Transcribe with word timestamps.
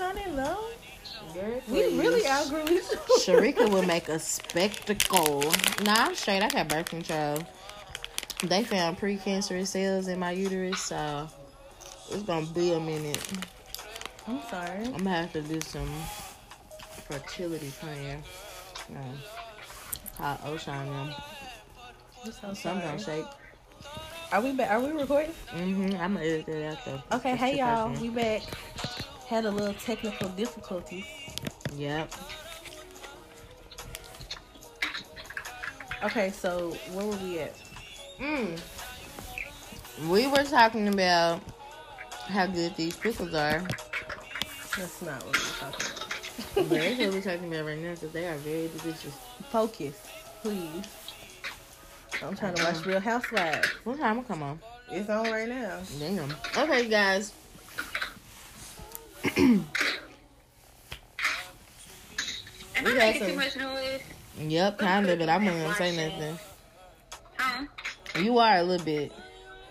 I 0.00 0.12
didn't 0.14 0.36
know. 0.36 0.58
Girl, 1.34 1.60
We 1.68 1.98
really 1.98 2.26
outgrew 2.26 2.62
each 2.64 2.84
other. 2.86 2.96
Sharika 3.20 3.68
will 3.70 3.82
make 3.94 4.08
a 4.08 4.18
spectacle. 4.18 5.42
Nah, 5.84 5.94
I'm 6.06 6.14
straight. 6.14 6.42
I 6.42 6.48
got 6.48 6.68
birth 6.68 6.86
control. 6.86 7.38
They 8.44 8.62
found 8.64 8.98
precancerous 8.98 9.68
cells 9.68 10.08
in 10.08 10.18
my 10.18 10.30
uterus, 10.30 10.80
so 10.80 11.28
it's 12.10 12.22
gonna 12.22 12.46
be 12.46 12.72
a 12.72 12.80
minute. 12.80 13.20
I'm 14.26 14.40
sorry. 14.50 14.84
I'm 14.84 14.92
gonna 14.98 15.10
have 15.10 15.32
to 15.32 15.42
do 15.42 15.60
some 15.60 15.90
fertility 17.08 17.72
plan. 17.80 18.22
No. 18.88 19.00
Hot 20.18 20.40
ocean 20.44 20.86
them. 20.86 21.14
I'm 22.24 22.32
so 22.32 22.54
Some 22.54 22.80
gonna 22.80 22.98
shake. 22.98 23.24
Are 24.30 24.42
we 24.42 24.52
back? 24.52 24.70
Are 24.70 24.80
we 24.80 24.90
recording? 24.92 25.32
Mm-hmm. 25.54 25.96
I'm 26.00 26.14
gonna 26.14 26.26
edit 26.26 26.46
that 26.46 26.72
out 26.72 26.84
though. 26.84 27.16
Okay, 27.16 27.30
That's 27.30 27.40
hey 27.40 27.58
y'all, 27.58 27.88
person. 27.88 28.02
we 28.02 28.08
back. 28.10 28.42
Had 29.28 29.44
a 29.44 29.50
little 29.50 29.74
technical 29.74 30.30
difficulties. 30.30 31.04
Yep. 31.76 32.10
Okay, 36.02 36.30
so 36.30 36.70
where 36.92 37.04
were 37.04 37.16
we 37.16 37.40
at? 37.40 37.54
Mm. 38.18 38.58
We 40.08 40.26
were 40.28 40.44
talking 40.44 40.88
about 40.88 41.42
how 42.28 42.46
good 42.46 42.74
these 42.76 42.96
pickles 42.96 43.34
are. 43.34 43.62
That's 44.78 45.02
not 45.02 45.22
what 45.26 45.36
we 45.36 45.40
were 45.40 45.56
talking 45.60 45.86
about. 45.86 46.54
but 46.54 46.70
that's 46.70 46.98
what 46.98 47.12
we're 47.12 47.20
talking 47.20 47.52
about 47.52 47.66
right 47.66 47.78
now 47.78 47.94
because 47.94 48.12
they 48.12 48.26
are 48.28 48.36
very 48.36 48.70
delicious. 48.78 49.14
Focus, 49.50 50.00
please. 50.40 50.84
I'm 52.22 52.34
trying 52.34 52.54
to 52.54 52.64
watch 52.64 52.86
Real 52.86 53.00
Housewives. 53.00 53.68
What 53.84 53.98
time 53.98 54.16
will 54.16 54.24
come 54.24 54.42
on? 54.42 54.58
It's 54.90 55.10
on 55.10 55.30
right 55.30 55.48
now. 55.48 55.80
Damn. 55.98 56.34
Okay, 56.56 56.88
guys. 56.88 57.32
Am 59.38 59.64
We 62.84 62.90
I 62.92 62.94
making 62.94 63.20
some- 63.22 63.30
too 63.30 63.36
much 63.36 63.56
noise? 63.56 64.00
Yep, 64.38 64.78
kind 64.78 65.08
of, 65.08 65.18
but 65.18 65.28
I'm 65.28 65.44
not 65.44 65.52
gonna 65.54 65.74
say 65.74 65.96
nothing. 65.96 66.38
Huh? 67.38 67.64
You 68.20 68.38
are 68.38 68.56
a 68.58 68.62
little 68.62 68.84
bit. 68.84 69.12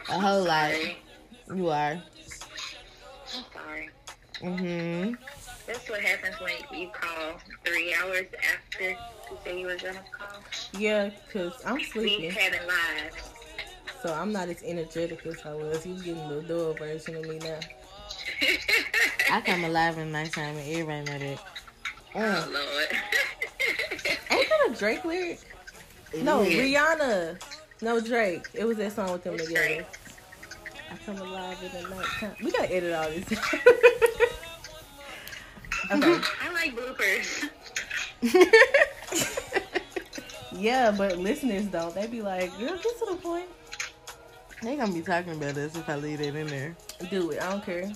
A 0.10 0.20
whole 0.20 0.44
lot. 0.44 0.74
You 1.54 1.70
are. 1.70 2.02
I'm 3.34 3.44
sorry. 3.54 3.90
Mm-hmm. 4.42 5.14
That's 5.66 5.90
what 5.90 6.02
happens 6.02 6.36
when 6.40 6.80
you 6.80 6.90
call 6.90 7.34
three 7.66 7.94
hours 7.94 8.26
after 8.54 8.90
you 8.92 8.98
say 9.44 9.60
you 9.60 9.68
were 9.68 9.76
gonna 9.78 10.04
call. 10.18 10.40
Yeah, 10.78 11.10
cause 11.32 11.54
I'm 11.66 11.82
sleeping. 11.82 12.30
We 12.30 12.36
having 12.36 12.66
live. 12.68 13.34
so 14.02 14.14
I'm 14.14 14.32
not 14.32 14.48
as 14.50 14.64
energetic 14.64 15.26
as 15.26 15.46
I 15.46 15.54
was. 15.54 15.86
You 15.86 15.96
getting 15.96 16.28
the 16.30 16.42
dual 16.44 16.74
version 16.74 17.16
of 17.18 17.26
me 17.28 17.40
now. 17.40 17.60
I 19.32 19.42
come 19.42 19.64
alive 19.64 19.98
in 19.98 20.12
the 20.12 20.20
nighttime 20.20 20.56
and 20.58 20.70
everybody 20.72 21.04
know 21.04 21.20
that. 21.20 21.40
oh 22.16 22.20
Mm. 22.20 22.54
Lord. 22.54 22.88
Ain't 24.32 24.50
that 24.50 24.68
a 24.70 24.74
Drake 24.78 25.04
lyric? 25.06 25.40
No, 26.24 26.42
Yeah. 26.42 26.62
Rihanna. 26.96 27.42
No 27.82 28.00
Drake. 28.00 28.48
It 28.54 28.66
was 28.66 28.78
that 28.78 28.94
song 28.94 29.12
with 29.12 29.24
them 29.24 29.36
It's 29.36 29.48
together. 29.48 29.66
Drake. 29.68 29.86
I 30.92 30.96
come 31.06 31.18
alive 31.18 31.58
in 31.64 31.72
the 31.84 31.90
night. 31.96 32.06
time. 32.20 32.36
We 32.44 32.52
gotta 32.52 32.74
edit 32.74 32.94
all 32.94 33.10
this. 33.10 33.26
okay. 35.92 36.22
I 36.42 36.54
like 36.54 36.76
bloopers. 36.76 37.50
Yeah, 40.54 40.92
but 40.98 41.18
listeners 41.18 41.66
don't. 41.66 41.94
They 41.94 42.08
be 42.08 42.22
like, 42.22 42.50
girl, 42.58 42.70
get 42.78 42.82
to 42.82 43.06
the 43.12 43.18
point. 43.18 43.46
they 44.64 44.76
gonna 44.76 44.92
be 44.94 45.02
talking 45.02 45.34
about 45.36 45.56
us 45.58 45.76
if 45.76 45.88
I 45.88 45.96
leave 45.98 46.20
it 46.22 46.36
in 46.36 46.48
there. 46.48 46.76
Do 47.12 47.30
it. 47.32 47.42
I 47.42 47.52
don't 47.52 47.64
care. 47.64 47.92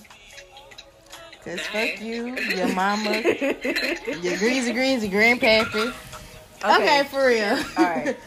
Cause 1.44 1.60
fuck 1.60 2.00
you, 2.00 2.36
your 2.56 2.72
mama, 2.74 3.10
your 4.22 4.36
greasy 4.38 4.72
greasy 4.72 5.08
grandpappy. 5.08 5.92
Okay. 6.64 7.04
for 7.10 7.26
real. 7.26 7.58
All 7.78 7.84
right. 7.84 8.16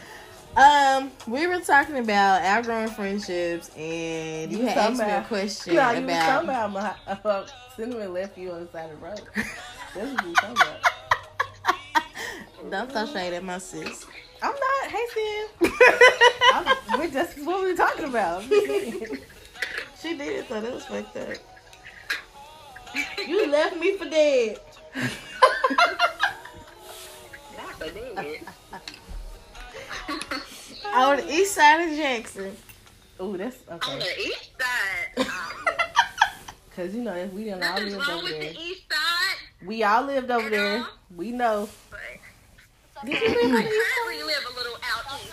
Um, 0.56 1.10
we 1.26 1.46
were 1.46 1.60
talking 1.60 1.98
about 1.98 2.40
outgrowing 2.40 2.88
friendships, 2.88 3.70
and 3.76 4.50
you, 4.50 4.60
You 4.60 4.66
had 4.68 4.78
asked 4.78 4.98
me 4.98 5.04
a 5.04 5.22
question 5.28 5.74
No, 5.74 5.90
you 5.90 6.06
was 6.06 6.14
talking 6.16 6.48
about. 6.48 6.70
about 6.72 6.96
my 7.22 7.30
uh, 7.30 7.46
cinnamon 7.76 8.14
left 8.14 8.38
you 8.38 8.52
on 8.52 8.64
the 8.64 8.72
side 8.72 8.90
of 8.90 8.98
the 8.98 9.06
road. 9.06 9.20
That's 9.94 10.14
what 10.14 10.22
you 10.22 10.28
was 10.30 10.38
talking 10.38 10.56
about. 10.56 10.80
Don't 12.70 12.90
throw 12.90 13.04
shade 13.04 13.34
at 13.34 13.44
my 13.44 13.58
sis. 13.58 14.06
I'm 14.40 14.54
not. 14.54 14.90
Hey, 14.90 15.04
Sim. 15.12 15.72
I'm, 16.54 17.00
we're 17.00 17.10
just 17.10 17.38
what 17.44 17.62
we 17.62 17.72
were 17.72 17.76
talking 17.76 18.06
about. 18.06 18.42
She 18.44 20.16
did 20.16 20.20
it, 20.20 20.48
so 20.48 20.58
that 20.58 20.72
was 20.72 20.86
fucked 20.86 21.16
up. 21.18 21.36
You 23.26 23.46
left 23.50 23.76
me 23.78 23.96
for 23.96 24.08
dead. 24.08 24.58
Not 27.56 27.72
for 27.78 27.90
dead. 27.90 28.40
On 30.94 31.16
the 31.16 31.32
east 31.32 31.54
side 31.54 31.88
of 31.90 31.96
Jackson. 31.96 32.56
Oh, 33.18 33.36
that's 33.36 33.56
On 33.68 33.76
okay. 33.76 33.98
the 33.98 34.20
east 34.20 34.50
side. 34.58 35.26
Cause 36.76 36.94
you 36.94 37.02
know 37.02 37.14
that 37.14 37.32
we 37.32 37.44
done 37.44 37.62
all 37.62 37.70
nothing's 37.70 37.94
lived 37.94 38.06
wrong 38.08 38.18
over 38.18 38.22
with 38.24 38.40
there. 38.40 38.52
the 38.52 38.60
east 38.60 38.82
side. 38.92 39.66
We 39.66 39.82
all 39.82 40.02
lived 40.04 40.30
over 40.30 40.50
there. 40.50 40.84
We 41.16 41.32
know. 41.32 41.68
But 41.90 42.00
Did 43.06 43.20
you 43.22 43.28
live 43.28 43.36
I 43.36 43.44
on 43.44 43.52
the 43.52 43.68
east 43.70 43.80
currently 44.04 44.22
live 44.26 44.44
a 44.50 44.54
little 44.58 44.76
out 44.84 45.20
east. 45.22 45.32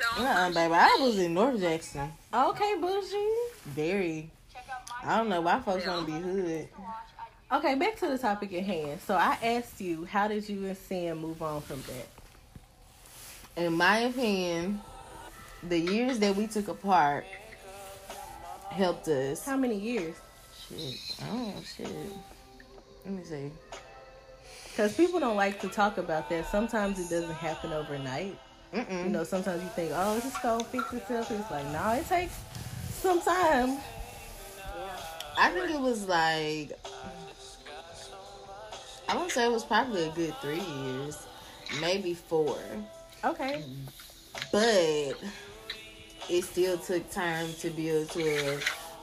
So 0.00 0.22
Uh-uh, 0.24 0.48
baby. 0.50 0.74
I 0.74 0.98
was 1.00 1.18
in 1.20 1.34
North 1.34 1.60
Jackson. 1.60 2.12
Okay, 2.34 2.74
bougie. 2.80 3.34
Very. 3.64 4.30
I 5.06 5.18
don't 5.18 5.28
know 5.28 5.40
why 5.40 5.60
folks 5.60 5.86
want 5.86 6.06
to 6.06 6.12
be 6.12 6.18
hood. 6.18 6.68
Okay, 7.52 7.76
back 7.76 7.96
to 8.00 8.08
the 8.08 8.18
topic 8.18 8.52
at 8.54 8.64
hand. 8.64 9.00
So 9.06 9.14
I 9.14 9.38
asked 9.40 9.80
you, 9.80 10.04
how 10.04 10.26
did 10.26 10.48
you 10.48 10.66
and 10.66 10.76
Sam 10.76 11.18
move 11.18 11.40
on 11.42 11.60
from 11.60 11.80
that? 11.82 13.64
In 13.64 13.74
my 13.74 13.98
opinion, 13.98 14.80
the 15.62 15.78
years 15.78 16.18
that 16.18 16.34
we 16.34 16.48
took 16.48 16.66
apart 16.66 17.24
helped 18.68 19.06
us. 19.06 19.46
How 19.46 19.56
many 19.56 19.76
years? 19.76 20.16
Shit. 20.68 21.16
Oh, 21.30 21.54
shit. 21.76 21.88
Let 23.04 23.14
me 23.14 23.22
see. 23.22 23.50
Because 24.70 24.94
people 24.96 25.20
don't 25.20 25.36
like 25.36 25.60
to 25.60 25.68
talk 25.68 25.98
about 25.98 26.28
that. 26.28 26.50
Sometimes 26.50 26.98
it 26.98 27.08
doesn't 27.08 27.36
happen 27.36 27.72
overnight. 27.72 28.36
Mm-mm. 28.74 29.04
You 29.04 29.10
know, 29.10 29.22
sometimes 29.22 29.62
you 29.62 29.68
think, 29.70 29.92
oh, 29.94 30.16
it's 30.16 30.26
just 30.26 30.42
gonna 30.42 30.64
fix 30.64 30.92
itself. 30.92 31.30
It's 31.30 31.50
like, 31.50 31.64
no, 31.66 31.92
it 31.92 32.06
takes 32.08 32.36
some 32.90 33.20
time. 33.22 33.78
I 35.38 35.50
think 35.50 35.70
it 35.70 35.80
was 35.80 36.06
like 36.08 36.72
I 39.08 39.16
would 39.16 39.30
say 39.30 39.44
it 39.46 39.52
was 39.52 39.64
probably 39.64 40.04
a 40.04 40.10
good 40.10 40.34
three 40.40 40.60
years, 40.60 41.26
maybe 41.80 42.14
four, 42.14 42.58
Okay. 43.24 43.62
but 44.50 45.14
it 46.28 46.42
still 46.42 46.76
took 46.78 47.08
time 47.10 47.46
to 47.60 47.70
build 47.70 48.10
to 48.10 48.22
a, 48.22 48.60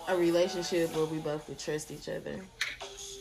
a 0.09 0.17
relationship 0.17 0.93
where 0.95 1.05
we 1.05 1.19
both 1.19 1.45
could 1.45 1.57
trust 1.57 1.89
each 1.91 2.09
other. 2.09 2.37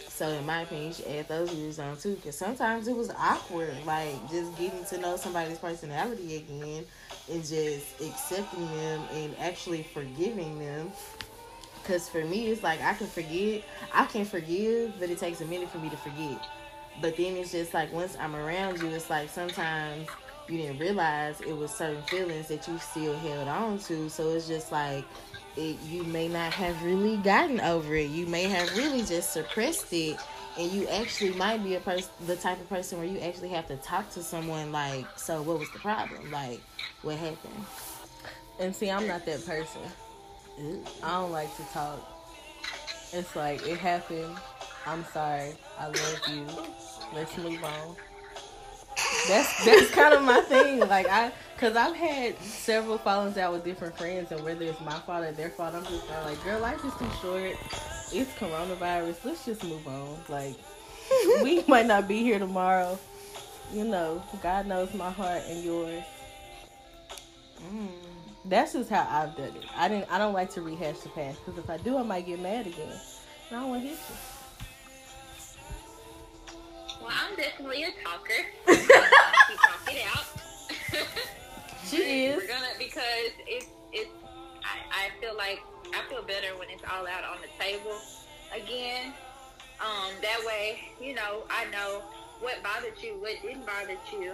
So 0.08 0.28
in 0.28 0.44
my 0.44 0.62
opinion, 0.62 0.88
you 0.88 0.94
should 0.94 1.06
add 1.06 1.28
those 1.28 1.52
years 1.54 1.78
on 1.78 1.96
too, 1.96 2.16
because 2.16 2.36
sometimes 2.36 2.88
it 2.88 2.96
was 2.96 3.10
awkward, 3.10 3.74
like 3.86 4.28
just 4.30 4.56
getting 4.58 4.84
to 4.86 4.98
know 4.98 5.16
somebody's 5.16 5.58
personality 5.58 6.36
again 6.36 6.84
and 7.30 7.40
just 7.44 8.00
accepting 8.00 8.66
them 8.76 9.02
and 9.14 9.36
actually 9.38 9.84
forgiving 9.84 10.58
them. 10.58 10.90
Because 11.82 12.08
for 12.08 12.24
me, 12.24 12.48
it's 12.48 12.62
like 12.62 12.80
I 12.80 12.94
can 12.94 13.08
forget, 13.08 13.62
I 13.92 14.06
can 14.06 14.24
forgive, 14.24 14.98
but 15.00 15.10
it 15.10 15.18
takes 15.18 15.40
a 15.40 15.44
minute 15.44 15.70
for 15.70 15.78
me 15.78 15.90
to 15.90 15.96
forget. 15.96 16.40
But 17.00 17.16
then 17.16 17.36
it's 17.36 17.52
just 17.52 17.74
like 17.74 17.92
once 17.92 18.16
I'm 18.20 18.36
around 18.36 18.80
you, 18.80 18.88
it's 18.88 19.10
like 19.10 19.28
sometimes 19.28 20.08
you 20.48 20.58
didn't 20.58 20.78
realize 20.78 21.40
it 21.40 21.56
was 21.56 21.70
certain 21.70 22.02
feelings 22.02 22.48
that 22.48 22.68
you 22.68 22.78
still 22.78 23.16
held 23.18 23.48
on 23.48 23.78
to. 23.80 24.08
So 24.08 24.30
it's 24.30 24.46
just 24.46 24.70
like 24.70 25.04
it, 25.56 25.76
you 25.88 26.04
may 26.04 26.28
not 26.28 26.52
have 26.52 26.82
really 26.82 27.16
gotten 27.18 27.60
over 27.60 27.94
it. 27.94 28.10
You 28.10 28.26
may 28.26 28.44
have 28.44 28.76
really 28.76 29.02
just 29.02 29.32
suppressed 29.32 29.92
it, 29.92 30.18
and 30.58 30.70
you 30.70 30.86
actually 30.88 31.32
might 31.32 31.62
be 31.64 31.74
a 31.74 31.80
person, 31.80 32.10
the 32.26 32.36
type 32.36 32.60
of 32.60 32.68
person 32.68 32.98
where 32.98 33.06
you 33.06 33.18
actually 33.18 33.48
have 33.50 33.66
to 33.68 33.76
talk 33.76 34.10
to 34.12 34.22
someone 34.22 34.72
like, 34.72 35.06
so 35.16 35.42
what 35.42 35.58
was 35.58 35.70
the 35.72 35.78
problem? 35.78 36.30
Like, 36.30 36.60
what 37.02 37.16
happened? 37.16 37.64
And 38.60 38.74
see, 38.74 38.90
I'm 38.90 39.06
not 39.06 39.26
that 39.26 39.44
person. 39.44 39.80
I 41.02 41.10
don't 41.10 41.32
like 41.32 41.54
to 41.56 41.62
talk. 41.72 41.98
It's 43.12 43.34
like 43.36 43.66
it 43.66 43.78
happened. 43.78 44.36
I'm 44.86 45.04
sorry. 45.04 45.52
I 45.78 45.86
love 45.86 46.20
you. 46.28 46.46
Let's 47.14 47.36
move 47.38 47.62
on. 47.62 47.96
That's 49.28 49.64
that's 49.64 49.90
kind 49.90 50.14
of 50.14 50.22
my 50.22 50.40
thing. 50.42 50.80
Like 50.80 51.08
I, 51.08 51.32
cause 51.58 51.76
I've 51.76 51.94
had 51.94 52.38
several 52.40 52.98
fallings 52.98 53.36
out 53.36 53.52
with 53.52 53.64
different 53.64 53.96
friends, 53.96 54.32
and 54.32 54.42
whether 54.44 54.64
it's 54.64 54.80
my 54.80 54.98
fault 55.00 55.24
or 55.24 55.32
their 55.32 55.50
fault, 55.50 55.74
I'm 55.74 55.84
just 55.84 56.06
kinda 56.06 56.22
like, 56.24 56.42
girl, 56.44 56.60
life 56.60 56.84
is 56.84 56.94
too 56.94 57.10
short. 57.20 57.56
It's 58.12 58.30
coronavirus. 58.34 59.24
Let's 59.24 59.44
just 59.44 59.64
move 59.64 59.86
on. 59.86 60.18
Like 60.28 60.56
we 61.42 61.64
might 61.68 61.86
not 61.86 62.08
be 62.08 62.22
here 62.22 62.38
tomorrow. 62.38 62.98
You 63.72 63.84
know, 63.84 64.22
God 64.42 64.66
knows 64.66 64.92
my 64.94 65.10
heart 65.10 65.42
and 65.48 65.64
yours. 65.64 66.04
That's 68.52 68.74
just 68.74 68.90
how 68.90 69.08
I've 69.10 69.34
done 69.34 69.56
it. 69.56 69.64
I 69.74 69.88
didn't. 69.88 70.12
I 70.12 70.18
don't 70.18 70.34
like 70.34 70.50
to 70.50 70.60
rehash 70.60 70.98
the 70.98 71.08
past 71.08 71.38
because 71.42 71.58
if 71.58 71.70
I 71.70 71.78
do, 71.78 71.96
I 71.96 72.02
might 72.02 72.26
get 72.26 72.38
mad 72.38 72.66
again. 72.66 72.92
And 73.48 73.56
I 73.56 73.60
don't 73.60 73.70
want 73.70 73.82
to 73.82 73.88
hit 73.88 73.98
you. 74.10 74.14
Well, 77.00 77.10
I'm 77.10 77.34
definitely 77.34 77.84
a 77.84 77.92
talker. 78.04 78.44
she 78.68 79.56
talk 79.56 79.88
it 79.88 80.04
out. 80.14 80.26
She 81.86 82.26
is. 82.26 82.36
We're 82.36 82.46
gonna 82.46 82.68
because 82.78 83.32
it's 83.46 83.66
it's. 83.90 84.10
I, 84.62 85.06
I 85.06 85.20
feel 85.20 85.34
like 85.36 85.60
I 85.94 86.02
feel 86.10 86.22
better 86.22 86.48
when 86.58 86.68
it's 86.68 86.82
all 86.90 87.06
out 87.06 87.24
on 87.24 87.38
the 87.40 87.48
table 87.62 87.96
again. 88.54 89.14
Um, 89.80 90.12
that 90.20 90.40
way, 90.46 90.78
you 91.00 91.14
know, 91.14 91.44
I 91.50 91.64
know 91.70 92.02
what 92.40 92.62
bothered 92.62 93.02
you, 93.02 93.14
what 93.18 93.32
didn't 93.42 93.66
bother 93.66 93.96
you. 94.12 94.32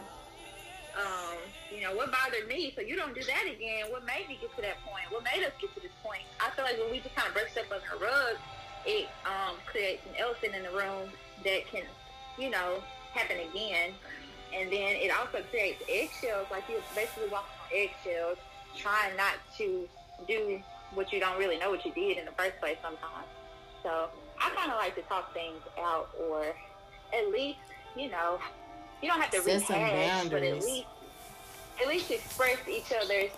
Um, 0.97 1.39
you 1.75 1.83
know, 1.83 1.95
what 1.95 2.11
bothered 2.11 2.49
me, 2.49 2.73
so 2.75 2.81
you 2.81 2.97
don't 2.97 3.15
do 3.15 3.23
that 3.23 3.45
again. 3.47 3.91
What 3.91 4.05
made 4.05 4.27
me 4.29 4.39
get 4.41 4.55
to 4.57 4.63
that 4.63 4.83
point? 4.83 5.05
What 5.11 5.23
made 5.23 5.45
us 5.45 5.53
get 5.61 5.75
to 5.75 5.81
this 5.81 5.95
point? 6.03 6.23
I 6.41 6.51
feel 6.51 6.65
like 6.65 6.79
when 6.79 6.91
we 6.91 7.01
just 7.01 7.15
kind 7.15 7.29
of 7.29 7.35
brush 7.35 7.53
stuff 7.53 7.71
under 7.71 7.87
the 7.87 8.05
rug, 8.05 8.35
it 8.87 9.07
um, 9.27 9.57
creates 9.67 10.03
an 10.07 10.17
elephant 10.19 10.55
in 10.55 10.63
the 10.65 10.71
room 10.71 11.11
that 11.45 11.69
can, 11.71 11.85
you 12.39 12.51
know, 12.51 12.83
happen 13.13 13.37
again. 13.39 13.95
And 14.55 14.73
then 14.73 14.97
it 14.97 15.13
also 15.13 15.45
creates 15.51 15.83
eggshells, 15.89 16.47
like 16.51 16.65
you're 16.69 16.81
basically 16.95 17.29
walking 17.29 17.53
on 17.63 17.69
eggshells, 17.71 18.39
trying 18.77 19.15
not 19.17 19.35
to 19.59 19.87
do 20.27 20.61
what 20.95 21.13
you 21.13 21.21
don't 21.21 21.39
really 21.39 21.59
know 21.59 21.71
what 21.71 21.85
you 21.85 21.93
did 21.93 22.17
in 22.17 22.25
the 22.25 22.33
first 22.33 22.59
place 22.59 22.79
sometimes. 22.83 23.29
So 23.83 24.09
I 24.41 24.51
kind 24.51 24.73
of 24.73 24.79
like 24.79 24.95
to 24.97 25.03
talk 25.03 25.35
things 25.35 25.61
out, 25.79 26.09
or 26.19 26.43
at 27.13 27.31
least, 27.31 27.59
you 27.95 28.11
know, 28.11 28.39
you 29.03 29.09
don't 29.09 29.21
have 29.21 29.31
to 29.31 29.43
Set 29.43 29.63
some 29.63 29.83
rehash, 29.83 30.29
but 30.29 30.43
at 30.43 30.55
least, 30.55 30.87
at 31.81 31.89
least 31.89 32.11
express 32.11 32.59
each 32.69 32.93
other's 33.03 33.31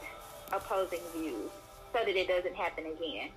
opposing 0.52 1.00
views 1.14 1.50
so 1.92 1.98
that 1.98 2.08
it 2.08 2.28
doesn't 2.28 2.54
happen 2.54 2.84
again. 2.86 3.30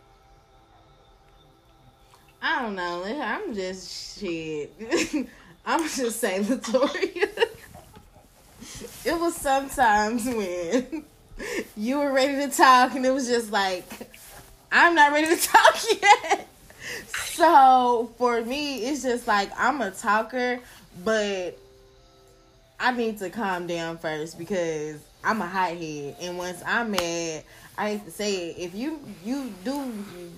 I 2.41 2.61
don't 2.61 2.75
know. 2.75 3.03
I'm 3.05 3.53
just 3.53 4.19
shit. 4.19 4.73
I'm 5.65 5.87
just 5.87 6.19
saying, 6.19 6.43
Latoria. 6.43 7.29
it 9.05 9.19
was 9.19 9.35
sometimes 9.35 10.25
when 10.25 11.05
you 11.77 11.99
were 11.99 12.11
ready 12.11 12.35
to 12.45 12.55
talk, 12.55 12.95
and 12.95 13.05
it 13.05 13.11
was 13.11 13.27
just 13.27 13.51
like, 13.51 13.85
I'm 14.71 14.95
not 14.95 15.13
ready 15.13 15.35
to 15.35 15.41
talk 15.41 15.75
yet. 16.01 16.47
So 17.13 18.11
for 18.17 18.41
me, 18.41 18.85
it's 18.85 19.03
just 19.03 19.27
like 19.27 19.49
I'm 19.57 19.81
a 19.81 19.91
talker, 19.91 20.59
but 21.03 21.57
I 22.79 22.91
need 22.91 23.17
to 23.19 23.29
calm 23.29 23.67
down 23.67 23.97
first 23.97 24.37
because 24.37 24.99
I'm 25.23 25.41
a 25.41 25.47
hothead, 25.47 26.17
and 26.21 26.37
once 26.37 26.61
I'm 26.65 26.91
mad, 26.91 27.43
I 27.77 27.89
hate 27.91 28.05
to 28.05 28.11
say 28.11 28.49
it. 28.51 28.57
If 28.59 28.75
you 28.75 28.99
you 29.23 29.53
do 29.63 29.91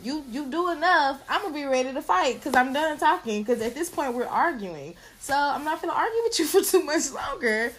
you 0.03 0.23
you 0.29 0.45
do 0.45 0.69
enough, 0.71 1.21
I'm 1.27 1.41
gonna 1.41 1.53
be 1.53 1.65
ready 1.65 1.91
to 1.93 2.01
fight 2.01 2.35
because 2.35 2.55
I'm 2.55 2.71
done 2.71 2.97
talking. 2.97 3.41
Because 3.43 3.61
at 3.61 3.73
this 3.73 3.89
point 3.89 4.13
we're 4.13 4.27
arguing, 4.27 4.95
so 5.19 5.33
I'm 5.35 5.63
not 5.63 5.81
gonna 5.81 5.93
argue 5.93 6.21
with 6.23 6.39
you 6.39 6.45
for 6.53 6.61
too 6.61 6.83
much 6.83 7.11
longer. 7.11 7.71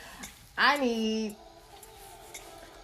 I 0.59 0.79
need 0.79 1.37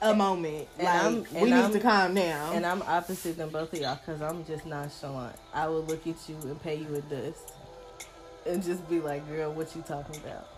a 0.00 0.14
moment. 0.14 0.68
And 0.78 0.84
like 0.86 1.02
I'm- 1.02 1.26
we 1.32 1.38
and 1.38 1.46
need 1.46 1.52
I'm- 1.54 1.72
to 1.72 1.80
calm 1.80 2.14
down. 2.14 2.54
And 2.54 2.64
I'm 2.66 2.82
opposite 2.82 3.36
than 3.38 3.48
both 3.48 3.72
of 3.72 3.78
y'all 3.80 3.96
because 3.96 4.20
I'm 4.22 4.44
just 4.44 4.66
nonchalant. 4.66 5.36
I 5.52 5.66
will 5.68 5.82
look 5.82 6.06
at 6.06 6.16
you 6.28 6.36
and 6.42 6.62
pay 6.62 6.76
you 6.76 6.94
a 6.94 7.00
dust 7.02 7.52
and 8.46 8.62
just 8.62 8.88
be 8.88 9.00
like, 9.00 9.26
girl, 9.28 9.52
what 9.52 9.74
you 9.74 9.82
talking 9.82 10.16
about? 10.16 10.48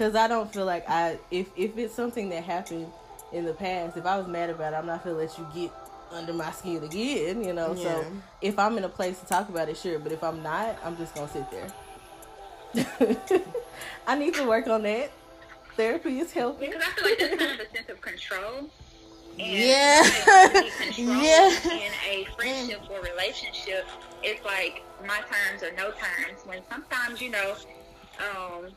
Because 0.00 0.16
I 0.16 0.28
don't 0.28 0.50
feel 0.50 0.64
like 0.64 0.88
I, 0.88 1.18
if, 1.30 1.48
if 1.58 1.76
it's 1.76 1.92
something 1.92 2.30
that 2.30 2.42
happened 2.42 2.86
in 3.34 3.44
the 3.44 3.52
past, 3.52 3.98
if 3.98 4.06
I 4.06 4.16
was 4.16 4.26
mad 4.26 4.48
about 4.48 4.72
it, 4.72 4.76
I'm 4.76 4.86
not 4.86 5.04
going 5.04 5.14
to 5.14 5.20
let 5.20 5.36
you 5.36 5.46
get 5.54 5.70
under 6.10 6.32
my 6.32 6.50
skin 6.52 6.82
again, 6.82 7.44
you 7.44 7.52
know? 7.52 7.74
Yeah. 7.74 7.82
So 7.82 8.06
if 8.40 8.58
I'm 8.58 8.78
in 8.78 8.84
a 8.84 8.88
place 8.88 9.20
to 9.20 9.26
talk 9.26 9.50
about 9.50 9.68
it, 9.68 9.76
sure. 9.76 9.98
But 9.98 10.12
if 10.12 10.24
I'm 10.24 10.42
not, 10.42 10.78
I'm 10.82 10.96
just 10.96 11.14
going 11.14 11.28
to 11.28 11.32
sit 11.34 11.50
there. 13.04 13.42
I 14.06 14.14
need 14.16 14.32
to 14.36 14.48
work 14.48 14.68
on 14.68 14.84
that. 14.84 15.12
Therapy 15.76 16.20
is 16.20 16.32
helping. 16.32 16.70
Because 16.70 16.82
I 16.82 16.92
feel 16.92 17.04
like 17.04 17.18
there's 17.18 17.38
kind 17.38 17.60
of 17.60 17.66
a 17.66 17.76
sense 17.76 17.90
of 17.90 18.00
control. 18.00 18.70
And 19.38 19.52
Yeah. 19.52 20.02
sometimes 20.02 20.96
to 20.96 21.02
Yeah. 21.02 21.50
In 21.74 21.92
a 22.08 22.26
friendship 22.38 22.80
or 22.88 23.02
relationship, 23.02 23.86
it's 24.22 24.42
like 24.46 24.82
my 25.06 25.20
terms 25.30 25.62
or 25.62 25.72
no 25.76 25.90
terms. 25.90 26.40
When 26.46 26.62
sometimes, 26.70 27.20
you 27.20 27.28
know, 27.28 27.54
um, 28.18 28.70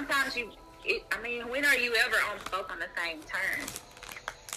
sometimes 0.00 0.36
you, 0.36 0.50
it, 0.84 1.04
I 1.12 1.20
mean, 1.22 1.48
when 1.48 1.64
are 1.64 1.76
you 1.76 1.94
ever 1.94 2.16
on 2.30 2.38
both 2.50 2.70
on 2.70 2.78
the 2.78 2.88
same 2.96 3.20
terms? 3.20 3.80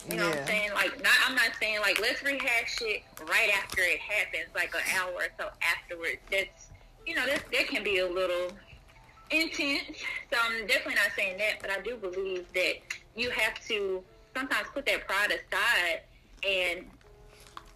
You 0.09 0.17
know 0.17 0.29
what 0.29 0.39
I'm 0.39 0.47
saying? 0.47 0.69
Like, 0.73 1.01
not, 1.01 1.13
I'm 1.25 1.35
not 1.35 1.51
saying 1.59 1.79
like 1.79 1.99
let's 2.01 2.21
rehash 2.23 2.81
it 2.81 3.03
right 3.29 3.49
after 3.61 3.81
it 3.81 3.99
happens, 3.99 4.53
like 4.53 4.73
an 4.75 4.81
hour 4.97 5.13
or 5.13 5.27
so 5.39 5.47
afterwards. 5.61 6.17
That's, 6.29 6.67
you 7.05 7.15
know, 7.15 7.25
that 7.25 7.43
that 7.51 7.67
can 7.67 7.83
be 7.83 7.99
a 7.99 8.07
little 8.07 8.51
intense. 9.31 9.97
So 10.31 10.37
I'm 10.43 10.67
definitely 10.67 10.95
not 10.95 11.11
saying 11.15 11.37
that, 11.37 11.61
but 11.61 11.69
I 11.69 11.79
do 11.81 11.95
believe 11.95 12.45
that 12.53 12.73
you 13.15 13.29
have 13.29 13.65
to 13.67 14.03
sometimes 14.35 14.67
put 14.73 14.85
that 14.87 15.07
pride 15.07 15.31
aside 15.31 16.01
and 16.45 16.85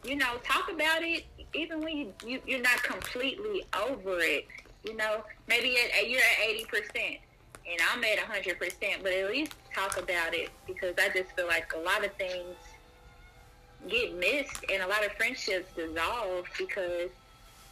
you 0.03 0.17
know 0.17 0.35
talk 0.43 0.69
about 0.69 1.03
it, 1.03 1.23
even 1.53 1.79
when 1.79 1.95
you, 1.95 2.13
you 2.25 2.41
you're 2.45 2.61
not 2.61 2.83
completely 2.83 3.63
over 3.87 4.19
it. 4.19 4.47
You 4.83 4.97
know, 4.97 5.23
maybe 5.47 5.77
at, 5.77 6.09
you're 6.09 6.19
at 6.19 6.49
eighty 6.49 6.65
percent 6.65 7.19
and 7.69 7.79
I'm 7.91 8.03
at 8.03 8.19
hundred 8.19 8.59
percent, 8.59 9.03
but 9.03 9.13
at 9.13 9.29
least 9.29 9.53
talk 9.73 9.97
about 9.97 10.33
it 10.33 10.49
because 10.65 10.95
I 10.97 11.09
just 11.09 11.31
feel 11.35 11.47
like 11.47 11.71
a 11.75 11.79
lot 11.79 12.05
of 12.05 12.13
things 12.13 12.55
get 13.87 14.15
missed 14.15 14.65
and 14.71 14.83
a 14.83 14.87
lot 14.87 15.05
of 15.05 15.11
friendships 15.13 15.69
dissolve 15.75 16.45
because 16.57 17.09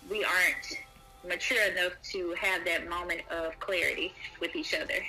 we 0.10 0.24
aren't 0.24 0.80
mature 1.28 1.64
enough 1.72 1.94
to 2.12 2.36
have 2.40 2.64
that 2.66 2.88
moment 2.90 3.22
of 3.32 3.60
clarity 3.60 4.14
with 4.40 4.56
each 4.56 4.74
other. 4.74 5.04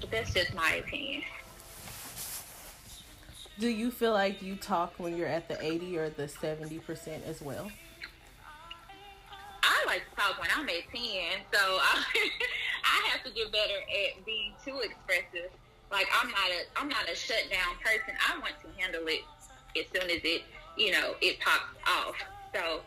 But 0.00 0.10
that's 0.10 0.32
just 0.32 0.54
my 0.54 0.74
opinion. 0.74 1.22
Do 3.58 3.68
you 3.68 3.90
feel 3.90 4.12
like 4.12 4.40
you 4.40 4.56
talk 4.56 4.94
when 4.96 5.16
you're 5.16 5.28
at 5.28 5.48
the 5.48 5.62
80 5.62 5.98
or 5.98 6.08
the 6.08 6.22
70% 6.22 7.26
as 7.26 7.42
well? 7.42 7.70
I 9.62 9.84
like 9.86 10.08
to 10.08 10.16
talk 10.16 10.40
when 10.40 10.48
I'm 10.54 10.68
at 10.68 10.84
10, 10.92 11.44
so 11.52 11.58
I, 11.58 12.04
I 12.84 13.08
have 13.08 13.24
to 13.24 13.30
get 13.30 13.52
better 13.52 13.80
at 13.82 14.24
being 14.24 14.52
too 14.64 14.80
expressive. 14.80 15.50
Like 15.90 16.06
I'm 16.14 16.30
not 16.30 16.48
a 16.50 16.80
I'm 16.80 16.88
not 16.88 17.08
a 17.10 17.16
shut 17.16 17.50
down 17.50 17.74
person. 17.84 18.14
I 18.28 18.38
want 18.38 18.54
to 18.62 18.80
handle 18.80 19.02
it 19.06 19.22
as 19.76 19.86
soon 19.92 20.08
as 20.10 20.20
it 20.22 20.42
you 20.76 20.92
know 20.92 21.14
it 21.20 21.40
pops 21.40 21.74
off. 21.86 22.14
So 22.54 22.80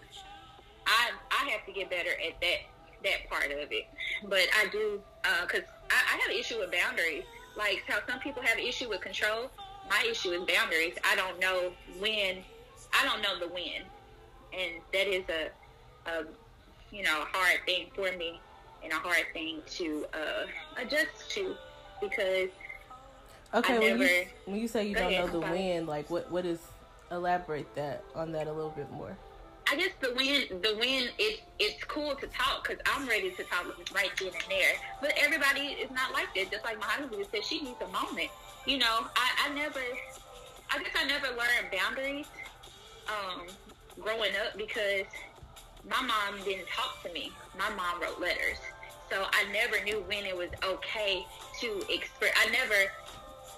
I 0.87 1.11
I 1.31 1.49
have 1.49 1.65
to 1.65 1.73
get 1.73 1.89
better 1.89 2.11
at 2.11 2.39
that 2.41 2.59
that 3.03 3.29
part 3.29 3.51
of 3.51 3.71
it. 3.71 3.87
But 4.23 4.47
I 4.57 4.67
do 4.71 5.01
uh, 5.25 5.41
because 5.41 5.67
I, 5.91 6.15
I 6.15 6.17
have 6.17 6.31
an 6.31 6.37
issue 6.37 6.59
with 6.59 6.71
boundaries. 6.71 7.23
Like 7.57 7.83
how 7.87 7.99
some 8.07 8.19
people 8.19 8.41
have 8.41 8.57
an 8.57 8.63
issue 8.63 8.89
with 8.89 9.01
control. 9.01 9.51
My 9.89 10.05
issue 10.09 10.31
is 10.31 10.43
boundaries. 10.47 10.95
I 11.03 11.15
don't 11.15 11.39
know 11.39 11.73
when. 11.99 12.37
I 12.93 13.05
don't 13.05 13.21
know 13.21 13.39
the 13.39 13.51
when, 13.51 13.81
and 14.53 14.81
that 14.93 15.07
is 15.07 15.23
a, 15.27 16.09
a 16.09 16.25
you 16.93 17.03
know, 17.03 17.23
a 17.23 17.25
hard 17.37 17.59
thing 17.65 17.87
for 17.95 18.11
me 18.17 18.39
and 18.83 18.91
a 18.93 18.95
hard 18.97 19.25
thing 19.33 19.61
to 19.67 20.05
uh, 20.13 20.45
adjust 20.81 21.29
to 21.31 21.55
because 22.01 22.49
Okay, 23.55 23.75
I 23.75 23.79
when, 23.79 23.97
you, 23.99 24.05
never- 24.05 24.29
when 24.45 24.59
you 24.59 24.67
say 24.67 24.87
you 24.87 24.93
Go 24.95 25.01
don't 25.01 25.11
ahead, 25.13 25.25
know 25.25 25.39
the 25.41 25.47
when, 25.47 25.85
like 25.85 26.09
what 26.09 26.31
what 26.31 26.45
is 26.45 26.59
elaborate 27.11 27.73
that 27.75 28.03
on 28.15 28.31
that 28.31 28.47
a 28.47 28.51
little 28.51 28.71
bit 28.71 28.91
more? 28.91 29.15
I 29.71 29.75
guess 29.77 29.91
the 30.01 30.13
win, 30.15 30.61
the 30.61 30.75
win, 30.77 31.07
it, 31.17 31.41
it's 31.57 31.83
cool 31.85 32.15
to 32.15 32.27
talk 32.27 32.67
because 32.67 32.81
I'm 32.85 33.07
ready 33.07 33.31
to 33.31 33.43
talk 33.43 33.65
right 33.95 34.11
then 34.19 34.27
and 34.27 34.43
there. 34.49 34.73
But 35.01 35.13
everybody 35.17 35.77
is 35.81 35.89
not 35.91 36.11
like 36.11 36.33
that. 36.35 36.51
Just 36.51 36.65
like 36.65 36.79
my 36.79 36.85
husband 36.85 37.25
said, 37.31 37.43
she 37.45 37.61
needs 37.61 37.79
a 37.81 37.87
moment. 37.87 38.29
You 38.65 38.79
know, 38.79 39.05
I, 39.15 39.47
I 39.49 39.53
never, 39.53 39.79
I 40.69 40.79
guess 40.79 40.91
I 40.99 41.05
never 41.05 41.27
learned 41.27 41.71
boundaries 41.71 42.25
um, 43.07 43.43
growing 44.01 44.31
up 44.45 44.57
because 44.57 45.05
my 45.89 46.01
mom 46.01 46.43
didn't 46.45 46.67
talk 46.67 47.01
to 47.03 47.11
me. 47.11 47.31
My 47.57 47.69
mom 47.75 48.01
wrote 48.01 48.19
letters. 48.19 48.57
So 49.09 49.25
I 49.31 49.45
never 49.51 49.83
knew 49.83 50.03
when 50.07 50.25
it 50.25 50.35
was 50.35 50.49
okay 50.63 51.25
to 51.61 51.93
express. 51.93 52.31
I 52.37 52.49
never, 52.49 52.73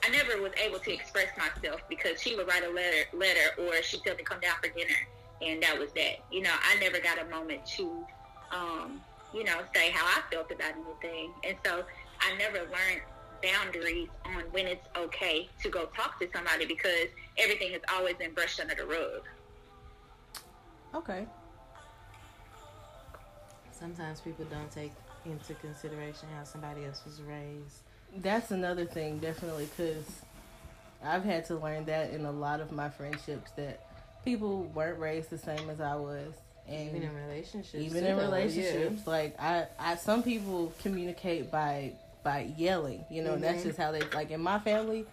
I 0.04 0.10
never 0.10 0.42
was 0.42 0.52
able 0.62 0.80
to 0.80 0.92
express 0.94 1.28
myself 1.38 1.82
because 1.88 2.22
she 2.22 2.36
would 2.36 2.48
write 2.48 2.64
a 2.64 2.70
letter, 2.70 3.06
letter, 3.14 3.52
or 3.60 3.82
she'd 3.82 4.02
tell 4.04 4.16
me 4.16 4.24
come 4.24 4.40
down 4.40 4.56
for 4.62 4.70
dinner, 4.70 4.96
and 5.42 5.62
that 5.64 5.78
was 5.78 5.92
that. 5.94 6.18
You 6.32 6.42
know, 6.42 6.52
I 6.52 6.80
never 6.80 7.00
got 7.00 7.20
a 7.20 7.26
moment 7.26 7.66
to, 7.78 8.06
um, 8.52 9.02
you 9.34 9.44
know, 9.44 9.62
say 9.74 9.92
how 9.92 10.06
I 10.06 10.22
felt 10.34 10.52
about 10.52 10.74
anything, 10.74 11.32
and 11.44 11.56
so 11.64 11.86
I 12.20 12.36
never 12.38 12.58
learned 12.58 13.02
boundaries 13.44 14.10
on 14.26 14.44
when 14.52 14.66
it's 14.66 14.88
okay 14.98 15.48
to 15.62 15.70
go 15.70 15.86
talk 15.96 16.20
to 16.20 16.28
somebody 16.34 16.66
because 16.66 17.08
everything 17.38 17.72
has 17.74 17.82
always 17.94 18.16
been 18.16 18.34
brushed 18.34 18.60
under 18.60 18.76
the 18.76 18.86
rug. 18.86 19.22
Okay. 20.96 21.28
Sometimes 23.78 24.22
people 24.22 24.46
don't 24.46 24.72
take 24.72 24.94
into 25.26 25.54
consideration 25.56 26.30
how 26.38 26.44
somebody 26.44 26.86
else 26.86 27.02
was 27.06 27.22
raised. 27.22 27.82
That's 28.18 28.52
another 28.52 28.86
thing, 28.86 29.18
definitely, 29.20 29.66
because 29.66 30.06
I've 31.04 31.24
had 31.24 31.46
to 31.48 31.56
learn 31.56 31.86
that 31.86 32.12
in 32.12 32.26
a 32.26 32.32
lot 32.32 32.62
of 32.62 32.72
my 32.72 32.90
friendships 32.90 33.52
that 33.58 33.82
people 34.24 34.64
weren't 34.74 35.00
raised 35.00 35.30
the 35.30 35.38
same 35.38 35.70
as 35.70 35.82
I 35.82 35.96
was. 35.96 36.34
And 36.68 36.90
Even 36.90 37.04
in 37.04 37.16
relationships. 37.16 37.76
even 37.76 38.04
in 38.06 38.18
relationships 38.18 39.06
like 39.06 39.36
i 39.40 39.68
i 39.78 39.96
some 39.96 40.24
people 40.24 40.74
communicate 40.82 41.52
by 41.52 41.92
by 42.24 42.52
yelling 42.58 43.06
you 43.08 43.22
know 43.22 43.38
that's 43.38 43.60
Mhm. 43.60 43.64
just 43.66 43.78
how 43.78 43.92
they 43.92 44.02
like 44.16 44.32
in 44.32 44.42
my 44.42 44.58
family 44.58 45.06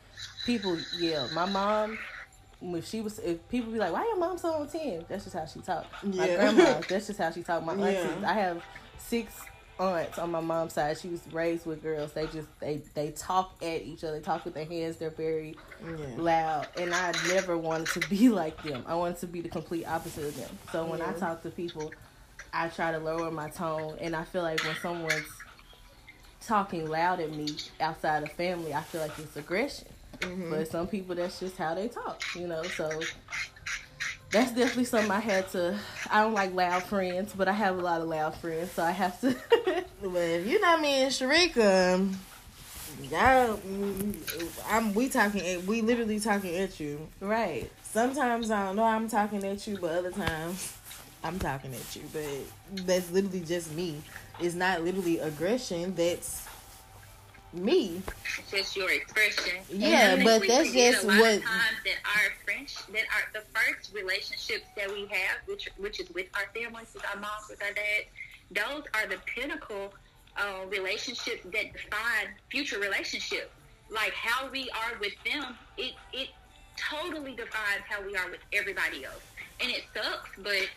people 0.46 0.78
yell 0.98 1.28
my 1.34 1.44
mom 1.44 1.98
if 2.62 2.86
she 2.86 3.00
was 3.00 3.18
if 3.20 3.46
people 3.48 3.72
be 3.72 3.78
like 3.78 3.92
why 3.92 4.02
your 4.04 4.16
mom 4.18 4.38
so 4.38 4.52
on 4.52 4.68
10 4.68 5.04
that's 5.08 5.24
just 5.24 5.36
how 5.36 5.44
she 5.46 5.60
talk 5.60 5.84
my 6.02 6.26
Yeah. 6.26 6.36
grandma 6.36 6.80
that's 6.88 7.06
just 7.08 7.18
how 7.18 7.30
she 7.30 7.42
talk 7.42 7.64
my 7.64 7.72
aunties 7.74 8.04
Yeah. 8.20 8.30
i 8.30 8.34
have 8.34 8.62
six 8.98 9.34
aunts 9.80 10.18
on 10.18 10.30
my 10.30 10.40
mom's 10.40 10.74
side 10.74 10.96
she 10.98 11.08
was 11.08 11.20
raised 11.32 11.66
with 11.66 11.82
girls 11.82 12.12
they 12.12 12.26
just 12.26 12.46
they 12.60 12.80
they 12.94 13.10
talk 13.10 13.54
at 13.62 13.82
each 13.82 14.04
other 14.04 14.18
they 14.18 14.22
talk 14.22 14.44
with 14.44 14.54
their 14.54 14.64
hands 14.66 14.96
they're 14.96 15.10
very 15.10 15.56
yeah. 15.84 16.06
loud 16.16 16.68
and 16.76 16.94
I 16.94 17.12
never 17.28 17.58
wanted 17.58 17.88
to 18.00 18.08
be 18.08 18.28
like 18.42 18.62
them. 18.62 18.84
I 18.86 18.94
wanted 18.94 19.18
to 19.18 19.26
be 19.26 19.40
the 19.40 19.48
complete 19.48 19.84
opposite 19.84 20.24
of 20.26 20.36
them. 20.36 20.56
So 20.70 20.84
when 20.86 21.02
I 21.02 21.12
talk 21.14 21.42
to 21.42 21.50
people, 21.50 21.92
I 22.52 22.68
try 22.68 22.92
to 22.92 22.98
lower 22.98 23.30
my 23.32 23.48
tone 23.50 23.96
and 24.00 24.14
I 24.14 24.22
feel 24.22 24.42
like 24.42 24.62
when 24.62 24.76
someone's 24.76 25.26
talking 26.46 26.88
loud 26.88 27.18
at 27.20 27.30
me 27.32 27.48
outside 27.80 28.22
of 28.22 28.30
family, 28.32 28.74
I 28.74 28.82
feel 28.82 29.00
like 29.00 29.18
it's 29.18 29.36
aggression. 29.36 29.88
Mhm. 30.22 30.50
But 30.50 30.68
some 30.68 30.86
people 30.86 31.14
that's 31.14 31.40
just 31.40 31.56
how 31.56 31.74
they 31.74 31.88
talk, 31.88 32.22
you 32.34 32.46
know. 32.46 32.62
So 32.62 33.00
that's 34.30 34.52
definitely 34.52 34.84
something 34.84 35.10
I 35.10 35.20
had 35.20 35.48
to 35.50 35.78
I 36.10 36.22
don't 36.22 36.32
like 36.34 36.54
loud 36.54 36.82
friends, 36.84 37.32
but 37.36 37.48
I 37.48 37.52
have 37.52 37.78
a 37.78 37.82
lot 37.82 38.00
of 38.00 38.08
loud 38.08 38.34
friends, 38.36 38.72
so 38.72 38.82
I 38.82 38.90
have 38.92 39.20
to 39.20 39.36
But 40.02 40.16
if 40.16 40.46
you 40.46 40.60
know 40.60 40.78
me 40.78 41.02
and 41.02 41.12
Sharika, 41.12 42.12
y'all, 43.10 43.60
I'm 44.68 44.94
we 44.94 45.08
talking, 45.08 45.64
we 45.66 45.82
literally 45.82 46.18
talking 46.18 46.56
at 46.56 46.80
you. 46.80 47.06
Right. 47.20 47.70
Sometimes 47.82 48.50
I 48.50 48.64
don't 48.66 48.76
know 48.76 48.84
I'm 48.84 49.08
talking 49.08 49.44
at 49.44 49.66
you, 49.66 49.78
but 49.80 49.92
other 49.92 50.10
times 50.10 50.72
I'm 51.22 51.38
talking 51.38 51.74
at 51.74 51.94
you. 51.96 52.02
But 52.12 52.84
that's 52.86 53.10
literally 53.10 53.40
just 53.40 53.72
me. 53.74 54.02
It's 54.40 54.54
not 54.54 54.82
literally 54.82 55.18
aggression. 55.18 55.94
That's 55.94 56.46
me. 57.52 58.02
Just 58.50 58.76
your 58.76 58.90
expression. 58.90 59.58
Yeah, 59.68 60.12
And 60.12 60.22
I 60.22 60.24
think 60.24 60.40
but 60.42 60.48
that's 60.48 60.72
just 60.72 61.04
what- 61.04 61.16
times 61.42 61.78
that 61.84 61.98
our 62.04 62.32
French, 62.44 62.74
that 62.92 63.04
are 63.14 63.28
the 63.32 63.42
first 63.54 63.92
relationships 63.94 64.64
that 64.76 64.90
we 64.90 65.06
have, 65.06 65.38
which 65.46 65.68
which 65.78 66.00
is 66.00 66.10
with 66.10 66.26
our 66.34 66.46
families, 66.54 66.88
with 66.94 67.04
our 67.12 67.20
moms, 67.20 67.48
with 67.48 67.62
our 67.62 67.72
dads. 67.72 68.08
Those 68.50 68.84
are 68.94 69.06
the 69.06 69.18
pinnacle 69.26 69.92
uh, 70.36 70.66
relationships 70.68 71.42
that 71.44 71.72
define 71.72 72.28
future 72.50 72.78
relationships. 72.78 73.50
Like 73.90 74.12
how 74.14 74.48
we 74.50 74.70
are 74.70 74.98
with 75.00 75.14
them, 75.24 75.56
it 75.76 75.94
it 76.12 76.28
totally 76.76 77.34
defines 77.34 77.82
how 77.88 78.02
we 78.02 78.16
are 78.16 78.30
with 78.30 78.40
everybody 78.52 79.04
else, 79.04 79.22
and 79.60 79.70
it 79.70 79.84
sucks, 79.94 80.30
but 80.38 80.68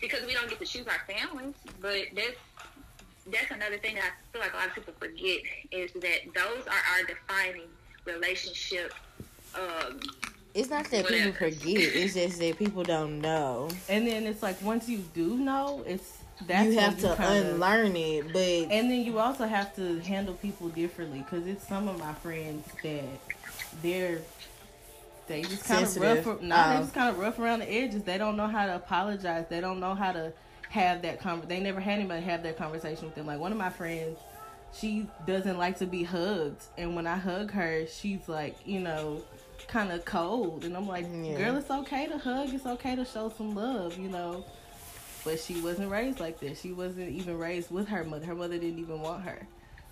because 0.00 0.24
we 0.26 0.32
don't 0.34 0.48
get 0.48 0.58
to 0.60 0.66
choose 0.66 0.86
our 0.86 1.00
families, 1.12 1.54
but 1.80 2.02
that's 2.14 2.36
that's 3.32 3.50
another 3.50 3.78
thing 3.78 3.94
that 3.96 4.04
I 4.04 4.32
feel 4.32 4.40
like 4.40 4.52
a 4.54 4.56
lot 4.56 4.66
of 4.68 4.74
people 4.74 4.94
forget 4.98 5.38
is 5.70 5.92
that 5.94 6.20
those 6.34 6.66
are 6.66 6.82
our 6.96 7.06
defining 7.06 7.68
relationship. 8.04 8.94
Um, 9.54 10.00
It's 10.54 10.70
not 10.70 10.84
that 10.90 11.06
people 11.06 11.32
forget. 11.32 11.60
It's 11.64 12.14
just 12.14 12.38
that 12.40 12.58
people 12.58 12.82
don't 12.82 13.20
know. 13.20 13.68
And 13.88 14.06
then 14.06 14.24
it's 14.26 14.42
like 14.42 14.60
once 14.62 14.88
you 14.88 14.98
do 15.14 15.36
know, 15.36 15.82
it's 15.86 16.18
that's 16.46 16.68
you 16.70 16.76
when 16.76 16.84
have 16.84 16.98
to 17.00 17.16
kinda- 17.16 17.50
unlearn 17.54 17.96
it, 17.96 18.32
but 18.32 18.40
And 18.72 18.90
then 18.90 19.00
you 19.04 19.18
also 19.18 19.46
have 19.46 19.74
to 19.76 19.98
handle 20.00 20.34
people 20.34 20.68
differently 20.68 21.18
because 21.20 21.46
it's 21.46 21.66
some 21.66 21.88
of 21.88 21.98
my 21.98 22.14
friends 22.14 22.66
that 22.82 23.04
they're 23.82 24.20
they 25.26 25.42
just 25.42 25.64
kind 25.64 25.82
of 25.82 25.88
Sensitive. 25.90 26.26
rough. 26.26 26.40
Nah, 26.40 26.64
Oh. 26.64 26.72
they 26.74 26.80
just 26.82 26.94
kind 26.94 27.08
of 27.10 27.18
rough 27.18 27.38
around 27.38 27.58
the 27.58 27.70
edges. 27.70 28.02
They 28.02 28.16
don't 28.16 28.36
know 28.36 28.46
how 28.46 28.64
to 28.64 28.76
apologize. 28.76 29.44
They 29.50 29.60
don't 29.60 29.78
know 29.78 29.94
how 29.94 30.12
to 30.12 30.32
have 30.70 31.02
that 31.02 31.20
con. 31.20 31.42
They 31.48 31.60
never 31.60 31.80
had 31.80 31.98
anybody 31.98 32.22
have 32.22 32.42
that 32.42 32.56
conversation 32.58 33.06
with 33.06 33.14
them. 33.14 33.26
Like 33.26 33.38
one 33.40 33.52
of 33.52 33.58
my 33.58 33.70
friends, 33.70 34.18
she 34.72 35.06
doesn't 35.26 35.56
like 35.58 35.78
to 35.78 35.86
be 35.86 36.02
hugged, 36.04 36.62
and 36.76 36.94
when 36.94 37.06
I 37.06 37.16
hug 37.16 37.50
her, 37.52 37.86
she's 37.86 38.28
like, 38.28 38.54
you 38.66 38.80
know, 38.80 39.22
kind 39.66 39.90
of 39.92 40.04
cold, 40.04 40.64
and 40.64 40.76
I'm 40.76 40.86
like, 40.86 41.06
Yeah. 41.10 41.36
girl, 41.38 41.56
it's 41.56 41.70
okay 41.70 42.06
to 42.06 42.18
hug. 42.18 42.52
It's 42.52 42.66
okay 42.66 42.96
to 42.96 43.04
show 43.04 43.32
some 43.36 43.54
love, 43.54 43.98
you 43.98 44.08
know. 44.08 44.44
But 45.24 45.40
she 45.40 45.60
wasn't 45.60 45.90
raised 45.90 46.20
like 46.20 46.38
this. 46.38 46.60
She 46.60 46.72
wasn't 46.72 47.10
even 47.10 47.38
raised 47.38 47.70
with 47.70 47.88
her 47.88 48.04
mother. 48.04 48.24
Her 48.26 48.34
mother 48.34 48.56
didn't 48.58 48.78
even 48.78 49.00
want 49.00 49.24
her. 49.24 49.46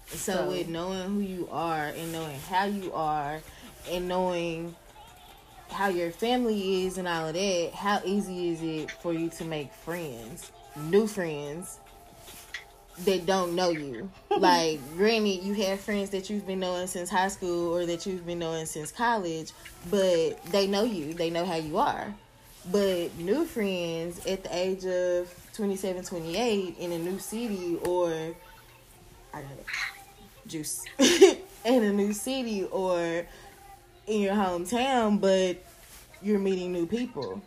So, 0.09 0.33
So- 0.33 0.49
with 0.49 0.69
knowing 0.69 1.03
who 1.09 1.21
you 1.21 1.49
are 1.51 1.87
and 1.87 2.13
knowing 2.13 2.39
how 2.49 2.65
you 2.67 2.93
are 2.93 3.41
and 3.91 4.07
knowing 4.09 4.77
how 5.71 5.89
your 5.89 6.11
family 6.13 6.87
is 6.87 6.97
and 6.97 7.09
all 7.09 7.27
of 7.29 7.35
that, 7.35 7.71
how 7.75 8.01
easy 8.05 8.51
is 8.51 8.63
it 8.63 8.91
for 8.91 9.13
you 9.13 9.29
to 9.31 9.45
make 9.45 9.73
friends, 9.75 10.53
new 10.77 11.07
friends 11.07 11.79
that 13.05 13.27
don't 13.27 13.55
know 13.55 13.71
you? 13.71 14.11
like, 14.39 14.81
granted, 14.97 15.43
you 15.43 15.55
have 15.55 15.81
friends 15.81 16.11
that 16.11 16.31
you've 16.31 16.47
been 16.47 16.61
knowing 16.61 16.87
since 16.87 17.11
high 17.11 17.29
school 17.29 17.75
or 17.75 17.87
that 17.87 18.07
you've 18.07 18.27
been 18.27 18.39
knowing 18.39 18.67
since 18.67 18.93
college, 18.93 19.53
but 19.91 20.43
they 20.47 20.67
know 20.67 20.85
you, 20.85 21.15
they 21.15 21.31
know 21.31 21.45
how 21.45 21.57
you 21.57 21.79
are. 21.79 22.15
But 22.71 23.17
new 23.19 23.45
friends 23.45 24.25
at 24.27 24.43
the 24.43 24.57
age 24.57 24.85
of 24.85 25.33
27, 25.55 26.05
28 26.05 26.77
in 26.79 26.93
a 26.93 26.99
new 26.99 27.19
city 27.19 27.79
or 27.85 28.35
I 29.33 29.43
got 29.43 29.53
it. 29.53 29.67
Juice. 30.47 30.85
in 30.99 31.83
a 31.83 31.93
new 31.93 32.13
city 32.13 32.65
or 32.65 33.27
in 34.07 34.21
your 34.21 34.35
hometown, 34.35 35.21
but 35.21 35.65
you're 36.23 36.39
meeting 36.39 36.73
new 36.73 36.87
people. 36.87 37.43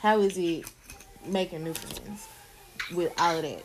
How 0.00 0.20
is 0.20 0.38
it 0.38 0.64
making 1.26 1.64
new 1.64 1.74
friends 1.74 2.28
with 2.94 3.12
all 3.18 3.36
of 3.36 3.42
that? 3.42 3.64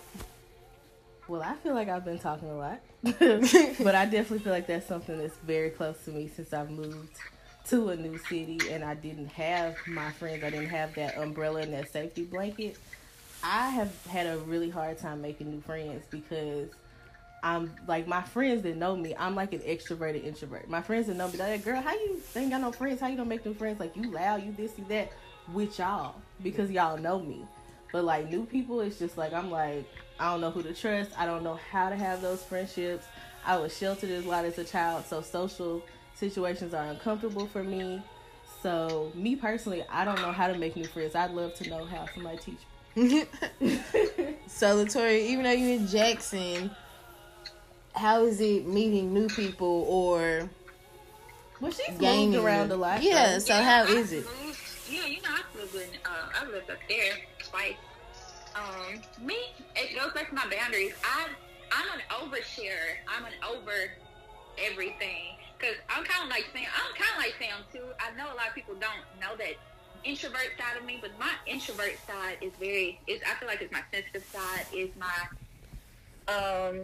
Well, 1.27 1.41
I 1.41 1.55
feel 1.55 1.73
like 1.73 1.89
I've 1.89 2.05
been 2.05 2.19
talking 2.19 2.49
a 2.49 2.57
lot, 2.57 2.79
but 3.03 3.95
I 3.95 4.05
definitely 4.05 4.39
feel 4.39 4.53
like 4.53 4.67
that's 4.67 4.85
something 4.85 5.17
that's 5.17 5.35
very 5.37 5.71
close 5.71 5.97
to 6.05 6.11
me 6.11 6.27
since 6.27 6.53
I've 6.53 6.69
moved 6.69 7.17
to 7.69 7.89
a 7.89 7.95
new 7.95 8.17
city 8.17 8.59
and 8.69 8.83
I 8.83 8.93
didn't 8.93 9.29
have 9.29 9.75
my 9.87 10.11
friends. 10.11 10.43
I 10.43 10.51
didn't 10.51 10.69
have 10.69 10.93
that 10.95 11.17
umbrella 11.17 11.61
and 11.61 11.73
that 11.73 11.91
safety 11.91 12.23
blanket. 12.23 12.77
I 13.43 13.69
have 13.69 13.91
had 14.07 14.27
a 14.27 14.37
really 14.39 14.69
hard 14.69 14.99
time 14.99 15.21
making 15.21 15.51
new 15.51 15.61
friends 15.61 16.03
because 16.09 16.69
I'm 17.41 17.71
like 17.87 18.07
my 18.07 18.21
friends 18.21 18.63
that 18.63 18.75
know 18.75 18.95
me. 18.95 19.15
I'm 19.17 19.35
like 19.35 19.53
an 19.53 19.59
extroverted 19.59 20.25
introvert. 20.25 20.69
My 20.69 20.81
friends 20.81 21.07
that 21.07 21.15
know 21.15 21.27
me, 21.27 21.37
they're 21.37 21.51
like, 21.51 21.63
"Girl, 21.65 21.81
how 21.81 21.93
you 21.93 22.21
ain't 22.35 22.51
got 22.51 22.61
no 22.61 22.71
friends? 22.71 22.99
How 22.99 23.07
you 23.07 23.17
don't 23.17 23.27
make 23.27 23.45
new 23.45 23.53
friends? 23.53 23.79
Like 23.79 23.95
you 23.95 24.11
loud, 24.11 24.43
you 24.43 24.51
this, 24.51 24.71
you 24.77 24.85
that 24.89 25.11
with 25.53 25.77
y'all 25.79 26.15
because 26.43 26.69
y'all 26.71 26.97
know 26.97 27.19
me." 27.19 27.45
But 27.91 28.03
like 28.03 28.29
new 28.29 28.45
people, 28.45 28.81
it's 28.81 28.99
just 28.99 29.17
like 29.17 29.33
I'm 29.33 29.49
like 29.51 29.87
I 30.19 30.31
don't 30.31 30.41
know 30.41 30.51
who 30.51 30.63
to 30.63 30.73
trust. 30.73 31.11
I 31.17 31.25
don't 31.25 31.43
know 31.43 31.59
how 31.71 31.89
to 31.89 31.95
have 31.95 32.21
those 32.21 32.43
friendships. 32.43 33.05
I 33.45 33.57
was 33.57 33.77
sheltered 33.77 34.09
a 34.09 34.27
lot 34.27 34.45
as 34.45 34.57
a 34.57 34.63
child, 34.63 35.05
so 35.05 35.21
social 35.21 35.83
situations 36.15 36.73
are 36.73 36.85
uncomfortable 36.85 37.47
for 37.47 37.63
me. 37.63 38.01
So 38.63 39.11
me 39.13 39.35
personally, 39.35 39.83
I 39.91 40.03
don't 40.05 40.19
know 40.21 40.31
how 40.31 40.47
to 40.47 40.57
make 40.57 40.75
new 40.75 40.85
friends. 40.85 41.13
I'd 41.15 41.31
love 41.31 41.53
to 41.55 41.69
know 41.69 41.85
how 41.85 42.07
somebody 42.13 42.37
teach 42.37 42.57
me. 42.95 43.25
so, 44.47 44.75
Latoya, 44.83 45.19
even 45.19 45.43
though 45.43 45.51
you're 45.51 45.75
in 45.79 45.85
Jackson, 45.87 46.71
how 47.93 48.23
is 48.23 48.41
it 48.41 48.65
meeting 48.65 49.13
new 49.13 49.27
people 49.27 49.85
or 49.87 50.49
Well, 51.61 51.71
she's 51.71 51.97
gaining 51.99 52.31
moved 52.31 52.43
around 52.45 52.71
a 52.71 52.75
lot. 52.77 53.03
Yeah, 53.03 53.33
so- 53.37 53.39
so 53.47 53.53
how 53.61 53.83
I 53.83 53.87
is 53.87 54.11
it? 54.13 54.25
Yeah, 54.89 55.07
you 55.07 55.21
know, 55.21 55.29
I 55.29 55.57
lived 55.57 55.75
in, 55.75 55.89
uh, 56.05 56.29
I 56.39 56.45
lived 56.45 56.69
up 56.69 56.77
there 56.87 57.13
twice. 57.39 57.75
Um, 58.55 59.01
me, 59.25 59.35
it 59.75 59.99
goes 59.99 60.13
back 60.13 60.29
to 60.29 60.35
my 60.35 60.45
boundaries. 60.47 60.93
I, 61.03 61.27
I'm 61.71 61.87
an 61.97 62.03
oversharer. 62.09 63.01
I'm 63.07 63.25
an 63.25 63.33
over 63.47 63.91
everything. 64.57 65.37
Cause 65.59 65.75
I'm 65.89 66.03
kind 66.03 66.23
of 66.23 66.29
like 66.29 66.45
Sam. 66.53 66.65
I'm 66.65 66.95
kind 66.95 67.11
of 67.11 67.17
like 67.17 67.35
Sam 67.39 67.63
too. 67.73 67.87
I 67.99 68.15
know 68.15 68.25
a 68.25 68.35
lot 68.35 68.49
of 68.49 68.55
people 68.55 68.75
don't 68.75 69.01
know 69.19 69.35
that 69.37 69.55
introvert 70.03 70.51
side 70.57 70.77
of 70.77 70.85
me, 70.85 70.99
but 71.01 71.11
my 71.19 71.31
introvert 71.47 71.97
side 72.05 72.37
is 72.41 72.51
very. 72.59 72.99
Is 73.07 73.21
I 73.25 73.39
feel 73.39 73.47
like 73.47 73.61
it's 73.61 73.71
my 73.71 73.81
sensitive 73.91 74.23
side. 74.31 74.65
Is 74.73 74.89
my 74.99 76.33
um. 76.33 76.83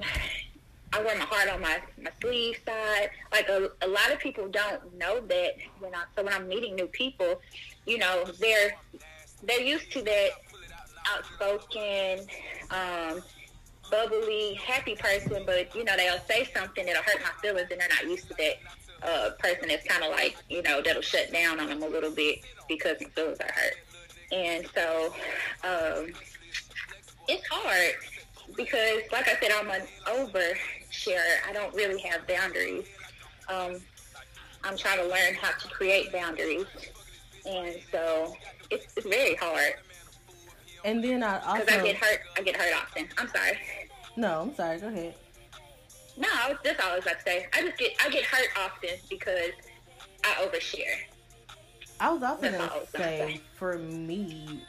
I 0.93 1.01
wear 1.01 1.17
my 1.17 1.23
heart 1.23 1.49
on 1.49 1.61
my, 1.61 1.79
my 2.01 2.11
sleeve 2.19 2.57
side. 2.65 3.11
Like 3.31 3.47
a, 3.47 3.69
a 3.81 3.87
lot 3.87 4.11
of 4.11 4.19
people 4.19 4.49
don't 4.49 4.97
know 4.97 5.21
that 5.21 5.55
when 5.79 5.95
I 5.95 6.03
so 6.17 6.23
when 6.23 6.33
I'm 6.33 6.49
meeting 6.49 6.75
new 6.75 6.87
people, 6.87 7.39
you 7.91 7.97
know, 7.97 8.23
they're 8.39 8.73
they're 9.43 9.61
used 9.61 9.91
to 9.91 10.01
that 10.01 10.29
outspoken, 11.13 12.25
um, 12.69 13.21
bubbly, 13.89 14.53
happy 14.53 14.95
person, 14.95 15.43
but 15.45 15.75
you 15.75 15.83
know, 15.83 15.97
they'll 15.97 16.19
say 16.19 16.47
something 16.55 16.85
that'll 16.85 17.03
hurt 17.03 17.21
my 17.21 17.31
feelings 17.41 17.67
and 17.69 17.81
they're 17.81 17.89
not 17.89 18.05
used 18.05 18.29
to 18.29 18.35
that 18.35 18.53
uh, 19.03 19.31
person 19.39 19.67
that's 19.67 19.85
kind 19.85 20.05
of 20.05 20.11
like, 20.11 20.37
you 20.47 20.61
know, 20.61 20.81
that'll 20.81 21.01
shut 21.01 21.33
down 21.33 21.59
on 21.59 21.67
them 21.67 21.83
a 21.83 21.87
little 21.87 22.11
bit 22.11 22.39
because 22.69 22.95
my 23.01 23.09
feelings 23.09 23.39
are 23.41 23.51
hurt. 23.51 23.73
And 24.31 24.65
so 24.73 25.13
um, 25.65 26.13
it's 27.27 27.45
hard 27.49 27.95
because, 28.55 29.01
like 29.11 29.27
I 29.27 29.35
said, 29.41 29.51
I'm 29.59 29.69
an 29.69 29.81
oversharer. 30.05 31.49
I 31.49 31.51
don't 31.51 31.75
really 31.75 31.99
have 32.03 32.25
boundaries. 32.25 32.85
Um, 33.49 33.81
I'm 34.63 34.77
trying 34.77 34.99
to 34.99 35.05
learn 35.05 35.33
how 35.41 35.51
to 35.57 35.67
create 35.67 36.13
boundaries. 36.13 36.67
And 37.45 37.75
so 37.91 38.33
it's, 38.69 38.93
it's 38.95 39.07
very 39.07 39.35
hard. 39.35 39.73
And 40.83 41.03
then 41.03 41.23
I 41.23 41.39
also 41.45 41.63
Because 41.65 41.79
I 41.79 41.83
get 41.83 41.95
hurt. 41.97 42.19
I 42.37 42.41
get 42.41 42.55
hurt 42.55 42.73
often. 42.75 43.07
I'm 43.17 43.27
sorry. 43.29 43.57
no, 44.17 44.41
I'm 44.41 44.55
sorry. 44.55 44.79
Go 44.79 44.87
ahead. 44.87 45.15
No, 46.17 46.27
that's 46.63 46.83
all 46.83 46.91
I 46.91 46.95
was 46.95 47.05
about 47.05 47.17
to 47.19 47.23
say. 47.23 47.47
I 47.53 47.61
just 47.61 47.77
get 47.77 47.91
I 48.03 48.09
get 48.09 48.25
hurt 48.25 48.47
often 48.57 48.89
because 49.09 49.51
I 50.23 50.45
overshare. 50.45 50.97
I 51.99 52.11
was 52.11 52.23
also 52.23 52.41
That's 52.41 52.57
gonna 52.57 52.71
was 52.79 52.89
say. 52.89 53.41
for 53.53 53.77
me, 53.77 54.61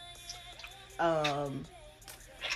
um, 0.98 1.64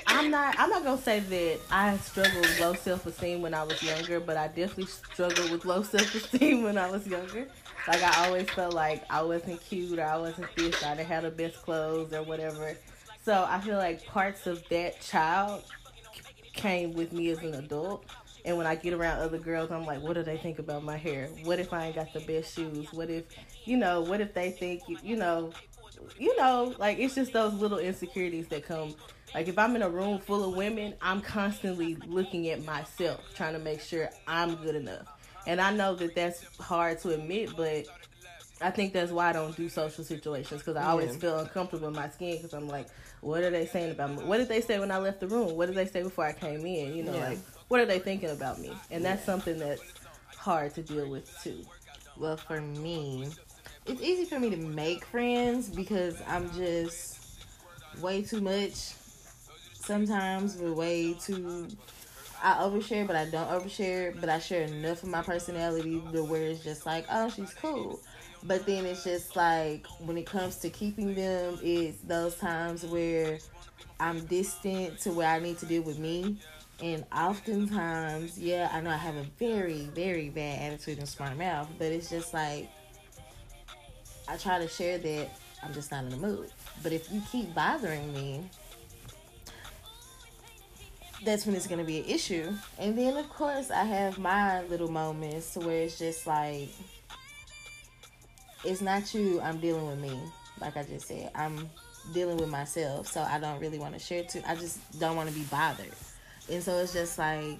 I'm 0.06 0.30
not. 0.30 0.54
I'm 0.58 0.68
not 0.70 0.84
gonna 0.84 1.00
say 1.00 1.20
that 1.20 1.58
I 1.70 1.96
struggled 1.98 2.42
with 2.42 2.60
low 2.60 2.74
self 2.74 3.06
esteem 3.06 3.42
when 3.42 3.54
I 3.54 3.62
was 3.64 3.82
younger, 3.82 4.20
but 4.20 4.36
I 4.36 4.48
definitely 4.48 4.86
struggled 4.86 5.50
with 5.50 5.64
low 5.64 5.82
self 5.82 6.14
esteem 6.14 6.62
when 6.64 6.76
I 6.78 6.90
was 6.90 7.06
younger. 7.06 7.48
Like 7.88 8.02
I 8.02 8.26
always 8.26 8.48
felt 8.50 8.74
like 8.74 9.04
I 9.10 9.22
wasn't 9.22 9.60
cute 9.60 9.98
or 9.98 10.04
I 10.04 10.16
wasn't 10.16 10.48
this. 10.56 10.82
I 10.82 10.96
didn't 10.96 11.08
have 11.08 11.22
the 11.22 11.30
best 11.30 11.62
clothes 11.62 12.12
or 12.12 12.22
whatever. 12.22 12.76
So 13.24 13.46
I 13.48 13.60
feel 13.60 13.76
like 13.76 14.04
parts 14.06 14.46
of 14.46 14.62
that 14.68 15.00
child 15.00 15.64
came 16.52 16.94
with 16.94 17.12
me 17.12 17.30
as 17.30 17.38
an 17.38 17.54
adult. 17.54 18.04
And 18.44 18.56
when 18.56 18.66
I 18.66 18.76
get 18.76 18.92
around 18.92 19.18
other 19.20 19.38
girls, 19.38 19.72
I'm 19.72 19.84
like, 19.84 20.00
what 20.00 20.14
do 20.14 20.22
they 20.22 20.36
think 20.36 20.60
about 20.60 20.84
my 20.84 20.96
hair? 20.96 21.28
What 21.42 21.58
if 21.58 21.72
I 21.72 21.86
ain't 21.86 21.96
got 21.96 22.12
the 22.12 22.20
best 22.20 22.54
shoes? 22.54 22.92
What 22.92 23.10
if, 23.10 23.24
you 23.64 23.76
know, 23.76 24.02
what 24.02 24.20
if 24.20 24.34
they 24.34 24.52
think, 24.52 24.82
you 25.02 25.16
know, 25.16 25.52
you 26.18 26.36
know, 26.36 26.74
like 26.78 26.98
it's 26.98 27.14
just 27.14 27.32
those 27.32 27.54
little 27.54 27.78
insecurities 27.78 28.46
that 28.48 28.64
come. 28.64 28.94
Like 29.34 29.48
if 29.48 29.58
I'm 29.58 29.74
in 29.76 29.82
a 29.82 29.90
room 29.90 30.18
full 30.20 30.48
of 30.48 30.56
women, 30.56 30.94
I'm 31.02 31.20
constantly 31.20 31.96
looking 32.06 32.48
at 32.50 32.64
myself, 32.64 33.20
trying 33.34 33.54
to 33.54 33.58
make 33.58 33.80
sure 33.80 34.08
I'm 34.26 34.54
good 34.56 34.76
enough. 34.76 35.06
And 35.46 35.60
I 35.60 35.72
know 35.72 35.94
that 35.94 36.14
that's 36.14 36.44
hard 36.58 36.98
to 37.00 37.10
admit, 37.10 37.56
but 37.56 37.86
I 38.60 38.70
think 38.70 38.92
that's 38.92 39.12
why 39.12 39.28
I 39.28 39.32
don't 39.32 39.54
do 39.56 39.68
social 39.68 40.02
situations 40.04 40.62
because 40.62 40.76
I 40.76 40.86
always 40.86 41.14
feel 41.16 41.38
uncomfortable 41.38 41.88
in 41.88 41.94
my 41.94 42.08
skin 42.08 42.36
because 42.36 42.54
I'm 42.54 42.68
like, 42.68 42.88
what 43.20 43.42
are 43.42 43.50
they 43.50 43.66
saying 43.66 43.90
about 43.92 44.10
me? 44.16 44.24
What 44.24 44.38
did 44.38 44.48
they 44.48 44.60
say 44.60 44.78
when 44.78 44.90
I 44.90 44.98
left 44.98 45.20
the 45.20 45.28
room? 45.28 45.56
What 45.56 45.66
did 45.66 45.74
they 45.76 45.86
say 45.86 46.02
before 46.02 46.24
I 46.24 46.32
came 46.32 46.64
in? 46.66 46.94
You 46.96 47.02
know, 47.04 47.14
Yeah. 47.14 47.28
like 47.30 47.38
what 47.68 47.80
are 47.80 47.86
they 47.86 47.98
thinking 47.98 48.30
about 48.30 48.58
me? 48.58 48.72
And 48.90 49.04
that's 49.04 49.24
something 49.24 49.58
that's 49.58 49.82
hard 50.36 50.74
to 50.74 50.82
deal 50.82 51.08
with 51.08 51.30
too. 51.42 51.64
Well, 52.16 52.36
for 52.36 52.60
me, 52.60 53.28
it's 53.84 54.00
easy 54.02 54.24
for 54.24 54.40
me 54.40 54.50
to 54.50 54.56
make 54.56 55.04
friends 55.04 55.68
because 55.68 56.20
I'm 56.26 56.50
just 56.54 57.18
way 58.00 58.22
too 58.22 58.40
much. 58.40 58.94
Sometimes 59.74 60.56
we're 60.56 60.72
way 60.72 61.14
too. 61.14 61.68
I 62.42 62.54
overshare, 62.54 63.06
but 63.06 63.16
I 63.16 63.26
don't 63.26 63.48
overshare. 63.48 64.18
But 64.20 64.28
I 64.28 64.38
share 64.38 64.62
enough 64.62 65.02
of 65.02 65.08
my 65.08 65.22
personality 65.22 66.02
to 66.12 66.24
where 66.24 66.42
it's 66.42 66.62
just 66.62 66.86
like, 66.86 67.06
oh, 67.10 67.30
she's 67.30 67.54
cool. 67.54 68.00
But 68.42 68.66
then 68.66 68.84
it's 68.86 69.04
just 69.04 69.34
like 69.34 69.86
when 69.98 70.16
it 70.16 70.26
comes 70.26 70.56
to 70.56 70.70
keeping 70.70 71.14
them, 71.14 71.58
it's 71.62 72.00
those 72.02 72.36
times 72.36 72.84
where 72.84 73.38
I'm 73.98 74.24
distant 74.26 74.98
to 75.00 75.12
where 75.12 75.28
I 75.28 75.38
need 75.40 75.58
to 75.58 75.66
deal 75.66 75.82
with 75.82 75.98
me. 75.98 76.38
And 76.82 77.04
oftentimes, 77.14 78.38
yeah, 78.38 78.70
I 78.72 78.80
know 78.80 78.90
I 78.90 78.96
have 78.96 79.16
a 79.16 79.24
very, 79.38 79.88
very 79.94 80.28
bad 80.28 80.72
attitude 80.72 80.98
and 80.98 81.08
smart 81.08 81.36
mouth, 81.38 81.68
but 81.78 81.86
it's 81.86 82.10
just 82.10 82.34
like 82.34 82.68
I 84.28 84.36
try 84.36 84.58
to 84.58 84.68
share 84.68 84.98
that 84.98 85.30
I'm 85.62 85.72
just 85.72 85.90
not 85.90 86.04
in 86.04 86.10
the 86.10 86.16
mood. 86.16 86.50
But 86.82 86.92
if 86.92 87.10
you 87.10 87.22
keep 87.32 87.54
bothering 87.54 88.12
me, 88.12 88.48
that's 91.24 91.46
when 91.46 91.54
it's 91.54 91.66
gonna 91.66 91.84
be 91.84 91.98
an 92.00 92.04
issue. 92.06 92.52
And 92.78 92.96
then 92.96 93.16
of 93.16 93.28
course 93.30 93.70
I 93.70 93.84
have 93.84 94.18
my 94.18 94.62
little 94.64 94.90
moments 94.90 95.54
to 95.54 95.60
where 95.60 95.82
it's 95.82 95.98
just 95.98 96.26
like 96.26 96.68
it's 98.64 98.80
not 98.80 99.14
you, 99.14 99.40
I'm 99.40 99.58
dealing 99.58 99.86
with 99.86 99.98
me. 99.98 100.18
Like 100.60 100.76
I 100.76 100.82
just 100.82 101.06
said. 101.06 101.30
I'm 101.34 101.68
dealing 102.12 102.36
with 102.36 102.48
myself. 102.48 103.06
So 103.08 103.20
I 103.22 103.38
don't 103.38 103.60
really 103.60 103.78
want 103.78 103.94
to 103.94 104.00
share 104.00 104.24
too 104.24 104.42
I 104.46 104.54
just 104.54 104.98
don't 104.98 105.16
want 105.16 105.28
to 105.28 105.34
be 105.34 105.44
bothered. 105.44 105.92
And 106.50 106.62
so 106.62 106.78
it's 106.78 106.92
just 106.92 107.18
like 107.18 107.58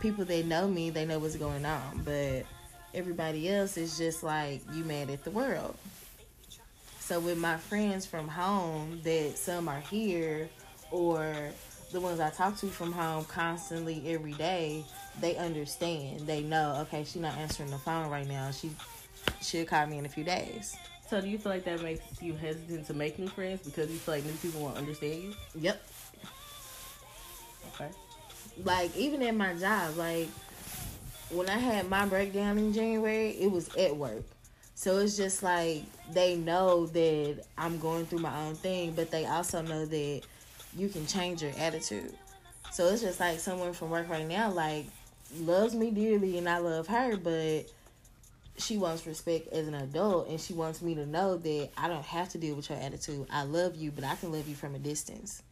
people 0.00 0.24
that 0.24 0.46
know 0.46 0.66
me, 0.66 0.90
they 0.90 1.04
know 1.04 1.18
what's 1.18 1.36
going 1.36 1.64
on. 1.64 2.02
But 2.04 2.44
everybody 2.94 3.48
else 3.48 3.76
is 3.76 3.98
just 3.98 4.22
like 4.22 4.62
you 4.72 4.84
mad 4.84 5.10
at 5.10 5.24
the 5.24 5.30
world. 5.30 5.76
So 7.00 7.20
with 7.20 7.36
my 7.36 7.58
friends 7.58 8.06
from 8.06 8.28
home, 8.28 9.00
that 9.04 9.36
some 9.36 9.68
are 9.68 9.80
here, 9.80 10.48
or 10.90 11.50
the 11.94 12.00
ones 12.00 12.18
I 12.18 12.28
talk 12.28 12.58
to 12.58 12.66
from 12.66 12.92
home 12.92 13.24
constantly 13.24 14.02
every 14.06 14.32
day, 14.32 14.84
they 15.20 15.36
understand. 15.36 16.26
They 16.26 16.42
know, 16.42 16.76
okay, 16.82 17.04
she's 17.04 17.22
not 17.22 17.36
answering 17.38 17.70
the 17.70 17.78
phone 17.78 18.10
right 18.10 18.26
now. 18.26 18.50
She 18.50 18.70
she'll 19.40 19.64
call 19.64 19.86
me 19.86 19.98
in 19.98 20.04
a 20.04 20.08
few 20.08 20.24
days. 20.24 20.76
So 21.08 21.20
do 21.20 21.28
you 21.28 21.38
feel 21.38 21.52
like 21.52 21.64
that 21.64 21.80
makes 21.82 22.02
you 22.20 22.34
hesitant 22.34 22.88
to 22.88 22.94
make 22.94 23.18
new 23.18 23.28
friends 23.28 23.62
because 23.62 23.90
you 23.90 23.98
feel 23.98 24.16
like 24.16 24.24
new 24.24 24.32
people 24.32 24.60
won't 24.60 24.76
understand 24.76 25.22
you? 25.22 25.34
Yep. 25.60 25.86
Okay. 27.74 27.88
Like 28.64 28.94
even 28.96 29.22
at 29.22 29.36
my 29.36 29.54
job, 29.54 29.96
like 29.96 30.28
when 31.30 31.48
I 31.48 31.58
had 31.58 31.88
my 31.88 32.06
breakdown 32.06 32.58
in 32.58 32.72
January, 32.72 33.30
it 33.30 33.50
was 33.50 33.72
at 33.76 33.96
work. 33.96 34.24
So 34.74 34.98
it's 34.98 35.16
just 35.16 35.44
like 35.44 35.84
they 36.12 36.34
know 36.34 36.86
that 36.86 37.44
I'm 37.56 37.78
going 37.78 38.06
through 38.06 38.18
my 38.18 38.36
own 38.46 38.56
thing, 38.56 38.94
but 38.96 39.12
they 39.12 39.26
also 39.26 39.62
know 39.62 39.86
that 39.86 40.22
you 40.76 40.88
can 40.88 41.06
change 41.06 41.42
your 41.42 41.52
attitude. 41.58 42.12
So 42.72 42.88
it's 42.88 43.02
just 43.02 43.20
like 43.20 43.38
someone 43.38 43.72
from 43.72 43.90
work 43.90 44.08
right 44.08 44.26
now, 44.26 44.50
like 44.50 44.86
loves 45.40 45.74
me 45.74 45.90
dearly 45.90 46.38
and 46.38 46.48
I 46.48 46.58
love 46.58 46.88
her, 46.88 47.16
but 47.16 47.66
she 48.56 48.76
wants 48.76 49.06
respect 49.06 49.52
as 49.52 49.66
an 49.66 49.74
adult 49.74 50.28
and 50.28 50.40
she 50.40 50.52
wants 50.52 50.80
me 50.82 50.94
to 50.94 51.06
know 51.06 51.36
that 51.36 51.70
I 51.76 51.88
don't 51.88 52.04
have 52.04 52.28
to 52.30 52.38
deal 52.38 52.54
with 52.54 52.70
your 52.70 52.78
attitude. 52.78 53.26
I 53.30 53.44
love 53.44 53.76
you, 53.76 53.90
but 53.90 54.04
I 54.04 54.14
can 54.16 54.32
love 54.32 54.48
you 54.48 54.54
from 54.54 54.74
a 54.74 54.78
distance. 54.78 55.42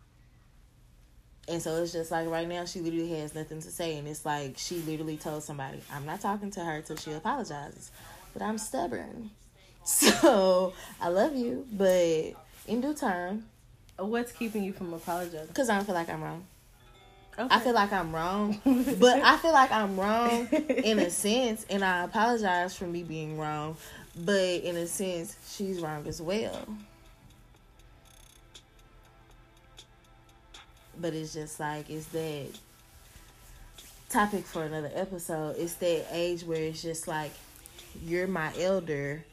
And 1.48 1.60
so 1.60 1.82
it's 1.82 1.92
just 1.92 2.10
like 2.12 2.28
right 2.28 2.46
now 2.46 2.64
she 2.64 2.80
literally 2.80 3.10
has 3.18 3.34
nothing 3.34 3.60
to 3.62 3.70
say 3.70 3.96
and 3.98 4.06
it's 4.06 4.24
like 4.24 4.58
she 4.58 4.76
literally 4.76 5.16
told 5.16 5.42
somebody, 5.42 5.80
I'm 5.92 6.06
not 6.06 6.20
talking 6.20 6.50
to 6.52 6.60
her 6.64 6.80
till 6.82 6.96
she 6.96 7.12
apologizes. 7.12 7.90
But 8.32 8.42
I'm 8.42 8.58
stubborn. 8.58 9.30
So 9.84 10.74
I 11.00 11.08
love 11.08 11.34
you, 11.34 11.66
but 11.72 12.34
in 12.68 12.80
due 12.80 12.94
time, 12.94 13.46
What's 14.06 14.32
keeping 14.32 14.64
you 14.64 14.72
from 14.72 14.92
apologizing? 14.92 15.48
because 15.48 15.68
I 15.68 15.76
don't 15.76 15.84
feel 15.84 15.94
like 15.94 16.08
I'm 16.08 16.22
wrong. 16.22 16.46
Okay. 17.38 17.54
I 17.54 17.60
feel 17.60 17.72
like 17.72 17.92
I'm 17.92 18.14
wrong, 18.14 18.60
but 18.98 19.22
I 19.22 19.38
feel 19.38 19.52
like 19.52 19.72
I'm 19.72 19.98
wrong 19.98 20.46
in 20.48 20.98
a 20.98 21.08
sense, 21.08 21.64
and 21.70 21.82
I 21.82 22.04
apologize 22.04 22.76
for 22.76 22.84
me 22.84 23.02
being 23.02 23.38
wrong. 23.38 23.76
But 24.14 24.62
in 24.62 24.76
a 24.76 24.86
sense, 24.86 25.34
she's 25.48 25.80
wrong 25.80 26.06
as 26.06 26.20
well. 26.20 26.66
But 31.00 31.14
it's 31.14 31.32
just 31.32 31.58
like 31.58 31.88
it's 31.88 32.06
that 32.08 32.48
topic 34.10 34.44
for 34.44 34.64
another 34.64 34.90
episode. 34.94 35.56
It's 35.58 35.74
that 35.76 36.06
age 36.12 36.42
where 36.44 36.60
it's 36.60 36.82
just 36.82 37.08
like 37.08 37.32
you're 38.04 38.26
my 38.26 38.52
elder, 38.58 39.24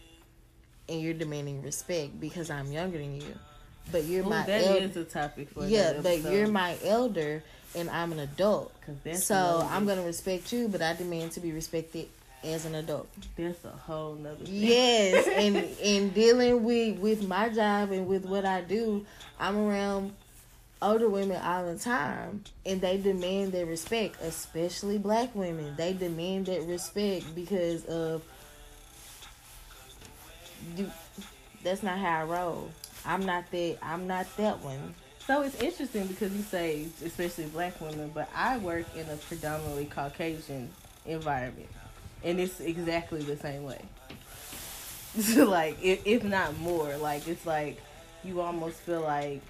and 0.88 1.02
you're 1.02 1.14
demanding 1.14 1.62
respect 1.62 2.18
because 2.20 2.50
I'm 2.50 2.72
younger 2.72 2.98
than 2.98 3.20
you. 3.20 3.36
But 3.92 4.04
you're 4.06 4.26
Ooh, 4.26 4.30
my 4.30 4.46
that 4.46 4.64
elder. 4.66 4.86
is 4.86 4.98
a 4.98 5.04
topic 5.04 5.50
for 5.50 5.66
Yeah, 5.66 6.00
but 6.02 6.22
you're 6.22 6.48
my 6.48 6.76
elder 6.84 7.44
and 7.76 7.90
I'm 7.90 8.12
an 8.12 8.20
adult 8.20 8.72
So 9.14 9.36
another- 9.36 9.66
I'm 9.66 9.86
gonna 9.86 10.04
respect 10.04 10.52
you, 10.52 10.68
but 10.68 10.82
I 10.82 10.94
demand 10.94 11.32
to 11.34 11.40
be 11.40 11.52
respected 11.52 12.08
as 12.44 12.66
an 12.66 12.76
adult. 12.76 13.08
That's 13.36 13.64
a 13.66 13.70
whole 13.70 14.16
nother 14.16 14.46
thing. 14.46 14.54
Yes, 14.54 15.28
and 15.32 15.58
in 15.82 16.10
dealing 16.12 16.64
with 16.64 17.00
with 17.00 17.28
my 17.28 17.50
job 17.50 17.92
and 17.92 18.08
with 18.08 18.26
what 18.26 18.46
I 18.46 18.62
do, 18.62 19.06
I'm 19.40 19.58
around 19.58 20.14
older 20.82 21.10
women 21.10 21.42
all 21.42 21.66
the 21.66 21.78
time, 21.78 22.44
and 22.66 22.80
they 22.80 22.98
demand 22.98 23.52
their 23.52 23.66
respect, 23.66 24.22
especially 24.22 24.98
black 24.98 25.36
women. 25.36 25.76
They 25.76 25.94
demand 25.94 26.46
that 26.46 26.64
respect 26.64 27.36
because 27.36 27.86
of 27.86 28.24
you. 30.78 30.90
That's 31.64 31.84
not 31.84 31.98
how 31.98 32.22
I 32.22 32.24
roll. 32.24 32.70
I'm 33.06 33.26
not 33.26 33.50
that. 33.52 33.78
I'm 33.82 34.08
not 34.08 34.26
that 34.38 34.60
one. 34.60 34.94
So 35.26 35.44
it's 35.44 35.62
interesting 35.62 36.08
because 36.08 36.34
you 36.34 36.42
say, 36.42 36.88
especially 37.06 37.46
black 37.46 37.80
women, 37.80 38.12
but 38.14 38.30
I 38.36 38.58
work 38.58 38.86
in 38.96 39.08
a 39.10 39.16
predominantly 39.16 39.86
Caucasian 39.86 40.70
environment, 41.06 41.70
and 42.24 42.40
it's 42.40 42.60
exactly 42.60 43.22
the 43.22 43.38
same 43.38 43.64
way. 43.64 43.82
like, 45.36 45.78
if, 45.84 46.06
if 46.06 46.24
not 46.24 46.58
more, 46.58 46.98
like 46.98 47.28
it's 47.28 47.46
like 47.46 47.80
you 48.24 48.42
almost 48.42 48.78
feel 48.78 49.02
like 49.02 49.42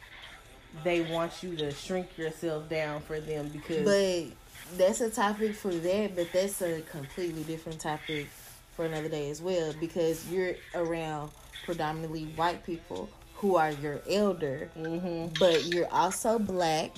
they 0.83 1.01
want 1.11 1.41
you 1.41 1.55
to 1.55 1.71
shrink 1.71 2.17
yourself 2.17 2.69
down 2.69 3.01
for 3.01 3.19
them 3.19 3.49
because 3.49 3.85
But 3.85 4.77
that's 4.77 5.01
a 5.01 5.09
topic 5.09 5.55
for 5.55 5.73
that, 5.73 6.15
but 6.15 6.27
that's 6.31 6.61
a 6.61 6.81
completely 6.81 7.43
different 7.43 7.79
topic 7.79 8.27
for 8.75 8.85
another 8.85 9.09
day 9.09 9.29
as 9.29 9.41
well 9.41 9.73
because 9.79 10.29
you're 10.29 10.55
around 10.75 11.31
predominantly 11.65 12.25
white 12.35 12.65
people 12.65 13.09
who 13.39 13.55
are 13.55 13.71
your 13.71 13.99
elder, 14.09 14.69
hmm 14.77 15.27
but 15.39 15.65
you're 15.65 15.91
also 15.91 16.37
black. 16.39 16.91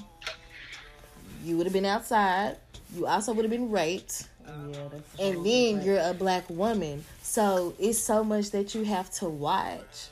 You 1.44 1.58
would 1.58 1.66
have 1.66 1.74
been 1.74 1.86
outside. 1.86 2.58
You 2.96 3.08
also 3.08 3.34
would 3.34 3.46
have 3.46 3.52
been 3.52 3.72
raped. 3.72 4.28
yeah, 4.46 4.78
that's 4.92 5.20
And 5.20 5.46
then 5.46 5.82
you're 5.84 6.00
a 6.00 6.14
black 6.14 6.50
woman. 6.50 7.04
So 7.22 7.74
it's 7.80 7.98
so 8.00 8.24
much 8.24 8.52
that 8.52 8.76
you 8.76 8.84
have 8.84 9.10
to 9.16 9.30
watch. 9.30 10.10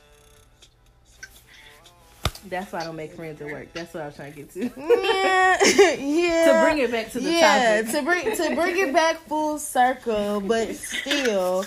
That's 2.48 2.72
why 2.72 2.80
I 2.80 2.84
don't 2.86 2.96
make 2.96 3.13
friends 3.13 3.42
at 3.42 3.48
work. 3.48 3.74
That's 3.74 3.94
what 3.94 4.04
I 4.04 4.06
was 4.08 4.15
trying 4.15 4.32
to 4.34 4.38
get 4.38 4.52
to. 4.54 4.62
yeah, 4.62 5.58
yeah. 6.00 6.46
to 6.54 6.62
bring 6.63 6.78
it 6.78 6.89
back 6.92 7.12
to 7.12 7.20
the 7.20 7.32
yeah, 7.32 7.82
topic. 7.82 7.92
to 7.92 8.02
bring 8.04 8.36
to 8.38 8.56
bring 8.56 8.78
it 8.88 8.94
back 8.94 9.18
full 9.28 9.60
circle, 9.60 10.39
but 10.39 10.74
still, 10.76 11.65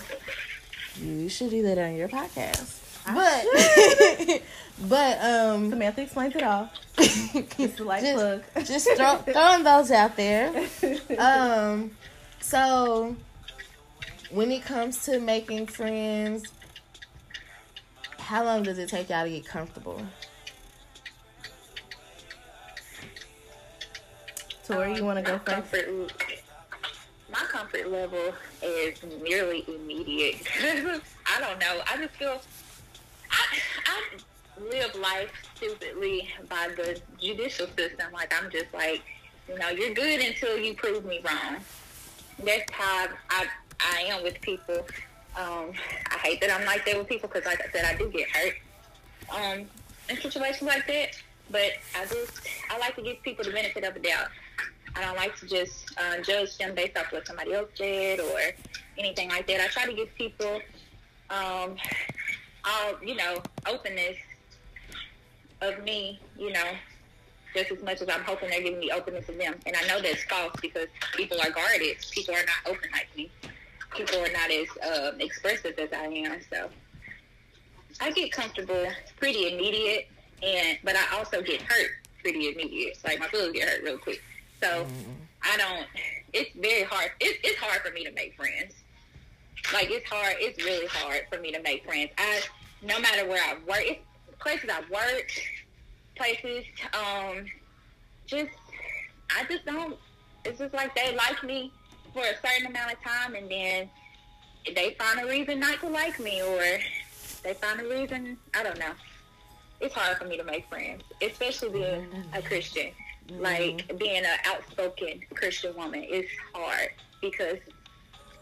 you 1.01 1.29
should 1.29 1.51
do 1.51 1.63
that 1.65 1.77
on 1.79 1.95
your 1.95 2.09
podcast. 2.09 2.79
But 3.07 3.45
but 4.89 5.19
um, 5.25 5.71
Samantha 5.71 6.03
explains 6.03 6.37
it 6.37 6.43
all. 6.43 6.71
It's 6.99 7.81
a 7.81 7.85
light 7.85 8.03
just, 8.03 8.17
plug. 8.17 8.67
just 8.67 8.89
throw, 8.97 9.17
throwing 9.19 9.65
those 9.65 9.91
out 9.91 10.17
there. 10.17 10.53
Um, 11.19 11.93
so 12.41 13.17
when 14.31 14.51
it 14.51 14.65
comes 14.65 15.05
to 15.05 15.21
making 15.21 15.67
friends, 15.67 16.45
how 18.19 18.45
long 18.45 18.63
does 18.63 18.79
it 18.79 18.89
take 18.89 19.11
y'all 19.11 19.25
to 19.25 19.31
get 19.31 19.45
comfortable? 19.45 20.01
Tori, 24.67 24.97
you 24.97 25.05
want 25.05 25.19
to 25.19 25.23
go 25.23 25.33
my 25.33 25.39
first? 25.61 25.73
comfort, 25.73 26.13
my 27.31 27.39
comfort 27.39 27.91
level 27.91 28.33
is 28.63 29.03
nearly 29.23 29.65
immediate. 29.69 30.47
I 30.63 31.41
don't 31.41 31.59
know. 31.59 31.83
I 31.91 31.97
just 31.97 32.15
feel 32.15 32.41
I, 33.43 33.59
I 33.87 34.63
live 34.71 34.95
life 34.97 35.33
stupidly 35.57 36.29
by 36.49 36.71
the 36.77 37.01
judicial 37.21 37.67
system. 37.77 38.13
Like 38.13 38.33
I'm 38.41 38.51
just 38.51 38.73
like, 38.73 39.03
you 39.49 39.59
know, 39.59 39.69
you're 39.69 39.95
good 39.95 40.21
until 40.21 40.59
you 40.59 40.75
prove 40.75 41.05
me 41.05 41.21
wrong. 41.25 41.57
That's 42.45 42.71
how 42.73 43.09
I 43.31 43.47
I 43.81 44.03
am 44.09 44.23
with 44.23 44.41
people. 44.41 44.87
Um, 45.37 45.73
I 46.11 46.19
hate 46.19 46.41
that 46.43 46.51
I'm 46.51 46.65
like 46.67 46.85
that 46.87 46.99
with 46.99 47.09
people 47.09 47.29
because, 47.29 47.47
like 47.47 47.61
I 47.61 47.71
said, 47.73 47.85
I 47.85 47.97
do 47.97 48.09
get 48.11 48.29
hurt 48.31 48.55
um, 49.31 49.67
in 50.09 50.17
situations 50.21 50.63
like 50.63 50.87
that. 50.87 51.17
But 51.51 51.73
I 51.97 52.05
just 52.07 52.41
I 52.71 52.79
like 52.79 52.97
to 52.97 53.03
give 53.03 53.23
people 53.23 53.45
the 53.45 53.51
benefit 53.51 53.85
of 53.85 53.95
the 53.95 54.01
doubt. 54.01 54.29
I 54.95 55.01
don't 55.01 55.17
like 55.17 55.37
to 55.37 55.47
just 55.47 55.91
uh, 55.99 56.21
judge 56.23 56.59
them 56.59 56.75
based 56.75 56.97
off 56.97 57.13
what 57.13 57.27
somebody 57.27 57.55
else 57.55 57.71
did 57.77 58.21
or 58.21 58.39
anything 58.99 59.29
like 59.31 59.47
that. 59.47 59.61
I 59.61 59.69
try 59.69 59.87
to 59.87 59.95
give 59.95 60.15
people, 60.15 60.61
um, 61.31 61.77
all 62.65 62.95
you 63.03 63.15
know, 63.15 63.43
openness 63.67 64.17
of 65.61 65.83
me, 65.85 66.21
you 66.39 66.53
know, 66.53 66.73
just 67.55 67.71
as 67.71 67.83
much 67.83 68.01
as 68.01 68.09
I'm 68.09 68.23
hoping 68.23 68.51
they're 68.51 68.63
giving 68.63 68.81
me 68.81 68.91
openness 68.91 69.29
of 69.29 69.39
them. 69.39 69.55
And 69.67 69.77
I 69.77 69.87
know 69.87 70.01
that's 70.01 70.25
false 70.25 70.53
because 70.61 70.89
people 71.17 71.39
are 71.41 71.51
guarded. 71.51 71.97
People 72.11 72.35
are 72.35 72.45
not 72.45 72.75
open 72.75 72.89
like 72.93 73.09
me. 73.17 73.31
People 73.95 74.21
are 74.21 74.33
not 74.33 74.51
as 74.51 74.69
um, 75.13 75.21
expressive 75.21 75.79
as 75.79 75.91
I 75.93 76.07
am. 76.07 76.41
So 76.51 76.69
I 78.01 78.11
get 78.13 78.33
comfortable 78.33 78.87
pretty 79.19 79.53
immediate, 79.53 80.09
and 80.43 80.79
but 80.83 80.97
I 80.97 81.17
also 81.17 81.43
get 81.43 81.61
hurt 81.63 81.91
pretty 82.21 82.49
immediate. 82.53 82.99
Like 83.05 83.19
my 83.19 83.29
feelings 83.29 83.53
get 83.53 83.69
hurt 83.69 83.83
real 83.83 83.99
quick. 83.99 84.23
So 84.63 84.87
I 85.43 85.57
don't. 85.57 85.87
It's 86.33 86.51
very 86.57 86.85
hard. 86.85 87.11
It's 87.21 87.39
it's 87.45 87.59
hard 87.59 87.83
for 87.83 87.93
me 87.93 88.05
to 88.05 88.13
make 88.13 88.35
friends. 88.35 88.73
Like 89.73 89.91
it's 89.91 90.09
hard. 90.09 90.37
It's 90.39 90.63
really 90.65 90.87
hard 90.87 91.23
for 91.31 91.39
me 91.39 91.53
to 91.53 91.63
make 91.63 91.85
friends. 91.85 92.11
I 92.19 92.41
no 92.83 92.99
matter 93.01 93.29
where 93.29 93.43
I 93.43 93.55
work, 93.67 93.83
it's 93.85 94.01
places 94.39 94.71
I 94.71 94.81
work, 94.93 95.31
places. 96.17 96.65
Um, 96.93 97.47
just 98.27 98.51
I 99.31 99.45
just 99.45 99.65
don't. 99.65 99.97
It's 100.45 100.59
just 100.59 100.75
like 100.75 100.95
they 100.95 101.15
like 101.15 101.43
me 101.45 101.73
for 102.13 102.23
a 102.23 102.35
certain 102.47 102.67
amount 102.67 102.93
of 102.93 103.01
time, 103.03 103.35
and 103.35 103.51
then 103.51 103.89
they 104.75 104.97
find 104.99 105.21
a 105.21 105.27
reason 105.27 105.61
not 105.61 105.81
to 105.81 105.89
like 105.89 106.19
me, 106.21 106.43
or 106.43 106.79
they 107.43 107.55
find 107.55 107.81
a 107.81 107.89
reason. 107.89 108.37
I 108.55 108.63
don't 108.63 108.79
know. 108.79 108.93
It's 109.81 109.95
hard 109.95 110.19
for 110.19 110.27
me 110.27 110.37
to 110.37 110.45
make 110.45 110.69
friends, 110.69 111.03
especially 111.21 111.71
being 111.71 112.07
a 112.35 112.43
Christian. 112.43 112.93
Like 113.31 113.99
being 113.99 114.25
an 114.25 114.39
outspoken 114.45 115.21
Christian 115.35 115.75
woman 115.77 116.03
is 116.03 116.27
hard 116.53 116.91
because, 117.21 117.59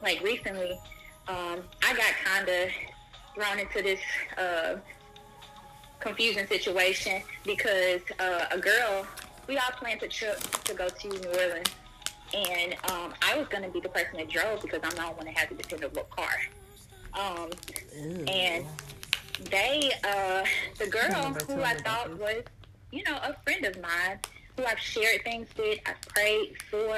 like 0.02 0.22
recently, 0.22 0.78
um, 1.28 1.60
I 1.82 1.94
got 1.94 2.12
kind 2.24 2.48
of 2.48 2.70
thrown 3.34 3.58
into 3.58 3.82
this 3.82 4.00
uh, 4.36 4.76
confusing 6.00 6.46
situation 6.46 7.22
because 7.44 8.00
uh, 8.18 8.46
a 8.50 8.58
girl, 8.58 9.06
we 9.46 9.56
all 9.56 9.70
planned 9.72 10.02
a 10.02 10.08
trip 10.08 10.40
to 10.64 10.74
go 10.74 10.88
to 10.88 11.08
New 11.08 11.28
Orleans, 11.28 11.68
and 12.34 12.74
um, 12.90 13.14
I 13.22 13.36
was 13.36 13.48
going 13.48 13.64
to 13.64 13.70
be 13.70 13.80
the 13.80 13.88
person 13.88 14.16
that 14.16 14.28
drove 14.28 14.62
because 14.62 14.80
I'm 14.82 14.90
the 14.90 15.02
only 15.02 15.14
one 15.14 15.26
that 15.26 15.36
has 15.36 15.50
a 15.50 15.54
dependable 15.54 16.06
car. 16.10 16.30
Um, 17.18 17.50
and 18.28 18.64
they, 19.50 19.90
uh, 20.04 20.44
the 20.78 20.86
girl 20.86 21.34
who 21.46 21.62
I 21.62 21.74
thought 21.74 22.16
was, 22.18 22.42
you 22.92 23.02
know, 23.04 23.16
a 23.16 23.34
friend 23.44 23.64
of 23.64 23.80
mine, 23.80 24.18
who 24.56 24.64
I've 24.64 24.78
shared 24.78 25.22
things 25.24 25.48
with, 25.56 25.80
I've 25.86 26.00
prayed 26.02 26.56
for, 26.70 26.96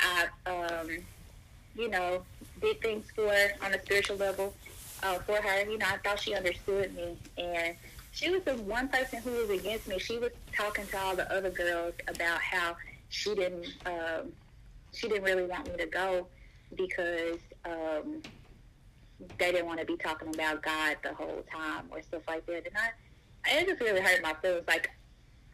I've, 0.00 0.30
um, 0.46 0.88
you 1.76 1.88
know, 1.90 2.22
did 2.60 2.80
things 2.80 3.06
for 3.14 3.32
on 3.64 3.74
a 3.74 3.82
spiritual 3.82 4.16
level 4.16 4.54
uh, 5.02 5.18
for 5.20 5.36
her. 5.36 5.70
You 5.70 5.78
know, 5.78 5.86
I 5.86 5.98
thought 5.98 6.20
she 6.20 6.34
understood 6.34 6.94
me, 6.94 7.16
and 7.38 7.76
she 8.12 8.30
was 8.30 8.42
the 8.44 8.54
one 8.56 8.88
person 8.88 9.20
who 9.20 9.30
was 9.30 9.50
against 9.50 9.88
me. 9.88 9.98
She 9.98 10.18
was 10.18 10.32
talking 10.54 10.86
to 10.86 10.98
all 10.98 11.16
the 11.16 11.30
other 11.34 11.50
girls 11.50 11.94
about 12.08 12.40
how 12.40 12.76
she 13.08 13.34
didn't, 13.34 13.66
um, 13.84 14.32
she 14.92 15.08
didn't 15.08 15.24
really 15.24 15.44
want 15.44 15.66
me 15.70 15.76
to 15.76 15.86
go 15.86 16.26
because 16.76 17.38
um, 17.64 18.22
they 19.38 19.52
didn't 19.52 19.66
want 19.66 19.80
to 19.80 19.86
be 19.86 19.96
talking 19.96 20.34
about 20.34 20.62
God 20.62 20.96
the 21.02 21.14
whole 21.14 21.44
time 21.52 21.84
or 21.90 22.02
stuff 22.02 22.22
like 22.26 22.46
that. 22.46 22.66
And 22.66 22.76
I, 22.76 23.58
it 23.58 23.68
just 23.68 23.80
really 23.80 24.00
hurt 24.00 24.22
my 24.22 24.34
feelings. 24.34 24.66
Like 24.66 24.90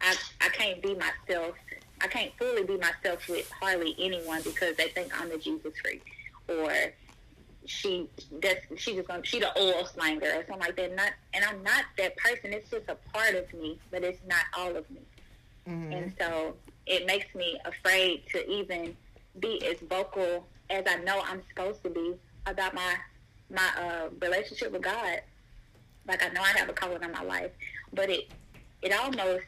I, 0.01 0.15
I 0.41 0.49
can't 0.49 0.81
be 0.81 0.95
myself. 0.95 1.55
I 2.01 2.07
can't 2.07 2.31
fully 2.37 2.63
be 2.63 2.77
myself 2.77 3.29
with 3.29 3.49
hardly 3.51 3.95
anyone 3.99 4.41
because 4.41 4.75
they 4.75 4.87
think 4.89 5.19
I'm 5.19 5.29
the 5.29 5.37
Jesus 5.37 5.73
freak 5.81 6.03
or 6.47 6.71
she 7.65 8.09
that's 8.41 8.65
she 8.75 8.93
just 8.95 9.07
gonna 9.07 9.23
she 9.23 9.39
the 9.39 9.57
oil 9.59 9.85
slanger 9.85 10.27
or 10.27 10.45
something 10.45 10.59
like 10.59 10.75
that. 10.75 10.95
Not 10.95 11.11
and 11.33 11.43
I'm 11.45 11.63
not 11.63 11.85
that 11.97 12.17
person. 12.17 12.53
It's 12.53 12.69
just 12.69 12.89
a 12.89 12.95
part 13.13 13.35
of 13.35 13.51
me, 13.53 13.79
but 13.91 14.03
it's 14.03 14.19
not 14.27 14.45
all 14.57 14.75
of 14.75 14.89
me. 14.91 15.01
And 15.93 16.13
so 16.19 16.55
it 16.85 17.05
makes 17.05 17.33
me 17.33 17.57
afraid 17.65 18.23
to 18.31 18.49
even 18.49 18.95
be 19.39 19.65
as 19.65 19.77
vocal 19.87 20.45
as 20.69 20.83
I 20.87 20.95
know 21.03 21.21
I'm 21.25 21.41
supposed 21.49 21.83
to 21.83 21.89
be 21.89 22.15
about 22.45 22.73
my 22.73 22.95
my 23.49 23.69
uh, 23.79 24.09
relationship 24.21 24.71
with 24.71 24.81
God. 24.81 25.21
Like 26.07 26.23
I 26.23 26.29
know 26.29 26.41
I 26.41 26.49
have 26.57 26.67
a 26.67 26.73
calling 26.73 27.03
on 27.03 27.11
my 27.13 27.23
life, 27.23 27.51
but 27.93 28.09
it 28.09 28.29
it 28.81 28.91
almost 28.91 29.45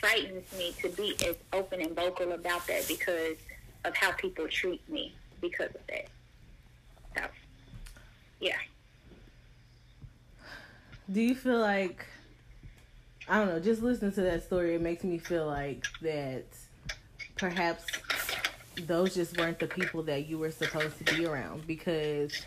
frightens 0.00 0.44
me 0.58 0.74
to 0.82 0.88
be 0.88 1.14
as 1.26 1.36
open 1.52 1.80
and 1.80 1.94
vocal 1.94 2.32
about 2.32 2.66
that 2.66 2.88
because 2.88 3.36
of 3.84 3.94
how 3.96 4.10
people 4.12 4.48
treat 4.48 4.86
me 4.88 5.14
because 5.40 5.70
of 5.74 5.86
that. 5.88 6.06
So, 7.16 7.22
yeah. 8.40 8.56
Do 11.10 11.20
you 11.20 11.34
feel 11.34 11.58
like 11.58 12.06
I 13.28 13.38
don't 13.38 13.48
know, 13.48 13.60
just 13.60 13.80
listening 13.80 14.12
to 14.12 14.22
that 14.22 14.42
story 14.42 14.74
it 14.74 14.80
makes 14.80 15.04
me 15.04 15.18
feel 15.18 15.46
like 15.46 15.86
that 16.02 16.44
perhaps 17.36 17.84
those 18.86 19.14
just 19.14 19.38
weren't 19.38 19.60
the 19.60 19.68
people 19.68 20.02
that 20.02 20.26
you 20.26 20.36
were 20.36 20.50
supposed 20.50 20.98
to 20.98 21.14
be 21.14 21.26
around 21.26 21.64
because 21.66 22.44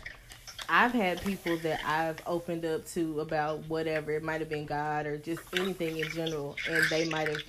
I've 0.68 0.92
had 0.92 1.22
people 1.22 1.56
that 1.58 1.80
I've 1.86 2.20
opened 2.26 2.66
up 2.66 2.86
to 2.88 3.20
about 3.20 3.60
whatever, 3.68 4.12
it 4.12 4.22
might 4.22 4.40
have 4.40 4.50
been 4.50 4.66
God 4.66 5.06
or 5.06 5.16
just 5.16 5.40
anything 5.56 5.98
in 5.98 6.08
general 6.10 6.56
and 6.68 6.84
they 6.90 7.08
might 7.08 7.28
have 7.28 7.42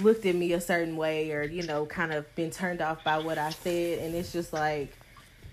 looked 0.00 0.26
at 0.26 0.34
me 0.34 0.52
a 0.52 0.60
certain 0.60 0.96
way 0.96 1.32
or 1.32 1.44
you 1.44 1.62
know 1.62 1.86
kind 1.86 2.12
of 2.12 2.32
been 2.34 2.50
turned 2.50 2.80
off 2.80 3.04
by 3.04 3.18
what 3.18 3.38
I 3.38 3.50
said. 3.50 4.00
And 4.00 4.14
it's 4.14 4.32
just 4.32 4.52
like 4.52 4.92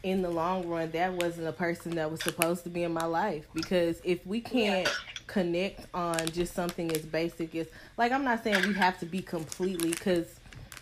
in 0.04 0.22
the 0.22 0.30
long 0.30 0.68
run 0.68 0.92
that 0.92 1.14
wasn't 1.14 1.48
a 1.48 1.52
person 1.52 1.96
that 1.96 2.12
was 2.12 2.22
supposed 2.22 2.64
to 2.64 2.70
be 2.70 2.84
in 2.84 2.94
my 2.94 3.06
life. 3.06 3.48
Because 3.54 4.00
if 4.04 4.26
we 4.26 4.42
can't 4.42 4.90
connect 5.28 5.88
on 5.94 6.28
just 6.28 6.54
something 6.54 6.92
as 6.92 7.02
basic 7.02 7.56
as 7.56 7.68
like 7.98 8.12
I'm 8.12 8.24
not 8.24 8.44
saying 8.44 8.68
we 8.68 8.74
have 8.76 9.00
to 9.00 9.06
be 9.06 9.22
completely 9.22 9.92
cuz 9.92 10.28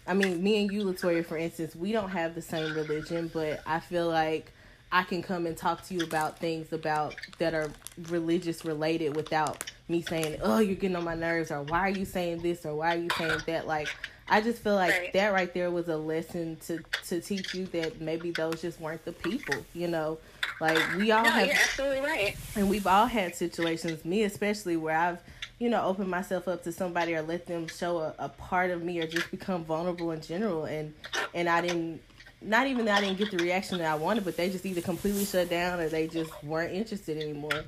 I 0.05 0.13
mean 0.13 0.43
me 0.43 0.61
and 0.61 0.71
you 0.71 0.83
Latoya 0.83 1.25
for 1.25 1.37
instance 1.37 1.75
we 1.75 1.91
don't 1.91 2.09
have 2.09 2.35
the 2.35 2.41
same 2.41 2.73
religion. 2.73 3.31
But 3.33 3.61
I 3.65 3.79
feel 3.79 4.07
like 4.07 4.51
I 4.91 5.01
can 5.03 5.23
come 5.23 5.47
and 5.47 5.57
talk 5.57 5.83
to 5.87 5.95
you 5.95 6.03
about 6.03 6.37
things 6.37 6.71
about 6.71 7.15
that 7.39 7.55
are 7.55 7.71
religious 8.09 8.63
related 8.63 9.15
without 9.15 9.71
me 9.87 10.01
saying, 10.01 10.37
"Oh, 10.41 10.59
you're 10.59 10.75
getting 10.75 10.95
on 10.95 11.03
my 11.03 11.15
nerves," 11.15 11.51
or 11.51 11.61
"Why 11.63 11.79
are 11.81 11.89
you 11.89 12.05
saying 12.05 12.39
this?" 12.39 12.65
or 12.65 12.75
"Why 12.75 12.95
are 12.95 12.99
you 12.99 13.09
saying 13.17 13.39
that?" 13.47 13.67
Like, 13.67 13.89
I 14.29 14.41
just 14.41 14.61
feel 14.63 14.75
like 14.75 14.91
Right. 14.91 15.13
that 15.13 15.33
right 15.33 15.53
there 15.53 15.69
was 15.71 15.87
a 15.89 15.97
lesson 15.97 16.57
to 16.67 16.79
to 17.07 17.19
teach 17.21 17.53
you 17.53 17.65
that 17.67 17.99
maybe 18.01 18.31
those 18.31 18.61
just 18.61 18.79
weren't 18.79 19.03
the 19.05 19.11
people. 19.11 19.55
You 19.73 19.87
know, 19.89 20.19
like 20.61 20.79
we 20.95 21.11
all 21.11 21.23
No, 21.23 21.29
have 21.29 21.47
you're 21.47 21.55
absolutely 21.55 21.99
right. 22.01 22.35
and 22.55 22.69
we've 22.69 22.87
all 22.87 23.05
had 23.07 23.35
situations, 23.35 24.05
me 24.05 24.23
especially, 24.23 24.77
where 24.77 24.97
I've, 24.97 25.19
you 25.59 25.69
know, 25.69 25.83
opened 25.83 26.09
myself 26.09 26.47
up 26.47 26.63
to 26.63 26.71
somebody 26.71 27.13
or 27.15 27.21
let 27.21 27.45
them 27.45 27.67
show 27.67 27.97
a, 27.99 28.15
a 28.19 28.29
part 28.29 28.71
of 28.71 28.81
me 28.83 28.99
or 28.99 29.07
just 29.07 29.29
become 29.31 29.65
vulnerable 29.65 30.11
in 30.11 30.21
general. 30.21 30.63
And 30.65 30.93
and 31.33 31.49
I 31.49 31.59
didn't, 31.59 32.01
not 32.41 32.67
even 32.67 32.85
that 32.85 32.99
I 32.99 33.01
didn't 33.05 33.17
get 33.17 33.31
the 33.31 33.37
reaction 33.37 33.79
that 33.79 33.91
I 33.91 33.95
wanted, 33.95 34.23
but 34.23 34.37
they 34.37 34.49
just 34.49 34.65
either 34.65 34.81
completely 34.81 35.25
shut 35.25 35.49
down 35.49 35.81
or 35.81 35.89
they 35.89 36.07
just 36.07 36.31
weren't 36.43 36.73
interested 36.73 37.21
anymore. 37.21 37.65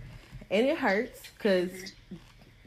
And 0.51 0.65
it 0.67 0.78
hurts 0.78 1.19
because 1.38 1.71
y- 1.71 1.78
mm-hmm. 1.78 1.86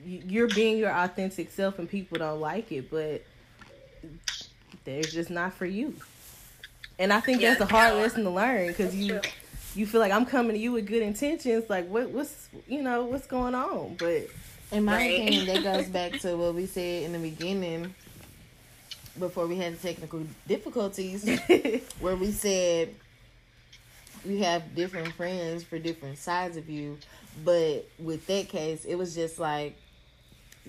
You're 0.08 0.48
being 0.48 0.78
your 0.78 0.90
authentic 0.92 1.50
self 1.50 1.78
and 1.78 1.88
people 1.88 2.18
don't 2.18 2.40
like 2.40 2.72
it, 2.72 2.90
but 2.90 3.26
they're 4.84 5.06
just 5.06 5.30
not 5.30 5.54
for 5.54 5.66
you. 5.66 5.96
And 6.98 7.12
I 7.12 7.20
think 7.20 7.40
Yeah, 7.40 7.42
that's 7.42 7.60
a 7.60 7.66
hard 7.66 7.94
no, 7.94 7.96
lesson 7.96 8.24
to 8.24 8.30
learn 8.30 8.68
because 8.72 8.94
you 8.94 9.20
true. 9.20 9.32
you 9.74 9.86
feel 9.86 10.00
like 10.00 10.12
I'm 10.12 10.26
coming 10.26 10.52
to 10.52 10.58
you 10.58 10.72
with 10.72 10.86
good 10.86 11.02
intentions. 11.02 11.68
Like 11.68 11.88
what 11.88 12.10
what's 12.10 12.48
you 12.66 12.82
know 12.82 13.04
what's 13.04 13.26
going 13.26 13.54
on? 13.54 13.96
But 13.96 14.30
In 14.70 14.84
my 14.84 14.96
Right. 14.96 15.12
opinion, 15.12 15.46
that 15.46 15.62
goes 15.62 15.88
back 15.88 16.18
to 16.18 16.36
what 16.36 16.54
we 16.54 16.66
said 16.66 17.04
in 17.04 17.12
the 17.12 17.18
beginning 17.18 17.94
before 19.18 19.46
we 19.46 19.56
had 19.56 19.74
the 19.74 19.78
technical 19.88 20.26
difficulties, 20.46 21.28
where 21.98 22.16
we 22.16 22.32
said 22.32 22.94
you 24.24 24.38
have 24.44 24.74
different 24.74 25.14
friends 25.16 25.64
for 25.64 25.78
different 25.78 26.18
sides 26.18 26.56
of 26.56 26.68
you. 26.68 26.98
But 27.44 27.90
with 27.98 28.26
that 28.26 28.48
case, 28.48 28.84
it 28.84 28.96
was 28.96 29.14
just 29.14 29.38
like 29.38 29.76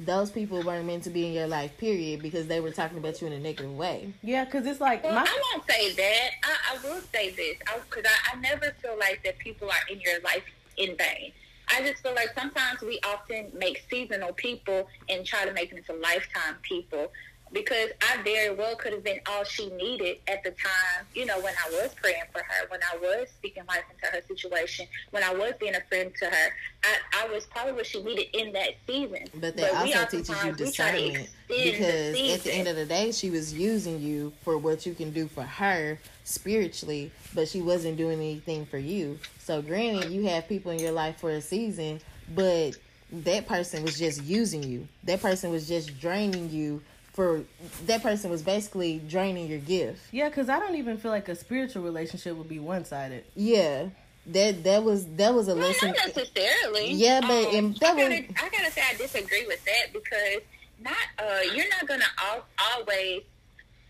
those 0.06 0.32
people 0.32 0.62
weren't 0.64 0.86
meant 0.86 1.04
to 1.04 1.10
be 1.10 1.26
in 1.26 1.34
your 1.34 1.48
life, 1.48 1.78
period, 1.78 2.22
because 2.22 2.48
they 2.48 2.60
were 2.60 2.72
talking 2.72 2.98
about 2.98 3.20
you 3.22 3.28
in 3.28 3.34
a 3.34 3.40
negative 3.40 3.76
way. 3.76 4.14
yeah, 4.24 4.46
because 4.46 4.66
it's 4.66 4.80
like 4.82 5.04
Well, 5.04 5.14
my 5.16 5.22
I 5.22 5.42
won't 5.54 5.70
say 5.70 5.94
that. 5.94 6.30
I, 6.44 6.76
I 6.76 6.88
will 6.88 7.02
say 7.14 7.32
this 7.32 7.58
because 7.58 8.06
I, 8.06 8.36
I 8.36 8.40
never 8.40 8.74
feel 8.82 8.98
like 8.98 9.24
that 9.24 9.38
people 9.40 9.70
are 9.70 9.94
in 9.94 10.00
your 10.00 10.20
life 10.22 10.44
in 10.78 10.96
vain. 10.98 11.32
I 11.72 11.82
just 11.82 12.02
feel 12.02 12.16
like 12.16 12.34
sometimes 12.38 12.82
we 12.82 13.00
often 13.06 13.52
make 13.54 13.84
seasonal 13.90 14.34
people 14.34 14.88
and 15.08 15.26
try 15.26 15.46
to 15.46 15.54
make 15.54 15.70
them 15.70 15.78
into 15.80 15.94
lifetime 15.94 16.56
people 16.64 17.12
because 17.52 17.90
I 18.02 18.22
very 18.24 18.54
well 18.54 18.76
could 18.76 18.94
have 18.94 19.04
been 19.04 19.20
all 19.28 19.44
she 19.44 19.70
needed 19.72 20.18
at 20.28 20.44
the 20.44 20.52
time, 20.52 21.06
you 21.14 21.26
know, 21.26 21.40
when 21.40 21.54
I 21.66 21.70
was 21.72 21.94
praying 21.96 22.24
for 22.32 22.40
her, 22.40 22.68
when 22.70 22.80
I 22.94 22.98
was 22.98 23.30
speaking 23.30 23.64
life 23.68 23.84
into 23.92 24.06
her 24.06 24.22
situation, 24.28 24.86
when 25.12 25.24
I 25.24 25.34
was 25.34 25.54
being 25.60 25.76
a 25.76 25.82
friend 25.82 26.12
to 26.20 26.26
her. 26.26 26.50
I, 26.84 27.26
I 27.26 27.28
was 27.28 27.46
probably 27.46 27.74
what 27.74 27.86
she 27.86 28.02
needed 28.04 28.28
in 28.34 28.54
that 28.54 28.76
season. 28.88 29.28
But 29.36 29.58
that 29.58 29.84
we 29.84 29.94
also 29.94 30.18
teaches 30.18 30.30
you 30.30 30.36
oftentimes, 30.36 30.60
we 30.60 30.72
try 30.72 30.92
to 30.92 30.98
discernment 30.98 31.30
extend 31.50 31.50
the 31.50 31.72
because 31.72 32.38
at 32.38 32.44
the 32.44 32.54
end 32.54 32.68
of 32.68 32.76
the 32.76 32.86
day, 32.86 33.12
she 33.12 33.30
was 33.30 33.54
using 33.54 34.00
you 34.00 34.34
for 34.44 34.58
what 34.58 34.86
you 34.86 34.94
can 34.94 35.12
do 35.12 35.28
for 35.28 35.44
her 35.44 36.00
spiritually, 36.24 37.12
but 37.34 37.48
she 37.48 37.62
wasn't 37.62 37.98
doing 37.98 38.20
anything 38.20 38.66
for 38.66 38.78
you. 38.78 39.20
So, 39.40 39.62
granted, 39.62 40.12
you 40.12 40.28
have 40.28 40.48
people 40.48 40.72
in 40.72 40.80
your 40.80 40.92
life 40.92 41.18
for 41.20 41.32
a 41.32 41.42
season, 41.42 42.00
but 42.36 42.78
that 43.12 43.48
person 43.48 43.84
was 43.84 43.98
just 43.98 44.24
using 44.24 44.62
you. 44.64 44.88
That 45.04 45.22
person 45.22 45.50
was 45.50 45.68
just 45.68 46.00
draining 46.00 46.50
you 46.52 46.82
for. 47.14 47.44
That 47.86 48.02
person 48.04 48.30
was 48.30 48.42
basically 48.42 49.00
draining 49.08 49.48
your 49.48 49.60
gift. 49.60 50.02
yeah, 50.12 50.30
because 50.30 50.50
I 50.50 50.60
don't 50.60 50.76
even 50.76 50.98
feel 50.98 51.12
like 51.12 51.28
a 51.30 51.36
spiritual 51.36 51.84
relationship 51.84 52.36
would 52.36 52.50
be 52.50 52.60
one 52.60 52.86
sided. 52.86 53.24
Yeah, 53.36 53.90
that 54.28 54.64
that 54.64 54.84
was 54.84 55.06
that 55.16 55.34
was 55.34 55.48
a 55.48 55.56
Well, 55.56 55.68
lesson. 55.68 55.90
not 55.90 55.98
necessarily. 56.16 56.92
Yeah, 56.94 57.22
but 57.22 57.48
um, 57.50 57.56
in- 57.56 57.74
that 57.82 57.96
I, 57.96 57.98
gotta, 57.98 58.16
was- 58.28 58.36
I 58.44 58.50
gotta 58.50 58.72
say 58.72 58.82
I 58.90 58.94
disagree 58.96 59.46
with 59.48 59.64
that 59.66 59.94
because 59.94 60.42
not 60.82 60.96
uh, 61.18 61.42
you're 61.56 61.70
not 61.70 61.88
gonna 61.88 62.06
al- 62.24 62.46
always. 62.76 63.24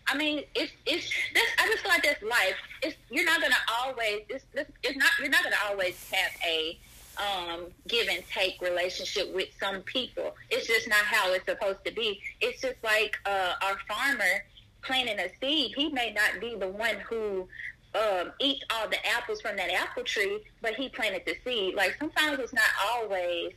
I 0.08 0.16
mean, 0.16 0.42
it's 0.56 0.72
it's. 0.86 1.08
That's, 1.34 1.46
I 1.58 1.66
just 1.68 1.82
feel 1.82 1.90
like 1.92 2.02
that's 2.02 2.22
life. 2.22 2.56
It's 2.82 2.96
you're 3.10 3.24
not 3.24 3.40
gonna 3.40 3.54
always. 3.80 4.22
It's, 4.28 4.44
it's 4.54 4.70
it's 4.82 4.96
not. 4.96 5.10
You're 5.20 5.28
not 5.28 5.44
gonna 5.44 5.54
always 5.68 6.10
have 6.10 6.32
a 6.44 6.76
um, 7.18 7.66
give 7.88 8.08
and 8.08 8.22
take 8.28 8.60
relationship 8.60 9.34
with 9.34 9.48
some 9.58 9.82
people. 9.82 10.34
It's 10.50 10.66
just 10.66 10.88
not 10.88 11.04
how 11.04 11.32
it's 11.32 11.44
supposed 11.44 11.84
to 11.84 11.92
be. 11.92 12.20
It's 12.40 12.60
just 12.62 12.82
like 12.82 13.16
uh, 13.26 13.54
our 13.62 13.78
farmer 13.88 14.44
planting 14.82 15.18
a 15.18 15.28
seed. 15.40 15.72
He 15.76 15.90
may 15.90 16.12
not 16.12 16.40
be 16.40 16.56
the 16.56 16.68
one 16.68 16.96
who 17.08 17.48
um, 17.94 18.32
eats 18.38 18.64
all 18.70 18.88
the 18.88 19.04
apples 19.06 19.40
from 19.40 19.56
that 19.56 19.70
apple 19.70 20.04
tree, 20.04 20.40
but 20.62 20.74
he 20.74 20.88
planted 20.88 21.22
the 21.26 21.36
seed. 21.44 21.74
Like 21.74 21.96
sometimes 21.98 22.38
it's 22.38 22.52
not 22.52 22.64
always 22.92 23.52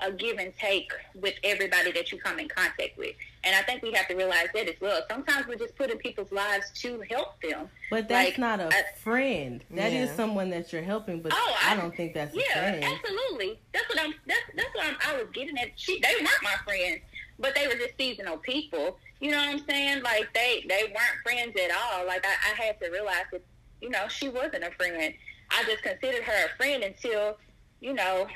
a 0.00 0.12
give 0.12 0.38
and 0.38 0.52
take 0.58 0.90
with 1.14 1.34
everybody 1.42 1.90
that 1.92 2.12
you 2.12 2.18
come 2.18 2.38
in 2.38 2.48
contact 2.48 2.98
with. 2.98 3.14
And 3.44 3.54
I 3.54 3.62
think 3.62 3.82
we 3.82 3.92
have 3.92 4.06
to 4.08 4.14
realize 4.14 4.48
that 4.54 4.68
as 4.68 4.74
well. 4.80 5.00
Sometimes 5.10 5.46
we're 5.46 5.56
just 5.56 5.74
putting 5.76 5.96
people's 5.98 6.30
lives 6.32 6.70
to 6.82 7.02
help 7.08 7.40
them. 7.40 7.70
But 7.90 8.08
that's 8.08 8.30
Like, 8.30 8.38
not 8.38 8.60
a 8.60 8.66
I- 8.68 8.84
friend. 9.02 9.64
That 9.70 9.92
is 9.92 10.10
Yeah. 10.10 10.16
someone 10.16 10.50
that 10.50 10.72
you're 10.72 10.82
helping, 10.82 11.22
but 11.22 11.32
Oh, 11.34 11.56
I, 11.62 11.72
I- 11.72 11.76
don't 11.76 11.96
think 11.96 12.12
that's 12.14 12.34
a 12.34 12.38
Yeah, 12.38 12.80
absolutely. 12.94 13.58
That's 13.72 13.88
what 13.88 14.00
I'm. 14.00 14.14
That's 14.26 14.40
that's 14.54 14.74
what 14.74 14.86
I'm, 14.86 14.96
I 15.06 15.16
was 15.16 15.28
getting 15.32 15.56
at. 15.58 15.68
She, 15.76 15.98
they 16.00 16.14
weren't 16.20 16.42
my 16.42 16.56
friends, 16.64 17.00
but 17.38 17.54
they 17.54 17.66
were 17.66 17.74
just 17.74 17.96
seasonal 17.96 18.36
people. 18.38 18.98
You 19.20 19.30
know 19.30 19.38
what 19.38 19.48
I'm 19.48 19.64
saying? 19.66 20.02
Like 20.02 20.32
they 20.34 20.64
they 20.68 20.84
weren't 20.94 21.22
friends 21.22 21.56
at 21.58 21.70
all. 21.70 22.06
Like 22.06 22.26
I, 22.26 22.52
I 22.52 22.62
had 22.64 22.78
to 22.80 22.90
realize 22.90 23.24
that 23.32 23.42
you 23.80 23.88
know 23.88 24.08
she 24.08 24.28
wasn't 24.28 24.64
a 24.64 24.70
friend. 24.72 25.14
I 25.50 25.64
just 25.64 25.82
considered 25.82 26.22
her 26.24 26.46
a 26.46 26.56
friend 26.56 26.82
until 26.82 27.38
you 27.80 27.94
know 27.94 28.26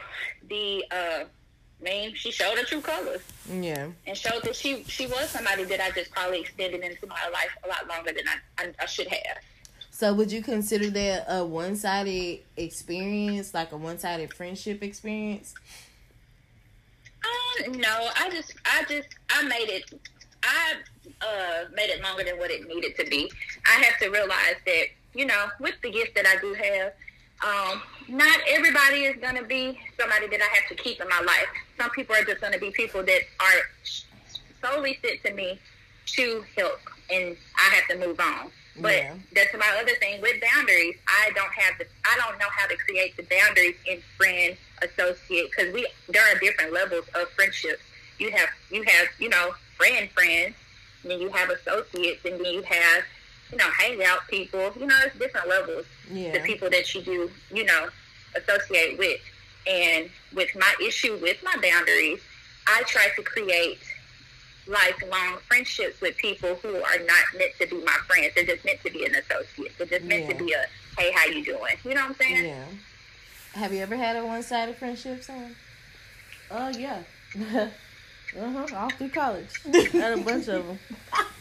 the. 0.49 0.85
uh 0.91 1.25
I 1.81 1.85
mean, 1.85 2.15
she 2.15 2.31
showed 2.31 2.59
her 2.59 2.65
true 2.65 2.81
colors 2.81 3.21
Yeah. 3.51 3.89
and 4.07 4.17
showed 4.17 4.43
that 4.43 4.55
she 4.55 4.85
she 4.85 5.07
was 5.07 5.31
somebody 5.31 5.65
that 5.65 5.81
I 5.81 5.91
just 5.93 6.11
probably 6.11 6.41
extended 6.41 6.83
into 6.83 7.07
my 7.07 7.29
life 7.33 7.51
a 7.65 7.69
lot 7.69 7.89
longer 7.89 8.13
than 8.13 8.25
I, 8.29 8.65
I, 8.65 8.73
I 8.83 8.87
should 8.87 9.09
have. 9.09 9.39
So 9.91 10.13
would 10.15 10.31
you 10.33 10.43
consider 10.43 10.91
that 10.91 11.27
a 11.29 11.45
one 11.45 11.77
sided 11.77 12.41
experience, 12.57 13.53
like 13.55 13.73
a 13.73 13.77
one 13.77 13.99
sided 13.99 14.33
friendship 14.35 14.83
experience? 14.83 15.55
Um, 17.25 17.73
no, 17.73 18.09
I 18.17 18.31
just, 18.31 18.55
I 18.65 18.85
just, 18.89 19.09
I 19.31 19.43
made 19.43 19.69
it. 19.69 19.85
I 20.43 20.75
uh, 21.21 21.69
made 21.75 21.91
it 21.91 22.03
longer 22.03 22.25
than 22.25 22.39
what 22.39 22.51
it 22.51 22.67
needed 22.67 22.97
to 22.97 23.05
be. 23.05 23.31
I 23.67 23.83
have 23.83 23.99
to 24.01 24.09
realize 24.09 24.57
that, 24.65 24.85
you 25.15 25.27
know, 25.27 25.47
with 25.61 25.75
the 25.83 25.91
gift 25.91 26.15
that 26.15 26.27
I 26.27 26.41
do 26.41 26.55
have, 26.55 26.93
um, 27.43 27.81
not 28.09 28.39
everybody 28.49 29.05
is 29.05 29.17
going 29.17 29.37
to 29.37 29.45
be 29.45 29.79
somebody 29.99 30.27
that 30.29 30.41
I 30.41 30.55
have 30.57 30.69
to 30.69 30.75
keep 30.83 31.01
in 31.01 31.09
my 31.09 31.21
life. 31.21 31.47
Some 31.79 31.91
people 31.91 32.15
are 32.17 32.25
just 32.25 32.41
going 32.41 32.53
to 32.53 32.59
be 32.59 32.71
people 32.71 33.03
that 33.03 33.21
are 33.41 33.61
solely 34.63 34.99
sent 35.03 35.23
to 35.25 35.33
me 35.35 35.59
to 36.07 36.45
help, 36.57 36.81
and 37.11 37.37
I 37.57 37.75
have 37.75 37.89
to 37.89 38.07
move 38.07 38.19
on. 38.21 38.51
But 38.81 38.95
Yeah. 38.95 39.15
that's 39.35 39.53
my 39.55 39.69
other 39.81 39.95
thing 39.97 40.21
with 40.21 40.41
boundaries. 40.41 40.97
I 41.07 41.31
don't 41.35 41.53
have 41.53 41.79
the, 41.79 41.87
I 42.05 42.17
don't 42.17 42.39
know 42.39 42.49
how 42.51 42.67
to 42.67 42.77
create 42.77 43.17
the 43.17 43.25
boundaries 43.25 43.77
in 43.87 44.01
friend 44.17 44.57
associate 44.83 45.51
because 45.51 45.73
we 45.75 45.87
there 46.09 46.23
are 46.25 46.39
different 46.39 46.73
levels 46.73 47.05
of 47.15 47.29
friendships. 47.31 47.83
You 48.19 48.31
have 48.33 48.49
you 48.71 48.83
have 48.83 49.09
you 49.19 49.29
know 49.29 49.53
friend 49.77 50.09
friends, 50.11 50.55
and 51.03 51.11
then 51.13 51.21
you 51.21 51.31
have 51.31 51.51
associates, 51.51 52.25
and 52.25 52.39
then 52.45 52.55
you 52.55 52.63
have 52.63 53.05
you 53.51 53.59
know 53.59 53.69
hang 53.79 54.03
out 54.05 54.21
people. 54.29 54.73
You 54.79 54.87
know, 54.87 54.97
it's 55.05 55.17
different 55.19 55.49
levels. 55.49 55.87
Yeah. 56.11 56.33
The 56.33 56.41
people 56.41 56.71
that 56.71 56.95
you 56.95 57.03
do 57.03 57.31
you 57.53 57.65
know 57.65 57.89
associate 58.37 58.99
with, 58.99 59.21
and 59.67 60.09
with 60.35 60.51
my 60.57 60.75
issue 60.85 61.17
with 61.21 61.39
my 61.43 61.57
boundaries, 61.63 62.21
I 62.67 62.83
try 62.87 63.09
to 63.17 63.23
create 63.23 63.79
lifelong 64.67 65.39
friendships 65.49 66.01
with 66.01 66.17
people 66.19 66.55
who 66.57 66.77
are 66.77 66.99
not 67.07 67.25
meant 67.37 67.53
to 67.61 67.67
be 67.67 67.83
my 67.85 67.97
friends. 68.07 68.33
They're 68.37 68.45
just 68.45 68.65
meant 68.65 68.81
to 68.85 68.91
be 68.93 69.05
an 69.05 69.15
associate. 69.17 69.73
They're 69.79 69.87
just 69.87 70.05
meant 70.05 70.27
Yeah. 70.27 70.33
to 70.39 70.45
be 70.45 70.53
a 70.53 70.65
hey, 70.99 71.13
how 71.13 71.27
you 71.27 71.45
doing? 71.45 71.77
You 71.85 71.95
know 71.95 72.03
what 72.03 72.11
I'm 72.11 72.15
saying? 72.17 72.45
Yeah. 72.47 72.65
Have 73.55 73.73
you 73.73 73.81
ever 73.81 73.97
had 73.97 74.17
a 74.17 74.25
one 74.25 74.43
sided 74.43 74.77
friendship, 74.77 75.23
son? 75.25 75.57
Oh 76.51 76.69
yeah. 76.69 77.03
uh 78.39 78.51
huh. 78.51 78.67
All 78.77 78.91
through 78.91 79.09
college, 79.11 79.49
had 79.93 80.19
a 80.19 80.23
bunch 80.23 80.49
of 80.49 80.67
them. 80.67 80.79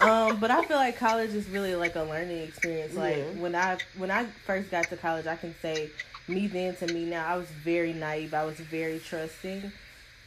Um, 0.01 0.39
but 0.39 0.49
I 0.51 0.63
feel 0.65 0.77
like 0.77 0.97
college 0.97 1.31
is 1.31 1.47
really 1.49 1.75
like 1.75 1.95
a 1.95 2.03
learning 2.03 2.39
experience. 2.43 2.95
Like 2.95 3.17
Yeah. 3.17 3.23
when 3.41 3.55
I 3.55 3.77
when 3.97 4.11
I 4.11 4.25
first 4.45 4.71
got 4.71 4.89
to 4.89 4.97
college, 4.97 5.27
I 5.27 5.35
can 5.35 5.53
say 5.61 5.89
me 6.27 6.47
then 6.47 6.75
to 6.77 6.87
me 6.93 7.05
now. 7.05 7.27
I 7.27 7.37
was 7.37 7.47
very 7.63 7.93
naive. 7.93 8.33
I 8.33 8.45
was 8.45 8.55
very 8.59 8.99
trusting. 8.99 9.71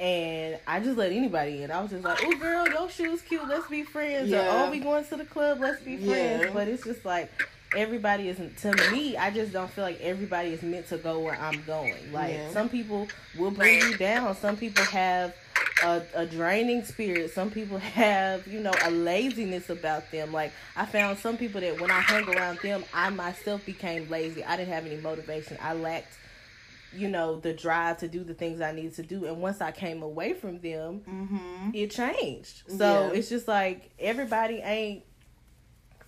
And 0.01 0.59
I 0.67 0.81
just 0.81 0.99
let 0.99 1.13
anybody 1.13 1.63
in. 1.63 1.71
I 1.71 1.81
was 1.81 1.91
just 1.93 2.03
like, 2.03 2.19
"Oh, 2.25 2.35
girl, 2.37 2.67
your 2.69 2.89
shoes 2.91 3.23
cute. 3.23 3.47
Let's 3.47 3.69
be 3.69 3.83
friends." 3.85 4.33
Or, 4.33 4.45
"Oh, 4.49 4.71
we 4.71 4.81
going 4.81 5.05
to 5.05 5.17
the 5.17 5.25
club. 5.25 5.61
Let's 5.61 5.81
be 5.83 5.97
friends." 5.97 6.45
Yeah. 6.47 6.51
But 6.53 6.67
it's 6.67 6.83
just 6.83 7.05
like 7.05 7.31
everybody 7.77 8.29
isn't. 8.29 8.57
To 8.59 8.73
me, 8.91 9.17
I 9.17 9.31
just 9.31 9.53
don't 9.53 9.71
feel 9.71 9.85
like 9.85 10.01
everybody 10.01 10.51
is 10.51 10.63
meant 10.63 10.89
to 10.89 10.97
go 10.99 11.21
where 11.21 11.39
I'm 11.41 11.63
going. 11.65 12.13
Like 12.13 12.33
Yeah. 12.33 12.51
some 12.53 12.69
people 12.69 13.07
will 13.39 13.53
bring 13.53 13.79
you 13.81 13.97
down. 13.97 14.35
Some 14.37 14.57
people 14.57 14.83
have 14.85 15.35
a, 15.83 16.03
a 16.15 16.27
draining 16.27 16.85
spirit. 16.85 17.33
Some 17.33 17.51
people 17.51 17.79
have, 17.79 18.47
you 18.47 18.61
know, 18.61 18.73
a 18.85 18.91
laziness 18.91 19.71
about 19.71 20.11
them. 20.11 20.33
Like 20.33 20.53
I 20.77 20.87
found 20.87 21.19
some 21.19 21.37
people 21.37 21.61
that 21.61 21.81
when 21.81 21.91
I 21.91 22.01
hung 22.01 22.29
around 22.29 22.59
them, 22.63 22.85
I 22.93 23.11
myself 23.11 23.65
became 23.67 24.09
lazy. 24.09 24.45
I 24.45 24.57
didn't 24.57 24.73
have 24.73 24.87
any 24.87 24.97
motivation. 24.97 25.57
I 25.61 25.73
lacked, 25.75 26.15
you 26.95 27.09
know, 27.09 27.41
the 27.41 27.53
drive 27.53 27.99
to 27.99 28.09
do 28.09 28.23
the 28.25 28.35
things 28.35 28.61
I 28.61 28.73
needed 28.73 28.95
to 28.97 29.03
do. 29.03 29.25
And 29.27 29.41
once 29.41 29.61
I 29.61 29.73
came 29.73 30.03
away 30.03 30.35
from 30.35 30.61
them, 30.61 31.03
Mm-hmm. 31.09 31.71
it 31.75 31.91
changed. 31.91 32.63
So 32.69 33.09
Yeah. 33.13 33.19
it's 33.19 33.29
just 33.29 33.49
like 33.49 33.91
everybody 33.99 34.57
ain't 34.57 35.05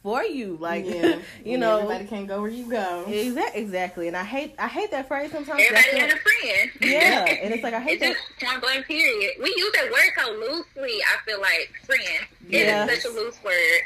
for 0.04 0.22
you. 0.22 0.56
Like 0.60 0.84
yeah. 0.84 1.16
you 1.44 1.52
And 1.54 1.60
know, 1.62 1.78
everybody 1.78 2.04
can't 2.06 2.28
go 2.28 2.40
where 2.42 2.50
you 2.50 2.70
go. 2.70 3.04
exactly, 3.08 3.60
exactly. 3.62 4.06
And 4.08 4.16
I 4.16 4.22
hate 4.22 4.54
I 4.58 4.68
hate 4.68 4.92
that 4.92 5.08
phrase 5.08 5.32
sometimes. 5.32 5.60
Everybody 5.60 5.90
feel- 5.90 6.00
had 6.00 6.10
a 6.10 6.16
friend. 6.18 6.70
yeah, 6.82 7.24
and 7.42 7.52
it's 7.54 7.62
like 7.64 7.74
I 7.74 7.80
hate 7.80 8.00
It's 8.00 8.02
that. 8.02 8.16
just 8.38 8.40
point 8.50 8.62
blank 8.62 8.86
period. 8.86 9.32
We 9.42 9.52
use 9.56 9.72
that 9.72 9.90
word 9.90 10.12
so 10.16 10.30
loosely. 10.34 10.98
I 11.02 11.16
feel 11.26 11.40
like 11.40 11.72
friend. 11.84 12.02
Yeah. 12.48 12.84
It 12.84 12.90
is 12.92 13.02
such 13.02 13.10
a 13.12 13.14
loose 13.16 13.42
word, 13.42 13.80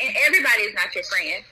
and 0.00 0.16
everybody 0.24 0.62
is 0.62 0.74
not 0.74 0.94
your 0.94 1.04
friend. 1.04 1.44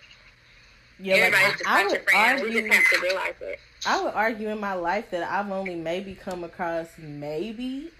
Yeah, 1.00 1.14
like, 1.16 1.22
Everybody's 1.24 1.46
I, 1.46 1.58
just 1.58 1.68
I 1.68 1.82
not 1.82 1.92
your 1.92 2.00
friend. 2.02 2.40
argue. 2.40 2.54
We 2.62 2.68
just 2.68 2.74
have 2.80 2.90
to 3.00 3.00
realize 3.04 3.34
it. 3.40 3.58
I 3.84 4.02
would 4.02 4.14
argue 4.14 4.48
in 4.48 4.60
my 4.60 4.74
life 4.74 5.10
that 5.10 5.28
I've 5.30 5.50
only 5.50 5.74
maybe 5.74 6.14
come 6.14 6.44
across 6.44 6.86
maybe 6.96 7.90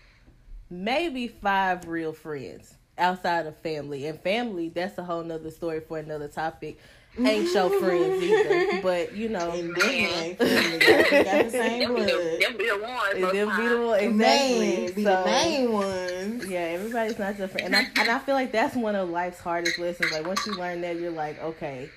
maybe 0.70 1.28
five 1.28 1.86
real 1.88 2.12
friends 2.12 2.74
outside 2.98 3.46
of 3.46 3.56
family. 3.58 4.06
And 4.06 4.20
family, 4.20 4.68
that's 4.68 4.96
a 4.98 5.04
whole 5.04 5.22
nother 5.24 5.50
story 5.50 5.80
for 5.80 5.98
another 5.98 6.28
topic. 6.28 6.78
Ain't 7.16 7.48
show 7.48 7.68
friends 7.78 8.22
either. 8.24 8.80
But 8.82 9.14
you 9.14 9.28
know 9.28 9.52
And 9.52 9.72
them 9.76 9.88
ain't 9.88 10.36
family. 10.38 10.78
They 10.78 11.24
got 11.24 11.44
the 11.44 11.50
same 11.50 11.80
Them 11.80 11.94
be 11.94 12.02
blood. 12.02 12.08
the, 12.08 12.38
them 12.40 12.56
be 12.56 12.68
the 12.68 12.78
ones. 12.78 13.14
and 13.14 13.24
them 13.24 13.56
be 13.56 13.68
the 13.68 13.86
one- 13.86 14.00
exactly. 14.00 14.58
Man, 14.58 14.92
be 14.94 15.04
So, 15.04 15.22
the 15.22 15.24
main 15.30 15.72
ones. 15.72 16.46
Yeah, 16.48 16.58
everybody's 16.58 17.18
not 17.18 17.38
your 17.38 17.46
friend. 17.48 17.66
And 17.66 17.76
I 17.76 18.00
and 18.00 18.08
I 18.10 18.18
feel 18.18 18.34
like 18.34 18.50
that's 18.50 18.74
one 18.74 18.96
of 18.96 19.08
life's 19.10 19.38
hardest 19.38 19.78
lessons. 19.78 20.10
Like 20.10 20.26
once 20.26 20.44
you 20.44 20.54
learn 20.54 20.80
that 20.80 20.96
you're 20.98 21.12
like, 21.12 21.40
okay, 21.40 21.88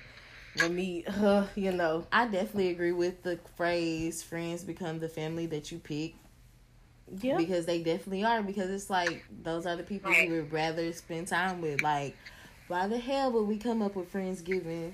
let 0.60 0.70
me 0.70 1.04
uh, 1.08 1.46
you 1.56 1.72
know. 1.72 2.06
I 2.12 2.26
definitely 2.28 2.68
agree 2.68 2.92
with 2.92 3.24
the 3.24 3.40
phrase 3.56 4.22
"friends 4.22 4.62
become 4.62 5.00
the 5.00 5.08
family 5.08 5.46
that 5.46 5.72
you 5.72 5.78
pick" 5.78 6.14
Yeah. 7.20 7.36
because 7.36 7.66
they 7.66 7.82
definitely 7.82 8.24
are. 8.24 8.42
Because 8.42 8.70
it's 8.70 8.90
like 8.90 9.24
those 9.42 9.66
are 9.66 9.76
the 9.76 9.82
people 9.82 10.12
you 10.12 10.30
would 10.32 10.52
rather 10.52 10.92
spend 10.92 11.28
time 11.28 11.60
with. 11.60 11.82
Like, 11.82 12.16
why 12.68 12.86
the 12.88 12.98
hell 12.98 13.32
would 13.32 13.44
we 13.48 13.56
come 13.58 13.82
up 13.82 13.94
with 13.96 14.12
friendsgiving 14.12 14.92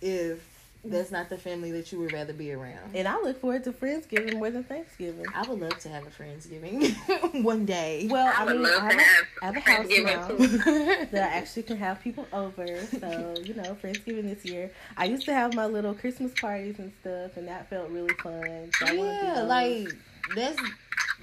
if 0.00 0.46
that's 0.82 1.10
not 1.10 1.28
the 1.28 1.36
family 1.36 1.70
that 1.72 1.92
you 1.92 1.98
would 1.98 2.12
rather 2.12 2.32
be 2.32 2.52
around? 2.52 2.94
And 2.94 3.06
I 3.06 3.20
look 3.20 3.38
forward 3.40 3.64
to 3.64 3.72
Friendsgiving 3.72 4.38
more 4.38 4.50
than 4.50 4.64
Thanksgiving. 4.64 5.26
I 5.34 5.42
would 5.46 5.60
love 5.60 5.78
to 5.80 5.88
have 5.90 6.06
a 6.06 6.10
friendsgiving 6.10 7.42
one 7.44 7.66
day. 7.66 8.06
Well, 8.10 8.32
I 8.34 8.44
I 8.44 8.52
mean, 8.52 8.62
love 8.62 8.82
I 8.82 8.90
to 8.92 8.96
have, 8.98 9.02
have 9.02 9.26
I 9.42 9.46
have 9.46 9.56
a 9.56 9.60
house 9.60 9.88
now 9.90 10.28
that 11.10 11.14
I 11.14 11.18
actually 11.36 11.64
can 11.64 11.76
have 11.76 12.00
people 12.00 12.26
over. 12.32 12.66
So, 12.98 13.34
you 13.44 13.54
know, 13.54 13.76
Friendsgiving 13.82 14.22
this 14.34 14.44
year. 14.46 14.70
I 14.96 15.04
used 15.04 15.26
to 15.26 15.34
have 15.34 15.54
my 15.54 15.66
little 15.66 15.92
Christmas 15.94 16.32
parties 16.40 16.78
and 16.78 16.92
stuff, 17.02 17.36
and 17.36 17.46
that 17.48 17.68
felt 17.68 17.90
really 17.90 18.14
fun. 18.14 18.70
So 18.78 18.86
I 18.86 18.92
wanna 18.96 19.20
do 19.20 19.26
yeah, 19.26 19.34
those 19.34 19.48
like 19.48 19.96
that's 20.34 20.58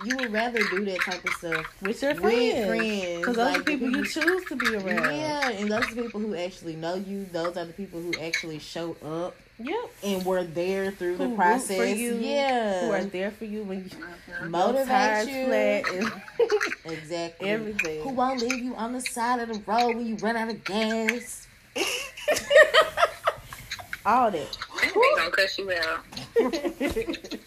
you 0.05 0.15
would 0.17 0.31
rather 0.31 0.59
do 0.69 0.85
that 0.85 0.99
type 1.01 1.25
of 1.25 1.33
stuff 1.33 1.65
with 1.81 2.01
your 2.03 2.13
with 2.13 2.21
friends. 2.21 2.67
friends. 2.67 3.17
Because 3.19 3.35
those 3.35 3.47
like 3.51 3.59
are 3.61 3.63
people 3.63 3.89
you 3.89 4.05
choose 4.05 4.45
to 4.45 4.55
be 4.55 4.75
around. 4.75 5.15
Yeah, 5.17 5.49
and 5.49 5.71
those 5.71 5.91
are 5.91 5.95
the 5.95 6.03
people 6.03 6.19
who 6.21 6.35
actually 6.35 6.75
know 6.75 6.95
you. 6.95 7.25
Those 7.31 7.57
are 7.57 7.65
the 7.65 7.73
people 7.73 7.99
who 8.01 8.13
actually 8.21 8.59
show 8.59 8.95
up 9.03 9.35
Yep. 9.59 9.89
and 10.03 10.23
were 10.23 10.43
there 10.43 10.91
through 10.91 11.13
Who 11.13 11.23
the 11.23 11.27
root 11.29 11.35
process. 11.35 11.77
for 11.77 11.85
you, 11.85 12.13
yeah, 12.15 12.85
Who 12.85 12.91
are 12.91 13.03
there 13.05 13.31
for 13.31 13.45
you 13.45 13.63
when 13.63 13.85
you 13.89 14.47
motivate 14.49 15.27
you. 15.29 15.47
flat 15.47 15.83
Exactly. 16.85 17.49
everything. 17.49 18.03
Who 18.03 18.09
won't 18.09 18.39
leave 18.39 18.63
you 18.63 18.75
on 18.75 18.93
the 18.93 19.01
side 19.01 19.39
of 19.39 19.47
the 19.49 19.59
road 19.65 19.95
when 19.95 20.05
you 20.05 20.15
run 20.17 20.35
out 20.37 20.49
of 20.49 20.63
gas? 20.63 21.47
All 24.05 24.29
that. 24.29 24.57
They 24.81 24.89
gonna 24.89 25.31
cuss 25.31 25.57
you 25.57 25.71
out. 25.71 26.05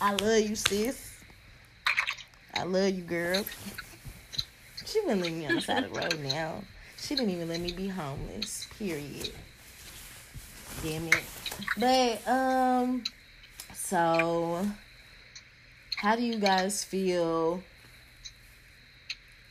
I 0.00 0.12
love 0.12 0.40
you, 0.40 0.56
sis. 0.56 1.12
I 2.54 2.62
love 2.64 2.90
you, 2.94 3.02
girl. 3.02 3.44
She 4.86 5.00
wouldn't 5.00 5.22
leave 5.22 5.34
me 5.34 5.46
on 5.46 5.56
the 5.56 5.60
side 5.60 5.84
of 5.84 5.92
the 5.92 6.00
road 6.00 6.20
now. 6.22 6.62
She 6.96 7.14
didn't 7.14 7.30
even 7.30 7.48
let 7.48 7.60
me 7.60 7.72
be 7.72 7.88
homeless. 7.88 8.66
Period. 8.78 9.30
Damn 10.82 11.06
it. 11.08 11.22
But 11.76 12.26
um, 12.26 13.04
so 13.74 14.66
how 15.96 16.16
do 16.16 16.22
you 16.22 16.38
guys 16.38 16.82
feel 16.82 17.62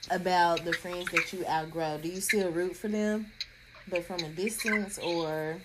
about 0.10 0.66
the 0.66 0.74
friends 0.74 1.12
that 1.12 1.32
you 1.32 1.46
outgrow? 1.46 2.00
Do 2.02 2.10
you 2.10 2.22
still 2.22 2.50
root 2.50 2.76
for 2.76 2.88
them, 2.88 3.28
but 3.88 4.04
from 4.04 4.20
a 4.22 4.30
distance, 4.30 4.98
or 4.98 5.58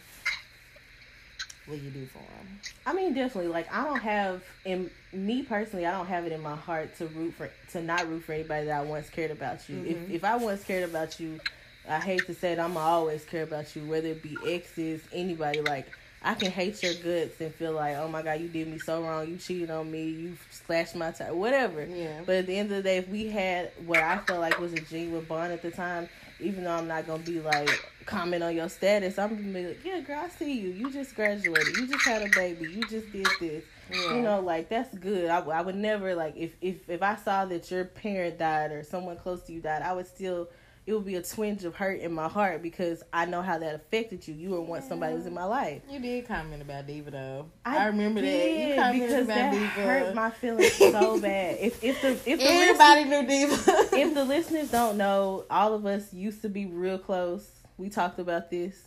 what 1.67 1.79
do 1.79 1.85
you 1.85 1.91
do 1.91 2.07
for 2.07 2.19
them? 2.19 2.61
I 2.87 2.93
mean, 2.93 3.15
definitely. 3.15 3.51
Like, 3.51 3.73
I 3.75 3.85
don't 3.85 4.01
have, 4.01 4.43
in 4.65 4.91
me 5.13 5.43
personally, 5.43 5.87
I 5.87 5.93
don't 5.93 6.07
have 6.07 6.25
it 6.27 6.33
in 6.33 6.43
my 6.43 6.57
heart 6.57 6.97
to 6.99 7.07
root 7.09 7.35
for, 7.35 7.51
to 7.73 7.83
not 7.83 8.09
root 8.09 8.25
for 8.25 8.33
anybody 8.33 8.67
that 8.67 8.81
I 8.81 8.85
once 8.85 9.09
cared 9.11 9.31
about 9.31 9.69
you. 9.69 9.77
Mhm. 9.77 9.87
If 9.91 10.11
if 10.11 10.25
I 10.25 10.37
once 10.37 10.63
cared 10.65 10.89
about 10.89 11.19
you, 11.21 11.41
I 11.89 11.99
hate 12.01 12.27
to 12.27 12.35
say 12.35 12.53
it, 12.53 12.59
I'ma 12.59 12.81
always 12.81 13.25
care 13.25 13.43
about 13.45 13.75
you, 13.77 13.85
whether 13.87 14.09
it 14.09 14.23
be 14.23 14.37
exes, 14.47 15.01
anybody. 15.13 15.61
Like, 15.61 15.87
I 16.23 16.33
can 16.35 16.51
hate 16.51 16.83
your 16.83 16.95
guts 16.95 17.39
and 17.41 17.55
feel 17.55 17.73
like, 17.73 17.97
oh 17.97 18.09
my 18.09 18.23
god, 18.23 18.41
you 18.41 18.49
did 18.49 18.69
me 18.69 18.79
so 18.79 19.03
wrong, 19.03 19.29
you 19.29 19.37
cheated 19.37 19.71
on 19.71 19.91
me, 19.91 20.05
you 20.09 20.37
slashed 20.51 20.97
my 20.97 21.11
tire, 21.11 21.35
whatever. 21.35 21.85
Yeah. 21.85 22.21
But 22.25 22.37
at 22.37 22.47
the 22.47 22.57
end 22.59 22.71
of 22.71 22.79
the 22.79 22.83
day, 22.83 22.97
if 22.97 23.09
we 23.09 23.29
had 23.29 23.71
what 23.85 23.99
I 24.01 24.17
felt 24.19 24.41
like 24.41 24.59
was 24.59 24.73
a 24.73 24.81
genuine 24.81 25.25
bond 25.25 25.53
at 25.53 25.61
the 25.61 25.71
time, 25.71 26.09
even 26.41 26.65
though 26.65 26.73
I'm 26.73 26.89
not 26.89 27.07
gonna 27.07 27.23
be 27.23 27.41
like 27.41 27.71
comment 28.07 28.43
on 28.43 28.55
your 28.55 28.69
status, 28.69 29.19
I'm 29.19 29.31
gonna 29.37 29.43
be 29.43 29.67
like, 29.69 29.85
yeah, 29.85 30.01
girl, 30.01 30.23
I 30.25 30.29
see 30.29 30.53
you. 30.53 30.71
You 30.71 30.93
just 30.93 31.15
graduated. 31.15 31.77
You 31.77 31.87
just 31.87 32.05
had 32.05 32.23
a 32.23 32.29
baby. 32.35 32.71
You 32.71 32.83
just 32.83 33.11
did 33.13 33.27
this. 33.41 33.65
Yeah. 33.93 34.15
You 34.15 34.23
know, 34.23 34.41
like 34.41 34.69
that's 34.69 34.97
good. 34.99 35.29
I, 35.29 35.41
I 35.41 35.61
would 35.61 35.77
never 35.77 36.15
like 36.15 36.37
if 36.37 36.53
if 36.61 36.89
if 36.89 37.03
I 37.03 37.17
saw 37.17 37.45
that 37.47 37.71
your 37.71 37.85
parent 37.85 38.39
died 38.39 38.73
or 38.73 38.83
someone 38.83 39.17
close 39.17 39.43
to 39.45 39.53
you 39.53 39.61
died, 39.61 39.83
I 39.83 39.93
would 39.93 40.07
still. 40.07 40.49
It 40.87 40.93
would 40.93 41.07
be 41.07 41.15
a 41.15 41.23
twinge 41.23 41.65
of 41.65 41.75
hurt 41.75 42.01
in 42.01 42.13
my 42.13 42.29
heart 42.29 42.63
because 42.63 43.03
I 43.11 43.25
know 43.25 43.41
how 43.41 43.57
that 43.57 43.75
affected 43.75 44.29
you. 44.29 44.35
You 44.35 44.51
were 44.51 44.61
once 44.61 44.87
somebody 44.87 45.13
who 45.13 45.19
was 45.19 45.27
in 45.27 45.33
my 45.33 45.45
life. 45.45 45.81
You 45.91 45.99
did 45.99 46.29
comment 46.29 46.61
about 46.61 46.87
Diva 46.87 47.11
though. 47.11 47.47
I 47.65 47.79
I, 47.79 47.87
remember 47.87 48.21
that. 48.21 48.29
You 48.51 48.75
commented 48.75 49.01
because 49.09 49.25
about 49.25 49.35
that 49.35 49.53
Diva. 49.53 49.67
hurt 49.67 50.15
my 50.15 50.31
feelings 50.31 50.73
so 50.75 51.19
bad. 51.23 51.57
If 51.59 51.83
if 51.83 52.03
the 52.03 52.11
if 52.31 52.39
the 52.39 52.45
Everybody 52.45 53.05
knew 53.05 53.27
Diva. 53.27 53.55
if 53.97 54.15
the 54.15 54.25
listeners 54.25 54.71
don't 54.71 54.99
know, 54.99 55.47
all 55.49 55.73
of 55.73 55.87
us 55.87 56.13
used 56.13 56.43
to 56.43 56.51
be 56.51 56.67
real 56.67 56.99
close. 56.99 57.51
We 57.79 57.89
talked 57.89 58.19
about 58.19 58.51
this, 58.51 58.79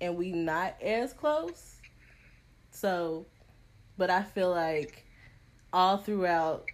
and 0.00 0.16
we 0.16 0.32
not 0.32 0.74
as 0.82 1.12
close. 1.12 1.76
So, 2.72 3.26
but 3.96 4.10
I 4.10 4.22
feel 4.22 4.50
like 4.50 5.04
all 5.72 5.98
throughout 5.98 6.66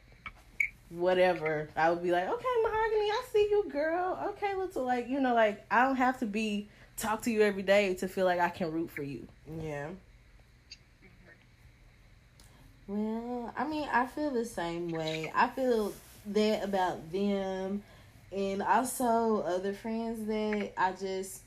whatever, 0.97 1.69
I 1.77 1.91
would 1.91 2.03
be 2.03 2.11
like, 2.11 2.29
okay, 2.29 2.55
Mahogany, 2.63 3.11
I 3.11 3.23
see 3.33 3.49
you, 3.51 3.65
girl. 3.71 4.19
Okay, 4.31 4.55
let's 4.55 4.77
like 4.77 5.09
you 5.09 5.21
know, 5.21 5.35
like 5.35 5.65
I 5.71 5.85
don't 5.85 5.97
have 5.97 6.19
to 6.21 6.27
be 6.27 6.69
talk 6.97 7.23
to 7.23 7.31
you 7.31 7.43
every 7.43 7.63
day 7.63 7.95
to 7.95 8.09
feel 8.09 8.25
like 8.25 8.41
I 8.41 8.49
can 8.49 8.73
root 8.73 8.91
for 8.91 9.03
you. 9.03 9.27
yeah. 9.63 9.89
Well, 12.87 13.53
I 13.57 13.67
mean, 13.67 13.89
I 13.91 14.07
feel 14.07 14.31
the 14.31 14.45
same 14.45 14.91
way. 14.91 15.33
I 15.35 15.49
feel 15.49 15.93
that 16.27 16.63
about 16.63 17.11
them, 17.11 17.83
and 18.31 18.63
also 18.63 19.41
other 19.41 19.73
friends 19.73 20.27
that 20.27 20.73
I 20.77 20.93
just 20.93 21.41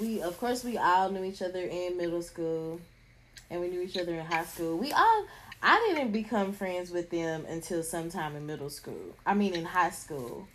we 0.00 0.20
of 0.22 0.38
course 0.38 0.64
we 0.64 0.78
all 0.78 1.10
knew 1.10 1.24
each 1.24 1.42
other 1.42 1.60
in 1.60 1.96
middle 1.96 2.22
school, 2.22 2.80
and 3.50 3.60
we 3.60 3.68
knew 3.68 3.80
each 3.82 3.96
other 3.96 4.14
in 4.14 4.26
high 4.26 4.44
school. 4.44 4.76
We 4.76 4.92
all 4.92 5.26
I 5.62 5.78
didn't 5.88 6.12
become 6.12 6.52
friends 6.52 6.90
with 6.90 7.10
them 7.10 7.44
until 7.48 7.82
sometime 7.82 8.36
in 8.36 8.46
middle 8.46 8.70
school. 8.70 9.16
I 9.24 9.34
mean, 9.34 9.54
in 9.54 9.64
high 9.64 9.90
school. 9.90 10.46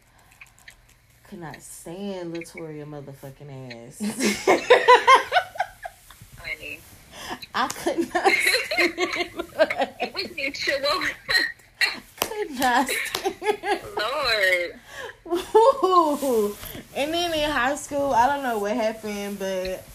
Could 1.28 1.40
not 1.40 1.62
stand 1.62 2.36
Latoria 2.36 2.86
motherfucking 2.86 3.88
ass. 3.88 4.00
Honey. 6.38 6.80
I 7.56 7.68
could 7.68 8.14
not 8.14 8.32
stand. 8.32 10.14
We 10.14 10.24
need 10.36 10.56
to 10.56 11.14
could 12.20 12.52
not 12.60 12.90
stand. 12.90 13.80
Lord. 13.98 14.80
Woo. 15.24 16.56
And 16.96 17.14
then 17.14 17.34
in 17.34 17.50
high 17.50 17.76
school, 17.76 18.12
I 18.14 18.28
don't 18.28 18.44
know 18.44 18.60
what 18.60 18.76
happened, 18.76 19.40
but 19.40 19.86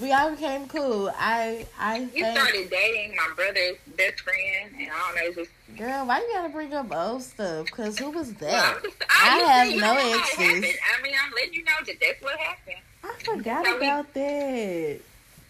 we 0.00 0.12
all 0.12 0.30
became 0.30 0.68
cool. 0.68 1.10
I 1.18 1.66
I 1.78 1.98
You 1.98 2.08
think, 2.24 2.38
started 2.38 2.70
dating 2.70 3.16
my 3.16 3.28
brother's 3.34 3.76
best 3.96 4.20
friend, 4.20 4.72
and 4.78 4.88
I 4.90 5.12
don't 5.14 5.36
know, 5.36 5.42
just. 5.42 5.50
girl, 5.76 6.06
why 6.06 6.18
you 6.20 6.28
gotta 6.32 6.48
bring 6.50 6.72
up 6.74 6.94
old 6.94 7.22
stuff? 7.22 7.70
Cause 7.70 7.98
who 7.98 8.10
was 8.10 8.32
that? 8.34 8.82
Just, 8.82 8.96
I 9.10 9.40
I'm 9.40 9.70
have 9.72 9.80
no 9.80 9.96
exes. 10.18 10.38
I 10.38 11.02
mean, 11.02 11.14
I'm 11.24 11.32
letting 11.34 11.54
you 11.54 11.64
know 11.64 11.72
that 11.86 11.94
that's 12.00 12.22
what 12.22 12.38
happened. 12.38 12.76
I 13.04 13.12
forgot 13.24 13.64
So 13.66 13.72
we- 13.72 13.86
about 13.86 14.14
that. 14.14 15.00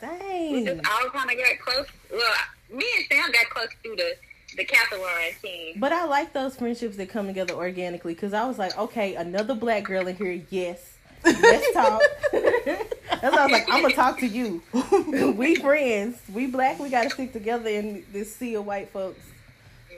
We 0.01 0.07
Dang. 0.07 0.65
just 0.67 0.89
all 0.91 1.11
kind 1.11 1.31
of 1.31 1.37
got 1.37 1.59
close. 1.65 1.87
Well, 2.13 2.35
me 2.71 2.85
and 2.97 3.05
Sam 3.11 3.33
got 3.33 3.51
close 3.51 3.69
through 3.83 3.97
the 3.97 4.15
decathlon 4.57 5.41
team. 5.43 5.75
But 5.81 5.93
I 5.93 6.05
like 6.05 6.33
those 6.33 6.55
friendships 6.57 6.97
that 6.99 7.09
come 7.09 7.27
together 7.27 7.55
organically 7.55 8.15
because 8.15 8.33
I 8.33 8.45
was 8.47 8.59
like, 8.59 8.79
okay, 8.79 9.17
another 9.17 9.55
black 9.55 9.85
girl 9.85 10.07
in 10.07 10.15
here, 10.17 10.41
yes. 10.51 10.95
Let's 11.25 11.73
talk. 11.73 12.01
That's 13.11 13.35
why 13.35 13.43
I 13.43 13.45
was 13.45 13.53
like, 13.53 13.67
I'm 13.71 13.83
gonna 13.83 13.95
talk 13.95 14.19
to 14.21 14.27
you. 14.27 14.63
we 15.37 15.57
friends. 15.57 16.19
We 16.33 16.47
black. 16.47 16.79
We 16.79 16.91
gotta 16.91 17.11
stick 17.11 17.33
together 17.33 17.69
in 17.69 18.05
this 18.13 18.35
sea 18.35 18.55
of 18.55 18.67
white 18.67 18.91
folks. 18.91 19.21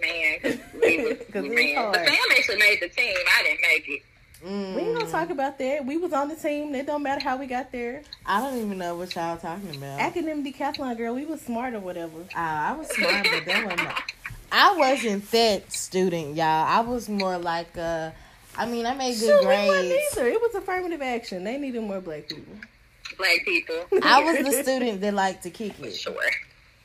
Man, 0.01 0.39
because 0.43 0.59
we 0.81 0.97
was, 1.05 1.19
'Cause 1.31 1.45
it's 1.45 1.55
man. 1.55 1.77
hard. 1.77 1.93
But 1.93 2.07
Sam 2.09 2.19
actually 2.37 2.57
made 2.59 2.79
the 2.81 2.89
team. 2.89 3.15
I 3.39 3.43
didn't 3.43 3.61
make 3.61 3.89
it. 3.89 4.03
Mm. 4.47 4.75
We 4.75 4.81
ain't 4.83 4.99
gonna 4.99 5.11
talk 5.11 5.29
about 5.31 5.59
that. 5.59 5.85
We 5.85 5.99
was 5.99 6.13
on 6.15 6.29
the 6.29 6.37
team. 6.37 6.75
It 6.75 6.87
don't 6.87 7.03
matter 7.03 7.23
how 7.23 7.37
we 7.37 7.47
got 7.47 7.71
there. 7.73 8.03
I 8.25 8.41
don't 8.41 8.57
even 8.65 8.79
know 8.79 8.95
what 8.95 9.15
y'all 9.15 9.37
talking 9.37 9.77
about. 9.77 10.01
Academic 10.01 10.57
decathlon 10.57 10.97
girl, 10.97 11.15
we 11.15 11.27
was 11.27 11.43
smart 11.43 11.75
or 11.75 11.81
whatever. 11.81 12.25
Ah, 12.35 12.73
I 12.73 12.77
was 12.79 12.89
smart, 12.89 13.27
but 13.31 13.45
that 13.45 13.65
wasn't. 13.67 13.99
I 14.53 14.77
wasn't 14.77 15.31
that 15.33 15.71
student, 15.73 16.37
y'all. 16.37 16.45
I 16.67 16.81
was 16.81 17.09
more 17.09 17.37
like 17.37 17.77
uh 17.77 18.11
I 18.57 18.67
mean, 18.67 18.87
I 18.87 18.95
made 18.95 19.19
good 19.21 19.29
Shoot, 19.29 19.41
we 19.43 19.47
wasn't 19.47 19.89
grades. 19.89 20.17
either. 20.17 20.27
It 20.29 20.41
was 20.41 20.55
affirmative 20.55 21.03
action. 21.03 21.45
They 21.45 21.59
needed 21.59 21.83
more 21.83 22.01
black 22.01 22.27
people. 22.29 22.55
Black 23.21 23.45
people. 23.45 23.85
I 24.03 24.23
was 24.23 24.39
the 24.39 24.63
student 24.63 25.01
that 25.03 25.13
liked 25.15 25.43
to 25.43 25.51
kick 25.51 25.75
For 25.75 25.87
it. 25.87 25.95
sure. 25.97 26.31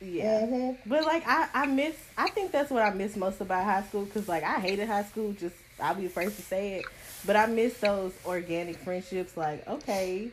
Yeah. 0.02 0.42
Mm-hmm. 0.42 0.90
But 0.90 1.06
like 1.06 1.24
I, 1.26 1.48
I 1.54 1.66
miss 1.66 1.96
I 2.18 2.30
think 2.30 2.52
that's 2.52 2.70
what 2.70 2.84
I 2.84 2.94
miss 2.94 3.16
most 3.16 3.40
about 3.40 3.64
high 3.64 3.84
school 3.84 4.04
because 4.06 4.28
like 4.28 4.44
I 4.44 4.60
hated 4.60 4.88
high 4.88 5.04
school 5.04 5.32
just 5.32 5.56
I'll 5.80 5.96
be 5.96 6.04
the 6.04 6.10
first 6.10 6.36
to 6.36 6.42
say 6.42 6.74
it. 6.76 6.86
But 7.26 7.38
I 7.38 7.46
miss 7.48 7.78
those 7.80 8.14
organic 8.26 8.76
friendships. 8.78 9.36
Like, 9.38 9.68
okay, 9.68 10.30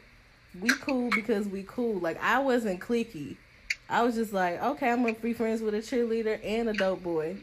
we 0.61 0.71
cool 0.71 1.11
because 1.11 1.47
we 1.47 1.63
cool. 1.63 2.01
Like 2.01 2.23
I 2.23 2.41
wasn't 2.41 2.81
clicky. 2.81 3.37
I 3.89 4.03
was 4.03 4.15
just 4.17 4.33
like, 4.33 4.63
okay, 4.63 4.91
I'm 4.91 5.03
gonna 5.03 5.15
be 5.15 5.33
friends 5.33 5.61
with 5.63 5.75
a 5.75 5.79
cheerleader 5.79 6.41
and 6.45 6.69
a 6.69 6.73
dope 6.73 7.03
boy. 7.03 7.37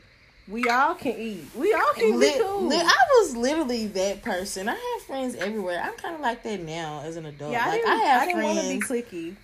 We 0.50 0.68
all 0.68 0.96
can 0.96 1.16
eat. 1.20 1.44
We 1.56 1.74
all 1.74 1.94
can 1.96 2.20
Lit- 2.20 2.38
be 2.40 2.44
cool. 2.44 2.64
lit- 2.64 2.84
I 2.86 3.04
was 3.20 3.36
literally 3.36 3.88
that 3.88 4.24
person. 4.24 4.68
I 4.68 4.74
have 4.74 5.06
friends 5.06 5.36
everywhere. 5.36 5.80
I'm 5.84 5.94
kind 5.94 6.16
of 6.16 6.22
like 6.22 6.42
that 6.44 6.62
now 6.62 7.02
as 7.06 7.18
an 7.18 7.26
adult. 7.28 7.52
yeah, 7.52 7.66
I 7.66 7.70
like 7.70 7.86
I 7.86 7.96
have 7.96 8.22
I 8.22 8.26
didn't 8.26 8.44
want 8.44 8.60
to 8.60 8.68
be 8.70 8.80
clicky. 8.80 9.36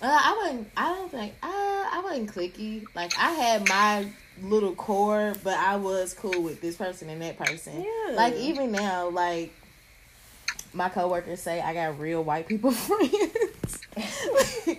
Uh, 0.00 0.06
I 0.10 0.36
wasn't. 0.42 0.68
I 0.76 0.88
don't 0.94 1.10
think. 1.12 1.32
Uh, 1.42 1.46
I 1.46 2.00
wasn't 2.04 2.34
clicky. 2.34 2.84
Like 2.96 3.12
I 3.16 3.30
had 3.30 3.68
my 3.68 4.06
little 4.42 4.74
core, 4.74 5.34
but 5.44 5.54
I 5.56 5.76
was 5.76 6.12
cool 6.12 6.42
with 6.42 6.60
this 6.60 6.74
person 6.76 7.08
and 7.08 7.22
that 7.22 7.38
person. 7.38 7.80
Yeah. 7.84 8.14
Like 8.16 8.34
even 8.34 8.72
now, 8.72 9.10
like 9.10 9.52
my 10.72 10.88
coworkers 10.88 11.40
say, 11.40 11.60
I 11.60 11.72
got 11.72 12.00
real 12.00 12.24
white 12.24 12.48
people 12.48 12.70
friends. 12.72 13.78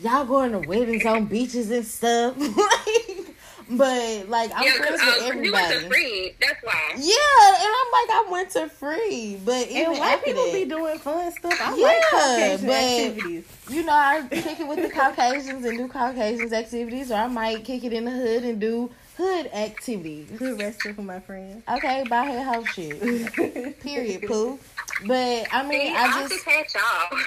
Y'all 0.00 0.24
going 0.26 0.52
to 0.52 0.68
weddings 0.68 1.06
on 1.06 1.24
beaches 1.24 1.70
and 1.70 1.86
stuff. 1.86 2.36
like, 2.38 3.26
but 3.70 4.28
like 4.28 4.50
I'm 4.54 4.64
yeah, 4.64 4.72
friends 4.72 5.00
because 5.02 5.22
with 5.22 5.36
uh, 5.36 5.40
you 5.40 5.52
went 5.52 5.66
everybody. 5.72 5.80
to 5.80 5.88
Freed. 5.88 6.34
That's 6.40 6.62
why. 6.62 6.90
Yeah, 6.96 7.64
and 7.64 7.74
I'm 7.78 7.92
like 7.92 8.10
I 8.10 8.26
went 8.30 8.50
to 8.50 8.68
Freed, 8.68 9.40
but 9.44 9.68
even 9.68 9.90
And 9.92 9.98
white 9.98 10.24
people 10.24 10.44
that, 10.44 10.52
be 10.52 10.64
doing 10.64 10.98
fun 10.98 11.32
stuff. 11.32 11.54
I 11.60 11.76
Yeah, 11.76 11.84
like 11.86 12.02
Caucasian 12.10 12.66
but- 12.66 12.74
activities. 12.74 13.44
you 13.68 13.84
know, 13.84 13.92
I 13.92 14.26
kick 14.30 14.60
it 14.60 14.66
with 14.68 14.82
the 14.82 14.90
Caucasians 14.90 15.64
and 15.64 15.76
do 15.78 15.88
Caucasians 15.88 16.52
activities, 16.52 17.10
or 17.10 17.16
I 17.16 17.26
might 17.28 17.64
kick 17.64 17.84
it 17.84 17.92
in 17.92 18.04
the 18.06 18.10
hood 18.10 18.44
and 18.44 18.60
do 18.60 18.90
hood 19.16 19.46
activities. 19.52 20.30
Good 20.38 20.58
restaurant 20.60 20.96
for 20.96 21.02
my 21.02 21.20
friend. 21.20 21.62
Okay, 21.68 22.04
buy 22.08 22.24
her 22.26 22.42
house 22.42 22.68
shit. 22.68 23.00
Period, 23.80 24.22
poo. 24.26 24.58
But 25.06 25.46
I 25.52 25.62
See, 25.62 25.68
mean, 25.68 25.94
I, 25.94 26.04
I 26.04 26.20
just 26.20 26.32
just 26.32 26.44
had 26.44 26.66
y'all. 26.74 27.18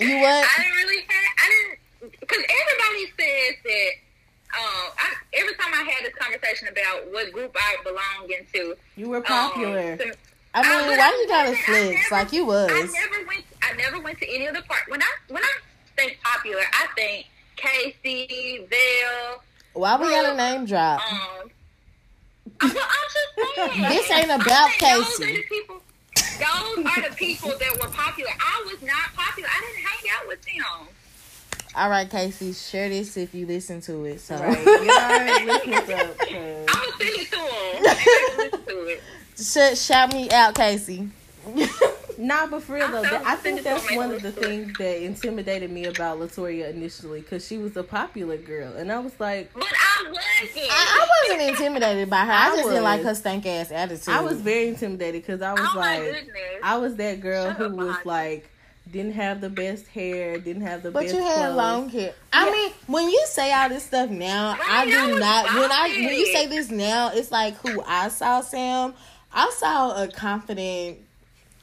You 0.00 0.16
what? 0.20 0.46
I 0.58 0.62
didn't 0.62 0.76
really 0.76 1.02
have. 1.02 1.32
I 1.38 1.48
didn't 2.00 2.20
because 2.20 2.42
everybody 2.42 3.12
says 3.18 3.56
that. 3.64 3.90
Um, 4.56 4.90
I, 4.98 5.12
every 5.34 5.54
time 5.56 5.72
I 5.74 5.82
had 5.90 6.04
this 6.06 6.14
conversation 6.14 6.68
about 6.68 7.12
what 7.12 7.30
group 7.32 7.54
I 7.56 7.76
belong 7.84 8.30
into, 8.38 8.74
You 8.96 9.10
were 9.10 9.18
um, 9.18 9.22
popular. 9.24 9.98
I 10.54 10.60
Uh, 10.60 10.62
mean, 10.62 10.98
why 10.98 11.04
I 11.04 11.18
you 11.20 11.28
gotta 11.28 11.50
wasn't. 11.50 11.66
Flex 11.66 12.10
like 12.10 12.32
you 12.32 12.46
was? 12.46 12.70
I 12.70 12.80
never 12.80 13.26
went. 13.26 13.44
I 13.62 13.72
never 13.76 14.00
went 14.00 14.18
to 14.20 14.28
any 14.34 14.46
of 14.46 14.54
the 14.54 14.62
part. 14.62 14.82
When 14.88 15.02
I 15.02 15.10
when 15.28 15.42
I 15.44 15.52
think 15.96 16.18
popular, 16.24 16.62
I 16.72 16.86
think 16.96 17.26
Casey, 17.56 18.66
Vail. 18.70 19.42
Why 19.74 19.96
we 19.96 20.08
got 20.08 20.32
a 20.32 20.36
name 20.36 20.64
drop? 20.64 21.00
Um, 21.12 21.50
well, 22.60 22.70
I'm 22.72 22.72
just 22.72 23.72
saying. 23.72 23.82
This 23.88 24.10
ain't 24.10 24.30
I 24.30 24.34
about 24.36 24.70
Casey. 24.70 25.24
are 25.24 25.26
the 25.36 25.42
people. 25.42 25.82
Those 26.16 26.86
are 26.86 27.08
the 27.10 27.14
people 27.16 27.50
that 27.50 27.72
were 27.82 27.90
popular. 27.90 28.30
I 28.40 28.64
was 28.66 28.80
not 28.82 29.12
popular. 29.14 29.48
I 29.52 29.60
didn't 29.60 29.84
hang 29.84 30.10
out 30.18 30.26
with 30.28 30.40
them. 30.42 30.88
All 31.78 31.88
right, 31.90 32.10
Casey, 32.10 32.52
share 32.52 32.88
this 32.88 33.16
if 33.16 33.34
you 33.34 33.46
listen 33.46 33.80
to 33.82 34.04
it. 34.04 34.20
So, 34.20 34.36
Right. 34.36 34.64
You 34.64 34.90
already 34.90 35.46
listened 35.46 35.92
up. 36.00 36.18
'cause- 36.18 36.28
I'm 36.68 36.90
gonna 36.90 36.98
send 36.98 37.10
it 37.10 37.30
to 37.30 37.36
them. 37.36 37.82
Listen 38.38 38.64
to 38.66 38.84
it. 38.86 39.02
Sh- 39.76 39.78
shout 39.80 40.12
me 40.12 40.28
out, 40.30 40.54
Casey. 40.54 41.08
Nah, 42.18 42.48
but 42.48 42.64
for 42.64 42.74
real 42.74 42.88
though, 42.90 43.04
I 43.04 43.22
I 43.24 43.36
think 43.36 43.62
that's 43.62 43.94
one 43.94 44.10
of 44.10 44.20
the 44.22 44.32
Facebook. 44.32 44.42
things 44.42 44.78
that 44.78 45.02
intimidated 45.04 45.70
me 45.70 45.84
about 45.84 46.18
Latoya 46.18 46.68
initially, 46.68 47.20
because 47.20 47.46
she 47.46 47.58
was 47.58 47.76
a 47.76 47.84
popular 47.84 48.36
girl, 48.36 48.72
and 48.74 48.90
I 48.90 48.98
was 48.98 49.12
like, 49.20 49.52
But 49.54 49.62
I 49.64 50.02
wasn't. 50.08 50.68
I, 50.68 51.06
I 51.06 51.08
wasn't 51.38 51.48
intimidated 51.50 52.10
by 52.10 52.24
her. 52.24 52.32
I, 52.32 52.48
I 52.48 52.56
just 52.56 52.68
didn't 52.68 52.82
like 52.82 53.02
her 53.02 53.14
stank 53.14 53.46
ass 53.46 53.70
attitude. 53.70 54.08
I 54.08 54.20
was 54.22 54.40
very 54.40 54.66
intimidated 54.66 55.22
because 55.22 55.40
I 55.42 55.52
was 55.52 55.60
oh 55.62 55.76
my 55.76 55.98
like, 55.98 56.12
goodness. 56.12 56.34
I 56.64 56.76
was 56.78 56.96
that 56.96 57.20
girl 57.20 57.46
Shut 57.46 57.56
who 57.56 57.76
was 57.76 57.96
like, 58.04 58.50
didn't 58.90 59.12
have 59.12 59.40
the 59.40 59.50
best 59.50 59.86
hair, 59.88 60.38
didn't 60.38 60.62
have 60.62 60.82
the 60.82 60.90
But 60.90 61.00
best 61.02 61.12
But 61.14 61.18
you 61.18 61.24
had 61.24 61.34
clothes. 61.34 61.56
long 61.56 61.88
hair. 61.90 62.14
I 62.32 62.46
Yeah. 62.46 62.52
mean, 62.52 62.72
when 62.86 63.08
you 63.10 63.24
say 63.26 63.52
all 63.52 63.68
this 63.68 63.84
stuff 63.84 64.10
now, 64.10 64.52
Right, 64.52 64.68
I 64.68 64.82
I 64.82 64.84
do 64.86 65.18
not. 65.18 65.44
When 65.54 65.70
I 65.72 65.88
when 66.06 66.14
you 66.14 66.26
say 66.26 66.46
this 66.46 66.70
now, 66.70 67.10
it's 67.12 67.30
like 67.30 67.54
who 67.56 67.82
I 67.86 68.08
saw 68.08 68.40
Sam. 68.40 68.94
I 69.32 69.50
saw 69.56 70.02
a 70.02 70.08
confident, 70.08 70.98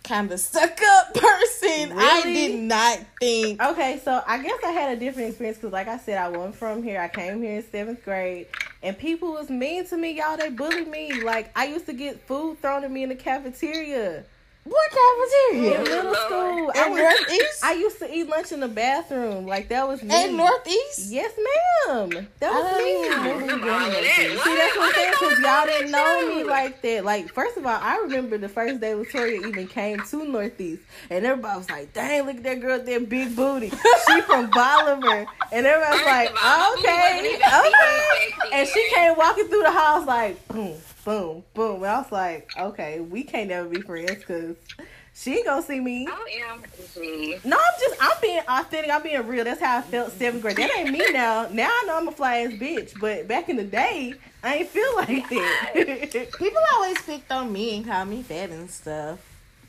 kind 0.03 0.31
of 0.31 0.39
stuck 0.39 0.79
up 0.81 1.13
person. 1.13 1.93
I 1.97 2.21
did 2.23 2.59
not 2.61 2.99
think. 3.19 3.61
Okay, 3.61 3.99
so 4.03 4.21
I 4.27 4.37
guess 4.41 4.59
I 4.63 4.71
had 4.71 4.95
a 4.97 4.99
different 4.99 5.29
experience 5.29 5.57
because, 5.57 5.73
like 5.73 5.87
I 5.87 5.97
said, 5.97 6.17
I 6.17 6.29
wasn't 6.29 6.55
from 6.55 6.83
here. 6.83 6.99
I 7.01 7.07
came 7.07 7.41
here 7.41 7.55
in 7.57 7.63
seventh 7.71 8.03
grade, 8.03 8.47
and 8.83 8.97
people 8.97 9.31
was 9.31 9.49
mean 9.49 9.85
to 9.87 9.97
me, 9.97 10.11
y'all. 10.17 10.37
They 10.37 10.49
bullied 10.49 10.87
me. 10.87 11.21
Like 11.21 11.51
I 11.57 11.65
used 11.65 11.85
to 11.87 11.93
get 11.93 12.27
food 12.27 12.61
thrown 12.61 12.83
at 12.83 12.91
me 12.91 13.01
in 13.03 13.09
the 13.09 13.15
cafeteria 13.15 14.25
What 14.67 14.91
in 14.91 15.61
cafeteria? 15.61 15.83
middle 15.83 16.03
Lord. 16.05 16.17
school. 16.17 16.71
I 16.75 16.89
was, 16.89 16.99
Northeast? 16.99 17.63
I 17.63 17.73
used 17.73 17.99
to 17.99 18.11
eat 18.11 18.27
lunch 18.27 18.51
in 18.51 18.61
the 18.61 18.67
bathroom. 18.67 19.45
Like 19.45 19.69
that 19.69 19.87
was 19.87 20.01
me. 20.01 20.25
In 20.25 20.35
Northeast? 20.37 21.11
Yes, 21.11 21.31
ma'am. 21.87 22.27
That 22.39 22.51
was 22.51 22.71
don't 22.71 22.83
me. 22.83 22.91
Oh. 22.95 23.05
even 23.05 23.21
remember 23.21 23.45
Remember 23.45 23.71
all 23.71 23.79
that. 23.79 23.91
that. 23.91 24.41
See, 24.43 24.55
that's 24.55 24.75
what 24.77 24.87
I'm 24.87 24.93
saying, 24.93 25.13
because 25.19 25.39
y'all 25.39 25.65
didn't 25.67 25.91
know 25.91 26.35
me 26.35 26.43
like 26.43 26.81
that. 26.81 27.05
Like, 27.05 27.29
first 27.31 27.57
of 27.57 27.65
all, 27.65 27.79
I 27.79 27.97
remember 27.97 28.39
the 28.39 28.49
first 28.49 28.81
day 28.81 28.93
Latoya 28.93 29.47
even 29.47 29.67
came 29.67 29.99
to 29.99 30.25
Northeast, 30.25 30.81
and 31.11 31.23
everybody 31.25 31.57
was 31.59 31.69
like, 31.69 31.93
dang, 31.93 32.25
look 32.25 32.37
at 32.37 32.43
that 32.43 32.59
girl 32.59 32.77
with 32.77 32.87
that 32.87 33.07
big 33.07 33.35
booty. 33.35 33.69
She 33.69 34.21
from 34.21 34.49
Bolivar. 34.51 35.27
And 35.51 35.65
everybody 35.67 35.97
was 35.97 36.05
like, 36.07 36.29
of 36.31 36.37
all, 36.43 36.57
my 36.57 36.75
booty 36.75 36.87
okay, 36.87 37.13
wasn't 37.13 37.25
even 37.27 37.39
big 37.39 37.73
okay. 38.49 38.59
And 38.59 38.67
she 38.67 38.89
came 38.95 39.15
walking 39.15 39.47
through 39.47 39.61
the 39.63 39.71
house 39.71 40.07
like, 40.07 40.47
boom, 40.47 40.73
boom, 41.05 41.43
boom. 41.53 41.75
And 41.77 41.85
I 41.85 41.99
was 41.99 42.11
like, 42.11 42.51
okay, 42.57 42.99
we 42.99 43.23
can't 43.23 43.47
never 43.47 43.69
be 43.69 43.79
friends 43.79 44.15
because 44.15 44.57
she 45.13 45.35
ain't 45.35 45.45
gonna 45.45 45.61
see 45.61 45.79
me. 45.79 46.05
OMG. 46.05 46.97
Mm-hmm. 46.97 47.49
No, 47.49 47.55
I'm 47.55 47.79
just 47.79 47.95
I'm 48.01 48.21
being 48.21 48.41
authentic. 48.49 48.91
I'm 48.91 49.01
being 49.03 49.25
real. 49.25 49.45
That's 49.45 49.61
how 49.61 49.77
I 49.77 49.81
felt 49.81 50.11
seventh 50.11 50.41
grade. 50.41 50.57
That 50.57 50.75
ain't 50.75 50.91
me 50.91 50.99
now. 51.13 51.47
Now 51.49 51.69
I 51.69 51.83
know 51.87 51.97
I'm 51.97 52.07
a 52.09 52.11
fly 52.11 52.39
ass 52.39 52.51
bitch. 52.53 52.99
But 52.99 53.27
back 53.27 53.47
in 53.47 53.55
the 53.55 53.63
day, 53.63 54.15
I 54.43 54.55
ain't 54.55 54.69
feel 54.69 54.95
like 54.95 55.29
that. 55.29 56.27
People 56.37 56.61
always 56.73 57.01
picked 57.03 57.31
on 57.31 57.53
me 57.53 57.77
and 57.77 57.85
called 57.85 58.09
me 58.09 58.23
fat 58.23 58.49
and 58.49 58.69
stuff. 58.69 59.19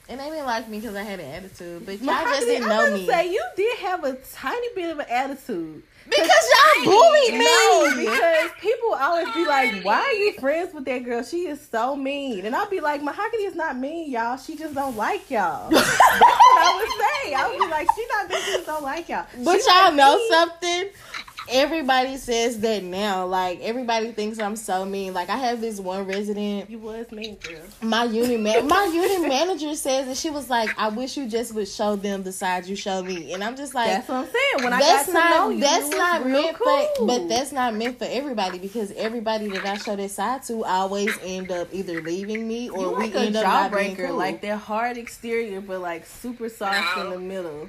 And 0.08 0.20
they 0.20 0.30
didn't 0.30 0.46
like 0.46 0.68
me 0.68 0.80
because 0.80 0.96
I 0.96 1.02
had 1.02 1.20
an 1.20 1.26
attitude. 1.26 1.84
But 1.84 2.00
y'all 2.00 2.24
just 2.24 2.40
didn't 2.46 2.68
know 2.68 2.84
gonna 2.84 2.96
me. 2.96 3.06
Say 3.06 3.32
you 3.32 3.44
did 3.56 3.78
have 3.80 4.04
a 4.04 4.14
tiny 4.34 4.68
bit 4.74 4.90
of 4.90 4.98
an 5.00 5.06
attitude. 5.08 5.82
Because 6.08 6.28
y'all 6.28 6.84
bullied 6.84 7.34
me. 7.34 7.44
No, 7.44 7.92
because 7.96 8.50
people 8.60 8.94
always 8.94 9.32
be 9.34 9.44
like, 9.46 9.84
"Why 9.84 10.00
are 10.00 10.12
you 10.12 10.32
friends 10.34 10.72
with 10.74 10.84
that 10.84 10.98
girl? 11.04 11.22
She 11.22 11.46
is 11.48 11.60
so 11.70 11.96
mean." 11.96 12.46
And 12.46 12.54
I'll 12.54 12.68
be 12.70 12.80
like, 12.80 13.02
"Mahogany 13.02 13.44
is 13.44 13.54
not 13.54 13.76
mean, 13.78 14.10
y'all. 14.10 14.36
She 14.36 14.56
just 14.56 14.74
don't 14.74 14.96
like 14.96 15.30
y'all." 15.30 15.68
That's 15.70 15.98
what 15.98 16.62
I 16.62 16.76
would 16.76 17.24
say. 17.24 17.34
I 17.34 17.48
would 17.48 17.58
be 17.58 17.66
like, 17.70 17.88
"She 17.94 18.06
not 18.12 18.28
mean. 18.30 18.40
She 18.44 18.52
just 18.52 18.66
don't 18.66 18.82
like 18.82 19.08
y'all." 19.08 19.26
But 19.44 19.60
She 19.62 19.68
y'all 19.70 19.92
know 19.92 20.16
me. 20.16 20.28
something? 20.30 20.84
Everybody 21.48 22.16
says 22.16 22.58
that 22.60 22.82
now. 22.82 23.26
Like 23.26 23.60
everybody 23.60 24.12
thinks 24.12 24.38
I'm 24.38 24.56
so 24.56 24.84
mean. 24.84 25.14
Like 25.14 25.28
I 25.30 25.36
have 25.36 25.60
this 25.60 25.78
one 25.80 26.04
resident, 26.06 26.68
You 26.70 26.78
was 26.78 27.10
mean, 27.12 27.36
girl. 27.36 27.60
my 27.82 28.04
unit 28.04 28.40
man, 28.40 28.66
my 28.66 28.84
unit 28.92 29.28
manager 29.28 29.74
says 29.74 30.06
that 30.06 30.16
she 30.16 30.30
was 30.30 30.50
like, 30.50 30.70
"I 30.78 30.88
wish 30.88 31.16
you 31.16 31.28
just 31.28 31.54
would 31.54 31.68
show 31.68 31.94
them 31.96 32.22
the 32.24 32.32
side 32.32 32.66
you 32.66 32.74
show 32.76 33.02
me." 33.02 33.32
And 33.32 33.44
I'm 33.44 33.56
just 33.56 33.74
like, 33.74 33.88
That's 33.88 34.08
what 34.08 34.16
I'm 34.16 34.24
saying. 34.24 34.64
When 34.64 34.72
I 34.72 34.80
got 34.80 35.06
to 35.06 35.12
not 35.12 35.30
know 35.30 35.48
you, 35.50 35.60
that's 35.60 35.90
you 35.90 35.98
not 35.98 36.24
real 36.24 36.42
meant 36.42 36.56
cool. 36.58 36.88
for 36.96 37.06
but 37.06 37.28
that's 37.28 37.52
not 37.52 37.74
meant 37.74 37.98
for 37.98 38.06
everybody 38.08 38.58
because 38.58 38.90
everybody 38.92 39.48
that 39.48 39.64
I 39.64 39.76
show 39.76 39.94
that 39.96 40.10
side 40.10 40.42
to 40.44 40.64
always 40.64 41.16
end 41.22 41.50
up 41.52 41.68
either 41.72 42.00
leaving 42.02 42.46
me 42.48 42.70
or 42.70 42.78
you 42.80 42.90
we 42.96 43.04
like 43.04 43.14
end 43.14 43.36
up 43.36 43.44
not 43.44 43.72
being 43.72 43.94
cool. 43.96 44.16
like 44.16 44.40
that 44.42 44.56
hard 44.58 44.96
exterior, 44.98 45.60
but 45.60 45.80
like 45.80 46.06
super 46.06 46.48
soft 46.48 46.96
No. 46.96 47.04
in 47.04 47.10
the 47.10 47.18
middle. 47.18 47.68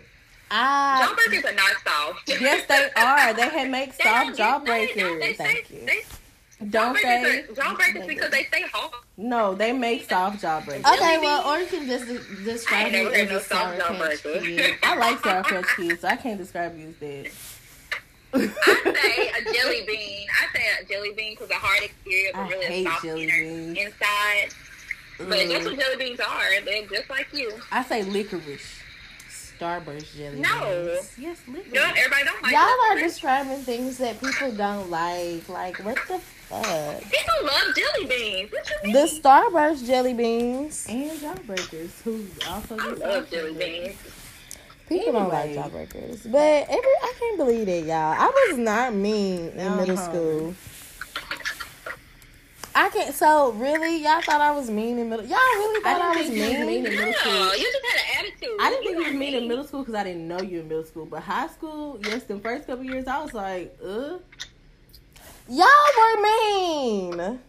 I 0.50 1.06
Jawbreakers 1.16 1.52
are 1.52 1.56
not 1.56 1.76
soft. 1.86 2.30
Yes, 2.41 2.66
they 2.68 2.89
are. 3.02 3.34
They 3.34 3.50
had 3.50 3.70
make 3.72 3.93
soft 4.02 4.38
don't 4.38 4.66
they- 4.66 4.88
jawbreakers. 4.88 5.20
They, 5.20 5.34
Thank 5.34 5.66
say, 5.68 5.76
you. 5.76 5.86
They, 5.86 6.68
Don't 6.70 6.95
jawbreakers 6.95 7.02
they? 7.02 7.39
are 7.39 7.43
jawbreakers 7.56 8.08
because 8.08 8.32
they 8.32 8.43
stay 8.45 8.62
hard. 8.74 8.91
No, 9.18 9.54
they 9.56 9.74
make 9.74 10.08
soft 10.10 10.41
jawbreakers. 10.41 10.86
Okay, 10.93 11.18
well, 11.20 11.48
or 11.48 11.60
you 11.60 11.68
can 11.68 11.86
just 11.88 12.08
de- 12.08 12.14
I 12.16 12.43
describe 12.45 12.93
ain't 12.93 12.93
me 12.93 13.00
as 13.00 13.14
heard 13.14 13.28
a 13.30 13.34
no 13.34 13.39
sour 13.39 13.80
soft 13.80 14.00
patch 14.00 14.24
kid. 14.24 14.76
I 14.84 14.95
like 14.98 15.20
sour 15.24 15.43
patch 15.43 15.66
kids, 15.76 16.02
so 16.02 16.08
I 16.08 16.16
can't 16.16 16.38
describe 16.38 16.78
you 16.78 16.88
as 16.89 16.95
that. 16.98 17.32
I 18.34 18.93
say 18.93 19.30
a 19.30 19.54
jelly 19.54 19.84
bean. 19.88 20.28
I 20.30 20.58
say 20.58 20.64
a 20.82 20.86
jelly 20.86 21.12
bean 21.16 21.34
because 21.34 21.50
a 21.50 21.56
hard 21.56 21.84
exterior 21.84 22.32
but 22.34 22.50
really 22.50 22.66
hate 22.66 22.88
soft 22.88 23.04
jelly 23.04 23.24
inner- 23.24 23.39
beans. 23.41 23.78
inside. 23.78 24.50
But 25.18 25.30
that's 25.30 25.43
Mm. 25.50 25.66
what 25.66 25.80
jelly 25.80 25.98
beans 25.98 26.20
are. 26.20 26.62
They're 26.64 26.86
just 26.86 27.10
like 27.10 27.28
you. 27.34 27.52
I 27.72 27.84
say 27.84 28.04
licorice. 28.04 28.76
Starburst 29.60 30.16
jelly 30.16 30.36
beans. 30.36 30.39
No. 30.41 30.86
beans. 30.93 31.12
Yes, 31.18 31.38
licorice. 31.47 31.74
You 31.74 31.80
know, 31.80 31.89
everybody 31.95 32.24
don't 32.26 32.43
like 32.43 32.51
Y'all 32.51 32.62
are 32.62 32.89
licorice. 32.95 33.14
describing 33.14 33.58
things 33.60 33.97
that 33.97 34.20
people 34.22 34.51
don't 34.51 34.89
like. 34.89 35.47
Like, 35.49 35.78
what 35.84 35.97
the 36.08 36.20
fuck? 36.20 37.01
People 37.01 37.34
love 37.43 37.76
jelly 37.76 38.05
beans. 38.08 38.51
What 38.51 38.70
you 38.70 38.76
mean? 38.84 38.93
The 38.93 39.08
Starburst 39.22 39.86
jelly 39.86 40.14
beans. 40.14 40.86
And 40.89 41.12
jawbreakers, 41.20 42.01
who 42.03 42.26
also 42.47 42.78
I 42.78 42.88
love 42.93 43.30
jelly 43.30 43.53
jawbreakers. 43.53 43.58
beans. 43.60 43.95
People 44.89 45.14
don't 45.14 45.30
like 45.30 45.51
jawbreakers. 45.51 46.32
But 46.32 46.39
every 46.70 46.78
I 47.03 47.14
can't 47.20 47.38
believe 47.38 47.68
it, 47.68 47.86
y'all. 47.86 48.16
I 48.18 48.47
was 48.49 48.58
not 48.58 48.93
mean 48.93 49.49
in 49.49 49.76
middle 49.76 49.97
Uh-huh. 49.97 50.10
school. 50.12 50.55
I 52.80 52.89
can't. 52.89 53.15
So 53.15 53.51
really, 53.53 54.03
y'all 54.03 54.21
thought 54.21 54.39
I 54.41 54.51
was 54.51 54.69
mean 54.69 54.99
in 54.99 55.09
middle. 55.09 55.25
Y'all 55.25 55.38
really 55.38 55.82
thought 55.82 55.99
I, 56.01 56.05
I 56.05 56.09
was 56.09 56.17
didn't 56.30 56.34
think 56.38 56.51
you 56.53 56.59
was 56.59 56.67
mean. 56.67 56.84
mean 56.84 56.86
in 56.86 56.91
middle 56.93 57.05
No, 57.11 57.17
school. 57.17 57.57
you 57.57 57.71
just 57.71 57.86
had 57.86 57.97
an 57.97 58.25
attitude. 58.25 58.57
I 58.59 58.69
didn't 58.69 58.84
think 58.84 58.91
you 58.91 58.97
was 58.97 59.05
weren't 59.07 59.17
mean 59.19 59.34
in 59.34 59.47
middle 59.47 59.63
school 59.65 59.80
because 59.82 59.95
I 59.95 60.03
didn't 60.03 60.28
know 60.28 60.39
you 60.41 60.59
in 60.59 60.67
middle 60.67 60.84
school. 60.84 61.05
But 61.07 61.23
high 61.23 61.47
school, 61.47 61.99
yes, 62.03 62.23
the 62.23 62.38
first 62.39 62.67
couple 62.67 62.84
years, 62.86 63.07
I 63.07 63.21
was 63.23 63.34
like, 63.34 63.75
uh, 63.84 64.17
Y'all 65.49 65.65
were 65.97 66.21
mean. 66.21 67.39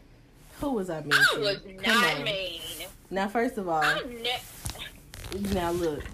who 0.61 0.71
was 0.73 0.89
I 0.89 1.01
mean? 1.03 1.13
I 1.13 1.35
to? 1.35 1.41
was 1.41 1.57
Come 1.83 2.01
not 2.01 2.17
on. 2.17 2.25
mean. 2.25 2.61
Now, 3.11 3.29
first 3.29 3.59
of 3.59 3.69
all, 3.69 3.83
I'm 3.83 4.23
ne- 4.23 5.51
now 5.53 5.73
look, 5.73 6.05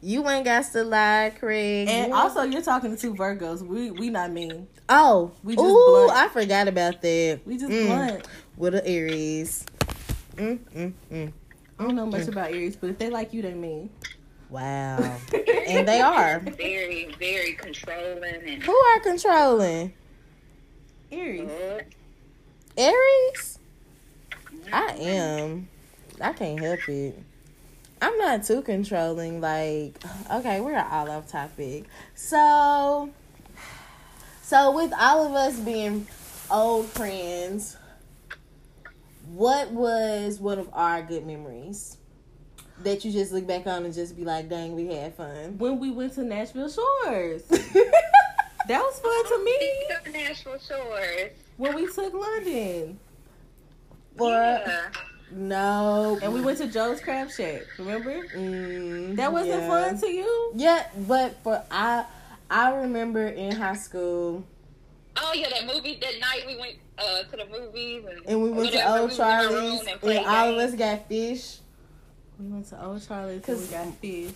You 0.00 0.28
ain't 0.28 0.44
got 0.44 0.64
to 0.72 0.84
lie, 0.84 1.32
Craig. 1.38 1.88
and 1.88 2.08
You- 2.08 2.14
also 2.16 2.42
you're 2.42 2.62
talking 2.62 2.94
to 2.94 3.00
two 3.00 3.14
Virgos. 3.14 3.60
We 3.62 3.90
we 3.90 4.10
not 4.10 4.30
mean. 4.32 4.68
Oh, 4.94 5.32
we 5.42 5.54
just 5.56 5.64
ooh, 5.66 5.84
blunt. 6.06 6.12
I 6.12 6.28
forgot 6.28 6.68
about 6.68 7.00
that. 7.02 7.40
We 7.44 7.56
just 7.56 7.70
Mm, 7.72 7.86
blunt. 7.86 8.28
with 8.56 8.74
an 8.74 8.82
Aries. 8.84 9.64
Mm, 10.36 10.58
mm, 10.58 10.92
mm. 11.10 11.32
I 11.78 11.82
don't 11.84 11.94
know 11.96 12.06
much 12.06 12.28
about 12.28 12.50
Aries, 12.50 12.76
but 12.76 12.90
if 12.90 12.98
they 12.98 13.10
like 13.10 13.32
you, 13.32 13.42
they 13.42 13.54
mean. 13.54 13.90
Wow, 14.50 15.18
and 15.66 15.88
they 15.88 16.00
are. 16.00 16.40
very, 16.40 17.06
very 17.18 17.54
controlling 17.54 18.24
and. 18.46 18.62
Who 18.62 18.76
are 18.76 19.00
controlling? 19.00 19.94
Aries. 21.10 21.48
Uh, 21.48 21.80
Aries. 22.76 23.58
I 24.72 24.94
am. 24.98 25.68
I 26.20 26.32
can't 26.32 26.60
help 26.60 26.88
it. 26.88 27.18
I'm 28.00 28.16
not 28.18 28.44
too 28.44 28.62
controlling. 28.62 29.40
Like, 29.40 29.94
okay, 30.30 30.60
we're 30.60 30.78
all 30.78 31.10
off 31.10 31.28
topic. 31.30 31.84
So, 32.14 33.10
so 34.52 34.70
with 34.70 34.92
all 35.00 35.24
of 35.26 35.32
us 35.32 35.58
being 35.60 36.06
old 36.50 36.86
friends, 36.88 37.78
what 39.32 39.70
was 39.70 40.38
one 40.40 40.58
of 40.58 40.68
our 40.74 41.00
good 41.00 41.26
memories 41.26 41.96
that 42.82 43.02
you 43.02 43.10
just 43.12 43.32
look 43.32 43.46
back 43.46 43.66
on 43.66 43.86
and 43.86 43.94
just 43.94 44.14
be 44.14 44.26
like, 44.26 44.50
"Dang, 44.50 44.76
we 44.76 44.88
had 44.88 45.14
fun." 45.14 45.56
When 45.56 45.78
we 45.78 45.90
went 45.90 46.12
to 46.16 46.22
Nashville 46.22 46.68
Shores, 46.68 47.44
that 47.48 47.62
was 48.68 49.00
fun 49.00 49.24
to 49.24 49.42
me. 49.42 49.96
Of 49.96 50.12
Nashville 50.12 50.58
Shores. 50.58 51.30
When 51.56 51.74
we 51.74 51.86
took 51.86 52.12
London 52.12 52.98
For 54.18 54.28
yeah. 54.28 54.90
no, 55.30 56.18
and 56.22 56.34
we 56.34 56.42
went 56.42 56.58
to 56.58 56.66
Joe's 56.66 57.00
Crab 57.00 57.30
Shack. 57.30 57.62
Remember? 57.78 58.22
Mm, 58.36 59.16
That 59.16 59.32
wasn't 59.32 59.62
yeah. 59.62 59.68
fun 59.68 59.98
to 59.98 60.08
you. 60.10 60.52
Yeah, 60.56 60.86
but 61.08 61.42
for 61.42 61.62
I, 61.70 62.04
I 62.52 62.74
remember 62.74 63.26
in 63.28 63.52
high 63.52 63.74
school, 63.76 64.44
Oh 65.16 65.32
yeah, 65.34 65.48
that 65.50 65.66
movie 65.66 65.98
that 66.00 66.20
night 66.20 66.42
we 66.46 66.56
went 66.58 66.76
uh, 66.98 67.22
to 67.22 67.30
the 67.36 67.46
movies 67.50 68.04
and, 68.10 68.20
and 68.26 68.42
we 68.42 68.50
went 68.50 68.72
to 68.72 68.88
Old 68.88 69.00
we 69.00 69.06
was 69.06 69.18
in 69.18 69.24
our 69.24 69.42
room 69.42 69.50
Charlie's, 69.52 69.80
and 69.80 69.88
and 69.88 70.00
played 70.00 70.26
all 70.26 70.48
of 70.50 70.56
us 70.58 70.74
got 70.74 71.08
fish. 71.08 71.56
We 72.38 72.46
went 72.48 72.66
to 72.68 72.84
Old 72.84 73.06
Charlie's 73.06 73.48
and 73.48 73.58
we 73.60 73.66
got 73.66 73.94
fish. 73.96 74.30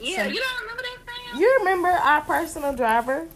Yeah, 0.00 0.24
So- 0.24 0.30
you 0.30 0.40
don't 0.40 0.60
remember 0.62 0.82
that 0.82 0.96
Sam? 1.32 1.40
You 1.40 1.56
remember 1.58 1.88
our 1.88 2.20
personal 2.22 2.74
driver? 2.74 3.28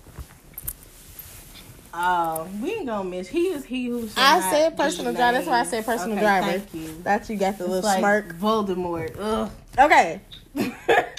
Oh, 1.96 2.48
we 2.60 2.72
ain't 2.74 2.86
gonna 2.86 3.08
miss. 3.08 3.28
He 3.28 3.48
is 3.48 3.64
he 3.64 3.86
who. 3.86 4.08
I 4.16 4.40
said 4.50 4.76
personal 4.76 5.12
driver. 5.12 5.38
That's 5.38 5.46
why 5.46 5.58
I 5.58 5.62
named. 5.62 5.68
said 5.70 5.84
personal 5.86 6.16
Okay, 6.16 6.24
driver. 6.26 6.58
Thank 6.58 6.74
you. 6.74 6.88
Thought 6.88 7.30
you 7.30 7.36
got 7.36 7.56
the 7.58 7.64
It's 7.64 7.70
little 7.72 7.88
like 7.88 7.98
smirk. 8.00 8.36
Voldemort. 8.36 9.14
Ugh. 9.18 9.50
Okay, 9.78 10.20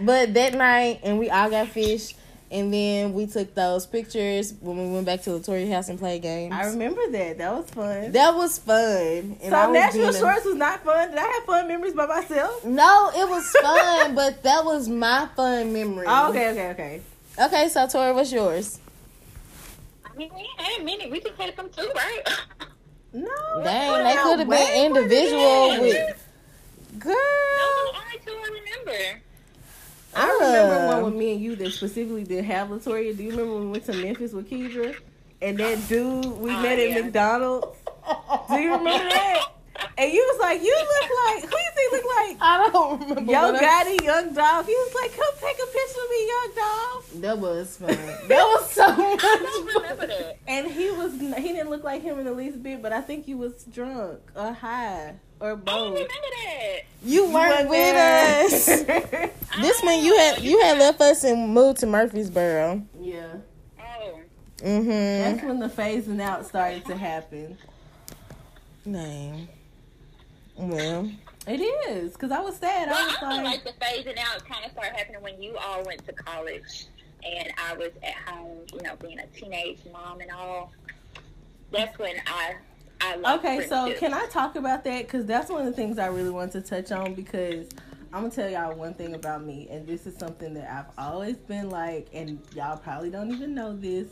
but 0.00 0.34
that 0.34 0.54
night, 0.54 1.00
and 1.02 1.18
we 1.18 1.30
all 1.30 1.50
got 1.50 1.68
fish, 1.68 2.14
and 2.50 2.72
then 2.72 3.12
we 3.12 3.26
took 3.26 3.54
those 3.54 3.86
pictures 3.86 4.54
when 4.60 4.76
we 4.78 4.92
went 4.94 5.04
back 5.06 5.22
to 5.22 5.30
Latoya 5.30 5.70
house 5.72 5.88
and 5.88 5.98
played 5.98 6.22
games. 6.22 6.54
I 6.54 6.66
remember 6.66 7.00
that. 7.10 7.38
That 7.38 7.52
was 7.54 7.70
fun. 7.70 8.12
that 8.12 8.34
was 8.34 8.58
fun. 8.58 9.36
And 9.42 9.50
so 9.50 9.56
I 9.56 9.66
was 9.66 9.74
Nashville 9.74 10.12
being 10.12 10.22
a- 10.22 10.26
was 10.26 10.54
not 10.54 10.84
fun. 10.84 11.10
Did 11.10 11.18
I 11.18 11.22
have 11.26 11.44
fun 11.44 11.66
memories 11.68 11.94
by 11.94 12.06
myself? 12.06 12.64
No, 12.64 13.10
it 13.16 13.28
was 13.28 13.50
fun, 13.50 14.14
but 14.14 14.42
that 14.44 14.64
was 14.64 14.88
my 14.88 15.28
fun 15.34 15.72
memory. 15.72 16.06
Oh, 16.08 16.30
okay, 16.30 16.50
okay, 16.50 16.70
okay. 16.70 17.00
Okay, 17.38 17.68
so 17.68 17.86
Tori, 17.88 18.12
what's 18.12 18.32
yours? 18.32 18.78
I 20.04 20.16
mean, 20.16 20.30
we 20.34 20.48
had 20.56 20.84
many. 20.84 21.10
We 21.10 21.20
just 21.20 21.34
had 21.38 21.54
some 21.56 21.68
too, 21.68 21.90
right? 21.94 22.22
No. 23.12 23.28
Dang, 23.64 24.04
they 24.04 24.22
could 24.22 24.38
have 24.40 24.48
been 24.48 24.86
individual 24.86 25.80
with 25.80 26.24
girl. 26.98 27.14
Those 27.14 27.16
are 27.16 27.92
the 27.92 27.98
only 27.98 28.18
two 28.24 28.32
I 28.32 28.60
remember. 28.84 29.20
I 30.16 30.38
remember 30.40 30.86
one 30.86 31.04
with 31.04 31.14
me 31.14 31.32
and 31.32 31.40
you 31.40 31.56
that 31.56 31.72
specifically 31.72 32.24
did 32.24 32.44
have 32.44 32.68
Latoya. 32.68 33.16
Do 33.16 33.22
you 33.22 33.30
remember 33.30 33.54
when 33.54 33.64
we 33.66 33.70
went 33.72 33.84
to 33.86 33.92
Memphis 33.92 34.32
with 34.32 34.48
Kedra? 34.50 34.96
And 35.42 35.58
that 35.58 35.88
dude 35.88 36.24
we 36.38 36.50
Oh, 36.50 36.62
met 36.62 36.78
at. 36.78 37.04
McDonald's. 37.04 37.76
Do 38.48 38.54
you 38.56 38.72
remember 38.74 38.90
that? 39.10 39.52
And 39.98 40.10
you 40.12 40.20
was 40.32 40.40
like, 40.40 40.62
you 40.62 40.74
look 40.74 41.10
like 41.26 41.42
who 41.50 41.56
you 41.56 41.70
think 41.74 41.92
look 41.92 42.04
like? 42.16 42.36
I 42.40 42.70
don't 42.72 43.00
remember. 43.00 43.30
Yo 43.32 43.52
Gotti, 43.58 44.02
Young 44.02 44.32
Dolph. 44.32 44.66
He 44.66 44.72
was 44.72 44.94
like, 44.94 45.14
come 45.14 45.34
take 45.38 45.56
a 45.56 45.66
picture 45.66 46.00
of 46.02 46.10
me, 46.10 46.26
Young 46.26 46.50
Dolph. 46.56 47.12
That 47.16 47.38
was 47.38 47.76
fun. 47.76 47.88
That 48.28 48.44
was 48.44 48.70
so 48.70 48.84
I 48.88 49.16
don't 49.42 49.64
much 49.66 49.74
remember 49.74 50.06
that. 50.06 50.38
And 50.48 50.70
he 50.70 50.90
was 50.92 51.12
he 51.12 51.52
didn't 51.52 51.68
look 51.68 51.84
like 51.84 52.02
him 52.02 52.18
in 52.18 52.24
the 52.24 52.32
least 52.32 52.62
bit, 52.62 52.80
but 52.80 52.92
I 52.94 53.02
think 53.02 53.26
he 53.26 53.34
was 53.34 53.64
drunk 53.64 54.20
or 54.34 54.52
high 54.52 55.14
or 55.40 55.48
I 55.48 55.54
don't 55.54 55.64
both. 55.64 55.92
remember 55.92 56.12
that. 56.44 56.78
You 57.04 57.30
weren't 57.30 57.68
with 57.68 57.78
there. 57.94 58.44
us. 59.24 59.30
This 59.60 59.82
when 59.82 60.04
you 60.04 60.14
had 60.18 60.42
you 60.42 60.60
had 60.62 60.78
left 60.78 61.00
us 61.00 61.24
and 61.24 61.54
moved 61.54 61.78
to 61.80 61.86
Murfreesboro. 61.86 62.82
yeah. 63.00 63.26
Oh, 63.80 64.20
Mm-hmm. 64.58 64.88
That's 64.88 65.42
when 65.44 65.58
the 65.60 65.68
phasing 65.68 66.20
out 66.20 66.44
started 66.46 66.84
to 66.86 66.96
happen. 66.96 67.56
Name. 68.84 69.48
Well, 70.56 71.10
It 71.46 71.58
is, 71.60 72.12
because 72.12 72.30
I 72.32 72.40
was 72.40 72.56
sad. 72.56 72.88
well, 72.88 72.98
I 72.98 73.06
was 73.06 73.16
I 73.16 73.18
feel 73.20 73.28
like, 73.28 73.44
like 73.44 73.64
the 73.64 73.84
phasing 73.84 74.18
out 74.18 74.44
kind 74.46 74.64
of 74.64 74.72
started 74.72 74.96
happening 74.96 75.22
when 75.22 75.40
you 75.42 75.56
all 75.56 75.82
went 75.84 76.04
to 76.06 76.12
college, 76.12 76.86
and 77.24 77.50
I 77.58 77.74
was 77.74 77.90
at 78.02 78.14
home, 78.14 78.58
you 78.74 78.82
know, 78.82 78.96
being 78.96 79.18
a 79.18 79.26
teenage 79.28 79.80
mom 79.92 80.20
and 80.20 80.30
all. 80.30 80.72
That's 81.72 81.98
when 81.98 82.16
I, 82.26 82.56
I 83.00 83.16
lost 83.16 83.38
okay, 83.40 83.60
so 83.62 83.82
friendships. 83.82 84.00
can 84.00 84.14
I 84.14 84.26
talk 84.26 84.56
about 84.56 84.84
that? 84.84 85.04
Because 85.04 85.26
that's 85.26 85.50
one 85.50 85.60
of 85.60 85.66
the 85.66 85.72
things 85.72 85.98
I 85.98 86.06
really 86.06 86.30
want 86.30 86.52
to 86.52 86.60
touch 86.60 86.92
on 86.92 87.14
because 87.14 87.68
I'm 88.12 88.20
going 88.22 88.30
to 88.30 88.36
tell 88.36 88.50
y'all 88.50 88.74
one 88.74 88.94
thing 88.94 89.14
about 89.14 89.44
me. 89.44 89.68
And 89.70 89.86
this 89.86 90.06
is 90.06 90.16
something 90.16 90.54
that 90.54 90.70
I've 90.70 90.92
always 90.96 91.36
been 91.36 91.68
like, 91.70 92.08
and 92.12 92.40
y'all 92.54 92.78
probably 92.78 93.10
don't 93.10 93.30
even 93.32 93.54
know 93.54 93.76
this. 93.76 94.08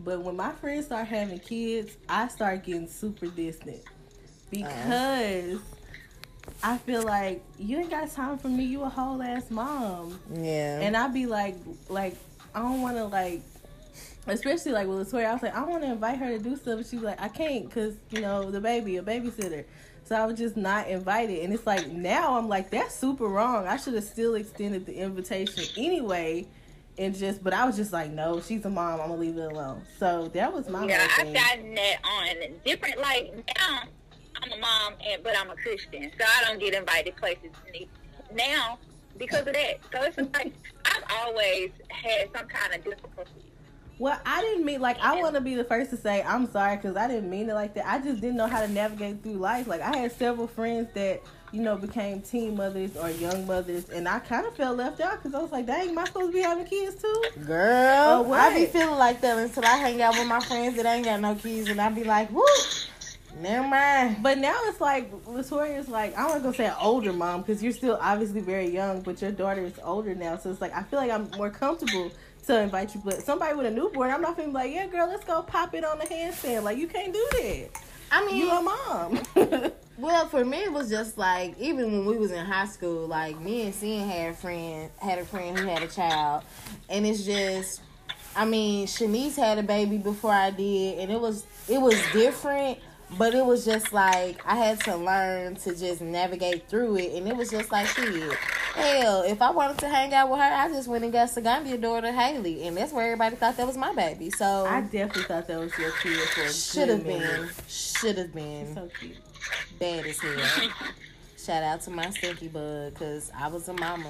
But 0.00 0.22
when 0.22 0.36
my 0.36 0.50
friends 0.52 0.86
start 0.86 1.06
having 1.06 1.38
kids, 1.38 1.96
I 2.08 2.28
start 2.28 2.64
getting 2.64 2.88
super 2.88 3.26
distant 3.26 3.82
because 4.50 5.60
I 6.62 6.78
feel 6.78 7.02
like 7.02 7.42
you 7.58 7.78
ain't 7.78 7.90
got 7.90 8.10
time 8.10 8.38
for 8.38 8.48
me. 8.48 8.64
You 8.64 8.82
a 8.82 8.88
whole 8.88 9.22
ass 9.22 9.50
mom. 9.50 10.18
yeah. 10.34 10.80
And 10.80 10.96
I'd 10.96 11.14
be 11.14 11.26
like, 11.26 11.56
like, 11.88 12.16
I 12.54 12.60
don't 12.60 12.82
want 12.82 12.96
to 12.96 13.04
like, 13.04 13.42
especially 14.26 14.72
like 14.72 14.86
with 14.86 15.10
Latoya. 15.10 15.26
I 15.26 15.32
was 15.34 15.42
like, 15.42 15.54
I 15.54 15.62
want 15.62 15.82
to 15.82 15.90
invite 15.90 16.18
her 16.18 16.36
to 16.36 16.38
do 16.38 16.56
stuff, 16.56 16.78
but 16.78 16.86
she's 16.86 17.02
like, 17.02 17.20
I 17.20 17.28
can't 17.28 17.66
because 17.66 17.94
you 18.10 18.20
know 18.20 18.50
the 18.50 18.60
baby, 18.60 18.96
a 18.96 19.02
babysitter. 19.02 19.64
So 20.04 20.14
I 20.16 20.26
was 20.26 20.38
just 20.38 20.56
not 20.56 20.88
invited, 20.88 21.42
and 21.44 21.52
it's 21.52 21.66
like 21.66 21.88
now 21.88 22.36
I'm 22.36 22.48
like, 22.48 22.70
that's 22.70 22.94
super 22.94 23.26
wrong. 23.26 23.66
I 23.66 23.76
should 23.76 23.94
have 23.94 24.04
still 24.04 24.34
extended 24.34 24.84
the 24.84 24.94
invitation 24.94 25.64
anyway, 25.78 26.46
and 26.98 27.14
just, 27.14 27.42
but 27.42 27.54
I 27.54 27.64
was 27.64 27.76
just 27.76 27.92
like, 27.92 28.10
no, 28.10 28.40
she's 28.40 28.64
a 28.66 28.70
mom. 28.70 29.00
I'm 29.00 29.08
gonna 29.08 29.20
leave 29.20 29.38
it 29.38 29.50
alone. 29.50 29.82
So 29.98 30.28
that 30.34 30.52
was 30.52 30.68
my 30.68 30.86
yeah, 30.86 31.08
I've 31.18 31.32
gotten 31.32 31.74
that 31.74 31.96
on 32.04 32.36
different. 32.66 32.98
Like 32.98 33.34
now, 33.58 33.82
I'm 34.42 34.52
a 34.52 34.58
mom, 34.58 34.94
and 35.06 35.22
but 35.22 35.38
I'm 35.38 35.50
a 35.50 35.56
Christian, 35.56 36.10
so 36.18 36.24
I 36.26 36.44
don't 36.44 36.60
get 36.60 36.74
invited 36.74 37.16
places 37.16 37.50
now 38.34 38.78
because 39.18 39.46
of 39.46 39.54
that. 39.54 39.78
So 39.90 40.02
it's 40.02 40.18
like 40.34 40.52
I've 40.84 41.04
always 41.24 41.70
had 41.88 42.28
some 42.36 42.46
kind 42.46 42.74
of 42.74 42.84
difficulty. 42.84 43.43
Well, 43.98 44.18
I 44.26 44.40
didn't 44.40 44.64
mean 44.64 44.80
like 44.80 44.98
I 45.00 45.20
want 45.20 45.34
to 45.36 45.40
be 45.40 45.54
the 45.54 45.64
first 45.64 45.90
to 45.90 45.96
say 45.96 46.22
I'm 46.22 46.50
sorry 46.50 46.76
because 46.76 46.96
I 46.96 47.06
didn't 47.06 47.30
mean 47.30 47.48
it 47.48 47.54
like 47.54 47.74
that. 47.74 47.86
I 47.86 47.98
just 48.00 48.20
didn't 48.20 48.36
know 48.36 48.48
how 48.48 48.60
to 48.60 48.68
navigate 48.68 49.22
through 49.22 49.34
life. 49.34 49.66
Like 49.68 49.80
I 49.82 49.96
had 49.96 50.12
several 50.12 50.48
friends 50.48 50.88
that 50.94 51.22
you 51.52 51.62
know 51.62 51.76
became 51.76 52.20
teen 52.20 52.56
mothers 52.56 52.96
or 52.96 53.08
young 53.10 53.46
mothers, 53.46 53.88
and 53.90 54.08
I 54.08 54.18
kind 54.18 54.46
of 54.46 54.56
felt 54.56 54.76
left 54.76 55.00
out 55.00 55.22
because 55.22 55.32
I 55.34 55.38
was 55.40 55.52
like, 55.52 55.66
dang, 55.66 55.90
am 55.90 55.98
I 55.98 56.04
supposed 56.06 56.32
to 56.32 56.32
be 56.32 56.40
having 56.42 56.64
kids 56.66 57.00
too? 57.00 57.22
Girl, 57.46 58.06
Oh, 58.18 58.22
what? 58.22 58.40
I 58.40 58.54
be 58.58 58.66
feeling 58.66 58.98
like 58.98 59.20
that 59.20 59.38
until 59.38 59.64
I 59.64 59.76
hang 59.76 60.02
out 60.02 60.18
with 60.18 60.26
my 60.26 60.40
friends 60.40 60.76
that 60.76 60.86
ain't 60.86 61.04
got 61.04 61.20
no 61.20 61.36
kids, 61.36 61.68
and 61.68 61.80
I 61.80 61.88
be 61.90 62.02
like, 62.02 62.32
woo, 62.32 62.42
never 63.40 63.66
mind. 63.68 64.16
But 64.22 64.38
now 64.38 64.56
it's 64.64 64.80
like 64.80 65.12
Latoya's 65.24 65.88
like 65.88 66.18
I'm 66.18 66.28
not 66.28 66.42
gonna 66.42 66.54
say 66.54 66.66
an 66.66 66.74
older 66.80 67.12
mom 67.12 67.42
because 67.42 67.62
you're 67.62 67.72
still 67.72 67.98
obviously 68.00 68.40
very 68.40 68.68
young, 68.70 69.02
but 69.02 69.22
your 69.22 69.30
daughter 69.30 69.64
is 69.64 69.78
older 69.84 70.16
now, 70.16 70.36
so 70.36 70.50
it's 70.50 70.60
like 70.60 70.74
I 70.74 70.82
feel 70.82 70.98
like 70.98 71.12
I'm 71.12 71.30
more 71.36 71.50
comfortable 71.50 72.10
to 72.46 72.60
invite 72.60 72.94
you. 72.94 73.02
But 73.04 73.22
somebody 73.22 73.54
with 73.54 73.66
a 73.66 73.70
newborn, 73.70 74.10
I'm 74.10 74.20
not 74.20 74.36
gonna 74.36 74.48
be 74.48 74.54
like, 74.54 74.72
yeah, 74.72 74.86
girl, 74.86 75.08
let's 75.08 75.24
go 75.24 75.42
pop 75.42 75.74
it 75.74 75.84
on 75.84 75.98
the 75.98 76.04
handstand. 76.04 76.62
Like 76.62 76.78
you 76.78 76.86
can't 76.86 77.12
do 77.12 77.28
that. 77.32 77.70
I 78.10 78.24
mean, 78.26 78.36
You 78.36 78.50
a 78.50 78.62
mom. 78.62 79.20
well, 79.98 80.28
for 80.28 80.44
me, 80.44 80.58
it 80.58 80.72
was 80.72 80.88
just 80.88 81.18
like 81.18 81.58
even 81.58 81.90
when 81.90 82.06
we 82.06 82.16
was 82.16 82.30
in 82.30 82.44
high 82.44 82.66
school, 82.66 83.06
like 83.06 83.40
me 83.40 83.62
and 83.62 83.74
Sin 83.74 84.08
had 84.08 84.30
a 84.30 84.34
friend, 84.34 84.90
had 84.98 85.18
a 85.18 85.24
friend 85.24 85.58
who 85.58 85.66
had 85.66 85.82
a 85.82 85.88
child, 85.88 86.44
and 86.88 87.06
it's 87.06 87.24
just 87.24 87.80
I 88.36 88.44
mean, 88.44 88.86
Shanice 88.86 89.36
had 89.36 89.58
a 89.58 89.62
baby 89.62 89.98
before 89.98 90.32
I 90.32 90.50
did, 90.50 90.98
and 90.98 91.10
it 91.10 91.20
was 91.20 91.46
it 91.68 91.80
was 91.80 92.00
different, 92.12 92.78
but 93.18 93.34
it 93.34 93.44
was 93.44 93.64
just 93.64 93.92
like 93.92 94.40
I 94.46 94.56
had 94.56 94.80
to 94.84 94.96
learn 94.96 95.56
to 95.56 95.74
just 95.74 96.00
navigate 96.00 96.68
through 96.68 96.96
it, 96.96 97.14
and 97.14 97.28
it 97.28 97.36
was 97.36 97.50
just 97.50 97.70
like 97.72 97.86
shit. 97.86 98.32
Hell, 98.74 99.22
if 99.22 99.40
I 99.40 99.50
wanted 99.50 99.78
to 99.78 99.88
hang 99.88 100.12
out 100.14 100.28
with 100.30 100.40
her, 100.40 100.44
I 100.44 100.68
just 100.68 100.88
went 100.88 101.04
and 101.04 101.12
got 101.12 101.28
Sagambia 101.28 101.80
daughter 101.80 102.12
Haley, 102.12 102.66
and 102.66 102.76
that's 102.76 102.92
where 102.92 103.04
everybody 103.06 103.36
thought 103.36 103.56
that 103.56 103.66
was 103.66 103.76
my 103.76 103.94
baby. 103.94 104.30
So 104.30 104.66
I 104.66 104.80
definitely 104.80 105.22
thought 105.24 105.46
that 105.46 105.58
was 105.58 105.76
your 105.78 105.92
kid 106.02 106.18
for 106.30 106.42
a 106.42 106.52
should 106.52 106.88
have 106.88 107.04
been, 107.04 107.48
should 107.68 108.18
have 108.18 108.34
been 108.34 108.74
So 108.74 108.88
cute. 108.98 109.16
bad 109.78 110.06
as 110.06 110.18
hell. 110.20 110.70
Shout 111.38 111.62
out 111.62 111.82
to 111.82 111.90
my 111.90 112.08
stinky 112.10 112.48
bug, 112.48 112.94
cause 112.94 113.30
I 113.38 113.48
was 113.48 113.68
a 113.68 113.74
mama. 113.74 114.08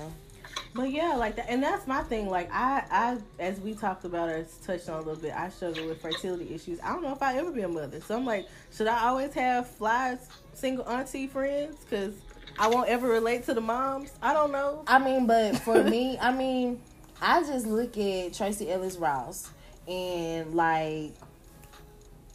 But 0.75 0.91
yeah, 0.91 1.15
like 1.15 1.37
that, 1.37 1.49
and 1.49 1.63
that's 1.63 1.87
my 1.87 2.03
thing. 2.03 2.29
Like 2.29 2.51
I, 2.53 2.83
I, 2.91 3.19
as 3.39 3.61
we 3.61 3.75
talked 3.75 4.05
about 4.05 4.29
or 4.29 4.45
touched 4.65 4.89
on 4.89 4.97
a 4.97 4.99
little 4.99 5.23
bit, 5.23 5.33
I 5.33 5.49
struggle 5.49 5.87
with 5.87 6.03
fertility 6.03 6.53
issues. 6.53 6.81
I 6.83 6.89
don't 6.89 7.03
know 7.03 7.13
if 7.13 7.23
I 7.23 7.37
ever 7.37 7.53
be 7.53 7.63
a 7.63 7.69
mother, 7.69 8.01
so 8.01 8.17
I'm 8.17 8.27
like, 8.27 8.49
should 8.75 8.89
I 8.89 9.07
always 9.07 9.33
have 9.35 9.71
fly 9.71 10.19
single 10.53 10.85
auntie 10.89 11.29
friends? 11.29 11.77
Because 11.85 12.15
I 12.59 12.67
won't 12.67 12.89
ever 12.89 13.09
relate 13.09 13.45
to 13.47 13.55
the 13.55 13.61
moms. 13.61 14.13
I 14.21 14.33
don't 14.33 14.51
know. 14.51 14.83
I 14.89 14.99
mean, 14.99 15.29
but 15.29 15.59
for 15.59 15.81
me, 15.85 16.19
I 16.19 16.33
mean, 16.33 16.81
I 17.23 17.43
just 17.43 17.67
look 17.67 17.97
at 17.97 18.35
Tracee 18.35 18.71
Ellis 18.71 18.97
Ross 18.97 19.51
and 19.87 20.55
like 20.55 21.15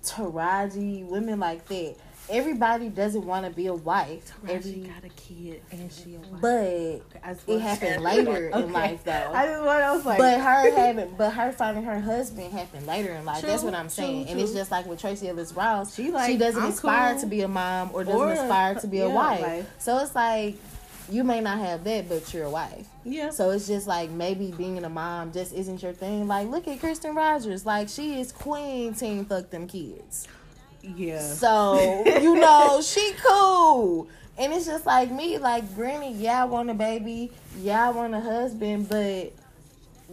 Taraji, 0.03 1.05
women 1.05 1.41
like 1.41 1.65
that. 1.67 1.95
Everybody 2.29 2.89
doesn't 2.89 3.25
want 3.25 3.45
to 3.45 3.51
be 3.51 3.67
a 3.67 3.73
wife. 3.73 4.31
She 4.45 4.51
Every, 4.53 4.71
got 4.81 5.03
a 5.03 5.09
kid 5.09 5.61
and 5.71 5.91
she 5.91 6.15
a 6.15 6.19
wife. 6.19 6.41
but 6.41 6.49
Okay, 6.49 7.01
it 7.23 7.47
want- 7.47 7.61
happened 7.61 8.03
later 8.03 8.49
in 8.49 8.71
life, 8.71 9.03
though. 9.03 9.31
I 9.33 9.47
just 9.47 9.63
want. 9.63 9.81
I 9.81 9.95
was 9.95 10.05
like, 10.05 10.17
But 10.19 10.39
her 10.39 10.71
having, 10.75 11.15
but 11.17 11.31
her 11.31 11.51
finding 11.51 11.83
her 11.85 11.99
husband 11.99 12.51
happened 12.53 12.85
later 12.85 13.11
in 13.13 13.25
life. 13.25 13.41
That's 13.41 13.63
what 13.63 13.73
I'm 13.73 13.85
true, 13.87 13.89
saying. 13.89 14.27
And 14.27 14.39
it's 14.39 14.53
just 14.53 14.69
like 14.71 14.85
with 14.85 14.99
Tracee 15.01 15.29
Ellis 15.29 15.53
Ross, 15.53 15.95
She 15.95 16.11
like 16.11 16.29
she, 16.31 16.37
doesn't 16.37 16.61
I'm 16.61 16.69
aspire 16.69 17.13
cool. 17.13 17.21
to 17.21 17.27
be 17.27 17.41
a 17.41 17.47
mom 17.47 17.89
or 17.93 18.03
doesn't 18.03 18.19
Or- 18.19 18.31
aspire 18.31 18.75
to 18.75 18.87
be 18.87 18.99
a 18.99 19.07
yeah, 19.07 19.13
wife. 19.13 19.41
like- 19.41 19.65
so 19.79 19.97
it's 19.99 20.13
like 20.15 20.55
you 21.09 21.23
may 21.23 21.41
not 21.41 21.57
have 21.57 21.83
that, 21.85 22.07
but 22.07 22.31
you're 22.31 22.43
a 22.45 22.49
wife. 22.51 22.85
yeah. 23.03 23.31
So 23.31 23.49
it's 23.49 23.65
just 23.65 23.87
like 23.87 24.11
maybe 24.11 24.51
being 24.55 24.83
a 24.83 24.89
mom 24.89 25.31
just 25.31 25.51
isn't 25.53 25.81
your 25.81 25.93
thing. 25.93 26.27
Like 26.27 26.47
look 26.49 26.67
at 26.67 26.79
Kristen 26.79 27.15
Rogers, 27.15 27.65
like 27.65 27.89
she 27.89 28.19
is 28.19 28.31
queen 28.31 28.93
team 28.93 29.25
fuck 29.25 29.49
them 29.49 29.67
kids. 29.67 30.27
Yeah. 30.81 31.21
So 31.21 32.03
you 32.05 32.35
know 32.35 32.81
she 32.81 33.13
cool. 33.25 34.07
And 34.37 34.53
it's 34.53 34.65
just 34.65 34.85
like 34.85 35.11
me, 35.11 35.37
like 35.37 35.75
granted, 35.75 36.15
yeah, 36.15 36.43
I 36.43 36.45
want 36.45 36.69
a 36.69 36.73
baby, 36.73 37.29
yeah, 37.57 37.87
I 37.87 37.91
want 37.91 38.13
a 38.13 38.21
husband, 38.21 38.87
but 38.87 39.33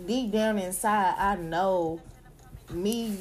deep 0.05 0.33
down 0.33 0.59
inside, 0.59 1.14
I 1.17 1.37
know 1.37 2.01
me. 2.71 3.17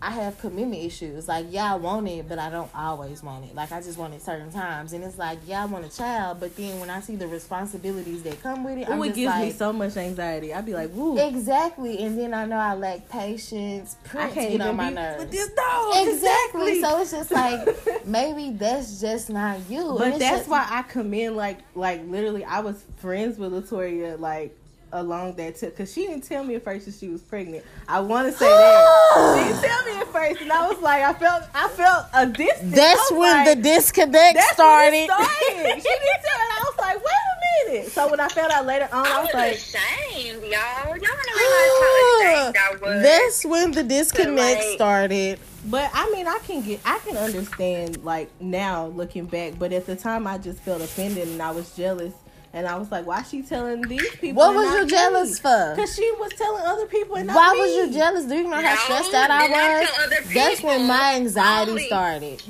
I 0.00 0.10
have 0.10 0.38
commitment 0.38 0.82
issues. 0.82 1.28
Like, 1.28 1.46
yeah, 1.50 1.72
I 1.72 1.76
want 1.76 2.08
it, 2.08 2.28
but 2.28 2.38
I 2.38 2.50
don't 2.50 2.70
always 2.74 3.22
want 3.22 3.44
it. 3.44 3.54
Like, 3.54 3.72
I 3.72 3.80
just 3.80 3.98
want 3.98 4.14
it 4.14 4.22
certain 4.22 4.50
times, 4.50 4.92
and 4.92 5.02
it's 5.04 5.18
like, 5.18 5.38
yeah, 5.46 5.62
I 5.62 5.66
want 5.66 5.84
a 5.84 5.96
child, 5.96 6.40
but 6.40 6.54
then 6.56 6.78
when 6.80 6.90
I 6.90 7.00
see 7.00 7.16
the 7.16 7.26
responsibilities 7.26 8.22
that 8.22 8.42
come 8.42 8.64
with 8.64 8.78
it, 8.78 8.88
I'm 8.88 9.00
Ooh, 9.00 9.04
it 9.04 9.14
gives 9.14 9.26
like, 9.26 9.46
me 9.46 9.52
so 9.52 9.72
much 9.72 9.96
anxiety. 9.96 10.54
I'd 10.54 10.66
be 10.66 10.74
like, 10.74 10.90
woo. 10.92 11.18
Exactly, 11.18 11.98
and 12.02 12.18
then 12.18 12.34
I 12.34 12.44
know 12.44 12.56
I 12.56 12.74
lack 12.74 13.08
patience. 13.08 13.96
I 14.14 14.30
can't 14.30 14.52
get 14.52 14.60
on 14.60 14.76
my 14.76 14.90
nerves. 14.90 15.20
with 15.20 15.30
this 15.30 15.48
dog. 15.50 16.08
Exactly. 16.08 16.80
So 16.80 17.00
it's 17.00 17.10
just 17.10 17.30
like 17.30 18.06
maybe 18.06 18.50
that's 18.50 19.00
just 19.00 19.30
not 19.30 19.58
you. 19.68 19.96
But 19.98 20.18
that's 20.18 20.38
just- 20.38 20.48
why 20.48 20.66
I 20.68 20.82
commend 20.82 21.36
like 21.36 21.58
like 21.74 22.06
literally 22.06 22.44
I 22.44 22.60
was 22.60 22.84
friends 22.96 23.38
with 23.38 23.52
Latoya 23.52 24.18
like 24.18 24.57
along 24.92 25.34
that 25.34 25.56
tip 25.56 25.76
because 25.76 25.92
she 25.92 26.06
didn't 26.06 26.24
tell 26.24 26.42
me 26.44 26.54
at 26.56 26.64
first 26.64 26.86
that 26.86 26.94
she 26.94 27.08
was 27.08 27.20
pregnant. 27.22 27.64
I 27.88 28.00
want 28.00 28.26
to 28.30 28.32
say 28.38 28.46
that 28.46 29.34
she 29.38 29.48
didn't 29.52 29.62
tell 29.62 29.84
me 29.84 30.00
at 30.00 30.06
first, 30.08 30.40
and 30.42 30.52
I 30.52 30.68
was 30.68 30.80
like, 30.80 31.02
I 31.02 31.12
felt 31.14 31.44
I 31.54 31.68
felt 31.68 32.06
a 32.14 32.26
distance. 32.26 32.74
That's 32.74 33.10
when 33.12 33.20
like, 33.46 33.56
the 33.56 33.62
disconnect 33.62 34.34
that's 34.34 34.50
started. 34.52 34.92
When 34.92 35.02
it 35.02 35.10
started. 35.10 35.82
she 35.82 35.88
didn't 35.88 36.22
tell, 36.24 36.40
and 36.40 36.52
I 36.52 36.64
was 36.64 36.78
like, 36.78 36.96
wait 36.96 37.04
a 37.04 37.72
minute. 37.72 37.92
So 37.92 38.10
when 38.10 38.20
I 38.20 38.28
found 38.28 38.52
out 38.52 38.66
later 38.66 38.88
on, 38.92 39.06
I 39.06 39.10
I 39.10 39.18
was 39.20 39.26
was 39.26 39.34
like, 39.34 39.52
ashamed, 39.54 40.42
y'all. 40.42 40.50
Y'all 40.50 40.98
don't 40.98 41.36
realize 41.36 41.74
how 41.80 42.42
ashamed 42.42 42.56
I 42.56 42.76
was. 42.80 43.02
That's 43.02 43.44
when 43.44 43.72
the 43.72 43.82
disconnect 43.84 44.60
like- 44.60 44.74
started. 44.74 45.38
But 45.66 45.90
I 45.92 46.08
mean, 46.12 46.26
I 46.26 46.38
can 46.44 46.62
get, 46.62 46.80
I 46.84 46.98
can 47.00 47.16
understand 47.16 48.02
like 48.02 48.30
now 48.40 48.86
looking 48.86 49.26
back. 49.26 49.58
But 49.58 49.72
at 49.72 49.84
the 49.86 49.96
time, 49.96 50.26
I 50.26 50.38
just 50.38 50.60
felt 50.60 50.80
offended 50.80 51.28
and 51.28 51.42
I 51.42 51.50
was 51.50 51.74
jealous. 51.76 52.14
And 52.58 52.66
I 52.66 52.74
was 52.74 52.90
like, 52.90 53.06
why 53.06 53.22
she 53.22 53.42
telling 53.42 53.82
these 53.82 54.10
people? 54.16 54.34
What 54.42 54.52
was 54.52 54.66
not 54.66 54.78
you 54.78 54.84
me? 54.86 54.90
jealous 54.90 55.38
for? 55.38 55.74
Because 55.76 55.94
she 55.94 56.10
was 56.18 56.32
telling 56.36 56.64
other 56.66 56.86
people 56.86 57.14
and 57.14 57.28
not 57.28 57.36
Why 57.36 57.52
me. 57.54 57.60
was 57.60 57.70
you 57.92 57.92
jealous? 57.96 58.24
Do 58.24 58.34
you 58.34 58.42
know 58.42 58.50
how 58.56 58.62
No, 58.62 58.74
stressed 58.74 59.14
out 59.14 59.30
I 59.30 59.46
was? 59.86 60.34
That's 60.34 60.60
when 60.64 60.88
my 60.88 61.14
anxiety 61.14 61.70
Only- 61.70 61.86
started. 61.86 62.42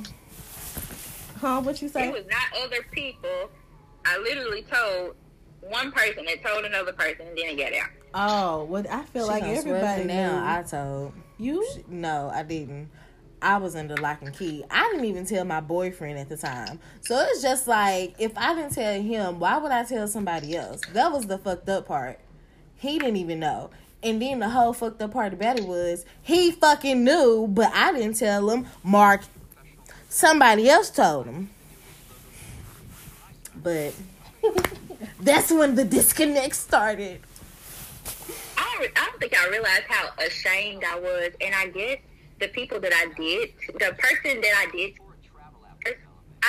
Huh? 1.42 1.61
What 1.61 1.82
you 1.82 1.90
say? 1.90 2.09
It 2.09 2.12
was 2.14 2.24
not 2.30 2.62
other 2.64 2.82
people. 2.90 3.50
I 4.06 4.16
literally 4.16 4.62
told 4.62 5.14
one 5.61 5.92
person 5.92 6.24
that 6.24 6.42
told 6.42 6.64
another 6.64 6.94
person 6.94 7.26
and 7.26 7.36
didn't 7.36 7.56
get 7.59 7.74
out. 7.74 7.90
Oh, 8.14 8.64
well, 8.64 8.84
I 8.90 9.02
feel 9.04 9.26
She 9.26 9.30
like 9.30 9.42
everybody 9.42 10.04
now. 10.04 10.42
I 10.42 10.62
told. 10.62 11.12
you. 11.36 11.66
No, 11.86 12.30
I 12.34 12.44
didn't. 12.44 12.88
I 13.41 13.59
was 13.59 13.76
under 13.76 13.97
lock 13.97 14.22
and 14.22 14.36
key. 14.36 14.64
I 14.70 14.89
didn't 14.91 15.05
even 15.05 15.26
tell 15.26 15.45
my 15.45 15.61
boyfriend 15.61 16.18
at 16.18 16.28
the 16.28 16.36
time. 16.36 16.80
So 17.03 17.18
it's 17.28 17.43
just 17.43 17.68
like 17.68 18.14
if 18.18 18.32
I 18.36 18.55
didn't 18.55 18.74
tell 18.74 19.01
him, 19.01 19.39
why 19.39 19.59
would 19.59 19.72
I 19.72 19.84
tell 19.84 20.09
somebody 20.09 20.57
else? 20.57 20.80
That 20.93 21.12
was 21.12 21.26
the 21.26 21.39
fucked 21.39 21.68
up 21.68 21.86
part. 21.86 22.18
He 22.76 22.99
didn't 22.99 23.16
even 23.16 23.41
know. 23.41 23.70
And 24.03 24.22
then 24.22 24.39
the 24.39 24.49
whole 24.51 24.72
fucked 24.72 25.03
up 25.03 25.12
part 25.12 25.32
about 25.32 25.59
it 25.59 25.66
was 25.66 26.05
he 26.22 26.53
fucking 26.53 27.03
knew, 27.03 27.47
but 27.49 27.72
I 27.74 27.93
didn't 27.93 28.14
tell 28.14 28.51
him. 28.51 28.66
Mark, 28.82 29.22
somebody 30.09 30.68
else 30.68 30.91
told 30.91 31.26
him. 31.26 31.51
But 33.61 33.95
that's 35.20 35.51
when 35.51 35.74
the 35.74 35.84
disconnect 35.84 36.55
started. 36.55 37.20
I 38.57 38.89
I 38.95 39.07
don't 39.07 39.20
think 39.20 39.36
I 39.36 39.49
realized 39.49 39.84
how 39.89 40.11
ashamed 40.24 40.84
I 40.84 40.99
was. 40.99 41.32
And 41.41 41.55
I 41.55 41.66
guess 41.68 41.99
the 42.41 42.49
people 42.49 42.80
that 42.80 42.93
I 42.95 43.07
did, 43.20 43.51
the 43.74 43.95
person 43.99 44.41
that 44.41 44.53
I 44.57 44.70
did, 44.74 44.95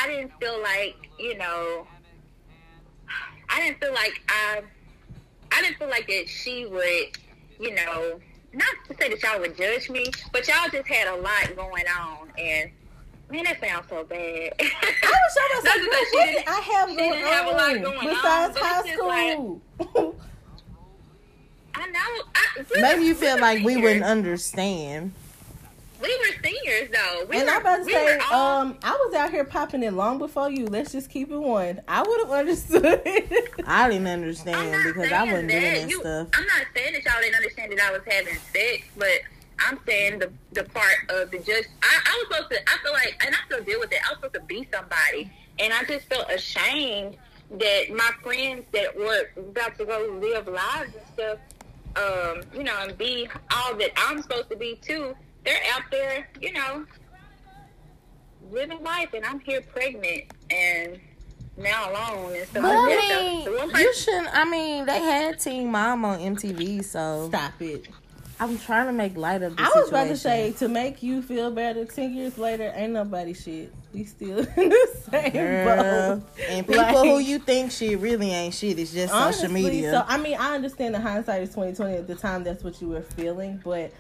I 0.02 0.08
didn't 0.08 0.32
feel 0.40 0.62
like, 0.62 0.96
you 1.18 1.38
know, 1.38 1.88
I 3.50 3.60
didn't 3.62 3.80
feel 3.80 3.94
like 3.94 4.22
I, 4.30 4.62
I 5.52 5.62
didn't 5.62 5.78
feel 5.78 5.90
like 5.90 6.08
that 6.08 6.26
she 6.30 6.66
would, 6.68 7.18
you 7.60 7.74
know, 7.74 8.20
not 8.54 8.68
to 8.88 8.96
say 9.00 9.10
that 9.10 9.22
y'all 9.24 9.40
would 9.40 9.58
judge 9.58 9.90
me, 9.90 10.06
but 10.32 10.48
y'all 10.48 10.70
just 10.72 10.88
had 10.88 11.08
a 11.08 11.16
lot 11.16 11.56
going 11.56 11.86
on. 12.00 12.30
And, 12.38 12.70
man, 13.32 13.44
that 13.46 13.60
sounds 13.60 13.86
so 13.90 14.04
bad. 14.04 14.54
I 14.60 14.64
was 15.04 15.38
showing 15.38 15.64
myself, 15.64 15.64
Not 15.64 15.92
to 15.92 16.06
she 16.12 16.18
didn't- 16.34 16.48
I 16.48 16.60
have 16.60 16.90
she 16.90 16.96
didn't 16.96 17.28
have 17.28 17.48
a 17.48 17.52
lot 17.52 17.70
on 17.72 17.82
going 17.82 17.98
on, 17.98 18.06
besides 18.06 18.54
but 18.54 18.64
high 18.64 18.80
it's 18.80 18.90
just 18.90 19.04
like- 19.04 19.34
school? 19.34 20.16
I 21.76 21.88
know. 21.92 22.24
I, 22.36 22.66
Maybe 22.82 23.06
you 23.06 23.16
feel 23.16 23.40
like 23.40 23.64
we 23.64 23.78
wouldn't 23.78 24.04
understand. 24.04 25.14
We 26.70 26.76
seniors, 26.76 26.90
though. 26.92 27.26
We 27.30 27.38
and 27.38 27.46
were, 27.48 27.52
I'm 27.54 27.62
about 27.62 27.78
to 27.78 27.84
we 27.86 27.94
say, 27.94 28.18
all- 28.32 28.62
um, 28.62 28.78
I 28.84 28.92
was 28.92 29.14
out 29.16 29.32
here 29.32 29.44
popping 29.44 29.84
it 29.84 29.94
long 29.94 30.18
before 30.18 30.50
you. 30.50 30.66
Let's 30.68 30.92
just 30.92 31.10
keep 31.10 31.32
it 31.32 31.38
one. 31.38 31.82
I 31.88 32.02
would 32.04 32.20
have 32.22 32.32
understood. 32.32 33.02
I 33.66 33.90
didn't 33.90 34.08
understand 34.08 34.84
because 34.84 35.12
I 35.12 35.24
wasn't 35.24 35.50
doing 35.50 35.62
that. 35.64 35.82
that 35.82 35.90
You- 35.90 36.00
stuff. 36.02 36.28
I'm 36.34 36.46
not 36.46 36.66
saying 36.76 36.94
that 36.94 37.04
y'all 37.06 37.22
didn't 37.22 37.36
understand 37.36 37.72
that 37.72 37.82
I 37.82 37.92
was 37.92 38.02
having 38.08 38.36
sex, 38.54 38.84
but 38.98 39.20
I'm 39.60 39.80
saying 39.86 40.20
the 40.20 40.32
the 40.54 40.64
part 40.66 40.96
of 41.10 41.32
the 41.32 41.40
just. 41.40 41.70
I, 41.84 42.00
I 42.06 42.24
was 42.30 42.36
supposed 42.38 42.52
to. 42.52 42.70
I 42.70 42.78
feel 42.84 42.94
like, 42.94 43.22
and 43.26 43.36
I 43.36 43.38
still 43.46 43.64
deal 43.64 43.80
with 43.80 43.92
it. 43.92 44.00
I 44.06 44.10
was 44.12 44.18
supposed 44.18 44.34
to 44.36 44.42
be 44.42 44.68
somebody, 44.72 45.32
and 45.60 45.74
I 45.74 45.84
just 45.84 46.06
felt 46.06 46.30
ashamed 46.32 47.18
that 47.52 47.86
my 47.90 48.12
friends 48.22 48.64
that 48.74 48.96
were 48.96 49.30
about 49.38 49.78
to 49.80 49.86
go 49.86 50.20
live 50.22 50.48
lives 50.48 50.94
and 50.96 51.06
stuff, 51.14 51.40
um, 51.98 52.42
you 52.56 52.64
know, 52.64 52.76
and 52.84 52.98
be 52.98 53.28
all 53.52 53.76
that 53.76 53.92
I'm 53.98 54.22
supposed 54.22 54.50
to 54.52 54.56
be 54.56 54.76
too. 54.82 55.16
They're 55.50 55.58
out 55.74 55.82
there, 55.90 56.28
you 56.40 56.54
know, 56.54 56.86
living 58.52 58.84
life, 58.84 59.10
and 59.16 59.26
I'm 59.26 59.40
here 59.40 59.62
pregnant 59.62 60.26
and 60.52 61.00
now 61.58 61.92
alone 61.92 62.36
and 62.36 62.48
stuff 62.48 62.62
But 62.62 62.72
I. 62.72 63.08
So 63.10 63.20
mean, 63.20 63.46
the 63.46 63.52
one 63.58 63.70
you 63.82 63.94
shouldn't. 63.96 64.28
I 64.32 64.46
mean, 64.46 64.86
they 64.86 65.00
had 65.00 65.40
Teen 65.40 65.72
Mom 65.72 66.06
on 66.06 66.20
MTV, 66.20 66.86
so 66.86 67.30
Stop 67.30 67.60
it. 67.64 67.88
I'm 68.40 68.60
trying 68.60 68.86
to 68.86 68.94
make 68.94 69.18
light 69.18 69.42
of 69.42 69.58
the 69.58 69.64
I 69.64 69.72
was 69.76 69.90
about 69.90 70.08
to 70.10 70.16
say 70.18 70.52
to 70.60 70.68
make 70.70 71.02
you 71.02 71.24
feel 71.24 71.50
better. 71.50 71.84
Ten 71.84 72.14
years 72.14 72.38
later, 72.38 72.72
ain't 72.76 72.94
nobody 72.94 73.34
shit. 73.34 73.74
We 73.92 74.04
still 74.04 74.38
in 74.56 74.70
the 74.70 74.90
same 75.12 75.32
Girl, 75.32 76.18
boat. 76.18 76.24
and 76.48 76.68
people 76.68 76.84
Like- 76.84 76.96
who 76.96 77.18
you 77.18 77.40
think 77.40 77.72
shit 77.72 77.98
really 77.98 78.30
ain't 78.30 78.54
shit. 78.54 78.78
It's 78.78 78.94
just 78.94 79.12
Honestly, 79.12 79.48
social 79.48 79.54
media. 79.54 79.92
So 79.94 80.06
I 80.08 80.18
mean, 80.20 80.38
I 80.40 80.54
understand 80.54 80.94
the 80.94 81.02
hindsight 81.02 81.42
is 81.42 81.56
twenty 81.56 81.74
twenty. 81.74 81.96
At 81.98 82.06
the 82.08 82.14
time, 82.14 82.44
that's 82.44 82.64
what 82.64 82.80
you 82.82 82.90
were 82.90 83.02
feeling, 83.02 83.60
but. 83.64 83.92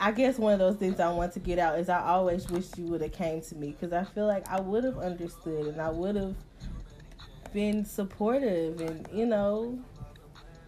I 0.00 0.12
guess 0.12 0.38
one 0.38 0.52
of 0.52 0.58
those 0.60 0.76
things 0.76 1.00
I 1.00 1.10
want 1.10 1.32
to 1.32 1.40
get 1.40 1.58
out 1.58 1.78
is 1.78 1.88
I 1.88 2.00
always 2.00 2.48
wish 2.48 2.66
you 2.76 2.84
would 2.86 3.00
have 3.00 3.12
came 3.12 3.40
to 3.42 3.54
me 3.56 3.72
because 3.72 3.92
I 3.92 4.04
feel 4.04 4.26
like 4.26 4.48
I 4.48 4.60
would 4.60 4.84
have 4.84 4.98
understood 4.98 5.66
and 5.66 5.80
I 5.80 5.90
would 5.90 6.14
have 6.14 6.36
been 7.52 7.84
supportive 7.84 8.80
and 8.80 9.08
you 9.12 9.24
know 9.24 9.78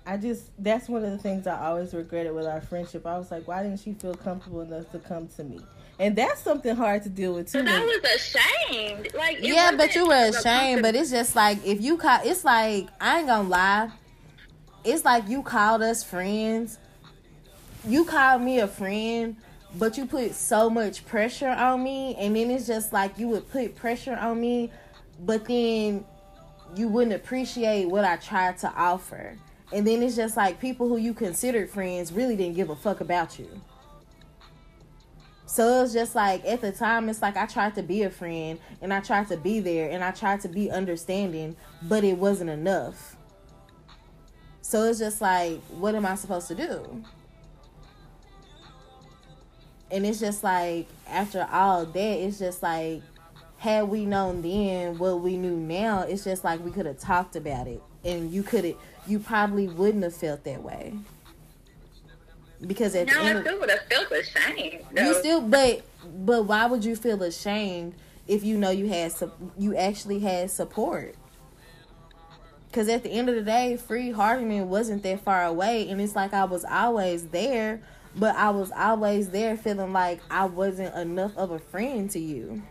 I 0.06 0.16
just 0.16 0.50
that's 0.58 0.88
one 0.88 1.04
of 1.04 1.10
the 1.12 1.18
things 1.18 1.46
I 1.46 1.66
always 1.66 1.94
regretted 1.94 2.34
with 2.34 2.46
our 2.46 2.60
friendship. 2.60 3.06
I 3.06 3.16
was 3.18 3.30
like, 3.30 3.46
why 3.46 3.62
didn't 3.62 3.80
she 3.80 3.92
feel 3.92 4.14
comfortable 4.14 4.62
enough 4.62 4.90
to 4.92 4.98
come 4.98 5.28
to 5.36 5.44
me? 5.44 5.60
And 6.00 6.16
that's 6.16 6.40
something 6.40 6.74
hard 6.74 7.02
to 7.04 7.08
deal 7.08 7.34
with 7.34 7.52
too. 7.52 7.62
But 7.62 7.74
I 7.74 7.84
was 7.84 7.98
ashamed. 8.16 9.14
Like 9.14 9.38
it 9.38 9.44
yeah, 9.44 9.70
but 9.70 9.88
wasn't 9.88 9.94
you 9.94 10.08
were 10.08 10.30
ashamed. 10.30 10.82
But 10.82 10.96
it's 10.96 11.10
just 11.10 11.36
like 11.36 11.64
if 11.64 11.80
you 11.80 11.96
call, 11.96 12.20
it's 12.24 12.44
like 12.44 12.88
I 13.00 13.18
ain't 13.18 13.28
gonna 13.28 13.48
lie. 13.48 13.90
It's 14.82 15.04
like 15.04 15.28
you 15.28 15.42
called 15.42 15.82
us 15.82 16.02
friends. 16.02 16.78
You 17.86 18.04
called 18.04 18.42
me 18.42 18.60
a 18.60 18.68
friend, 18.68 19.36
but 19.76 19.96
you 19.96 20.04
put 20.04 20.34
so 20.34 20.68
much 20.68 21.06
pressure 21.06 21.48
on 21.48 21.82
me, 21.82 22.14
and 22.16 22.36
then 22.36 22.50
it's 22.50 22.66
just 22.66 22.92
like 22.92 23.18
you 23.18 23.28
would 23.28 23.50
put 23.50 23.74
pressure 23.74 24.16
on 24.16 24.40
me, 24.40 24.70
but 25.20 25.46
then 25.46 26.04
you 26.76 26.88
wouldn't 26.88 27.14
appreciate 27.14 27.86
what 27.86 28.04
I 28.04 28.16
tried 28.16 28.58
to 28.58 28.72
offer. 28.74 29.36
And 29.72 29.86
then 29.86 30.02
it's 30.02 30.16
just 30.16 30.36
like 30.36 30.60
people 30.60 30.88
who 30.88 30.96
you 30.96 31.14
considered 31.14 31.70
friends 31.70 32.12
really 32.12 32.36
didn't 32.36 32.56
give 32.56 32.70
a 32.70 32.76
fuck 32.76 33.00
about 33.00 33.38
you. 33.38 33.48
So 35.46 35.82
it's 35.82 35.92
just 35.92 36.14
like 36.14 36.44
at 36.44 36.60
the 36.60 36.72
time, 36.72 37.08
it's 37.08 37.22
like 37.22 37.36
I 37.36 37.46
tried 37.46 37.74
to 37.76 37.82
be 37.82 38.02
a 38.02 38.10
friend 38.10 38.58
and 38.82 38.92
I 38.92 39.00
tried 39.00 39.28
to 39.28 39.36
be 39.36 39.58
there 39.58 39.90
and 39.90 40.04
I 40.04 40.10
tried 40.10 40.40
to 40.42 40.48
be 40.48 40.70
understanding, 40.70 41.56
but 41.82 42.04
it 42.04 42.18
wasn't 42.18 42.50
enough. 42.50 43.16
So 44.60 44.84
it's 44.84 45.00
just 45.00 45.20
like, 45.20 45.60
what 45.70 45.94
am 45.94 46.06
I 46.06 46.14
supposed 46.14 46.46
to 46.48 46.54
do? 46.54 47.04
And 49.90 50.06
it's 50.06 50.20
just 50.20 50.44
like, 50.44 50.86
after 51.08 51.46
all 51.50 51.84
that, 51.84 51.96
it's 51.98 52.38
just 52.38 52.62
like, 52.62 53.02
had 53.58 53.88
we 53.88 54.06
known 54.06 54.40
then 54.42 54.98
what 54.98 55.20
we 55.20 55.36
knew 55.36 55.56
now, 55.56 56.02
it's 56.02 56.24
just 56.24 56.44
like 56.44 56.64
we 56.64 56.70
could 56.70 56.86
have 56.86 56.98
talked 56.98 57.36
about 57.36 57.66
it. 57.66 57.82
And 58.04 58.30
you 58.32 58.42
could 58.42 58.64
have, 58.64 58.76
you 59.06 59.18
probably 59.18 59.68
wouldn't 59.68 60.04
have 60.04 60.14
felt 60.14 60.44
that 60.44 60.62
way. 60.62 60.94
Because 62.66 62.94
at 62.94 63.06
No, 63.06 63.14
the 63.14 63.20
end 63.20 63.38
I 63.38 63.42
still 63.42 63.60
would 63.60 63.70
have 63.70 63.82
felt 63.90 64.12
ashamed. 64.12 64.84
you 64.96 65.14
still, 65.14 65.40
but 65.40 65.82
but 66.24 66.44
why 66.44 66.66
would 66.66 66.84
you 66.84 66.94
feel 66.94 67.22
ashamed 67.22 67.94
if 68.28 68.44
you 68.44 68.58
know 68.58 68.70
you 68.70 68.88
had 68.88 69.12
you 69.58 69.74
actually 69.76 70.20
had 70.20 70.50
support? 70.50 71.14
Because 72.70 72.88
at 72.88 73.02
the 73.02 73.10
end 73.10 73.28
of 73.28 73.34
the 73.34 73.42
day, 73.42 73.76
Freed-Hardeman 73.76 74.66
wasn't 74.66 75.02
that 75.02 75.20
far 75.20 75.44
away, 75.44 75.88
and 75.88 76.00
it's 76.00 76.14
like 76.14 76.32
I 76.32 76.44
was 76.44 76.64
always 76.64 77.26
there, 77.28 77.82
but 78.14 78.36
I 78.36 78.50
was 78.50 78.70
always 78.70 79.30
there 79.30 79.56
feeling 79.56 79.92
like 79.92 80.20
I 80.30 80.44
wasn't 80.44 80.94
enough 80.94 81.36
of 81.36 81.50
a 81.50 81.58
friend 81.58 82.08
to 82.12 82.20
you. 82.20 82.62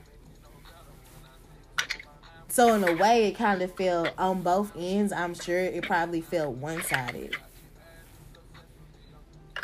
So 2.47 2.73
in 2.75 2.83
a 2.87 2.95
way, 2.95 3.27
it 3.27 3.33
kind 3.33 3.61
of 3.61 3.75
felt 3.75 4.11
on 4.17 4.41
both 4.41 4.71
ends. 4.77 5.11
I'm 5.11 5.33
sure 5.33 5.59
it 5.59 5.83
probably 5.83 6.21
felt 6.21 6.55
one 6.55 6.81
sided. 6.81 7.35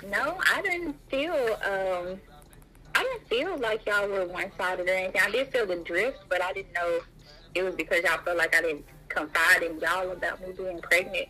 No, 0.10 0.38
I 0.54 0.62
didn't 0.62 0.96
feel. 1.10 1.34
Um, 1.34 2.20
I 2.94 3.04
didn't 3.04 3.28
feel 3.28 3.58
like 3.58 3.86
y'all 3.86 4.08
were 4.08 4.26
one 4.26 4.52
sided 4.58 4.88
or 4.88 4.94
anything. 4.94 5.22
I 5.22 5.32
did 5.32 5.52
feel 5.52 5.66
the 5.66 5.78
drift, 5.78 6.20
but 6.28 6.42
I 6.44 6.52
didn't 6.54 6.74
know 6.74 7.00
it 7.56 7.64
was 7.64 7.76
because 7.76 8.04
y'all 8.04 8.20
felt 8.24 8.38
like 8.38 8.56
I 8.56 8.62
didn't 8.62 8.86
confide 9.16 9.63
in 9.63 9.80
y'all 9.80 10.11
about 10.11 10.41
me 10.41 10.53
being 10.55 10.80
pregnant. 10.80 11.28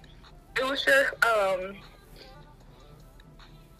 I'm 0.61 0.75
sure. 0.75 1.07
Um, 1.23 1.75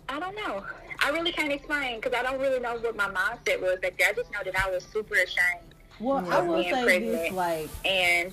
I 0.07 0.19
don't 0.19 0.35
know. 0.35 0.63
I 1.03 1.09
really 1.09 1.31
can't 1.31 1.51
explain 1.51 1.99
because 1.99 2.13
I 2.17 2.23
don't 2.23 2.39
really 2.39 2.59
know 2.59 2.75
what 2.77 2.95
my 2.95 3.09
mindset 3.09 3.61
was 3.61 3.79
back 3.81 3.97
there. 3.97 4.09
I 4.09 4.13
just 4.13 4.31
know 4.31 4.39
that 4.43 4.55
I 4.65 4.69
was 4.69 4.83
super 4.83 5.15
ashamed, 5.15 5.73
Well, 5.99 6.23
Yeah. 6.25 6.37
I 6.37 6.41
will 6.41 6.61
Being 6.61 6.73
say 6.73 6.99
this: 6.99 7.31
like, 7.33 7.69
and 7.83 8.31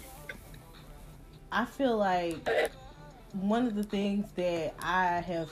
I 1.50 1.64
feel 1.64 1.96
like 1.96 2.36
one 3.32 3.66
of 3.66 3.74
the 3.74 3.82
things 3.82 4.26
that 4.36 4.74
I 4.80 5.20
have 5.20 5.50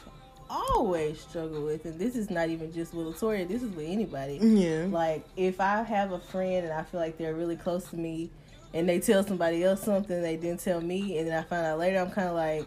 always 0.48 1.20
struggled 1.20 1.64
with, 1.64 1.84
and 1.84 1.98
this 1.98 2.16
is 2.16 2.28
not 2.30 2.48
even 2.48 2.72
just 2.72 2.92
with 2.92 3.06
Latoya, 3.06 3.46
this 3.46 3.62
is 3.62 3.70
with 3.74 3.86
anybody. 3.88 4.38
Yeah. 4.42 4.86
Like, 4.90 5.24
if 5.36 5.60
I 5.60 5.82
have 5.82 6.12
a 6.12 6.18
friend 6.18 6.64
and 6.64 6.72
I 6.72 6.82
feel 6.82 7.00
like 7.00 7.16
they're 7.18 7.34
really 7.34 7.56
close 7.56 7.86
to 7.90 7.96
me, 7.96 8.30
and 8.74 8.88
they 8.88 9.00
tell 9.00 9.22
somebody 9.24 9.64
else 9.64 9.82
something 9.82 10.22
they 10.22 10.36
didn't 10.36 10.60
tell 10.60 10.80
me, 10.80 11.18
and 11.18 11.28
then 11.28 11.38
I 11.38 11.42
find 11.42 11.66
out 11.66 11.78
later, 11.78 11.98
I'm 11.98 12.10
kind 12.10 12.28
of 12.28 12.34
like, 12.34 12.66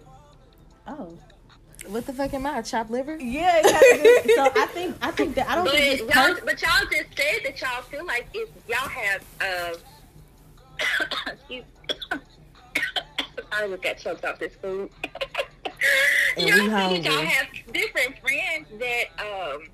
oh, 0.87 1.17
What 1.87 2.05
the 2.05 2.13
fuck 2.13 2.33
am 2.33 2.45
I? 2.45 2.59
A 2.59 2.63
chopped 2.63 2.91
liver? 2.91 3.17
yeah. 3.19 3.61
It 3.63 4.23
kinda 4.25 4.35
so 4.55 4.61
I 4.61 4.65
think 4.67 4.95
I 5.01 5.11
think 5.11 5.35
that 5.35 5.49
I 5.49 5.55
don't 5.55 5.65
but 5.65 5.73
think 5.73 6.01
it's 6.01 6.15
y'all, 6.15 6.35
but 6.45 6.61
y'all 6.61 6.87
just 6.91 7.17
said 7.17 7.41
that 7.45 7.61
y'all 7.61 7.81
feel 7.83 8.05
like 8.05 8.27
if 8.33 8.49
y'all 8.67 8.89
have 8.89 9.23
uh, 9.41 9.73
excuse, 11.27 11.63
I 13.51 13.67
just 13.67 13.81
got 13.83 13.97
choked 13.97 14.25
off 14.25 14.39
this 14.39 14.55
food. 14.55 14.89
Y'all 16.37 16.45
we 16.45 16.51
feel 16.51 16.69
that 16.69 16.69
hungry. 16.71 16.99
y'all 17.11 17.25
have 17.25 17.47
different 17.73 18.17
friends 18.19 18.67
that 18.79 19.03
um 19.19 19.67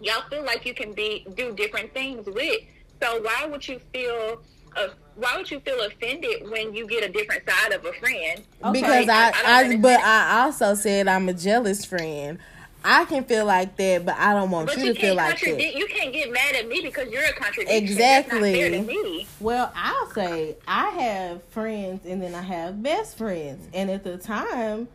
y'all 0.00 0.22
feel 0.30 0.42
like 0.44 0.64
you 0.66 0.74
can 0.74 0.92
be 0.92 1.26
do 1.36 1.54
different 1.54 1.92
things 1.94 2.26
with. 2.26 2.62
So 3.02 3.20
why 3.22 3.46
would 3.46 3.66
you 3.68 3.78
feel? 3.92 4.42
Uh, 4.76 4.88
why 5.16 5.36
would 5.36 5.50
you 5.50 5.60
feel 5.60 5.80
offended 5.82 6.50
when 6.50 6.74
you 6.74 6.86
get 6.86 7.04
a 7.04 7.12
different 7.12 7.42
side 7.48 7.72
of 7.72 7.84
a 7.84 7.92
friend? 7.94 8.42
Okay. 8.64 8.80
because 8.80 9.08
I, 9.08 9.32
I 9.44 9.62
don't 9.64 9.72
I, 9.72 9.76
but 9.76 10.00
I 10.00 10.42
also 10.44 10.74
said 10.74 11.06
I'm 11.08 11.28
a 11.28 11.34
jealous 11.34 11.84
friend. 11.84 12.38
I 12.84 13.04
can 13.04 13.22
feel 13.24 13.44
like 13.44 13.76
that, 13.76 14.04
but 14.04 14.16
I 14.16 14.34
don't 14.34 14.50
want 14.50 14.66
But 14.66 14.78
you, 14.78 14.86
you 14.86 14.94
to 14.94 15.00
feel 15.00 15.14
like 15.14 15.38
contradict. 15.38 15.74
that. 15.74 15.78
You 15.78 15.86
can't 15.86 16.12
get 16.12 16.32
mad 16.32 16.56
at 16.56 16.66
me 16.66 16.80
because 16.82 17.08
you're 17.10 17.22
a 17.24 17.32
contradiction. 17.32 17.76
Exactly. 17.84 18.60
That's 18.60 18.74
not 18.74 18.86
fair 18.86 18.96
to 18.96 19.04
me. 19.04 19.26
Well, 19.38 19.72
I'll 19.76 20.10
say 20.10 20.56
I 20.66 20.90
have 20.90 21.44
friends 21.44 22.04
and 22.06 22.20
then 22.20 22.34
I 22.34 22.42
have 22.42 22.82
best 22.82 23.16
friends. 23.18 23.68
And 23.72 23.88
at 23.88 24.02
the 24.02 24.18
time, 24.18 24.88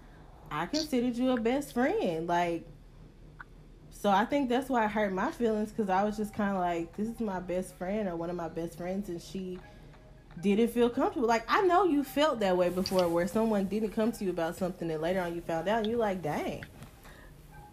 I 0.51 0.65
considered 0.65 1.15
you 1.15 1.31
a 1.31 1.39
best 1.39 1.73
friend. 1.73 2.27
Like, 2.27 2.63
so 3.99 4.09
I 4.09 4.25
think 4.25 4.49
that's 4.49 4.69
why 4.69 4.85
it 4.85 4.91
hurt 4.91 5.11
my 5.11 5.31
feelings 5.31 5.71
because 5.71 5.89
I 5.89 6.03
was 6.03 6.17
just 6.17 6.33
kind 6.33 6.55
of 6.55 6.61
like, 6.61 6.95
this 6.95 7.07
is 7.07 7.19
my 7.19 7.39
best 7.39 7.75
friend 7.75 8.07
or 8.07 8.15
one 8.15 8.29
of 8.29 8.35
my 8.35 8.47
best 8.47 8.77
friends, 8.77 9.09
and 9.09 9.21
she 9.21 9.59
didn't 10.41 10.67
feel 10.67 10.89
comfortable. 10.89 11.27
Like, 11.27 11.43
I 11.47 11.61
know 11.63 11.83
you 11.83 12.03
felt 12.03 12.39
that 12.41 12.55
way 12.55 12.69
before 12.69 13.07
where 13.07 13.27
someone 13.27 13.65
didn't 13.65 13.89
come 13.89 14.11
to 14.11 14.23
you 14.23 14.29
about 14.29 14.55
something 14.55 14.89
and 14.91 15.01
later 15.01 15.19
on 15.21 15.33
you 15.33 15.41
found 15.41 15.67
out, 15.67 15.79
and 15.79 15.87
you're 15.87 15.97
like, 15.99 16.21
dang. 16.21 16.63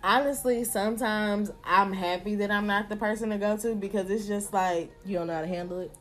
Honestly, 0.03 0.64
sometimes 0.64 1.51
I'm 1.64 1.93
happy 1.93 2.35
that 2.37 2.51
I'm 2.51 2.66
not 2.66 2.89
the 2.89 2.97
person 2.97 3.31
to 3.31 3.39
go 3.39 3.57
to 3.59 3.75
because 3.75 4.11
it's 4.11 4.27
just 4.27 4.53
like 4.53 4.93
You 5.07 5.16
don't 5.18 5.29
know 5.29 5.35
how 5.35 5.41
to 5.41 5.47
handle 5.47 5.81
it. 5.81 5.93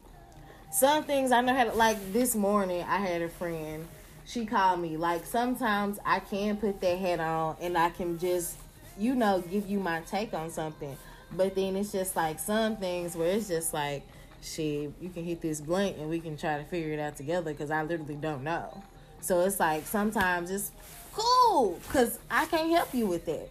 some 0.71 1.03
things 1.05 1.31
I 1.31 1.39
know 1.41 1.53
how 1.53 1.63
to 1.65 1.73
like 1.73 2.11
this 2.11 2.35
morning 2.35 2.83
I 2.83 2.97
had 2.97 3.21
a 3.21 3.29
friend. 3.29 3.87
She 4.25 4.45
called 4.45 4.81
me. 4.81 4.97
Like 4.97 5.25
sometimes 5.25 5.99
I 6.05 6.19
can 6.19 6.57
put 6.57 6.81
that 6.81 6.97
hat 6.97 7.21
on 7.21 7.55
and 7.61 7.77
I 7.77 7.91
can 7.91 8.19
just, 8.19 8.57
you 8.97 9.15
know, 9.15 9.43
give 9.49 9.67
you 9.67 9.79
my 9.79 10.01
take 10.01 10.33
on 10.33 10.49
something. 10.49 10.97
But 11.35 11.55
then 11.55 11.75
it's 11.75 11.91
just 11.91 12.15
like 12.15 12.39
some 12.39 12.77
things 12.77 13.15
where 13.15 13.35
it's 13.35 13.47
just 13.47 13.73
like, 13.73 14.03
shit, 14.41 14.91
you 15.01 15.09
can 15.09 15.23
hit 15.23 15.41
this 15.41 15.61
blunt 15.61 15.97
and 15.97 16.09
we 16.09 16.19
can 16.19 16.37
try 16.37 16.57
to 16.57 16.63
figure 16.65 16.93
it 16.93 16.99
out 16.99 17.15
together 17.15 17.51
because 17.51 17.71
I 17.71 17.83
literally 17.83 18.15
don't 18.15 18.43
know. 18.43 18.83
So 19.21 19.41
it's 19.41 19.59
like 19.59 19.85
sometimes 19.85 20.51
it's 20.51 20.71
cool 21.13 21.79
because 21.87 22.19
I 22.29 22.45
can't 22.45 22.69
help 22.71 22.93
you 22.93 23.07
with 23.07 23.25
that. 23.25 23.49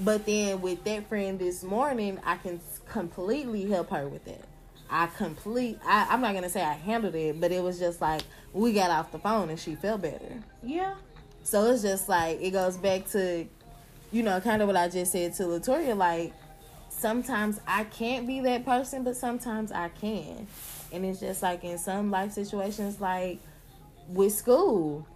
But 0.00 0.26
then 0.26 0.60
with 0.60 0.84
that 0.84 1.08
friend 1.08 1.38
this 1.38 1.64
morning, 1.64 2.20
I 2.24 2.36
can 2.36 2.60
completely 2.88 3.68
help 3.68 3.90
her 3.90 4.06
with 4.06 4.24
that. 4.26 4.44
I 4.90 5.06
complete. 5.06 5.78
I, 5.84 6.06
I'm 6.10 6.20
not 6.20 6.34
gonna 6.34 6.48
say 6.48 6.62
I 6.62 6.74
handled 6.74 7.14
it, 7.14 7.40
but 7.40 7.52
it 7.52 7.62
was 7.62 7.78
just 7.78 8.00
like 8.00 8.22
we 8.52 8.72
got 8.72 8.90
off 8.90 9.12
the 9.12 9.18
phone 9.18 9.50
and 9.50 9.58
she 9.58 9.74
felt 9.74 10.02
better. 10.02 10.42
Yeah. 10.62 10.94
So 11.42 11.70
it's 11.70 11.82
just 11.82 12.08
like 12.08 12.40
it 12.40 12.50
goes 12.50 12.76
back 12.76 13.08
to, 13.10 13.46
you 14.10 14.22
know, 14.22 14.40
kind 14.40 14.62
of 14.62 14.68
what 14.68 14.76
I 14.76 14.88
just 14.88 15.12
said 15.12 15.34
to 15.34 15.44
Latoya. 15.44 15.96
Like 15.96 16.32
sometimes 16.88 17.60
I 17.66 17.84
can't 17.84 18.26
be 18.26 18.40
that 18.40 18.64
person, 18.64 19.04
but 19.04 19.16
sometimes 19.16 19.72
I 19.72 19.88
can, 19.88 20.46
and 20.92 21.04
it's 21.04 21.20
just 21.20 21.42
like 21.42 21.64
in 21.64 21.78
some 21.78 22.10
life 22.10 22.32
situations, 22.32 23.00
like 23.00 23.38
with 24.08 24.32
school, 24.32 25.06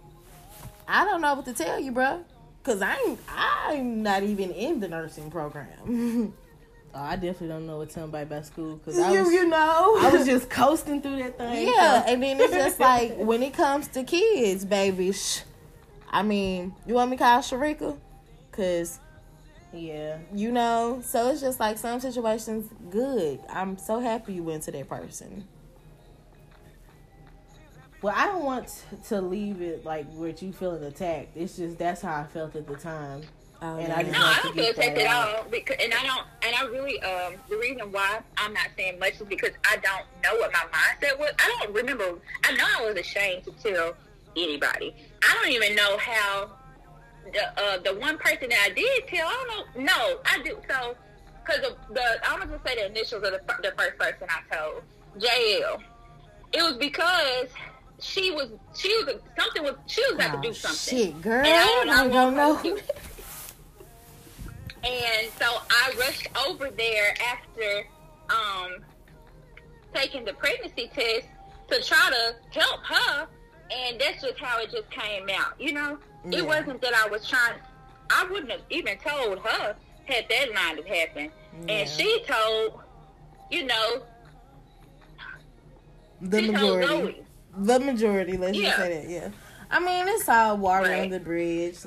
I 0.87 1.05
don't 1.05 1.21
know 1.21 1.33
what 1.35 1.45
to 1.45 1.53
tell 1.53 1.79
you, 1.79 1.91
bro, 1.91 2.23
cause 2.63 2.81
I'm 2.81 3.17
I'm 3.29 4.03
not 4.03 4.23
even 4.23 4.51
in 4.51 4.79
the 4.79 4.87
nursing 4.87 5.31
program. 5.31 6.33
Oh, 6.95 6.99
I 6.99 7.15
definitely 7.15 7.47
don't 7.47 7.65
know 7.65 7.77
what 7.77 7.89
to 7.89 7.95
tell 7.95 8.03
anybody 8.03 8.21
about 8.21 8.45
school 8.45 8.75
because 8.75 8.99
I 8.99 9.11
you 9.13 9.23
was, 9.23 9.33
you 9.33 9.47
know 9.47 9.97
I 9.99 10.11
was 10.13 10.27
just 10.27 10.47
coasting 10.47 11.01
through 11.01 11.23
that 11.23 11.39
thing. 11.39 11.67
Yeah, 11.67 12.03
and 12.05 12.21
then 12.21 12.39
it's 12.39 12.53
just 12.53 12.79
like 12.91 13.17
when 13.17 13.41
it 13.41 13.55
comes 13.55 13.87
to 13.89 14.03
kids, 14.03 14.63
baby. 14.63 15.11
Sh- 15.11 15.41
I 16.11 16.21
mean, 16.21 16.75
you 16.85 16.93
want 16.93 17.09
me 17.09 17.17
to 17.17 17.23
call 17.23 17.39
Sharika? 17.39 17.97
Cause 18.53 18.99
yeah. 19.73 20.19
you 20.33 20.51
know, 20.51 21.01
so 21.03 21.29
it's 21.29 21.41
just 21.41 21.59
like 21.59 21.77
some 21.77 21.99
situations. 21.99 22.69
Good. 22.89 23.39
I'm 23.49 23.77
so 23.77 23.99
happy 23.99 24.33
you 24.33 24.43
went 24.43 24.63
to 24.63 24.71
that 24.71 24.87
person. 24.87 25.45
Well, 28.01 28.13
I 28.15 28.25
don't 28.25 28.43
want 28.43 28.83
to 29.07 29.21
leave 29.21 29.61
it 29.61 29.85
like 29.85 30.05
where 30.13 30.29
you 30.29 30.51
feeling 30.51 30.83
attacked. 30.83 31.37
It's 31.37 31.57
just 31.57 31.77
that's 31.77 32.01
how 32.01 32.21
I 32.21 32.25
felt 32.25 32.55
at 32.55 32.67
the 32.67 32.75
time. 32.75 33.21
Oh, 33.61 33.77
And 33.77 33.93
I 33.93 34.03
just 34.03 34.11
No, 34.11 34.19
I 34.19 34.39
don't 34.43 34.55
feel 34.55 34.71
attacked 34.71 34.97
at 34.97 35.07
all 35.07 35.45
because, 35.49 35.77
and 35.79 35.93
I 35.93 36.03
don't, 36.03 36.27
and 36.43 36.53
I 36.53 36.63
really, 36.65 37.01
um, 37.01 37.35
the 37.49 37.55
reason 37.55 37.93
why 37.93 38.19
I'm 38.35 38.53
not 38.53 38.67
saying 38.75 38.99
much 38.99 39.13
is 39.13 39.27
because 39.27 39.51
I 39.65 39.77
don't 39.77 40.05
know 40.21 40.37
what 40.37 40.51
my 40.51 40.65
mindset 40.73 41.17
was. 41.17 41.31
I 41.39 41.55
don't 41.61 41.73
remember. 41.73 42.19
I 42.43 42.51
know 42.55 42.65
I 42.77 42.85
was 42.85 42.97
ashamed 42.97 43.45
to 43.45 43.51
tell 43.51 43.93
anybody. 44.35 44.93
I 45.23 45.33
don't 45.33 45.51
even 45.53 45.75
know 45.75 45.97
how 45.97 46.51
the 47.31 47.61
uh, 47.61 47.77
the 47.79 47.93
one 47.99 48.17
person 48.17 48.49
that 48.49 48.67
I 48.69 48.73
did 48.73 49.07
tell, 49.07 49.27
I 49.27 49.45
don't 49.47 49.77
know. 49.77 49.83
No, 49.85 50.19
I 50.25 50.41
do. 50.43 50.57
So, 50.69 50.95
because 51.45 51.61
the, 51.61 51.93
the 51.93 52.27
I'm 52.27 52.39
gonna 52.39 52.51
just 52.51 52.65
say 52.67 52.75
the 52.75 52.85
initials 52.87 53.23
of 53.23 53.31
the, 53.31 53.41
the 53.61 53.73
first 53.77 53.97
person 53.97 54.27
I 54.29 54.55
told, 54.55 54.83
JL. 55.19 55.81
It 56.53 56.61
was 56.61 56.77
because 56.77 57.47
she 57.99 58.31
was 58.31 58.49
she 58.75 58.89
was 59.05 59.15
something 59.39 59.63
was 59.63 59.75
she 59.87 60.01
was 60.05 60.15
about 60.15 60.37
Oh, 60.37 60.41
to 60.41 60.47
do 60.49 60.53
something. 60.53 60.97
shit, 60.97 61.21
girl. 61.21 61.45
And 61.45 61.47
I, 61.47 61.61
I 61.61 61.65
don't 61.65 62.11
don't 62.11 62.35
know. 62.35 62.47
know. 62.47 62.53
what 62.53 62.63
to 62.63 62.69
do. 62.75 62.81
And 64.83 65.31
so 65.39 65.45
I 65.69 65.93
rushed 65.97 66.27
over 66.47 66.69
there 66.69 67.15
after 67.25 67.87
um, 68.29 68.83
taking 69.93 70.25
the 70.25 70.33
pregnancy 70.33 70.91
test 70.93 71.27
to 71.69 71.81
try 71.81 72.09
to 72.11 72.59
help 72.59 72.81
her, 72.85 73.27
and 73.73 73.99
that's 73.99 74.21
just 74.21 74.37
how 74.39 74.59
it 74.61 74.71
just 74.71 74.89
came 74.89 75.29
out. 75.29 75.59
You 75.59 75.73
know, 75.73 75.97
Yeah. 76.29 76.39
it 76.39 76.45
wasn't 76.45 76.81
that 76.81 76.93
I 76.93 77.07
was 77.09 77.27
trying. 77.27 77.55
I 78.09 78.25
wouldn't 78.25 78.51
have 78.51 78.61
even 78.69 78.97
told 78.99 79.39
her 79.39 79.75
had 80.05 80.25
that 80.29 80.53
line 80.53 80.77
have 80.77 80.85
happened, 80.85 81.31
Yeah. 81.67 81.73
and 81.75 81.89
she 81.89 82.23
told, 82.27 82.81
you 83.49 83.65
know, 83.65 84.03
The 86.21 86.41
majority. 86.41 87.23
The 87.57 87.79
majority, 87.79 88.37
let's 88.37 88.57
Yeah. 88.57 88.65
just 88.69 88.77
say 88.77 89.01
that, 89.01 89.09
yeah. 89.09 89.29
I 89.69 89.79
mean, 89.79 90.07
it's 90.07 90.29
all 90.29 90.57
water 90.57 90.89
Right. 90.89 91.01
under 91.01 91.19
the 91.19 91.23
bridge. 91.23 91.77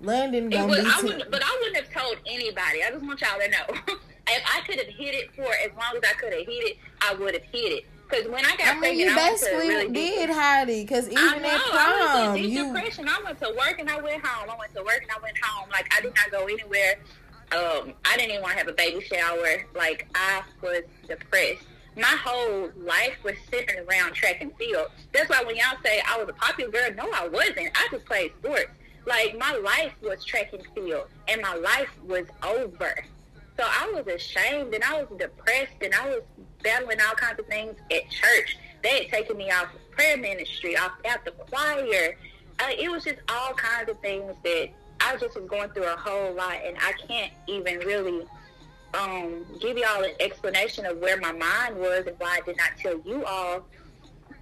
London 0.00 0.50
gonna 0.50 0.66
was, 0.66 0.80
be 0.80 0.86
I 0.86 1.00
too- 1.00 1.24
but 1.30 1.42
I 1.44 1.56
wouldn't 1.60 1.76
have 1.76 1.92
told 2.02 2.16
anybody. 2.26 2.82
I 2.82 2.90
just 2.90 3.04
want 3.04 3.20
y'all 3.20 3.38
to 3.38 3.48
know. 3.48 3.66
if 4.28 4.42
I 4.46 4.60
could 4.66 4.76
have 4.78 4.88
hit 4.88 5.14
it 5.14 5.34
for 5.34 5.44
as 5.44 5.70
long 5.78 5.96
as 5.96 6.02
I 6.10 6.14
could 6.14 6.32
have 6.32 6.46
hit 6.46 6.64
it, 6.64 6.78
I 7.00 7.14
would 7.14 7.34
have 7.34 7.44
hit 7.52 7.72
it. 7.72 7.86
Because 8.08 8.28
when 8.28 8.44
I 8.44 8.56
got 8.56 8.68
I 8.68 8.72
mean, 8.72 8.80
pregnant, 8.80 8.98
you 8.98 9.10
I 9.10 9.30
basically 9.30 9.68
really 9.68 9.92
did 9.92 10.30
it 10.30 10.86
because 10.86 11.08
even 11.08 11.18
I 11.18 11.38
know. 11.38 11.48
at 11.48 11.60
I 11.60 11.70
prom, 11.70 12.22
went 12.22 12.36
to 12.36 12.42
deep 12.42 12.52
you 12.52 12.66
depression. 12.66 13.08
I 13.08 13.20
went 13.24 13.38
to 13.40 13.54
work 13.56 13.76
and 13.78 13.90
I 13.90 14.00
went 14.00 14.24
home. 14.24 14.50
I 14.50 14.58
went 14.58 14.74
to 14.74 14.82
work 14.82 15.00
and 15.02 15.10
I 15.10 15.20
went 15.22 15.36
home. 15.42 15.68
Like 15.70 15.92
I 15.96 16.00
did 16.00 16.14
not 16.14 16.30
go 16.30 16.44
anywhere. 16.44 16.96
Um, 17.52 17.94
I 18.04 18.16
didn't 18.16 18.30
even 18.30 18.42
want 18.42 18.52
to 18.52 18.58
have 18.58 18.68
a 18.68 18.72
baby 18.72 19.00
shower. 19.04 19.64
Like 19.74 20.06
I 20.14 20.42
was 20.62 20.82
depressed. 21.08 21.64
My 21.96 22.02
whole 22.24 22.70
life 22.76 23.16
was 23.22 23.34
centered 23.50 23.86
around 23.88 24.14
track 24.14 24.38
and 24.40 24.54
field. 24.56 24.88
That's 25.12 25.30
why 25.30 25.42
when 25.44 25.56
y'all 25.56 25.78
say 25.84 26.02
I 26.06 26.18
was 26.18 26.28
a 26.28 26.32
popular 26.32 26.70
girl, 26.70 26.90
no, 26.96 27.10
I 27.12 27.28
wasn't. 27.28 27.70
I 27.74 27.88
just 27.90 28.04
played 28.04 28.32
sports. 28.38 28.70
Like 29.06 29.38
my 29.38 29.52
life 29.56 29.92
was 30.02 30.24
track 30.24 30.52
and 30.52 30.62
field, 30.74 31.06
and 31.28 31.40
my 31.40 31.54
life 31.54 31.90
was 32.04 32.26
over. 32.42 33.04
So 33.56 33.64
I 33.64 33.92
was 33.94 34.06
ashamed 34.12 34.74
and 34.74 34.82
I 34.82 35.02
was 35.02 35.18
depressed 35.18 35.76
and 35.80 35.94
I 35.94 36.08
was 36.08 36.22
battling 36.64 36.98
all 37.06 37.14
kinds 37.14 37.38
of 37.38 37.46
things 37.46 37.76
at 37.92 38.10
church. 38.10 38.58
They 38.82 39.04
had 39.04 39.08
taken 39.08 39.36
me 39.36 39.50
off 39.50 39.74
of 39.74 39.90
prayer 39.92 40.16
ministry, 40.16 40.76
off 40.76 40.92
at 41.04 41.24
the 41.24 41.30
choir. 41.30 42.16
Uh, 42.58 42.70
it 42.76 42.90
was 42.90 43.04
just 43.04 43.20
all 43.28 43.54
kinds 43.54 43.88
of 43.88 43.98
things 44.00 44.34
that 44.42 44.70
I 45.00 45.16
just 45.16 45.38
was 45.38 45.48
going 45.48 45.70
through 45.70 45.84
a 45.84 45.96
whole 45.96 46.34
lot, 46.34 46.56
and 46.64 46.76
I 46.80 46.92
can't 47.06 47.32
even 47.46 47.78
really 47.80 48.24
um, 48.94 49.44
give 49.60 49.76
y'all 49.76 50.02
an 50.02 50.14
explanation 50.20 50.86
of 50.86 50.98
where 50.98 51.18
my 51.20 51.32
mind 51.32 51.76
was 51.76 52.06
and 52.06 52.16
why 52.18 52.38
I 52.40 52.46
did 52.46 52.56
not 52.56 52.70
tell 52.78 53.00
you 53.04 53.24
all. 53.24 53.64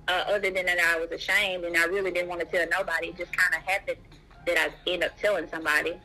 Uh, 0.08 0.24
other 0.28 0.50
than 0.50 0.66
that, 0.66 0.78
I 0.78 0.98
was 0.98 1.10
ashamed 1.10 1.64
and 1.64 1.76
I 1.76 1.84
really 1.84 2.10
didn't 2.10 2.28
want 2.28 2.40
to 2.40 2.46
tell 2.46 2.66
nobody. 2.68 3.08
It 3.08 3.18
just 3.18 3.36
kind 3.36 3.54
of 3.54 3.62
happened 3.62 3.98
that 4.46 4.58
I 4.58 4.90
ended 4.90 5.08
up 5.08 5.18
telling 5.18 5.48
somebody 5.48 5.96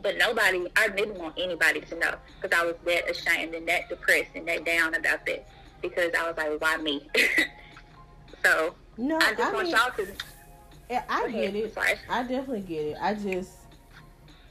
but 0.00 0.16
nobody, 0.16 0.66
I 0.76 0.88
didn't 0.88 1.18
want 1.18 1.34
anybody 1.38 1.80
to 1.82 1.98
know 1.98 2.14
because 2.40 2.58
I 2.58 2.64
was 2.64 2.76
that 2.86 3.10
ashamed 3.10 3.54
and 3.54 3.66
that 3.68 3.88
depressed 3.88 4.30
and 4.34 4.46
that 4.48 4.64
down 4.64 4.94
about 4.94 5.24
that 5.26 5.46
because 5.82 6.12
I 6.18 6.26
was 6.28 6.36
like, 6.36 6.60
why 6.60 6.76
me? 6.78 7.08
so 8.44 8.74
No, 8.96 9.16
I 9.18 9.34
just 9.34 9.40
I 9.40 9.52
want 9.52 9.64
mean, 9.66 9.76
y'all 9.76 9.90
to. 9.96 10.06
yeah, 10.90 11.04
I 11.08 11.28
get 11.30 11.54
it. 11.54 11.74
Sorry. 11.74 11.94
I 12.08 12.22
definitely 12.22 12.60
get 12.62 12.86
it. 12.86 12.96
I 13.00 13.14
just, 13.14 13.50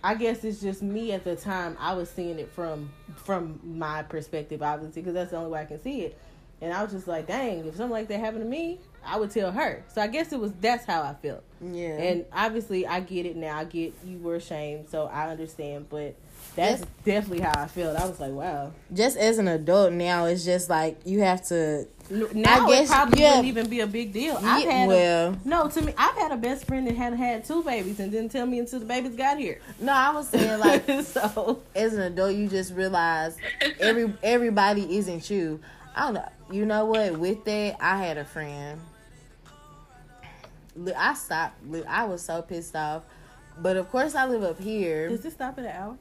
I 0.04 0.16
guess 0.16 0.44
it's 0.44 0.62
just 0.62 0.82
me 0.82 1.12
at 1.14 1.24
the 1.24 1.36
time. 1.36 1.78
I 1.80 1.94
was 1.94 2.10
seeing 2.10 2.40
it 2.40 2.52
from 2.52 2.92
from 3.16 3.60
my 3.64 4.04
perspective, 4.04 4.62
obviously, 4.62 5.02
because 5.02 5.14
that's 5.14 5.32
the 5.32 5.38
only 5.38 5.52
way 5.52 5.62
I 5.62 5.66
can 5.66 5.82
see 5.82 6.02
it. 6.02 6.20
And 6.62 6.74
I 6.74 6.84
was 6.84 6.92
just 6.92 7.08
like, 7.08 7.28
dang, 7.28 7.66
if 7.66 7.76
something 7.76 7.92
like 7.92 8.08
that 8.10 8.20
happened 8.20 8.44
to 8.44 8.50
me, 8.50 8.80
I 9.06 9.18
would 9.18 9.32
tell 9.32 9.52
her. 9.52 9.84
So 9.94 10.02
I 10.02 10.08
guess 10.08 10.32
it 10.32 10.40
was 10.40 10.52
that's 10.62 10.86
how 10.86 11.02
I 11.02 11.14
felt. 11.16 11.44
yeah. 11.62 11.98
And 11.98 12.26
obviously, 12.32 12.86
I 12.86 13.00
get 13.00 13.26
it 13.26 13.36
now. 13.36 13.58
I 13.58 13.64
get 13.66 13.94
you 14.06 14.18
were 14.20 14.36
ashamed, 14.36 14.90
so 14.90 15.06
I 15.08 15.30
understand. 15.30 15.88
But 15.90 16.16
that's 16.56 16.84
definitely 17.06 17.42
how 17.42 17.64
I 17.64 17.68
felt. 17.68 17.98
I 17.98 18.08
was 18.08 18.20
like, 18.20 18.32
wow. 18.32 18.72
just 18.94 19.18
as 19.18 19.38
an 19.38 19.48
adult 19.48 19.94
now, 19.94 20.26
it's 20.26 20.44
just 20.44 20.70
like 20.70 21.00
you 21.06 21.22
have 21.22 21.46
to. 21.48 21.88
Now 22.10 22.68
guess, 22.68 22.90
it 22.90 22.92
probably 22.92 23.22
yeah. 23.22 23.30
wouldn't 23.30 23.48
even 23.48 23.70
be 23.70 23.80
a 23.80 23.88
big 23.88 24.12
deal. 24.12 24.38
I've 24.38 24.66
had 24.66 24.86
a- 24.86 24.88
well, 24.88 25.40
no, 25.46 25.70
to 25.70 25.82
me, 25.82 25.94
I've 25.98 26.16
had 26.16 26.32
a 26.34 26.38
best 26.38 26.66
friend 26.66 26.86
that 26.88 26.96
had 26.96 27.14
had 27.14 27.46
two 27.46 27.64
babies 27.64 28.02
and 28.02 28.12
didn't 28.12 28.32
tell 28.32 28.46
me 28.46 28.60
until 28.60 28.80
the 28.80 28.86
babies 28.86 29.16
got 29.16 29.38
here. 29.38 29.60
no, 29.80 29.94
I 29.94 30.12
was 30.12 30.28
saying 30.28 30.60
like 30.60 30.86
so 31.04 31.62
as 31.74 31.94
an 31.94 32.02
adult, 32.02 32.36
you 32.36 32.50
just 32.50 32.74
realize 32.74 33.38
every 33.80 34.14
everybody 34.24 34.98
isn't 34.98 35.30
you. 35.30 35.62
I 35.96 36.02
don't 36.06 36.16
know. 36.16 36.30
You 36.52 36.66
know 36.66 36.86
what? 36.86 37.18
With 37.18 37.46
that, 37.46 37.78
I 37.80 37.98
had 37.98 38.18
a 38.18 38.26
friend. 38.26 38.80
Li- 40.86 40.94
I 40.98 41.14
stopped. 41.14 41.56
li- 41.70 41.86
I 41.88 42.04
was 42.06 42.22
so 42.22 42.42
pissed 42.42 42.76
off. 42.76 43.04
But 43.60 43.78
of 43.78 43.90
course, 43.92 44.16
I 44.16 44.26
live 44.26 44.44
up 44.44 44.60
here. 44.60 45.10
does 45.10 45.22
this 45.22 45.34
stop 45.34 45.58
at 45.60 45.66
an 45.66 45.72
hour? 45.72 45.98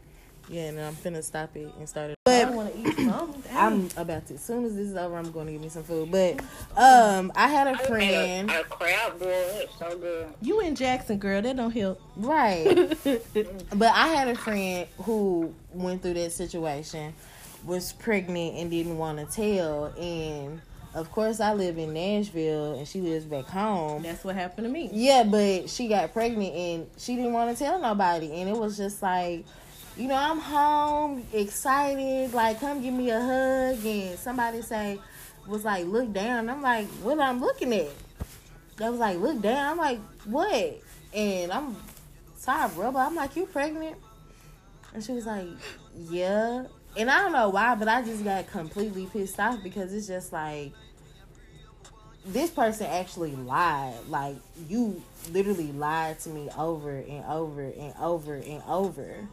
Yeah, 0.49 0.63
and 0.63 0.81
I'm 0.81 0.95
finna 0.95 1.23
stop 1.23 1.55
it 1.57 1.73
and 1.79 1.89
start 1.89 2.11
it. 2.11 2.17
I 2.27 2.51
want 2.51 2.73
to 2.73 2.79
eat 2.81 2.97
some. 2.97 3.35
I'm 3.55 3.89
about 3.97 4.27
to. 4.29 4.35
As 4.35 4.43
soon 4.43 4.65
as 4.65 4.75
this 4.75 4.89
is 4.89 4.97
over, 4.97 5.17
I'm 5.17 5.31
going 5.31 5.47
to 5.47 5.53
get 5.53 5.61
me 5.61 5.69
some 5.69 5.85
food. 5.85 6.11
But 6.11 6.41
um, 6.77 7.31
I 7.37 7.47
had 7.49 7.69
a 7.69 7.73
I 7.73 7.87
friend. 7.87 8.51
a, 8.51 8.61
a 8.61 8.65
crab 8.65 9.19
boil. 9.21 9.29
It's 9.31 9.79
so 9.79 9.97
good. 9.97 10.29
you 10.43 10.61
in 10.61 10.75
Jackson, 10.75 11.19
girl. 11.19 11.41
That 11.43 11.57
don't 11.57 11.71
help. 11.71 12.01
Right. 12.17 12.97
But 13.75 13.93
I 13.95 14.09
had 14.09 14.29
a 14.29 14.35
friend 14.35 14.89
who 15.03 15.55
went 15.73 16.03
through 16.03 16.15
that 16.15 16.33
situation, 16.33 17.15
was 17.65 17.93
pregnant 17.93 18.57
and 18.57 18.71
didn't 18.71 18.99
want 18.99 19.19
to 19.19 19.27
tell. 19.27 19.87
And 19.97 20.61
of 20.95 21.11
course, 21.13 21.41
I 21.41 21.55
live 21.55 21.79
in 21.79 21.93
Nashville 21.93 22.79
and 22.79 22.87
she 22.87 23.01
lives 23.01 23.25
back 23.25 23.47
home. 23.47 24.03
That's 24.03 24.25
what 24.25 24.35
happened 24.35 24.67
to 24.67 24.73
me. 24.73 24.91
Yeah, 24.93 25.23
but 25.23 25.71
she 25.71 25.89
got 25.89 26.13
pregnant 26.13 26.55
and 26.55 26.87
she 26.97 27.17
didn't 27.17 27.33
want 27.33 27.57
to 27.57 27.65
tell 27.65 27.81
nobody. 27.81 28.33
And 28.41 28.49
it 28.49 28.57
was 28.57 28.77
just 28.77 29.01
like, 29.03 29.45
you 29.97 30.09
know, 30.09 30.17
I'm 30.17 30.39
home, 30.39 31.25
excited, 31.33 32.33
like, 32.33 32.59
come 32.59 32.83
give 32.83 32.95
me 32.95 33.11
a 33.11 33.21
hug. 33.21 33.85
And 33.85 34.19
somebody 34.19 34.63
say, 34.63 34.99
was 35.47 35.65
like, 35.65 35.87
look 35.87 36.13
down. 36.13 36.49
I'm 36.49 36.63
like, 36.63 36.87
what 37.03 37.21
I'm 37.21 37.41
looking 37.41 37.73
at? 37.73 37.89
They 38.77 38.89
was 38.89 38.99
like, 38.99 39.19
look 39.19 39.41
down. 39.41 39.73
I'm 39.73 39.77
like, 39.79 40.01
what? 40.25 40.81
And 41.15 41.53
I'm 41.53 41.77
sorry, 42.37 42.71
brother. 42.75 42.99
I'm 42.99 43.15
like, 43.15 43.37
you 43.37 43.47
pregnant? 43.47 43.97
And 44.93 45.05
she 45.05 45.13
was 45.13 45.27
like, 45.27 45.47
yeah. 46.09 46.65
And 46.97 47.11
I 47.11 47.19
don't 47.23 47.33
know 47.33 47.51
why, 47.51 47.75
but 47.77 47.89
I 47.89 48.03
just 48.03 48.25
got 48.25 48.51
completely 48.51 49.07
pissed 49.07 49.39
off 49.39 49.63
because 49.63 49.93
it's 49.93 50.07
just 50.09 50.33
like, 50.33 50.73
this 52.25 52.51
person 52.51 52.87
actually 52.87 53.35
lied. 53.35 53.95
Like 54.09 54.37
you 54.69 55.03
literally 55.33 55.73
lied 55.73 56.21
to 56.21 56.31
me 56.31 56.49
over 56.57 56.91
and 56.91 57.25
over 57.25 57.63
and 57.63 57.95
over 57.99 58.35
and 58.35 58.63
over 58.67 59.29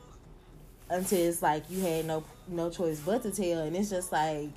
until 0.89 1.20
it's 1.20 1.41
like 1.41 1.63
you 1.70 1.82
had 1.82 2.05
no 2.05 2.24
no 2.47 2.70
choice 2.70 2.99
but 2.99 3.24
to 3.24 3.32
tell. 3.32 3.59
And 3.59 3.76
it's 3.76 3.89
just 3.89 4.11
like 4.11 4.49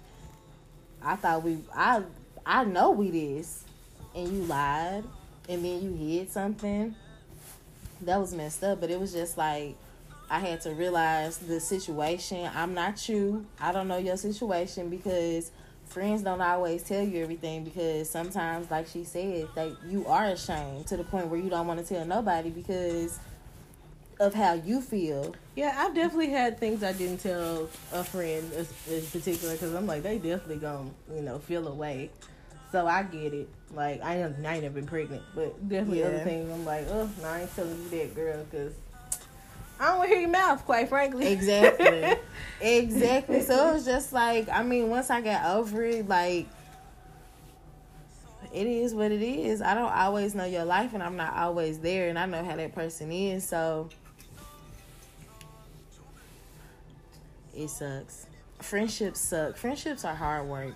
I 1.02 1.16
thought 1.16 1.42
we 1.42 1.58
I 1.74 2.02
I 2.46 2.64
know 2.64 2.90
we 2.92 3.10
this, 3.10 3.64
and 4.14 4.28
you 4.28 4.42
lied, 4.44 5.04
and 5.48 5.64
then 5.64 5.82
you 5.82 5.94
hid 5.94 6.30
something. 6.30 6.94
That 8.02 8.18
was 8.18 8.32
messed 8.32 8.62
up. 8.62 8.80
But 8.80 8.90
it 8.90 9.00
was 9.00 9.12
just 9.12 9.36
like. 9.36 9.76
I 10.30 10.38
had 10.38 10.60
to 10.62 10.70
realize 10.70 11.38
the 11.38 11.58
situation. 11.58 12.48
I'm 12.54 12.72
not 12.72 13.08
you. 13.08 13.44
I 13.60 13.72
don't 13.72 13.88
know 13.88 13.98
your 13.98 14.16
situation 14.16 14.88
because 14.88 15.50
friends 15.86 16.22
don't 16.22 16.40
always 16.40 16.84
tell 16.84 17.02
you 17.02 17.20
everything 17.20 17.64
because 17.64 18.08
sometimes 18.08 18.70
like 18.70 18.86
she 18.86 19.02
said 19.02 19.48
that 19.56 19.72
you 19.88 20.06
are 20.06 20.26
ashamed 20.26 20.86
to 20.86 20.96
the 20.96 21.02
point 21.02 21.26
where 21.26 21.40
you 21.40 21.50
don't 21.50 21.66
want 21.66 21.84
to 21.84 21.94
tell 21.94 22.06
nobody 22.06 22.48
because 22.48 23.18
of 24.20 24.32
how 24.32 24.52
you 24.52 24.80
feel 24.80 25.34
Yeah, 25.56 25.74
I've 25.76 25.94
definitely 25.94 26.28
had 26.28 26.60
things 26.60 26.84
I 26.84 26.92
didn't 26.92 27.18
tell 27.18 27.68
a 27.92 28.04
friend 28.04 28.52
in 28.88 29.06
particular 29.06 29.54
because 29.54 29.74
I'm 29.74 29.86
like, 29.86 30.02
they 30.02 30.18
definitely 30.18 30.58
gonna, 30.58 30.90
you 31.12 31.22
know, 31.22 31.38
feel 31.38 31.66
away. 31.66 32.10
So 32.70 32.86
I 32.86 33.02
get 33.02 33.34
it. 33.34 33.48
Like, 33.72 34.02
I 34.02 34.22
ain't, 34.22 34.46
I 34.46 34.54
ain't 34.54 34.62
never 34.62 34.74
been 34.74 34.86
pregnant, 34.86 35.22
but 35.34 35.68
definitely 35.68 36.04
other 36.04 36.20
things 36.20 36.50
I'm 36.50 36.64
like, 36.64 36.86
oh, 36.88 37.10
no, 37.20 37.28
I 37.28 37.40
ain't 37.40 37.56
telling 37.56 37.82
you 37.82 37.88
that, 37.88 38.14
girl, 38.14 38.44
because 38.48 38.74
I 39.80 39.88
don't 39.88 39.98
want 39.98 40.10
to 40.10 40.14
hear 40.14 40.20
your 40.20 40.30
mouth, 40.30 40.64
quite 40.66 40.88
frankly. 40.88 41.26
exactly. 41.26 42.14
Exactly. 42.62 43.40
So 43.40 43.70
it 43.70 43.72
was 43.72 43.86
just 43.86 44.12
like 44.12 44.46
i 44.50 44.62
mean 44.62 44.90
once 44.90 45.08
i 45.08 45.22
got 45.22 45.56
over 45.56 45.82
it 45.82 46.06
like 46.06 46.46
it 48.52 48.66
is 48.66 48.94
what 48.94 49.12
it 49.12 49.22
is. 49.22 49.62
I 49.62 49.72
don't 49.74 49.90
always 49.92 50.34
know 50.34 50.44
your 50.44 50.66
life 50.66 50.92
and 50.92 51.02
i'm 51.02 51.16
not 51.16 51.34
always 51.34 51.78
there 51.78 52.10
and 52.10 52.18
i 52.18 52.26
know 52.26 52.44
how 52.44 52.56
that 52.56 52.74
person 52.74 53.10
is 53.10 53.48
so 53.48 53.88
it 57.56 57.68
sucks. 57.68 58.26
Friendships 58.60 59.20
suck. 59.20 59.56
Friendships 59.56 60.04
are 60.04 60.14
hard 60.14 60.46
work. 60.46 60.74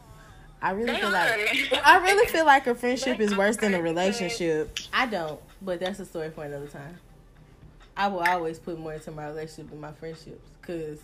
I 0.62 0.70
really 0.70 0.98
feel 0.98 1.10
like 1.10 1.82
i 1.84 1.98
really 2.02 2.26
feel 2.28 2.46
like 2.46 2.66
a 2.66 2.74
friendship 2.74 3.20
is 3.20 3.36
worse 3.36 3.58
than 3.58 3.74
a 3.74 3.82
relationship. 3.82 4.78
I 4.90 5.04
don't, 5.04 5.38
but 5.60 5.80
that's 5.80 6.00
a 6.00 6.06
story 6.06 6.30
for 6.30 6.44
another 6.44 6.68
time. 6.68 6.96
I 7.96 8.08
will 8.08 8.20
always 8.20 8.58
put 8.58 8.78
more 8.78 8.94
into 8.94 9.10
my 9.10 9.26
relationship 9.26 9.70
than 9.70 9.80
my 9.80 9.92
friendships, 9.92 10.50
cause 10.62 10.98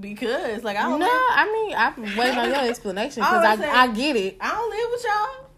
because 0.00 0.64
like 0.64 0.76
I 0.76 0.82
don't 0.82 0.98
no, 0.98 1.06
live, 1.06 1.14
I 1.14 1.52
mean 1.52 1.76
I'm 1.76 2.16
waiting 2.16 2.38
on 2.38 2.48
your 2.48 2.68
explanation 2.68 3.22
because 3.22 3.58
saying- 3.58 3.70
I, 3.70 3.82
I 3.84 3.86
get 3.92 4.16
it. 4.16 4.36
I 4.40 4.50
don't 4.50 4.70
live 4.70 4.90
with 4.90 5.04
y'all. 5.04 5.50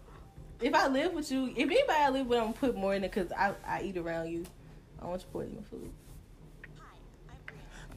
If 0.60 0.74
I 0.74 0.88
live 0.88 1.12
with 1.12 1.30
you, 1.30 1.46
if 1.56 1.70
anybody 1.70 1.98
I 1.98 2.10
live 2.10 2.26
with, 2.26 2.38
I'm 2.38 2.46
gonna 2.46 2.56
put 2.56 2.76
more 2.76 2.94
in 2.94 3.04
it 3.04 3.12
because 3.12 3.32
I 3.32 3.52
I 3.66 3.82
eat 3.82 3.96
around 3.96 4.30
you. 4.30 4.44
I 5.00 5.06
want 5.06 5.22
you 5.22 5.28
poison 5.32 5.64
food. 5.70 5.90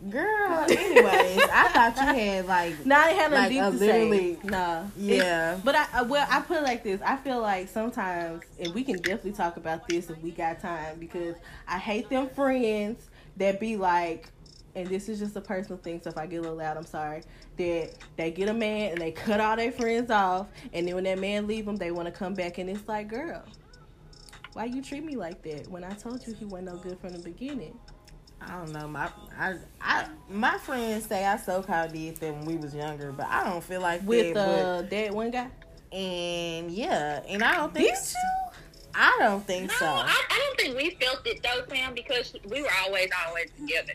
Girl, 0.09 0.65
anyways, 0.69 1.41
I 1.51 1.69
thought 1.73 1.97
you 1.97 2.03
had 2.21 2.45
like 2.45 2.73
Nah, 2.85 2.95
I 2.95 3.09
had 3.09 3.31
no 3.31 3.37
Like, 3.37 3.49
deep 3.49 3.61
to 3.61 3.69
literally- 3.69 4.35
say. 4.35 4.39
Nah. 4.45 4.83
Yeah. 4.97 5.55
It- 5.57 5.65
but 5.65 5.75
I 5.75 5.87
I- 5.93 6.01
well 6.03 6.25
I 6.29 6.39
put 6.41 6.57
it 6.57 6.63
like 6.63 6.83
this. 6.83 7.01
I 7.03 7.17
feel 7.17 7.41
like 7.41 7.67
sometimes, 7.67 8.43
and 8.59 8.73
we 8.73 8.83
can 8.85 8.95
definitely 8.97 9.33
talk 9.33 9.57
about 9.57 9.87
this 9.89 10.09
if 10.09 10.17
we 10.23 10.31
got 10.31 10.61
time 10.61 10.99
because 10.99 11.35
I 11.67 11.77
hate 11.79 12.09
them 12.09 12.29
friends 12.29 13.09
that 13.37 13.59
be 13.59 13.75
like, 13.75 14.29
and 14.73 14.87
this 14.87 15.09
is 15.09 15.19
just 15.19 15.35
a 15.35 15.41
personal 15.41 15.77
thing. 15.77 15.99
So 16.01 16.09
if 16.11 16.17
I 16.17 16.27
get 16.27 16.37
a 16.37 16.41
little 16.43 16.55
loud, 16.57 16.77
I'm 16.77 16.85
sorry. 16.85 17.23
That 17.57 17.89
they 18.15 18.31
get 18.31 18.47
a 18.47 18.53
man 18.53 18.91
and 18.93 19.01
they 19.01 19.11
cut 19.11 19.41
all 19.41 19.57
their 19.57 19.73
friends 19.73 20.09
off, 20.11 20.47
and 20.71 20.87
then 20.87 20.95
when 20.95 21.03
that 21.03 21.19
man 21.19 21.45
leave 21.45 21.65
them, 21.65 21.75
they 21.75 21.91
want 21.91 22.05
to 22.05 22.11
come 22.13 22.33
back, 22.33 22.57
and 22.57 22.69
it's 22.69 22.87
like, 22.87 23.09
girl, 23.09 23.43
why 24.53 24.63
you 24.65 24.81
treat 24.81 25.03
me 25.03 25.17
like 25.17 25.41
that 25.41 25.67
when 25.67 25.83
I 25.83 25.91
told 25.91 26.25
you 26.25 26.33
he 26.33 26.45
wasn't 26.45 26.69
no 26.71 26.77
good 26.77 26.97
from 27.01 27.09
the 27.11 27.19
beginning? 27.19 27.77
I 28.41 28.51
don't 28.57 28.71
know. 28.71 28.87
My 28.87 29.09
I, 29.37 29.55
I 29.81 30.07
my 30.29 30.57
friends 30.57 31.05
say 31.05 31.25
I 31.25 31.37
so 31.37 31.61
called 31.61 31.93
did 31.93 32.17
that 32.17 32.33
when 32.33 32.45
we 32.45 32.55
was 32.57 32.73
younger, 32.73 33.11
but 33.11 33.27
I 33.27 33.43
don't 33.49 33.63
feel 33.63 33.81
like 33.81 34.01
With 34.03 34.33
that. 34.33 34.65
uh, 34.65 34.81
that 34.83 35.13
one 35.13 35.31
guy, 35.31 35.47
and 35.91 36.71
yeah, 36.71 37.21
and 37.27 37.43
I 37.43 37.55
don't 37.57 37.73
think 37.73 37.89
these 37.89 38.13
two. 38.13 38.59
I 38.95 39.17
don't 39.19 39.45
think 39.45 39.67
No, 39.67 39.73
so. 39.77 39.85
I, 39.85 40.23
I 40.29 40.39
don't 40.45 40.59
think 40.59 40.77
we 40.77 40.89
felt 41.05 41.25
it 41.27 41.43
though, 41.43 41.63
Sam, 41.73 41.93
because 41.93 42.33
we 42.49 42.61
were 42.61 42.69
always 42.85 43.09
always 43.27 43.51
together. 43.51 43.93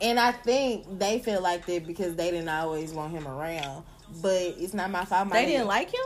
And 0.00 0.18
I 0.18 0.32
think 0.32 0.98
they 0.98 1.18
feel 1.18 1.42
like 1.42 1.66
that 1.66 1.86
because 1.86 2.14
they 2.14 2.30
didn't 2.30 2.48
always 2.48 2.92
want 2.92 3.12
him 3.12 3.26
around. 3.26 3.84
But 4.22 4.32
it's 4.32 4.72
not 4.72 4.90
my 4.90 5.04
fault. 5.04 5.28
My 5.28 5.40
They 5.40 5.46
didn't 5.52 5.66
like 5.66 5.90
him. 5.92 6.00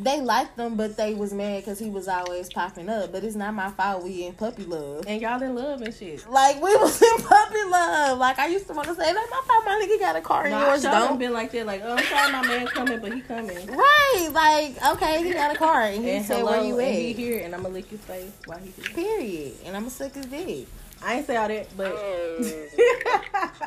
They 0.00 0.20
liked 0.20 0.58
him, 0.58 0.76
but 0.76 0.96
they 0.96 1.14
was 1.14 1.32
mad 1.32 1.62
because 1.62 1.78
he 1.78 1.90
was 1.90 2.06
always 2.08 2.48
popping 2.52 2.88
up. 2.88 3.10
But 3.10 3.24
it's 3.24 3.34
not 3.34 3.52
my 3.54 3.70
fault. 3.70 4.04
We 4.04 4.24
in 4.26 4.34
puppy 4.34 4.64
love. 4.64 5.04
And 5.06 5.20
y'all 5.20 5.42
in 5.42 5.54
love 5.54 5.82
and 5.82 5.92
shit. 5.94 6.28
Like 6.30 6.56
we 6.56 6.74
was 6.76 7.02
in 7.02 7.16
puppy 7.24 7.64
love. 7.68 8.18
Like 8.18 8.38
I 8.38 8.46
used 8.46 8.66
to 8.68 8.74
want 8.74 8.88
to 8.88 8.94
say, 8.94 9.06
like 9.12 9.30
my 9.30 9.42
fault. 9.46 9.64
My 9.64 9.84
nigga 9.84 9.98
got 10.00 10.16
a 10.16 10.20
car 10.20 10.42
and 10.44 10.52
No, 10.52 10.58
I 10.58 10.66
yours 10.68 10.82
sure 10.82 10.90
don't. 10.92 11.18
been 11.18 11.32
like 11.32 11.50
that. 11.52 11.66
Like, 11.66 11.82
oh, 11.84 11.96
I'm 11.96 12.04
sorry, 12.04 12.32
my 12.32 12.46
man 12.46 12.66
coming, 12.68 13.00
but 13.00 13.12
he 13.12 13.20
coming. 13.22 13.66
Right. 13.66 14.28
Like 14.32 14.92
okay, 14.94 15.22
he 15.24 15.32
got 15.32 15.54
a 15.54 15.58
car 15.58 15.82
and 15.82 16.04
he 16.04 16.10
And 16.10 16.24
said 16.24 16.38
hello, 16.38 16.52
where 16.52 16.64
you 16.64 16.78
and 16.78 16.94
he 16.94 17.12
here, 17.12 17.44
and 17.44 17.54
I'm 17.54 17.62
gonna 17.62 17.74
lick 17.74 17.88
his 17.88 18.00
face 18.00 18.30
while 18.46 18.58
he 18.58 18.70
here. 18.70 18.94
Period. 18.94 19.52
And 19.64 19.76
I'm 19.76 19.82
gonna 19.82 19.90
suck 19.90 20.12
his 20.14 20.26
dick. 20.26 20.66
I 21.02 21.14
ain't 21.16 21.26
say 21.26 21.36
all 21.36 21.48
that, 21.48 21.66
but. 21.76 21.92
Oh. 21.94 22.66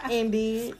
Indeed. 0.10 0.76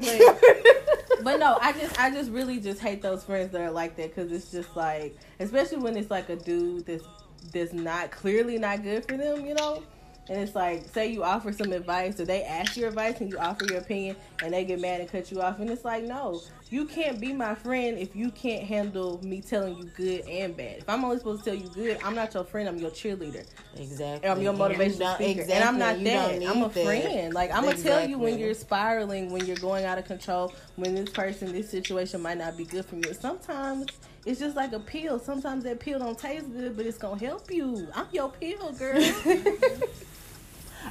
But, 0.00 1.24
but 1.24 1.40
no, 1.40 1.58
I 1.60 1.72
just 1.72 2.00
I 2.00 2.10
just 2.10 2.30
really 2.30 2.60
just 2.60 2.80
hate 2.80 3.02
those 3.02 3.24
friends 3.24 3.52
that 3.52 3.60
are 3.60 3.70
like 3.70 3.96
that 3.96 4.14
because 4.14 4.32
it's 4.32 4.50
just 4.50 4.76
like, 4.76 5.16
especially 5.40 5.78
when 5.78 5.96
it's 5.96 6.10
like 6.10 6.28
a 6.28 6.36
dude 6.36 6.86
that's 6.86 7.04
that's 7.52 7.72
not 7.72 8.10
clearly 8.10 8.58
not 8.58 8.82
good 8.82 9.06
for 9.06 9.16
them, 9.16 9.46
you 9.46 9.54
know. 9.54 9.82
And 10.28 10.40
it's 10.40 10.54
like, 10.54 10.88
say 10.88 11.08
you 11.08 11.22
offer 11.22 11.52
some 11.52 11.72
advice, 11.72 12.18
or 12.18 12.24
they 12.24 12.44
ask 12.44 12.76
your 12.76 12.88
advice 12.88 13.20
and 13.20 13.30
you 13.30 13.38
offer 13.38 13.66
your 13.66 13.78
opinion, 13.78 14.16
and 14.42 14.54
they 14.54 14.64
get 14.64 14.80
mad 14.80 15.00
and 15.00 15.10
cut 15.10 15.30
you 15.30 15.42
off, 15.42 15.58
and 15.60 15.68
it's 15.68 15.84
like, 15.84 16.04
no, 16.04 16.40
you 16.70 16.86
can't 16.86 17.20
be 17.20 17.32
my 17.32 17.54
friend 17.54 17.98
if 17.98 18.16
you 18.16 18.30
can't 18.30 18.64
handle 18.64 19.22
me 19.22 19.42
telling 19.42 19.76
you 19.76 19.84
good 19.96 20.26
and 20.26 20.56
bad. 20.56 20.78
If 20.78 20.88
I'm 20.88 21.04
only 21.04 21.18
supposed 21.18 21.44
to 21.44 21.50
tell 21.50 21.60
you 21.60 21.68
good, 21.68 21.98
I'm 22.02 22.14
not 22.14 22.32
your 22.32 22.44
friend. 22.44 22.68
I'm 22.68 22.78
your 22.78 22.90
cheerleader. 22.90 23.46
Exactly. 23.76 24.28
I'm 24.28 24.40
your 24.40 24.54
motivational 24.54 25.14
speaker, 25.16 25.42
exactly, 25.42 25.54
and 25.54 25.64
I'm 25.64 25.78
not 25.78 25.98
you 25.98 26.04
that. 26.04 26.42
I'm 26.42 26.62
a 26.62 26.68
that. 26.68 26.84
friend. 26.84 27.34
Like 27.34 27.52
I'm 27.52 27.64
gonna 27.64 27.76
tell 27.76 28.08
you 28.08 28.18
when 28.18 28.38
you're 28.38 28.54
spiraling, 28.54 29.30
when 29.30 29.44
you're 29.44 29.56
going 29.56 29.84
out 29.84 29.98
of 29.98 30.06
control, 30.06 30.52
when 30.76 30.94
this 30.94 31.10
person, 31.10 31.52
this 31.52 31.68
situation 31.70 32.22
might 32.22 32.38
not 32.38 32.56
be 32.56 32.64
good 32.64 32.86
for 32.86 32.96
you. 32.96 33.12
Sometimes 33.12 33.88
it's 34.26 34.40
just 34.40 34.56
like 34.56 34.72
a 34.72 34.80
pill. 34.80 35.18
Sometimes 35.18 35.64
that 35.64 35.80
pill 35.80 35.98
don't 35.98 36.18
taste 36.18 36.52
good, 36.52 36.76
but 36.76 36.86
it's 36.86 36.98
gonna 36.98 37.18
help 37.18 37.50
you. 37.50 37.88
I'm 37.94 38.06
your 38.12 38.30
pill, 38.30 38.72
girl. 38.72 38.96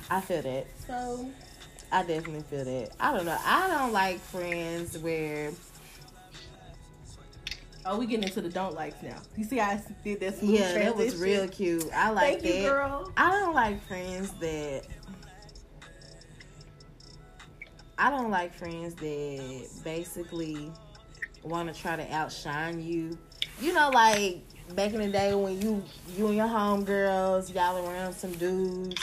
I 0.10 0.22
feel 0.22 0.42
that. 0.42 0.66
so 0.88 1.30
I 1.92 2.04
definitely 2.04 2.44
feel 2.50 2.66
that. 2.66 2.92
I 3.00 3.16
don't 3.16 3.26
know. 3.26 3.38
I 3.44 3.68
don't 3.68 3.92
like 3.92 4.20
friends 4.20 4.98
where 4.98 5.52
oh, 7.86 7.98
we 7.98 8.06
getting 8.06 8.24
into 8.24 8.42
the 8.42 8.50
don't 8.50 8.74
likes 8.74 9.02
now. 9.02 9.18
You 9.38 9.44
see 9.44 9.60
I 9.60 9.82
did 10.04 10.20
that 10.22 10.40
smooth 10.40 10.60
yeah, 10.60 10.74
that 10.74 10.96
was 10.96 11.18
real 11.18 11.48
cute. 11.48 11.86
I 11.94 12.12
like 12.12 12.42
Thank 12.42 12.42
that. 12.44 12.56
you, 12.56 12.64
girl. 12.64 13.12
I 13.18 13.32
don't 13.32 13.54
like 13.54 13.86
friends 13.88 14.32
that 14.40 14.84
I 17.98 18.10
don't 18.10 18.32
like 18.32 18.54
friends 18.54 18.96
that 18.96 19.70
basically 19.84 20.72
want 21.44 21.74
to 21.74 21.80
try 21.80 21.96
to 21.96 22.14
outshine 22.14 22.82
you. 22.82 23.18
You 23.62 23.74
know, 23.74 23.90
like 23.90 24.42
back 24.76 24.94
in 24.94 25.02
the 25.02 25.10
day 25.10 25.34
when 25.36 25.62
you 25.62 25.84
you 26.16 26.28
and 26.28 26.38
your 26.38 26.48
homegirls 26.48 27.54
y'all 27.54 27.86
around 27.86 28.14
some 28.14 28.32
dudes, 28.34 28.96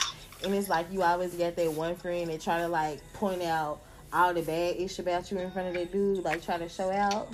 and 0.43 0.53
it's 0.53 0.69
like 0.69 0.91
you 0.91 1.03
always 1.03 1.35
got 1.35 1.55
that 1.55 1.71
one 1.73 1.95
friend 1.95 2.29
that 2.29 2.41
try 2.41 2.59
to 2.59 2.67
like 2.67 3.01
point 3.13 3.41
out 3.41 3.81
all 4.13 4.33
the 4.33 4.41
bad 4.41 4.75
ish 4.75 4.99
about 4.99 5.31
you 5.31 5.39
in 5.39 5.51
front 5.51 5.69
of 5.69 5.73
that 5.75 5.91
dude, 5.91 6.23
like 6.23 6.43
try 6.43 6.57
to 6.57 6.67
show 6.67 6.91
out. 6.91 7.29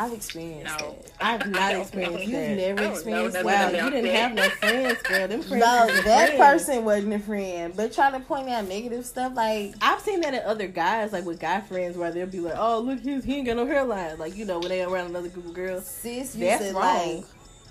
I've 0.00 0.12
experienced 0.12 0.78
No. 0.78 0.94
that. 0.94 1.12
I've 1.20 1.46
not 1.50 1.72
don't 1.72 1.80
experienced 1.82 2.22
You've 2.24 2.32
that. 2.32 2.56
never 2.56 2.80
I 2.80 2.82
don't 2.84 2.92
experienced 2.92 3.34
nothing 3.34 3.46
Wow, 3.46 3.84
you 3.84 3.90
didn't 3.90 4.04
that. 4.04 4.14
have 4.14 4.34
no 4.34 4.48
friends, 4.48 5.02
girl. 5.02 5.28
Them 5.28 5.42
friends. 5.48 5.64
No, 5.64 5.86
that 6.04 6.36
friends. 6.36 6.38
person 6.38 6.84
wasn't 6.84 7.14
a 7.14 7.18
friend. 7.18 7.74
But 7.76 7.92
try 7.92 8.10
to 8.12 8.20
point 8.20 8.48
out 8.48 8.68
negative 8.68 9.04
stuff 9.04 9.32
like 9.34 9.74
I've 9.82 10.00
seen 10.00 10.20
that 10.20 10.34
in 10.34 10.40
other 10.44 10.68
guys, 10.68 11.12
like 11.12 11.24
with 11.24 11.40
guy 11.40 11.60
friends, 11.62 11.96
where 11.96 12.12
they'll 12.12 12.26
be 12.26 12.38
like, 12.40 12.54
"Oh, 12.56 12.78
look, 12.78 13.00
his 13.00 13.24
he 13.24 13.36
ain't 13.38 13.46
got 13.46 13.56
no 13.56 13.66
hairline." 13.66 14.18
Like 14.18 14.36
you 14.36 14.44
know, 14.44 14.60
when 14.60 14.68
they 14.68 14.82
around 14.82 15.06
another 15.06 15.28
group 15.28 15.46
of 15.46 15.54
girls. 15.54 15.84
sis 15.86 16.34
used 16.36 16.40
That's 16.40 16.68
to 16.68 16.74
wrong. 16.74 17.16
like 17.16 17.24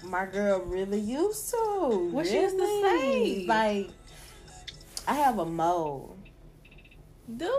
my 0.04 0.26
girl 0.26 0.60
really 0.62 1.00
used 1.00 1.50
to. 1.52 2.10
What 2.12 2.28
she 2.28 2.36
used 2.42 2.58
to 2.58 2.66
say? 2.66 3.46
Like 3.48 3.90
I 5.08 5.14
have 5.14 5.40
a 5.40 5.46
mole 5.46 6.18
Dude, 7.36 7.50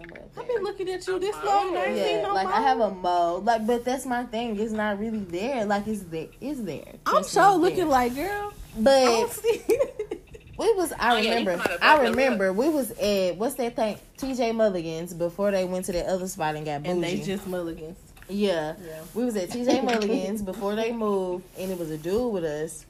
somewhere. 0.00 0.22
up 0.22 0.30
I've 0.38 0.48
been 0.48 0.62
looking 0.62 0.88
at 0.90 1.06
you 1.06 1.18
this 1.18 1.36
long. 1.44 1.68
and 1.68 1.78
I 1.78 1.84
ain't 1.86 1.96
seen 1.98 2.16
Yeah, 2.18 2.22
no 2.22 2.34
like 2.34 2.46
I 2.48 2.60
have 2.60 2.80
a 2.80 2.90
mole. 2.90 3.40
Like, 3.40 3.66
but 3.66 3.84
that's 3.84 4.06
my 4.06 4.24
thing. 4.24 4.58
It's 4.60 4.72
not 4.72 4.98
really 4.98 5.20
there. 5.20 5.64
Like 5.64 5.86
it's 5.86 6.02
there. 6.02 6.28
It's 6.40 6.60
there. 6.60 6.84
I'm 7.06 7.22
so 7.24 7.50
sure 7.52 7.58
looking 7.58 7.76
there. 7.78 7.86
like 7.86 8.14
girl. 8.14 8.52
I 8.76 8.80
But 8.80 9.04
don't 9.04 9.32
see. 9.32 9.62
we 10.58 10.72
was. 10.74 10.92
I 10.98 11.14
Oh, 11.14 11.16
yeah, 11.20 11.34
remember. 11.36 11.78
I 11.82 12.00
remember. 12.02 12.52
We 12.52 12.68
was 12.68 12.90
at 12.92 13.36
what's 13.36 13.54
that 13.56 13.76
thing? 13.76 13.98
T.J. 14.18 14.52
Mulligan's 14.52 15.12
before 15.14 15.50
they 15.50 15.64
went 15.64 15.84
to 15.86 15.92
that 15.92 16.06
other 16.06 16.26
spot 16.28 16.54
and 16.56 16.64
got 16.64 16.82
bougie. 16.82 16.90
and 16.92 17.02
they 17.02 17.18
just 17.20 17.46
mulligans. 17.46 17.98
yeah. 18.28 18.74
Yeah. 18.84 19.02
We 19.14 19.24
was 19.24 19.36
at 19.36 19.50
TJ 19.50 19.82
Mulligan's 19.84 20.42
before 20.42 20.74
they 20.74 20.90
moved, 20.92 21.44
and 21.58 21.70
it 21.70 21.78
was 21.78 21.90
a 21.90 21.98
dude 21.98 22.32
with 22.32 22.44
us. 22.44 22.84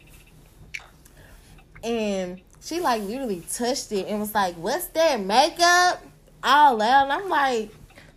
And 1.85 2.41
she 2.63 2.81
like 2.81 3.03
literally 3.03 3.43
touched 3.53 3.93
it 3.93 4.07
and 4.09 4.19
was 4.21 4.35
like, 4.35 4.55
"What's 4.57 4.87
that 4.89 5.21
makeup?" 5.21 6.03
All 6.43 6.76
loud, 6.76 7.05
and 7.05 7.12
I'm 7.12 7.28
like, 7.28 7.70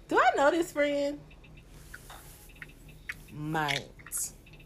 Do 0.08 0.18
I 0.18 0.36
know 0.36 0.52
this 0.52 0.72
friend? 0.72 1.20
"Might." 3.34 3.86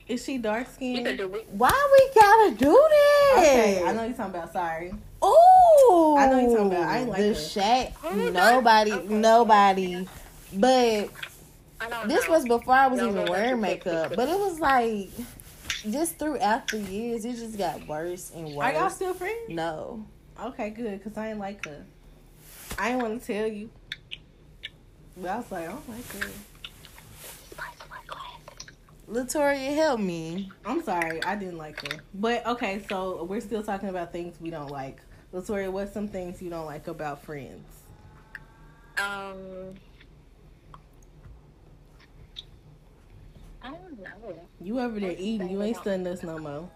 Is 0.07 0.23
she 0.25 0.37
dark 0.37 0.67
You 0.79 0.97
skinned? 0.97 1.19
Why 1.51 1.89
we 1.91 2.21
gotta 2.21 2.55
do 2.55 2.89
this? 2.89 3.39
Okay, 3.39 3.83
I 3.85 3.93
know 3.93 4.03
you're 4.03 4.13
talking 4.13 4.35
about. 4.35 4.51
Sorry. 4.51 4.93
Ooh, 5.23 6.17
I 6.17 6.27
know 6.27 6.39
you're 6.39 6.57
talking 6.57 6.71
about. 6.73 6.87
I 6.89 6.97
ain't 6.99 7.09
like 7.09 7.19
the 7.19 7.27
her. 7.29 7.33
Shaq. 7.33 7.93
Oh, 8.03 8.29
Nobody, 8.29 8.91
okay. 8.91 9.13
nobody. 9.13 10.07
But 10.53 11.09
this 12.05 12.27
know. 12.27 12.33
was 12.33 12.45
before 12.45 12.73
I 12.73 12.87
was 12.87 12.99
Y'all 12.99 13.09
even 13.09 13.25
know 13.25 13.31
wearing 13.31 13.61
makeup. 13.61 14.13
But 14.15 14.27
it 14.27 14.37
was 14.37 14.59
like, 14.59 15.09
just 15.89 16.19
throughout 16.19 16.67
the 16.67 16.79
years, 16.79 17.23
it 17.25 17.37
just 17.37 17.57
got 17.57 17.87
worse 17.87 18.31
and 18.35 18.53
worse. 18.53 18.65
Are 18.65 18.73
y'all 18.73 18.89
still 18.89 19.13
friends? 19.13 19.49
No. 19.49 20.05
Okay, 20.41 20.71
good, 20.71 21.01
cause 21.03 21.17
I 21.17 21.29
ain't 21.29 21.39
like 21.39 21.65
her. 21.65 21.85
I 22.77 22.89
didn't 22.89 23.01
want 23.03 23.21
to 23.21 23.27
tell 23.33 23.47
you, 23.47 23.69
but 25.17 25.29
I 25.29 25.37
was 25.37 25.51
like, 25.51 25.63
I 25.63 25.71
don't 25.71 25.89
like 25.89 26.23
her. 26.23 26.29
Latoria, 29.09 29.75
help 29.75 29.99
me. 29.99 30.49
I'm 30.65 30.81
sorry, 30.81 31.21
I 31.23 31.35
didn't 31.35 31.57
like 31.57 31.79
her. 31.91 31.99
But 32.15 32.45
okay, 32.47 32.83
so 32.89 33.25
we're 33.25 33.41
still 33.41 33.61
talking 33.61 33.89
about 33.89 34.11
things 34.11 34.35
we 34.39 34.49
don't 34.49 34.71
like. 34.71 35.01
Latoria, 35.33 35.71
what's 35.71 35.93
some 35.93 36.07
things 36.07 36.41
you 36.41 36.49
don't 36.49 36.65
like 36.65 36.87
about 36.87 37.21
friends? 37.23 37.67
Um, 38.97 39.75
I 43.61 43.71
don't 43.71 43.99
know. 44.01 44.39
You 44.61 44.79
over 44.79 44.99
there 44.99 45.09
What's 45.09 45.21
the 45.21 45.27
eating, 45.27 45.49
you 45.49 45.61
ain't 45.61 45.75
about- 45.75 45.83
studying 45.83 46.07
us 46.07 46.23
no 46.23 46.37
more. 46.39 46.69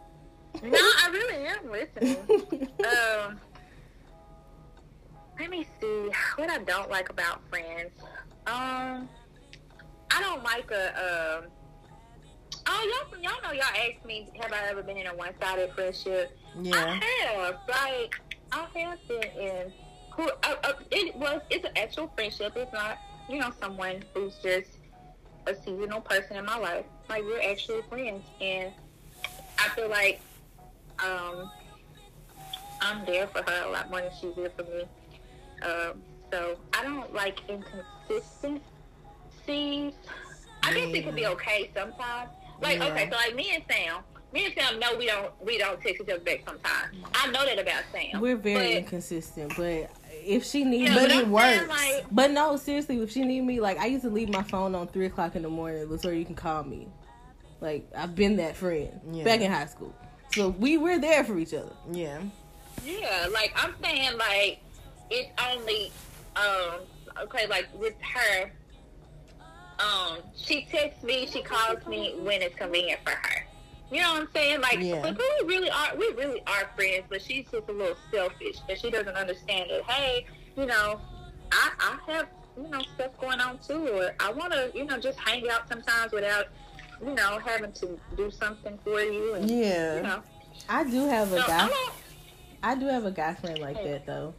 No, 0.63 0.69
I 0.73 1.09
really 1.11 1.45
am 1.45 1.71
listening. 1.71 2.67
um, 2.85 3.39
let 5.39 5.49
me 5.49 5.65
see 5.79 6.09
what 6.35 6.49
I 6.49 6.59
don't 6.59 6.89
like 6.89 7.09
about 7.09 7.41
friends. 7.49 7.91
Um, 8.45 9.09
I 10.11 10.21
don't 10.21 10.43
like 10.43 10.71
a. 10.71 11.39
Um, 11.43 11.51
Oh, 12.69 13.05
y'all, 13.11 13.21
y'all 13.21 13.41
know 13.43 13.51
y'all 13.51 13.63
asked 13.63 14.05
me, 14.05 14.29
have 14.41 14.51
I 14.51 14.69
ever 14.69 14.83
been 14.83 14.97
in 14.97 15.07
a 15.07 15.15
one-sided 15.15 15.71
friendship? 15.73 16.37
Yeah. 16.61 16.99
I 17.01 17.23
have. 17.25 17.55
Like, 17.67 18.19
I 18.51 18.79
have 18.79 18.99
been 19.07 19.23
in. 19.39 19.73
Who? 20.15 20.29
Uh, 20.43 20.55
uh, 20.63 20.73
it 20.91 21.15
was. 21.15 21.41
It's 21.49 21.65
an 21.65 21.77
actual 21.77 22.11
friendship. 22.15 22.53
It's 22.55 22.73
not, 22.73 22.97
you 23.29 23.39
know, 23.39 23.51
someone 23.61 24.03
who's 24.13 24.35
just 24.43 24.71
a 25.45 25.55
seasonal 25.55 26.01
person 26.01 26.37
in 26.37 26.45
my 26.45 26.57
life. 26.57 26.85
Like 27.07 27.23
we're 27.23 27.41
actually 27.41 27.81
friends, 27.89 28.25
and 28.41 28.71
I 29.57 29.69
feel 29.69 29.89
like 29.89 30.19
um, 30.99 31.49
I'm 32.81 33.05
there 33.05 33.27
for 33.27 33.43
her 33.43 33.63
a 33.65 33.71
lot 33.71 33.89
more 33.89 34.01
than 34.01 34.11
she's 34.19 34.35
there 34.35 34.49
for 34.49 34.63
me. 34.63 34.83
Um, 35.63 36.01
so 36.31 36.57
I 36.73 36.83
don't 36.83 37.13
like 37.13 37.39
inconsistencies. 37.49 38.61
I 40.63 40.73
guess 40.73 40.93
it 40.93 41.05
could 41.05 41.15
be 41.15 41.25
okay 41.27 41.69
sometimes. 41.73 42.29
Like 42.61 42.79
Yeah. 42.79 42.87
okay, 42.87 43.09
so 43.09 43.15
like 43.15 43.35
me 43.35 43.51
and 43.53 43.63
Sam, 43.69 44.01
me 44.33 44.45
and 44.45 44.53
Sam 44.57 44.79
know 44.79 44.95
we 44.97 45.05
don't 45.05 45.31
we 45.45 45.57
don't 45.57 45.79
text 45.81 46.01
each 46.01 46.09
other 46.09 46.19
back 46.19 46.41
sometimes. 46.45 46.95
I 47.13 47.27
know 47.31 47.45
that 47.45 47.59
about 47.59 47.83
Sam. 47.91 48.19
We're 48.19 48.35
very 48.35 48.73
but, 48.73 48.77
inconsistent, 48.77 49.53
but 49.55 49.89
if 50.11 50.43
she 50.43 50.63
needs 50.65 50.89
yeah, 50.89 50.95
But 50.95 51.09
but 51.09 51.17
it 51.17 51.27
works. 51.27 51.67
Like, 51.69 52.05
But 52.11 52.31
no, 52.31 52.57
seriously, 52.57 52.99
if 53.01 53.11
she 53.11 53.23
need 53.23 53.41
me, 53.41 53.59
like 53.61 53.77
I 53.77 53.85
used 53.85 54.03
to 54.03 54.09
leave 54.09 54.29
my 54.29 54.43
phone 54.43 54.75
on 54.75 54.87
three 54.87 55.05
o'clock 55.05 55.35
in 55.35 55.43
the 55.43 55.49
morning. 55.49 55.87
That's 55.89 56.03
where 56.03 56.13
you 56.13 56.25
can 56.25 56.35
call 56.35 56.63
me. 56.63 56.87
Like 57.61 57.87
I've 57.95 58.15
been 58.15 58.35
that 58.37 58.55
friend 58.57 58.99
Yeah. 59.11 59.23
back 59.23 59.41
in 59.41 59.51
high 59.51 59.65
school, 59.67 59.95
so 60.33 60.49
we 60.49 60.77
were 60.77 60.97
there 60.99 61.23
for 61.23 61.37
each 61.37 61.53
other. 61.53 61.71
Yeah. 61.91 62.19
Yeah, 62.85 63.27
like 63.31 63.53
I'm 63.55 63.73
saying, 63.83 64.17
like 64.17 64.59
it's 65.09 65.29
only 65.51 65.91
um 66.35 66.81
okay, 67.23 67.47
like 67.47 67.67
with 67.79 67.95
her, 68.01 68.51
um, 69.79 70.19
she 70.35 70.65
texts 70.65 71.03
me, 71.03 71.27
she 71.27 71.41
calls 71.41 71.85
me 71.87 72.15
when 72.19 72.41
it's 72.41 72.55
convenient 72.55 72.99
for 73.03 73.11
her. 73.11 73.43
You 73.91 74.01
know 74.01 74.13
what 74.13 74.21
I'm 74.23 74.27
saying? 74.33 74.61
Like, 74.61 74.79
Yeah. 74.79 75.01
but 75.01 75.17
we 75.17 75.47
really 75.47 75.69
are, 75.69 75.95
we 75.97 76.07
really 76.17 76.41
are 76.45 76.69
friends, 76.75 77.05
but 77.09 77.21
she's 77.21 77.45
just 77.49 77.69
a 77.69 77.71
little 77.71 77.95
selfish, 78.11 78.57
and 78.69 78.77
she 78.77 78.91
doesn't 78.91 79.15
understand 79.15 79.69
that. 79.69 79.83
Hey, 79.83 80.25
you 80.55 80.65
know, 80.65 80.99
I 81.51 81.71
I 81.79 82.11
have 82.11 82.27
you 82.57 82.67
know 82.69 82.81
stuff 82.95 83.11
going 83.19 83.39
on 83.39 83.59
too, 83.59 83.87
or 83.93 84.11
I 84.19 84.31
want 84.31 84.51
to 84.53 84.71
you 84.75 84.85
know 84.85 84.99
just 84.99 85.17
hang 85.19 85.49
out 85.49 85.69
sometimes 85.69 86.11
without 86.11 86.47
you 87.01 87.13
know 87.13 87.39
having 87.39 87.71
to 87.73 87.97
do 88.17 88.29
something 88.29 88.77
for 88.83 88.99
you, 88.99 89.35
and 89.35 89.49
Yeah. 89.49 89.95
you 89.97 90.01
know. 90.03 90.21
I 90.69 90.83
do 90.83 91.07
have 91.07 91.31
a 91.31 91.39
So 91.41 91.47
guy. 91.47 91.67
don't. 91.69 91.93
I 92.63 92.75
do 92.75 92.87
have 92.87 93.05
a 93.05 93.11
guy 93.11 93.35
friend 93.35 93.59
like 93.59 93.81
that 93.83 94.05
though. 94.05 94.33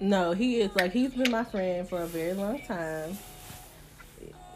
No, 0.00 0.32
he 0.32 0.60
is 0.60 0.74
like 0.74 0.92
he's 0.92 1.14
been 1.14 1.30
my 1.30 1.44
friend 1.44 1.88
for 1.88 2.02
a 2.02 2.06
very 2.06 2.32
long 2.34 2.60
time. 2.60 3.16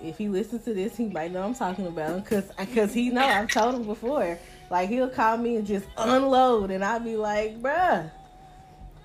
If 0.02 0.18
he 0.18 0.28
listens 0.28 0.64
to 0.64 0.74
this, 0.74 0.96
he 0.96 1.06
might 1.06 1.32
know 1.32 1.42
I'm 1.42 1.54
talking 1.54 1.86
about 1.86 2.10
him 2.10 2.20
because 2.20 2.44
because 2.58 2.92
he 2.92 3.10
know 3.10 3.24
I've 3.24 3.50
told 3.50 3.74
him 3.74 3.84
before. 3.84 4.38
Like 4.70 4.88
he'll 4.88 5.08
call 5.08 5.36
me 5.36 5.56
and 5.56 5.66
just 5.66 5.86
unload, 5.96 6.70
and 6.70 6.84
I'll 6.84 7.00
be 7.00 7.16
like, 7.16 7.60
"Bruh, 7.62 8.10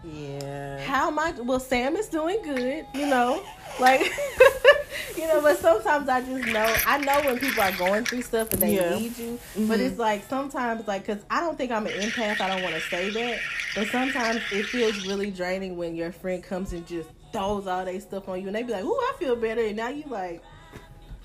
Yeah. 0.04 0.80
how 0.86 1.08
am 1.08 1.18
I? 1.20 1.32
Well, 1.42 1.60
Sam 1.60 1.96
is 1.96 2.08
doing 2.08 2.38
good, 2.44 2.86
you 2.94 3.06
know, 3.08 3.44
like, 3.80 4.02
you 5.18 5.28
know. 5.28 5.42
But 5.42 5.60
sometimes 5.60 6.10
I 6.10 6.22
just 6.22 6.46
know 6.48 6.82
I 6.86 6.98
know 6.98 7.22
when 7.24 7.40
people 7.40 7.62
are 7.62 7.72
going 7.72 8.06
through 8.06 8.22
stuff 8.24 8.52
and 8.54 8.62
they 8.62 8.76
Yeah. 8.76 8.98
need 8.98 9.18
you. 9.18 9.40
But 9.56 9.80
Mhm. 9.80 9.90
it's 9.90 9.98
like 10.00 10.28
sometimes, 10.30 10.88
like, 10.88 11.06
cause 11.06 11.24
I 11.30 11.40
don't 11.40 11.58
think 11.58 11.72
I'm 11.72 11.88
an 11.88 11.94
empath. 11.94 12.42
I 12.42 12.48
don't 12.48 12.62
want 12.62 12.76
to 12.76 12.82
say 12.82 13.10
that, 13.12 13.42
but 13.74 13.88
sometimes 13.88 14.42
it 14.52 14.70
feels 14.72 15.00
really 15.00 15.32
draining 15.32 15.78
when 15.78 15.96
your 15.96 16.12
friend 16.12 16.44
comes 16.44 16.74
and 16.74 16.86
just 16.86 17.10
throws 17.32 17.66
all 17.66 17.86
their 17.86 18.00
stuff 18.00 18.28
on 18.30 18.42
you, 18.42 18.48
and 18.48 18.56
they 18.56 18.64
be 18.64 18.72
like, 18.74 18.84
"Ooh, 18.84 18.94
I 18.94 19.14
feel 19.20 19.36
better," 19.36 19.62
and 19.62 19.78
now 19.78 19.90
you 19.90 20.04
like, 20.10 20.44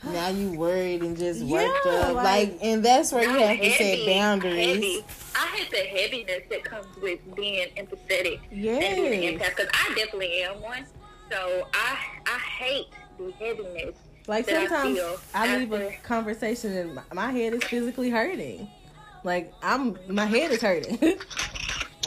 Now 0.05 0.29
you 0.29 0.53
worried 0.53 1.03
and 1.03 1.17
just 1.17 1.43
worked 1.45 1.87
Yeah, 1.87 1.93
up. 1.93 2.15
like- 2.17 2.25
Like, 2.25 2.59
and 2.63 2.85
that's 2.85 3.13
where 3.13 3.25
you 3.25 3.39
have 3.39 3.59
to 3.61 3.71
set 3.73 4.07
boundaries. 4.07 4.67
heavy. 4.75 5.05
I 5.35 5.47
hate 5.57 5.71
the 5.71 5.77
heaviness 5.79 6.43
that 6.51 6.65
comes 6.65 6.87
with 7.03 7.19
being 7.35 7.69
empathetic 7.77 8.41
and 8.51 8.61
being 8.61 9.35
an 9.35 9.39
empath 9.41 9.57
because 9.57 9.69
I 9.75 9.89
definitely 9.95 10.43
am 10.43 10.61
one. 10.63 10.85
So 11.31 11.67
I 11.75 11.99
I 12.27 12.39
hate 12.39 12.87
the 13.19 13.33
heaviness. 13.33 13.97
like 14.27 14.49
I 14.49 14.67
sometimes 14.67 14.99
feel 14.99 15.17
I 15.35 15.57
leave 15.57 15.73
a 15.73 15.97
conversation 16.03 16.77
and 16.77 16.95
my, 16.95 17.03
my 17.13 17.33
head 17.33 17.55
is 17.55 17.65
physically 17.65 18.11
hurting. 18.11 18.69
Like 19.25 19.53
I'm, 19.63 19.99
my 20.09 20.27
head 20.27 20.53
is 20.53 20.63
hurting. 20.63 20.99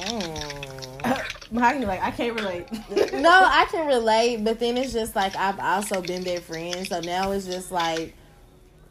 Mm. 0.02 1.28
Mahogany, 1.52 1.86
like 1.86 2.02
I 2.02 2.12
can't 2.12 2.40
relate. 2.40 2.72
no, 3.14 3.30
I 3.30 3.66
can 3.70 3.88
relate, 3.88 4.44
but 4.44 4.60
then 4.60 4.78
it's 4.78 4.94
just 4.94 5.16
like 5.16 5.36
I've 5.36 5.60
also 5.60 6.02
been 6.02 6.24
their 6.24 6.40
friend, 6.40 6.88
so 6.88 7.02
now 7.02 7.32
it's 7.32 7.46
just 7.46 7.72
like 7.72 8.16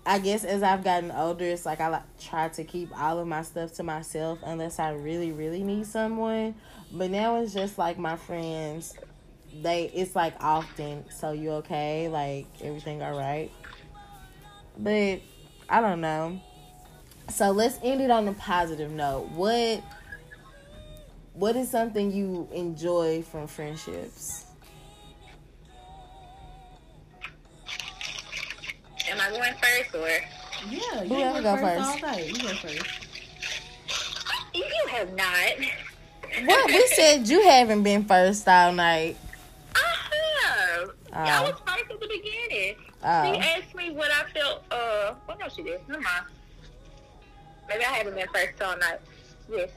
I 0.05 0.19
guess 0.19 0.45
as 0.45 0.63
I've 0.63 0.83
gotten 0.83 1.11
older, 1.11 1.45
it's 1.45 1.67
like 1.67 1.81
I 1.81 1.89
like 1.89 2.19
try 2.19 2.49
to 2.49 2.65
keep 2.65 2.91
all 2.99 3.19
of 3.19 3.27
my 3.27 3.43
stuff 3.43 3.75
to 3.75 3.83
myself 3.83 4.39
unless 4.45 4.79
I 4.79 4.91
really, 4.91 5.31
really 5.31 5.63
need 5.63 5.87
someone. 5.87 6.55
But 6.93 7.11
now 7.11 7.41
it's 7.41 7.53
just 7.53 7.79
like 7.79 7.99
my 7.99 8.17
friends, 8.17 8.97
they 9.63 9.85
it's 9.85 10.17
like 10.17 10.35
often. 10.41 11.05
So 11.11 11.33
you 11.33 11.51
okay? 11.53 12.09
Like 12.09 12.47
everything 12.63 13.03
all 13.03 13.17
right? 13.17 13.51
But 14.79 15.21
I 15.69 15.81
don't 15.81 16.01
know. 16.01 16.41
So 17.29 17.51
let's 17.51 17.79
end 17.83 18.01
it 18.01 18.11
on 18.11 18.27
a 18.27 18.33
positive 18.33 18.91
note. 18.91 19.29
What 19.29 19.83
what 21.35 21.57
is 21.57 21.71
something 21.71 22.13
you 22.13 22.49
enjoy 22.53 23.23
from 23.23 23.47
friendships? 23.47 24.47
Am 29.11 29.21
I 29.21 29.31
going 29.31 29.55
first 29.55 29.95
or 29.95 30.09
Yeah, 30.71 31.03
you 31.03 31.09
Whoever 31.15 31.43
go 31.43 31.57
go 31.57 31.63
first, 31.63 31.91
first. 32.01 32.05
all 32.05 32.15
day. 32.15 32.27
You 32.29 32.43
go 32.43 32.49
first. 32.49 33.07
you 34.55 34.87
have 34.91 35.13
not? 35.15 35.53
What 36.47 36.67
we 36.71 36.87
said 36.89 37.29
you 37.29 37.43
haven't 37.43 37.83
been 37.83 38.05
first 38.05 38.47
all 38.47 38.73
night. 38.73 39.17
I 39.75 39.81
have. 40.45 40.91
I 41.13 41.39
Oh. 41.39 41.43
was 41.51 41.61
first 41.67 41.91
at 41.91 42.01
the 42.01 42.07
beginning. 42.07 42.77
She 42.77 42.87
Oh. 43.03 43.35
asked 43.41 43.75
me 43.75 43.91
what 43.91 44.11
I 44.13 44.25
felt. 44.33 44.63
Uh, 44.71 45.15
well, 45.27 45.39
no, 45.41 45.49
she 45.49 45.63
did. 45.63 45.81
Never 45.89 46.03
mind. 46.03 46.27
Maybe 47.69 47.85
I 47.85 47.89
haven't 47.95 48.15
been 48.15 48.29
first 48.33 48.61
all 48.63 48.77
night. 48.77 49.01
Yes. 49.51 49.71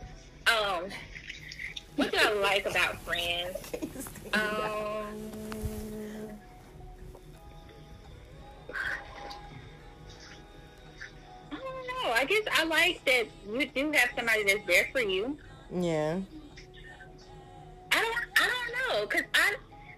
Um, 0.48 0.90
what 1.96 2.12
do 2.12 2.18
I 2.20 2.34
like 2.34 2.66
about 2.66 3.00
friends? 3.02 3.58
Um, 4.34 4.42
I 11.52 11.56
don't 11.56 11.88
know. 12.04 12.12
I 12.14 12.26
guess 12.28 12.44
I 12.52 12.64
like 12.64 13.04
that 13.06 13.26
you 13.48 13.68
do 13.68 13.92
have 13.92 14.10
somebody 14.16 14.44
that's 14.44 14.66
there 14.68 14.88
for 14.92 15.02
you. 15.02 15.38
yeah. 15.72 16.20
I 17.92 18.02
don't, 18.02 18.26
I 18.42 18.50
don't 18.50 19.00
know, 19.02 19.06
cause 19.06 19.22
I, 19.36 19.54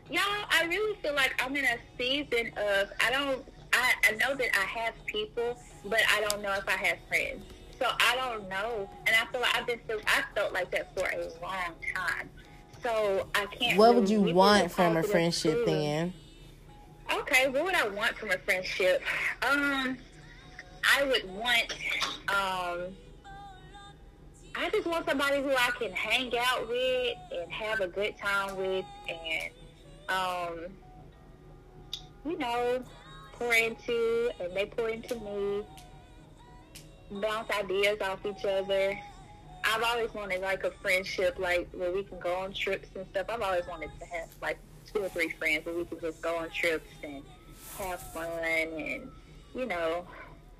y'all, 0.09 0.45
I 0.51 0.65
really 0.67 0.97
feel 1.01 1.13
like 1.15 1.33
I'm 1.41 1.55
in 1.55 1.63
a 1.63 1.77
season 1.97 2.51
of 2.57 2.89
I 2.99 3.09
don't, 3.09 3.41
I, 3.71 3.93
I 4.09 4.11
know 4.17 4.35
that 4.35 4.49
I 4.53 4.65
have 4.65 4.93
people, 5.05 5.57
but 5.85 6.01
I 6.11 6.19
don't 6.27 6.41
know 6.41 6.51
if 6.51 6.67
I 6.67 6.71
have 6.73 6.97
friends. 7.07 7.41
So 7.79 7.87
I 7.99 8.15
don't 8.15 8.47
know, 8.47 8.89
and 9.05 9.15
I 9.15 9.25
feel 9.31 9.41
like 9.41 9.57
I've 9.57 9.67
been, 9.67 9.79
feel, 9.87 9.99
I 10.07 10.23
felt 10.33 10.53
like 10.53 10.71
that 10.71 10.95
for 10.95 11.07
a 11.07 11.17
long 11.41 11.73
time. 11.93 12.29
So 12.81 13.27
I 13.35 13.45
can't. 13.47 13.77
What 13.77 13.89
really 13.89 13.99
would 13.99 14.09
you 14.09 14.21
want 14.33 14.71
from 14.71 14.97
a 14.97 15.03
friendship 15.03 15.65
feeling. 15.65 15.83
then? 15.83 16.13
Okay, 17.19 17.49
what 17.49 17.65
would 17.65 17.75
I 17.75 17.87
want 17.87 18.17
from 18.17 18.31
a 18.31 18.37
friendship? 18.39 19.01
Um, 19.47 19.97
I 20.95 21.03
would 21.03 21.29
want, 21.31 21.73
um, 22.29 22.95
I 24.55 24.69
just 24.71 24.87
want 24.87 25.07
somebody 25.07 25.41
who 25.41 25.51
I 25.51 25.71
can 25.77 25.91
hang 25.91 26.31
out 26.37 26.67
with 26.67 27.17
and 27.31 27.51
have 27.51 27.81
a 27.81 27.87
good 27.87 28.17
time 28.17 28.55
with, 28.55 28.85
and 29.09 29.51
um, 30.09 30.59
you 32.25 32.37
know, 32.37 32.83
pour 33.33 33.53
into, 33.53 34.31
and 34.39 34.55
they 34.55 34.65
pour 34.65 34.89
into 34.89 35.15
me, 35.15 35.63
bounce 37.11 37.49
ideas 37.51 37.99
off 38.01 38.25
each 38.25 38.45
other. 38.45 38.97
I've 39.63 39.83
always 39.83 40.13
wanted 40.13 40.41
like 40.41 40.63
a 40.63 40.71
friendship, 40.81 41.37
like 41.39 41.67
where 41.73 41.91
we 41.91 42.03
can 42.03 42.19
go 42.19 42.35
on 42.35 42.53
trips 42.53 42.87
and 42.95 43.05
stuff. 43.11 43.27
I've 43.29 43.41
always 43.41 43.65
wanted 43.67 43.89
to 43.99 44.05
have 44.07 44.29
like 44.41 44.57
two 44.93 45.03
or 45.03 45.09
three 45.09 45.29
friends 45.29 45.65
where 45.65 45.75
we 45.75 45.85
can 45.85 45.99
just 45.99 46.21
go 46.21 46.37
on 46.37 46.49
trips 46.51 46.87
and 47.03 47.23
have 47.79 47.99
fun 48.13 48.29
and 48.43 49.09
you 49.55 49.65
know 49.65 50.05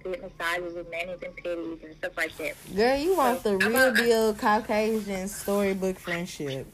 get 0.03 0.21
massages 0.21 0.75
and 0.75 0.89
manis 0.89 1.21
and 1.23 1.35
pitties 1.35 1.79
and 1.83 1.95
stuff 1.97 2.17
like 2.17 2.35
that. 2.37 2.53
Girl, 2.75 2.97
you 2.97 3.15
want 3.15 3.43
the 3.43 3.51
I'm 3.51 3.73
real 3.73 3.87
a- 3.87 3.93
deal 3.95 4.33
Caucasian 4.33 5.27
storybook 5.27 5.99
friendship. 5.99 6.67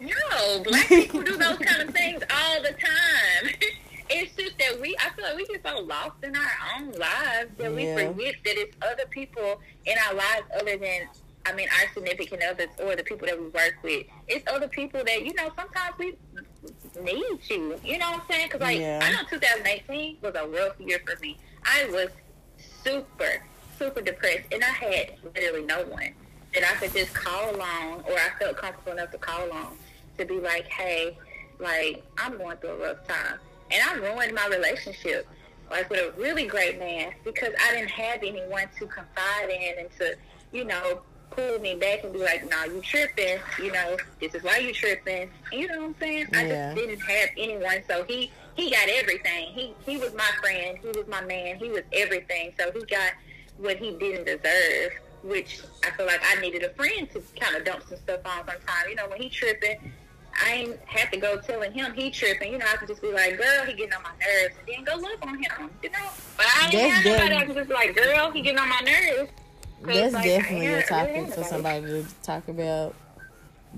No, 0.00 0.62
black 0.64 0.88
people 0.88 1.22
do 1.22 1.36
those 1.36 1.58
kind 1.58 1.88
of 1.88 1.94
things 1.94 2.22
all 2.28 2.60
the 2.62 2.70
time. 2.72 3.54
It's 4.14 4.34
just 4.36 4.58
that 4.58 4.80
we, 4.80 4.94
I 5.00 5.10
feel 5.10 5.24
like 5.24 5.36
we 5.36 5.46
get 5.46 5.62
so 5.66 5.80
lost 5.80 6.22
in 6.22 6.36
our 6.36 6.50
own 6.76 6.92
lives 6.92 7.50
that 7.58 7.74
we 7.74 7.86
forget 7.94 8.34
that 8.44 8.58
it's 8.58 8.76
other 8.82 9.06
people 9.10 9.60
in 9.86 9.94
our 10.06 10.14
lives 10.14 10.46
other 10.60 10.76
than, 10.76 11.08
I 11.46 11.52
mean, 11.54 11.68
our 11.80 11.92
significant 11.94 12.42
others 12.42 12.68
or 12.84 12.94
the 12.94 13.02
people 13.04 13.26
that 13.26 13.40
we 13.40 13.46
work 13.48 13.76
with. 13.82 14.06
It's 14.28 14.44
other 14.52 14.68
people 14.68 15.02
that, 15.04 15.24
you 15.24 15.32
know, 15.34 15.50
sometimes 15.56 15.96
we 15.98 16.14
need 17.02 17.38
you. 17.48 17.80
You 17.84 17.98
know 17.98 18.10
what 18.12 18.20
I'm 18.20 18.26
saying? 18.30 18.48
Because, 18.48 18.60
like, 18.60 18.78
Yeah. 18.78 19.00
I 19.02 19.12
know 19.12 19.28
2018 19.30 20.18
was 20.20 20.34
a 20.34 20.46
rough 20.46 20.78
year 20.78 21.00
for 21.06 21.18
me. 21.20 21.38
I 21.64 21.86
was 21.86 22.08
super, 22.84 23.42
super 23.78 24.00
depressed, 24.02 24.52
and 24.52 24.62
I 24.62 24.68
had 24.68 25.14
literally 25.34 25.64
no 25.64 25.82
one 25.86 26.14
that 26.54 26.64
I 26.64 26.74
could 26.76 26.92
just 26.92 27.14
call 27.14 27.60
on, 27.60 28.00
or 28.04 28.12
I 28.12 28.30
felt 28.38 28.56
comfortable 28.58 28.92
enough 28.92 29.10
to 29.12 29.18
call 29.18 29.50
on 29.52 29.68
to 30.18 30.24
be 30.26 30.38
like, 30.38 30.66
hey, 30.68 31.16
like 31.58 32.04
I'm 32.18 32.36
going 32.36 32.56
through 32.58 32.70
a 32.70 32.76
rough 32.76 33.06
time, 33.08 33.38
and 33.72 33.82
I 33.82 33.94
ruined 33.94 34.34
my 34.34 34.46
relationship 34.48 35.26
like 35.70 35.88
with 35.88 36.00
a 36.00 36.20
really 36.20 36.46
great 36.46 36.78
man 36.78 37.12
because 37.24 37.52
I 37.66 37.74
didn't 37.74 37.90
have 37.90 38.22
anyone 38.22 38.68
to 38.78 38.86
confide 38.86 39.48
in 39.48 39.78
and 39.78 39.88
to, 39.98 40.14
you 40.52 40.64
know, 40.64 41.00
pull 41.30 41.58
me 41.60 41.74
back 41.74 42.04
and 42.04 42.12
be 42.12 42.18
like, 42.18 42.48
"Nah, 42.50 42.64
you 42.64 42.80
tripping. 42.82 43.38
You 43.58 43.72
know, 43.72 43.96
this 44.20 44.34
is 44.34 44.42
why 44.42 44.58
you 44.58 44.72
tripping." 44.72 45.30
You 45.50 45.68
know 45.68 45.78
what 45.78 45.86
I'm 45.86 45.94
saying? 45.98 46.26
I 46.34 46.46
just 46.46 46.76
didn't 46.76 47.00
have 47.00 47.30
anyone, 47.38 47.82
so 47.88 48.04
he 48.04 48.30
he 48.54 48.70
got 48.70 48.88
everything. 48.88 49.48
He 49.48 49.74
he 49.86 49.96
was 49.96 50.12
my 50.14 50.30
friend. 50.42 50.78
He 50.78 50.88
was 50.88 51.06
my 51.08 51.22
man. 51.22 51.56
He 51.56 51.70
was 51.70 51.82
everything. 51.92 52.52
So 52.58 52.70
he 52.70 52.84
got 52.84 53.12
what 53.56 53.76
he 53.78 53.92
didn't 53.92 54.26
deserve, 54.26 54.92
which 55.22 55.60
I 55.84 55.90
feel 55.92 56.06
like 56.06 56.20
I 56.22 56.40
needed 56.40 56.64
a 56.64 56.70
friend 56.70 57.08
to 57.12 57.22
kind 57.40 57.56
of 57.56 57.64
dump 57.64 57.84
some 57.88 57.98
stuff 57.98 58.20
on 58.26 58.46
sometimes. 58.46 58.88
You 58.88 58.96
know, 58.96 59.08
when 59.08 59.22
he 59.22 59.30
tripping. 59.30 59.92
I 60.40 60.52
ain't 60.52 60.80
have 60.86 61.10
to 61.10 61.18
go 61.18 61.38
telling 61.38 61.72
him 61.72 61.92
he 61.94 62.10
tripping. 62.10 62.52
You 62.52 62.58
know, 62.58 62.66
I 62.72 62.76
could 62.76 62.88
just 62.88 63.02
be 63.02 63.12
like, 63.12 63.36
"Girl, 63.36 63.64
he 63.66 63.74
getting 63.74 63.94
on 63.94 64.02
my 64.02 64.10
nerves," 64.10 64.54
and 64.58 64.68
then 64.68 64.84
go 64.84 65.00
look 65.00 65.26
on 65.26 65.34
him. 65.34 65.70
You 65.82 65.90
know, 65.90 66.08
but 66.36 66.46
I 66.46 66.64
ain't 66.64 66.72
That's 66.72 66.94
have 66.94 67.04
nobody. 67.04 67.36
I 67.36 67.44
could 67.44 67.56
just 67.56 67.68
be 67.68 67.74
like, 67.74 67.94
"Girl, 67.94 68.30
he 68.30 68.42
getting 68.42 68.58
on 68.58 68.68
my 68.68 68.80
nerves. 68.80 69.30
That's 69.82 70.14
like, 70.14 70.24
definitely 70.24 70.66
a 70.66 70.82
topic 70.82 71.16
had 71.16 71.34
for 71.34 71.44
somebody 71.44 71.86
to 71.86 72.06
talk 72.22 72.48
about. 72.48 72.94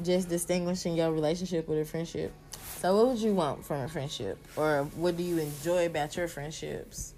Just 0.03 0.29
distinguishing 0.29 0.97
your 0.97 1.13
relationship 1.13 1.69
with 1.69 1.79
a 1.79 1.85
friendship. 1.85 2.33
So, 2.79 2.97
what 2.97 3.07
would 3.09 3.19
you 3.19 3.33
want 3.35 3.65
from 3.65 3.81
a 3.81 3.89
friendship, 3.89 4.39
or 4.57 4.85
what 4.97 5.17
do 5.17 5.23
you 5.23 5.39
enjoy 5.39 5.87
about 5.87 6.17
your 6.17 6.29
friendships? 6.29 7.15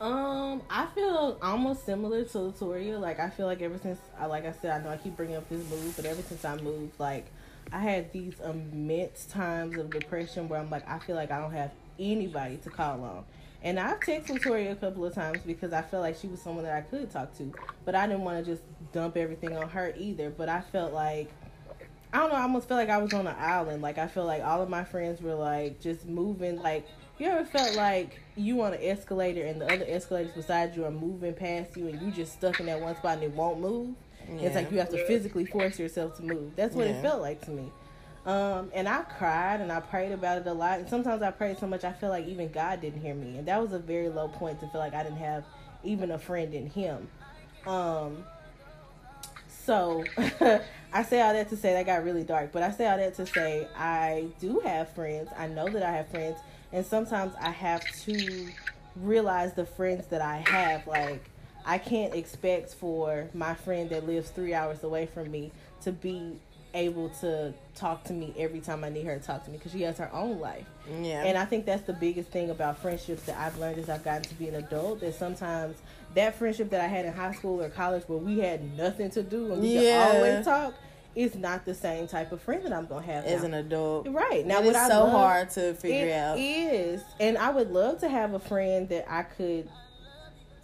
Um, 0.00 0.62
I 0.70 0.86
feel 0.94 1.38
almost 1.42 1.84
similar 1.84 2.24
to 2.24 2.38
Latoria. 2.38 2.98
Like 2.98 3.20
I 3.20 3.28
feel 3.28 3.46
like 3.46 3.60
ever 3.60 3.78
since 3.78 3.98
I, 4.18 4.26
like 4.26 4.46
I 4.46 4.52
said, 4.52 4.80
I 4.80 4.82
know 4.82 4.90
I 4.90 4.96
keep 4.96 5.16
bringing 5.16 5.36
up 5.36 5.48
this 5.48 5.68
move, 5.68 5.94
but 5.94 6.06
ever 6.06 6.22
since 6.22 6.44
I 6.44 6.56
moved, 6.56 6.98
like 6.98 7.26
I 7.72 7.78
had 7.78 8.12
these 8.12 8.34
immense 8.40 9.26
times 9.26 9.76
of 9.76 9.90
depression 9.90 10.48
where 10.48 10.60
I'm 10.60 10.70
like, 10.70 10.88
I 10.88 10.98
feel 10.98 11.16
like 11.16 11.30
I 11.30 11.40
don't 11.40 11.52
have 11.52 11.70
anybody 11.98 12.56
to 12.58 12.70
call 12.70 13.02
on. 13.02 13.24
And 13.62 13.78
I've 13.78 14.00
texted 14.00 14.38
Latoria 14.38 14.72
a 14.72 14.76
couple 14.76 15.04
of 15.04 15.14
times 15.14 15.40
because 15.46 15.72
I 15.72 15.82
felt 15.82 16.02
like 16.02 16.16
she 16.16 16.26
was 16.26 16.40
someone 16.40 16.64
that 16.64 16.74
I 16.74 16.80
could 16.80 17.10
talk 17.10 17.36
to, 17.36 17.52
but 17.84 17.94
I 17.94 18.06
didn't 18.06 18.22
want 18.22 18.44
to 18.44 18.50
just 18.50 18.62
dump 18.92 19.16
everything 19.16 19.56
on 19.56 19.68
her 19.68 19.92
either. 19.96 20.30
But 20.30 20.48
I 20.48 20.62
felt 20.62 20.92
like 20.92 21.30
I 22.12 22.18
don't 22.18 22.30
know. 22.30 22.36
I 22.36 22.42
almost 22.42 22.66
felt 22.66 22.78
like 22.78 22.88
I 22.88 22.98
was 22.98 23.12
on 23.12 23.26
an 23.26 23.36
island. 23.38 23.82
Like 23.82 23.98
I 23.98 24.08
feel 24.08 24.24
like 24.24 24.42
all 24.42 24.62
of 24.62 24.68
my 24.68 24.82
friends 24.82 25.20
were 25.20 25.34
like 25.34 25.80
just 25.80 26.06
moving. 26.06 26.60
Like 26.60 26.88
you 27.18 27.26
ever 27.26 27.44
felt 27.44 27.76
like 27.76 28.18
you 28.34 28.62
on 28.62 28.72
an 28.72 28.80
escalator 28.82 29.44
and 29.44 29.60
the 29.60 29.72
other 29.72 29.84
escalators 29.86 30.32
beside 30.32 30.74
you 30.74 30.84
are 30.86 30.90
moving 30.90 31.34
past 31.34 31.76
you 31.76 31.86
and 31.88 32.00
you 32.02 32.10
just 32.10 32.32
stuck 32.32 32.58
in 32.58 32.66
that 32.66 32.80
one 32.80 32.96
spot 32.96 33.14
and 33.14 33.24
it 33.24 33.32
won't 33.32 33.60
move. 33.60 33.94
It's 34.38 34.54
like 34.54 34.70
you 34.70 34.78
have 34.78 34.90
to 34.90 35.04
physically 35.06 35.44
force 35.44 35.78
yourself 35.78 36.16
to 36.16 36.22
move. 36.22 36.54
That's 36.56 36.74
what 36.74 36.86
Yeah. 36.86 36.92
it 36.94 37.02
felt 37.02 37.20
like 37.20 37.40
to 37.46 37.50
me. 37.50 37.70
Um, 38.26 38.70
and 38.74 38.88
I 38.88 39.02
cried 39.02 39.60
and 39.60 39.72
I 39.72 39.80
prayed 39.80 40.12
about 40.12 40.38
it 40.38 40.46
a 40.46 40.52
lot. 40.52 40.78
And 40.78 40.88
sometimes 40.88 41.22
I 41.22 41.30
prayed 41.30 41.58
so 41.58 41.66
much 41.66 41.84
I 41.84 41.92
feel 41.92 42.10
like 42.10 42.26
even 42.26 42.50
God 42.50 42.80
didn't 42.80 43.00
hear 43.00 43.14
me. 43.14 43.38
And 43.38 43.48
that 43.48 43.60
was 43.60 43.72
a 43.72 43.78
very 43.78 44.08
low 44.08 44.28
point 44.28 44.60
to 44.60 44.66
feel 44.68 44.80
like 44.80 44.94
I 44.94 45.02
didn't 45.02 45.18
have 45.18 45.44
even 45.82 46.10
a 46.10 46.18
friend 46.18 46.52
in 46.54 46.68
Him. 46.68 47.08
Um, 47.66 48.24
so 49.48 50.04
I 50.92 51.02
say 51.02 51.20
all 51.20 51.32
that 51.32 51.48
to 51.50 51.56
say 51.56 51.72
that 51.72 51.86
got 51.86 52.04
really 52.04 52.24
dark, 52.24 52.52
but 52.52 52.62
I 52.62 52.70
say 52.70 52.88
all 52.88 52.96
that 52.98 53.14
to 53.16 53.26
say 53.26 53.66
I 53.76 54.26
do 54.40 54.60
have 54.60 54.92
friends. 54.94 55.30
I 55.36 55.46
know 55.46 55.68
that 55.68 55.82
I 55.82 55.92
have 55.92 56.08
friends, 56.08 56.38
and 56.72 56.84
sometimes 56.84 57.32
I 57.40 57.50
have 57.50 57.82
to 58.04 58.48
realize 58.96 59.54
the 59.54 59.64
friends 59.64 60.06
that 60.08 60.20
I 60.20 60.38
have. 60.46 60.86
Like 60.86 61.22
I 61.70 61.78
can't 61.78 62.14
expect 62.16 62.74
for 62.74 63.28
my 63.32 63.54
friend 63.54 63.88
that 63.90 64.04
lives 64.04 64.30
three 64.30 64.54
hours 64.54 64.82
away 64.82 65.06
from 65.06 65.30
me 65.30 65.52
to 65.82 65.92
be 65.92 66.32
able 66.74 67.10
to 67.20 67.54
talk 67.76 68.02
to 68.04 68.12
me 68.12 68.34
every 68.36 68.58
time 68.60 68.82
I 68.82 68.88
need 68.88 69.04
her 69.06 69.16
to 69.16 69.24
talk 69.24 69.44
to 69.44 69.50
me 69.52 69.56
because 69.56 69.70
she 69.72 69.82
has 69.82 69.96
her 69.98 70.10
own 70.12 70.40
life. 70.40 70.66
Yeah, 71.00 71.22
And 71.24 71.38
I 71.38 71.44
think 71.44 71.66
that's 71.66 71.82
the 71.84 71.92
biggest 71.92 72.30
thing 72.30 72.50
about 72.50 72.78
friendships 72.78 73.22
that 73.24 73.36
I've 73.38 73.56
learned 73.58 73.78
as 73.78 73.88
I've 73.88 74.02
gotten 74.04 74.22
to 74.22 74.34
be 74.34 74.48
an 74.48 74.56
adult. 74.56 75.00
That 75.00 75.14
sometimes 75.14 75.76
that 76.14 76.34
friendship 76.34 76.70
that 76.70 76.80
I 76.80 76.88
had 76.88 77.04
in 77.06 77.12
high 77.12 77.32
school 77.32 77.62
or 77.62 77.68
college 77.70 78.02
where 78.08 78.18
we 78.18 78.40
had 78.40 78.76
nothing 78.76 79.10
to 79.12 79.22
do 79.22 79.52
and 79.52 79.62
we 79.62 79.78
Yeah. 79.78 80.06
could 80.10 80.16
always 80.16 80.44
talk 80.44 80.74
is 81.14 81.36
not 81.36 81.64
the 81.64 81.74
same 81.74 82.06
type 82.08 82.32
of 82.32 82.40
friend 82.40 82.64
that 82.64 82.72
I'm 82.72 82.86
gonna 82.86 83.06
have. 83.06 83.24
as 83.26 83.40
now. 83.42 83.46
an 83.46 83.54
adult, 83.54 84.08
right 84.08 84.44
now, 84.44 84.58
it 84.58 84.64
what 84.66 84.70
is 84.76 84.76
I 84.76 84.88
so 84.88 85.04
love- 85.04 85.12
hard 85.12 85.50
to 85.50 85.74
figure 85.74 86.06
it 86.08 86.12
out. 86.12 86.36
is, 86.38 87.00
and 87.20 87.38
I 87.38 87.50
would 87.50 87.70
love 87.72 87.98
to 88.00 88.08
have 88.08 88.34
a 88.34 88.38
friend 88.40 88.88
that 88.88 89.06
I 89.08 89.22
could. 89.22 89.68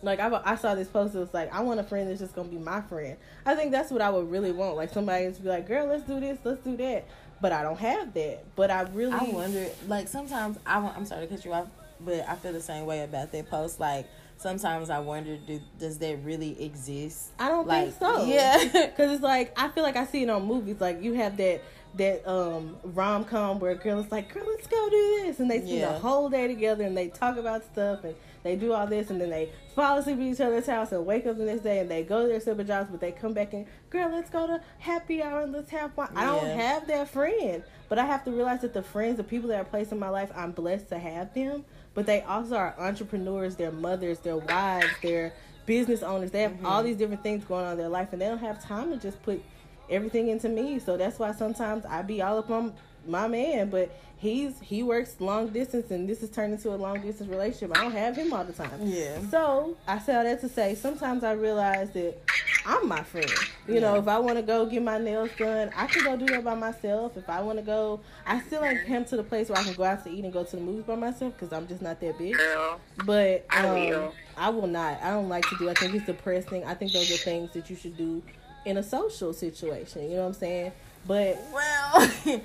Like 0.03 0.21
I, 0.21 0.41
I 0.45 0.57
saw 0.57 0.75
this 0.75 0.89
post. 0.89 1.15
It 1.15 1.19
was 1.19 1.33
like 1.35 1.53
I 1.55 1.61
want 1.61 1.81
a 1.81 1.83
friend 1.83 2.09
that's 2.09 2.21
just 2.21 2.35
gonna 2.35 2.49
be 2.49 2.59
my 2.59 2.81
friend. 2.83 3.17
I 3.45 3.55
think 3.55 3.73
that's 3.73 3.91
what 3.91 4.03
I 4.03 4.11
would 4.11 4.31
really 4.31 4.53
want. 4.53 4.77
Like 4.77 4.93
somebody 4.93 5.33
to 5.33 5.41
be 5.43 5.49
like, 5.49 5.67
"Girl, 5.67 5.87
let's 5.87 6.05
do 6.05 6.21
this, 6.21 6.39
let's 6.45 6.63
do 6.63 6.77
that." 6.77 7.07
But 7.41 7.53
I 7.53 7.63
don't 7.63 7.79
have 7.79 8.15
that. 8.15 8.45
But 8.57 8.71
I 8.71 8.83
really, 8.83 9.13
I 9.15 9.25
wonder, 9.25 9.67
like 9.89 10.09
sometimes 10.09 10.59
I 10.67 10.79
want, 10.79 10.97
I'm 10.97 11.05
sorry 11.07 11.27
to 11.27 11.35
cut 11.35 11.45
you 11.45 11.53
off, 11.53 11.67
but 12.01 12.27
I 12.29 12.35
feel 12.37 12.53
the 12.53 12.61
same 12.63 12.87
way 12.87 13.03
about 13.05 13.33
that 13.33 13.51
post. 13.51 13.79
Like 13.81 14.07
sometimes 14.39 14.91
I 14.91 14.99
wonder, 15.01 15.37
do, 15.47 15.61
does 15.79 15.99
that 15.99 16.19
really 16.25 16.63
exist? 16.63 17.31
I 17.39 17.49
don't 17.49 17.67
Like, 17.67 17.95
think 17.95 17.99
so. 17.99 18.25
yeah. 18.27 18.65
because 18.87 19.13
it's 19.13 19.23
like 19.23 19.53
I 19.59 19.69
feel 19.69 19.83
like 19.83 19.97
I 19.97 20.05
see 20.07 20.23
it 20.23 20.31
on 20.31 20.45
movies. 20.47 20.77
Like 20.81 21.03
you 21.03 21.15
have 21.15 21.37
that 21.39 21.63
that 21.97 22.27
um 22.31 22.77
rom 22.85 23.25
com 23.25 23.59
where 23.59 23.71
a 23.73 23.75
girl 23.77 23.99
is 24.01 24.11
like, 24.13 24.33
"Girl, 24.33 24.45
let's 24.47 24.67
go 24.67 24.89
do 24.91 25.23
this," 25.25 25.41
and 25.41 25.51
they 25.51 25.59
spend 25.59 25.71
Yeah. 25.79 25.93
the 25.93 25.99
whole 25.99 26.29
day 26.29 26.47
together 26.47 26.85
and 26.85 26.95
they 26.97 27.09
talk 27.09 27.39
about 27.39 27.65
stuff 27.65 28.05
and 28.05 28.15
they 28.47 28.57
do 28.57 28.73
all 28.73 28.87
this 28.87 29.11
and 29.11 29.21
then 29.21 29.31
they 29.31 29.51
fall 29.75 29.99
asleep 29.99 30.17
at 30.19 30.23
each 30.23 30.41
other's 30.41 30.67
house 30.67 30.93
and 30.93 31.05
wake 31.05 31.27
up 31.27 31.37
the 31.37 31.45
next 31.45 31.63
day 31.63 31.81
and 31.81 31.91
they 31.91 32.03
go 32.03 32.23
to 32.23 32.29
their 32.29 32.41
separate 32.41 32.67
jobs, 32.67 32.89
but 32.91 33.01
they 33.01 33.13
come 33.13 33.33
back 33.33 33.53
and, 33.53 33.67
"Girl, 33.91 34.09
let's 34.11 34.31
go 34.31 34.47
to 34.47 34.61
happy 34.79 35.23
hour 35.23 35.41
and 35.43 35.53
let's 35.53 35.71
have 35.71 35.93
fun." 35.95 36.09
I 36.15 36.25
don't 36.25 36.49
have 36.57 36.87
that 36.87 37.09
friend, 37.09 37.63
but 37.89 37.99
I 37.99 38.07
have 38.07 38.25
to 38.25 38.31
realize 38.31 38.61
that 38.63 38.73
the 38.75 38.83
friends, 38.83 39.17
the 39.17 39.25
people 39.25 39.49
that 39.51 39.61
are 39.61 39.65
placed 39.65 39.93
in 39.93 39.99
my 39.99 40.09
life, 40.09 40.31
I'm 40.35 40.53
blessed 40.53 40.89
to 40.91 40.99
have 40.99 41.35
them. 41.35 41.65
But 41.95 42.07
they 42.07 42.23
also 42.23 42.57
are 42.57 42.75
entrepreneurs, 42.79 43.57
their 43.57 43.73
mothers, 43.73 44.19
their 44.21 44.37
wives, 44.37 44.93
their 45.03 45.33
business 45.67 46.03
owners. 46.03 46.31
They 46.31 46.43
have 46.43 46.53
Mm-hmm. 46.53 46.67
all 46.67 46.83
these 46.83 46.97
different 46.97 47.23
things 47.23 47.45
going 47.45 47.65
on 47.65 47.73
in 47.73 47.79
their 47.79 47.89
life, 47.89 48.13
and 48.13 48.21
they 48.23 48.27
don't 48.27 48.39
have 48.39 48.63
time 48.63 48.91
to 48.91 48.97
just 48.99 49.23
put 49.23 49.43
everything 49.91 50.29
into 50.29 50.49
me. 50.49 50.79
So 50.79 50.97
that's 50.97 51.19
why 51.19 51.33
sometimes 51.33 51.85
I 51.87 52.03
be 52.03 52.21
all 52.23 52.39
up 52.39 52.51
on 52.51 52.75
my 53.09 53.29
man, 53.29 53.71
but 53.71 53.97
he's 54.19 54.59
he 54.61 54.83
works 54.83 55.17
long 55.21 55.49
distance, 55.49 55.91
and 55.91 56.09
this 56.09 56.21
has 56.21 56.31
turned 56.31 56.53
into 56.53 56.71
a 56.71 56.77
long 56.77 57.01
distance 57.01 57.29
relationship. 57.29 57.77
I 57.77 57.83
don't 57.83 57.93
have 57.93 58.17
him 58.17 58.33
all 58.33 58.45
the 58.45 58.53
time. 58.53 58.71
Yeah. 58.83 59.19
So 59.31 59.77
I 59.87 59.99
say 59.99 60.17
all 60.17 60.25
that 60.25 60.41
to 60.41 60.49
say, 60.49 60.75
sometimes 60.75 61.25
I 61.25 61.33
realize 61.33 61.91
that 61.91 62.19
I'm 62.65 62.89
my 62.89 63.03
friend. 63.03 63.31
You 63.69 63.81
know, 63.81 63.97
if 63.97 64.09
I 64.09 64.19
want 64.19 64.37
to 64.37 64.43
go 64.43 64.67
get 64.67 64.83
my 64.83 64.99
nails 64.99 65.31
done, 65.39 65.71
I 65.77 65.87
can 65.87 66.05
go 66.05 66.17
do 66.17 66.27
that 66.27 66.45
by 66.45 66.55
myself. 66.55 67.17
If 67.17 67.29
I 67.29 67.41
want 67.41 67.59
to 67.59 67.65
go, 67.65 68.01
I 68.27 68.41
still 68.43 68.65
ain't 68.65 68.87
come 68.87 69.05
to 69.07 69.17
the 69.17 69.23
place 69.23 69.49
where 69.49 69.59
I 69.59 69.63
can 69.63 69.75
go 69.75 69.85
out 69.85 70.05
to 70.05 70.11
eat 70.11 70.25
and 70.25 70.33
go 70.33 70.45
to 70.45 70.57
the 70.57 70.63
movies 70.63 70.85
by 70.85 70.97
myself 70.97 71.35
because 71.35 71.53
I'm 71.53 71.67
just 71.69 71.83
not 71.83 72.01
that 72.01 72.19
big. 72.19 72.37
Girl, 72.37 72.81
But 73.05 73.47
I 73.51 73.67
um, 73.67 73.75
will. 73.75 74.15
I 74.37 74.51
will 74.51 74.67
not. 74.67 75.01
I 75.03 75.11
don't 75.11 75.29
like 75.29 75.49
to 75.49 75.57
do. 75.59 75.69
I 75.69 75.75
think 75.75 75.95
it's 75.95 76.07
depressing. 76.07 76.65
I 76.65 76.75
think 76.75 76.93
those 76.93 77.11
are 77.11 77.17
things 77.17 77.53
that 77.53 77.71
you 77.71 77.77
should 77.77 77.97
do 77.97 78.23
in 78.65 78.77
a 78.77 78.83
social 78.83 79.33
situation. 79.33 80.03
You 80.11 80.17
know 80.17 80.23
what 80.23 80.29
I'm 80.29 80.35
saying? 80.35 80.73
But 81.07 81.39
Well, 81.53 82.11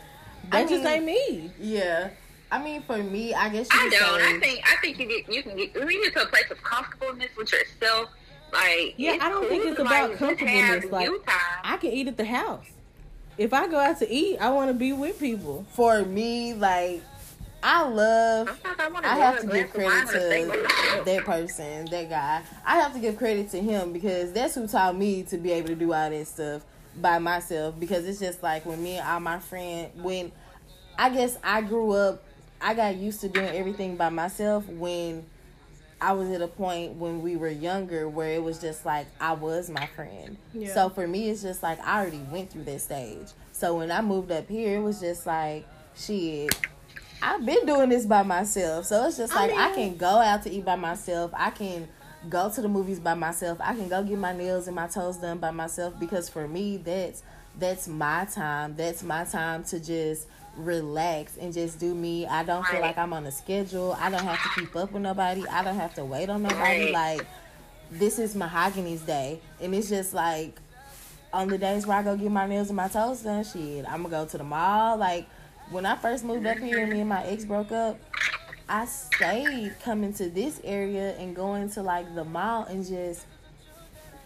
that 0.52 0.69
just 0.69 0.84
mean, 0.84 0.94
ain't 0.94 1.06
me. 1.06 1.52
Yeah, 1.60 2.10
I 2.52 2.61
mean, 2.64 2.82
for 2.84 2.98
me, 2.98 3.34
I 3.34 3.49
guess 3.49 3.68
you 3.73 3.80
I 3.80 3.90
don't. 3.90 4.19
say- 4.19 4.36
I 4.36 4.40
think 4.40 4.72
I 4.72 4.76
think 4.82 4.99
you 4.99 5.07
get 5.07 5.34
you 5.34 5.44
can 5.44 5.56
get 5.56 5.73
when 5.76 5.90
you 5.90 6.03
get 6.03 6.14
to 6.15 6.23
a 6.23 6.28
place 6.28 6.49
of 6.52 6.61
comfortableness 6.64 7.30
with 7.38 7.52
yourself. 7.52 8.10
Like 8.52 8.95
Yeah, 8.98 9.18
I 9.22 9.30
don't 9.30 9.48
think 9.48 9.65
it's 9.65 9.80
about 9.80 10.10
like, 10.10 10.19
comfortableness, 10.19 10.86
like. 10.91 11.10
I 11.64 11.78
can 11.78 11.91
eat 11.91 12.07
at 12.07 12.18
the 12.18 12.26
house. 12.26 12.65
If 13.38 13.53
I 13.53 13.68
go 13.68 13.80
out 13.80 13.98
to 13.99 14.10
eat, 14.11 14.38
I 14.40 14.49
want 14.52 14.69
to 14.69 14.73
be 14.73 14.91
with 14.91 15.19
people. 15.19 15.65
for 15.72 16.03
me, 16.03 16.53
like 16.53 17.02
I 17.64 17.88
love 17.88 18.60
I 18.65 18.90
I 19.03 19.15
have 19.18 19.40
to 19.41 19.48
give 19.48 19.72
glass 19.72 20.14
of 20.14 20.22
wine 20.22 20.49
credit 20.49 20.49
or 20.49 20.49
steak 20.49 20.52
with 20.52 20.68
to 20.98 21.03
that 21.06 21.26
person, 21.26 21.86
that 21.86 22.10
guy. 22.10 22.41
I 22.65 22.76
have 22.78 22.94
to 22.94 22.99
give 22.99 23.18
credit 23.18 23.49
to 23.52 23.61
him 23.61 23.94
because 23.94 24.34
that's 24.34 24.56
who 24.56 24.68
taught 24.68 24.98
me 24.98 25.23
to 25.23 25.38
be 25.38 25.52
able 25.52 25.68
to 25.69 25.76
do 25.76 25.94
all 25.94 26.10
that 26.10 26.28
stuff 26.28 26.64
by 26.99 27.19
myself. 27.19 27.80
Because 27.80 28.06
it's 28.06 28.19
just 28.19 28.41
like 28.44 28.65
when 28.65 28.82
me 28.84 28.98
and 28.98 29.07
all 29.07 29.19
my 29.19 29.40
friend, 29.40 29.91
when 29.95 30.32
I 31.02 31.10
guess 31.10 31.36
I 31.44 31.61
grew 31.61 31.94
up, 31.94 32.23
I 32.61 32.76
got 32.76 32.95
used 32.95 33.22
to 33.22 33.28
doing 33.28 33.56
everything 33.56 33.95
by 33.95 34.10
myself 34.10 34.68
when 34.68 35.26
I 35.99 36.11
was 36.14 36.30
at 36.30 36.44
a 36.44 36.48
point 36.48 36.94
when 36.94 37.23
we 37.23 37.38
were 37.38 37.49
younger 37.49 38.07
where 38.07 38.34
it 38.34 38.44
was 38.44 38.61
just 38.61 38.86
like 38.86 39.07
I 39.19 39.34
was 39.34 39.68
my 39.68 39.88
friend. 39.88 40.38
Yeah. 40.53 40.72
So 40.72 40.90
for 40.90 41.07
me, 41.07 41.32
it's 41.32 41.41
just 41.41 41.64
like 41.64 41.80
I 41.80 42.02
already 42.02 42.22
went 42.30 42.52
through 42.52 42.65
that 42.65 42.82
stage. 42.82 43.30
So 43.52 43.78
when 43.78 43.91
I 43.91 44.02
moved 44.02 44.32
up 44.32 44.48
here, 44.48 44.78
it 44.78 44.84
was 44.84 44.99
just 44.99 45.26
like 45.26 45.68
shit. 45.95 46.56
I've 47.19 47.44
been 47.44 47.65
doing 47.65 47.90
this 47.90 48.06
by 48.06 48.22
myself, 48.22 48.86
so 48.86 49.07
it's 49.07 49.18
just 49.18 49.34
like 49.34 49.52
I, 49.56 49.76
mean- 49.76 49.90
can 49.90 49.98
go 49.98 50.19
out 50.19 50.44
to 50.44 50.52
eat 50.52 50.65
by 50.65 50.76
myself. 50.76 51.32
I 51.34 51.49
can 51.49 51.88
go 52.30 52.52
to 52.52 52.61
the 52.61 52.69
movies 52.69 52.99
by 52.99 53.15
myself. 53.15 53.57
I 53.60 53.73
can 53.73 53.90
go 53.90 54.03
get 54.03 54.19
my 54.19 54.34
nails 54.38 54.68
and 54.68 54.76
my 54.76 54.86
toes 54.86 55.18
done 55.18 55.40
by 55.40 55.49
myself 55.49 55.99
because 55.99 56.30
for 56.30 56.48
me, 56.48 56.78
that's 56.78 57.23
that's 57.57 57.88
my 57.88 58.26
time. 58.26 58.76
That's 58.76 59.02
my 59.02 59.23
time 59.23 59.64
to 59.65 59.80
just 59.80 60.28
relax 60.57 61.38
and 61.38 61.53
just 61.53 61.80
do 61.80 61.94
me. 61.94 62.26
I 62.28 62.44
don't 62.44 62.65
feel 62.68 62.82
like 62.82 62.98
I'm 62.98 63.14
on 63.14 63.26
a 63.26 63.32
schedule. 63.32 63.95
I 63.99 64.10
don't 64.10 64.23
have 64.23 64.41
to 64.44 64.60
keep 64.60 64.76
up 64.76 64.91
with 64.91 65.02
nobody. 65.02 65.48
I 65.48 65.64
don't 65.64 65.76
have 65.76 65.94
to 65.95 66.06
wait 66.06 66.30
on 66.30 66.44
nobody. 66.44 66.91
Like 66.91 67.26
this 67.91 68.19
is 68.19 68.36
mahogany's 68.36 69.02
day, 69.02 69.41
and 69.60 69.76
it's 69.76 69.90
just 69.90 70.14
like 70.14 70.60
on 71.34 71.48
the 71.48 71.57
days 71.57 71.88
where 71.88 71.98
I 71.98 72.03
go 72.03 72.15
get 72.18 72.32
my 72.32 72.48
nails 72.48 72.69
and 72.69 72.78
my 72.78 72.88
toes 72.88 73.22
done, 73.22 73.44
shit, 73.44 73.86
I'm 73.86 74.03
gonna 74.03 74.10
go 74.10 74.26
to 74.26 74.38
the 74.38 74.44
mall. 74.44 74.98
Like 74.98 75.28
when 75.69 75.86
I 75.86 75.95
first 75.95 76.23
moved 76.23 76.45
up 76.45 76.57
here, 76.57 76.86
me 76.88 77.02
and 77.02 77.10
my 77.10 77.23
ex 77.26 77.45
broke 77.45 77.72
up. 77.72 77.99
I 78.69 78.86
stayed 78.86 79.76
coming 79.84 80.14
to 80.14 80.30
this 80.30 80.61
area 80.64 81.14
and 81.18 81.36
going 81.36 81.69
to 81.72 81.82
like 81.82 82.15
the 82.15 82.23
mall 82.23 82.64
and 82.64 82.88
just 82.88 83.26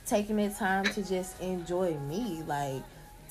taking 0.05 0.35
the 0.35 0.49
time 0.49 0.85
to 0.85 1.01
just 1.01 1.41
enjoy 1.41 1.95
me, 2.07 2.43
like 2.45 2.83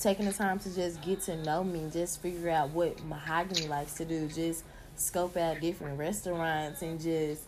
taking 0.04 0.26
the 0.26 0.32
time 0.32 0.58
to 0.60 0.74
just 0.74 1.02
get 1.02 1.20
to 1.22 1.36
know 1.42 1.64
me, 1.64 1.88
just 1.92 2.20
figure 2.20 2.50
out 2.50 2.70
what 2.70 3.02
mahogany 3.04 3.66
likes 3.66 3.94
to 3.94 4.04
do, 4.04 4.28
just 4.28 4.62
scope 4.96 5.36
out 5.36 5.60
different 5.60 5.98
restaurants 5.98 6.82
and 6.82 7.00
just 7.00 7.42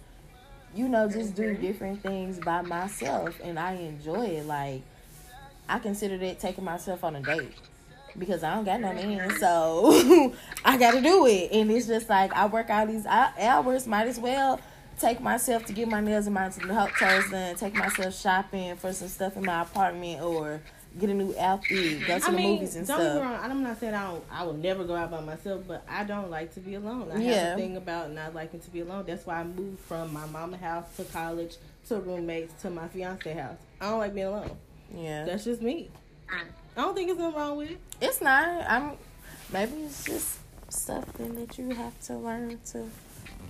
you 0.74 0.88
know 0.88 1.08
just 1.08 1.36
do 1.36 1.54
different 1.54 2.02
things 2.02 2.40
by 2.40 2.60
myself 2.60 3.38
and 3.44 3.56
I 3.56 3.74
enjoy 3.74 4.26
it 4.26 4.46
like 4.46 4.82
I 5.68 5.78
consider 5.78 6.18
that 6.18 6.40
taking 6.40 6.64
myself 6.64 7.04
on 7.04 7.14
a 7.14 7.22
date 7.22 7.54
because 8.18 8.42
I 8.42 8.54
don't 8.54 8.64
got 8.64 8.80
no 8.80 8.92
man, 8.92 9.30
so 9.38 10.34
I 10.64 10.76
got 10.78 10.92
to 10.92 11.00
do 11.00 11.26
it. 11.26 11.52
And 11.52 11.70
it's 11.70 11.86
just 11.86 12.08
like 12.08 12.32
I 12.32 12.46
work 12.46 12.70
out 12.70 12.88
these 12.88 13.06
hours, 13.06 13.86
might 13.86 14.08
as 14.08 14.18
well 14.18 14.60
take 14.98 15.20
myself 15.20 15.66
to 15.66 15.72
get 15.72 15.88
my 15.88 16.00
nails 16.00 16.26
and 16.26 16.34
my 16.34 16.48
toes 16.48 17.30
done, 17.30 17.54
take 17.56 17.74
myself 17.74 18.18
shopping 18.18 18.76
for 18.76 18.92
some 18.92 19.08
stuff 19.08 19.36
in 19.36 19.44
my 19.44 19.62
apartment, 19.62 20.22
or 20.22 20.60
get 20.98 21.10
a 21.10 21.14
new 21.14 21.34
outfit, 21.38 22.00
go 22.00 22.06
to 22.06 22.14
I 22.14 22.30
the 22.30 22.36
mean, 22.36 22.54
movies 22.54 22.76
and 22.76 22.86
don't 22.86 22.96
stuff. 22.96 23.14
Don't 23.14 23.22
get 23.22 23.30
wrong. 23.30 23.50
I'm 23.50 23.62
not 23.62 23.80
saying 23.80 23.94
I 23.94 24.10
don't. 24.10 24.24
I 24.30 24.42
will 24.44 24.54
never 24.54 24.84
go 24.84 24.94
out 24.94 25.10
by 25.10 25.20
myself, 25.20 25.62
but 25.66 25.84
I 25.88 26.04
don't 26.04 26.30
like 26.30 26.54
to 26.54 26.60
be 26.60 26.74
alone. 26.74 27.10
I 27.12 27.20
yeah. 27.20 27.32
have 27.32 27.58
a 27.58 27.60
thing 27.60 27.76
about 27.76 28.12
not 28.12 28.34
liking 28.34 28.60
to 28.60 28.70
be 28.70 28.80
alone. 28.80 29.04
That's 29.06 29.26
why 29.26 29.40
I 29.40 29.44
moved 29.44 29.80
from 29.80 30.12
my 30.12 30.26
mama 30.26 30.56
house 30.56 30.84
to 30.96 31.04
college 31.04 31.56
to 31.88 31.96
roommates 31.96 32.60
to 32.62 32.70
my 32.70 32.88
fiance 32.88 33.32
house. 33.32 33.58
I 33.80 33.90
don't 33.90 33.98
like 33.98 34.14
being 34.14 34.26
alone. 34.26 34.50
Yeah, 34.94 35.24
that's 35.24 35.44
just 35.44 35.62
me. 35.62 35.90
I 36.30 36.80
don't 36.80 36.94
think 36.94 37.10
it's 37.10 37.18
nothing 37.18 37.38
wrong 37.38 37.56
with 37.56 37.70
it. 37.72 37.78
It's 38.00 38.20
not. 38.20 38.64
I'm. 38.68 38.92
Maybe 39.52 39.82
it's 39.82 40.04
just 40.04 40.38
something 40.68 41.36
that 41.36 41.56
you 41.56 41.70
have 41.70 41.98
to 42.02 42.14
learn 42.16 42.58
to 42.72 42.90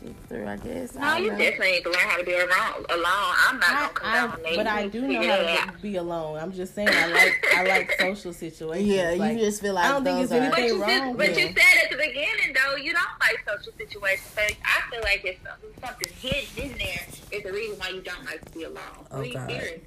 get 0.02 0.14
through. 0.28 0.46
I 0.46 0.56
guess. 0.56 0.94
No, 0.94 1.02
I 1.02 1.18
you 1.18 1.30
know. 1.30 1.38
definitely 1.38 1.72
need 1.72 1.82
to 1.84 1.90
learn 1.90 2.00
how 2.00 2.16
to 2.16 2.24
be 2.24 2.34
around 2.34 2.86
alone. 2.90 3.34
I'm 3.48 3.58
not 3.58 3.70
I, 3.70 3.74
gonna 3.74 3.92
come 3.92 4.40
I, 4.46 4.56
But 4.56 4.66
I 4.66 4.88
do 4.88 5.02
know 5.02 5.22
how 5.22 5.66
to 5.66 5.78
be 5.78 5.96
alone. 5.96 6.38
I'm 6.38 6.52
just 6.52 6.74
saying. 6.74 6.88
I 6.90 7.06
like 7.08 7.46
I 7.54 7.64
like 7.64 7.92
social 8.00 8.32
situations. 8.32 8.88
Yeah, 8.88 9.14
like, 9.16 9.32
you 9.32 9.44
just 9.44 9.60
feel 9.60 9.74
like 9.74 9.86
I 9.86 9.88
don't 9.88 10.04
think 10.04 10.22
it's 10.22 10.32
anything 10.32 10.78
but 10.78 10.88
wrong. 10.88 11.16
but 11.16 11.28
you 11.28 11.46
said 11.46 11.84
at 11.84 11.90
the 11.90 11.96
beginning 11.96 12.54
though, 12.54 12.76
you 12.76 12.92
don't 12.92 13.04
like 13.20 13.44
social 13.48 13.72
situations. 13.76 14.30
So 14.34 14.42
I 14.42 14.90
feel 14.90 15.00
like 15.02 15.22
it's 15.24 15.40
something 15.80 16.08
hidden 16.20 16.70
in 16.72 16.78
there. 16.78 17.06
Is 17.32 17.42
the 17.42 17.52
reason 17.52 17.78
why 17.78 17.88
you 17.90 18.00
don't 18.00 18.24
like 18.24 18.44
to 18.44 18.52
be 18.52 18.64
alone. 18.64 18.82
Oh, 19.10 19.18
what 19.18 19.32
God. 19.32 19.80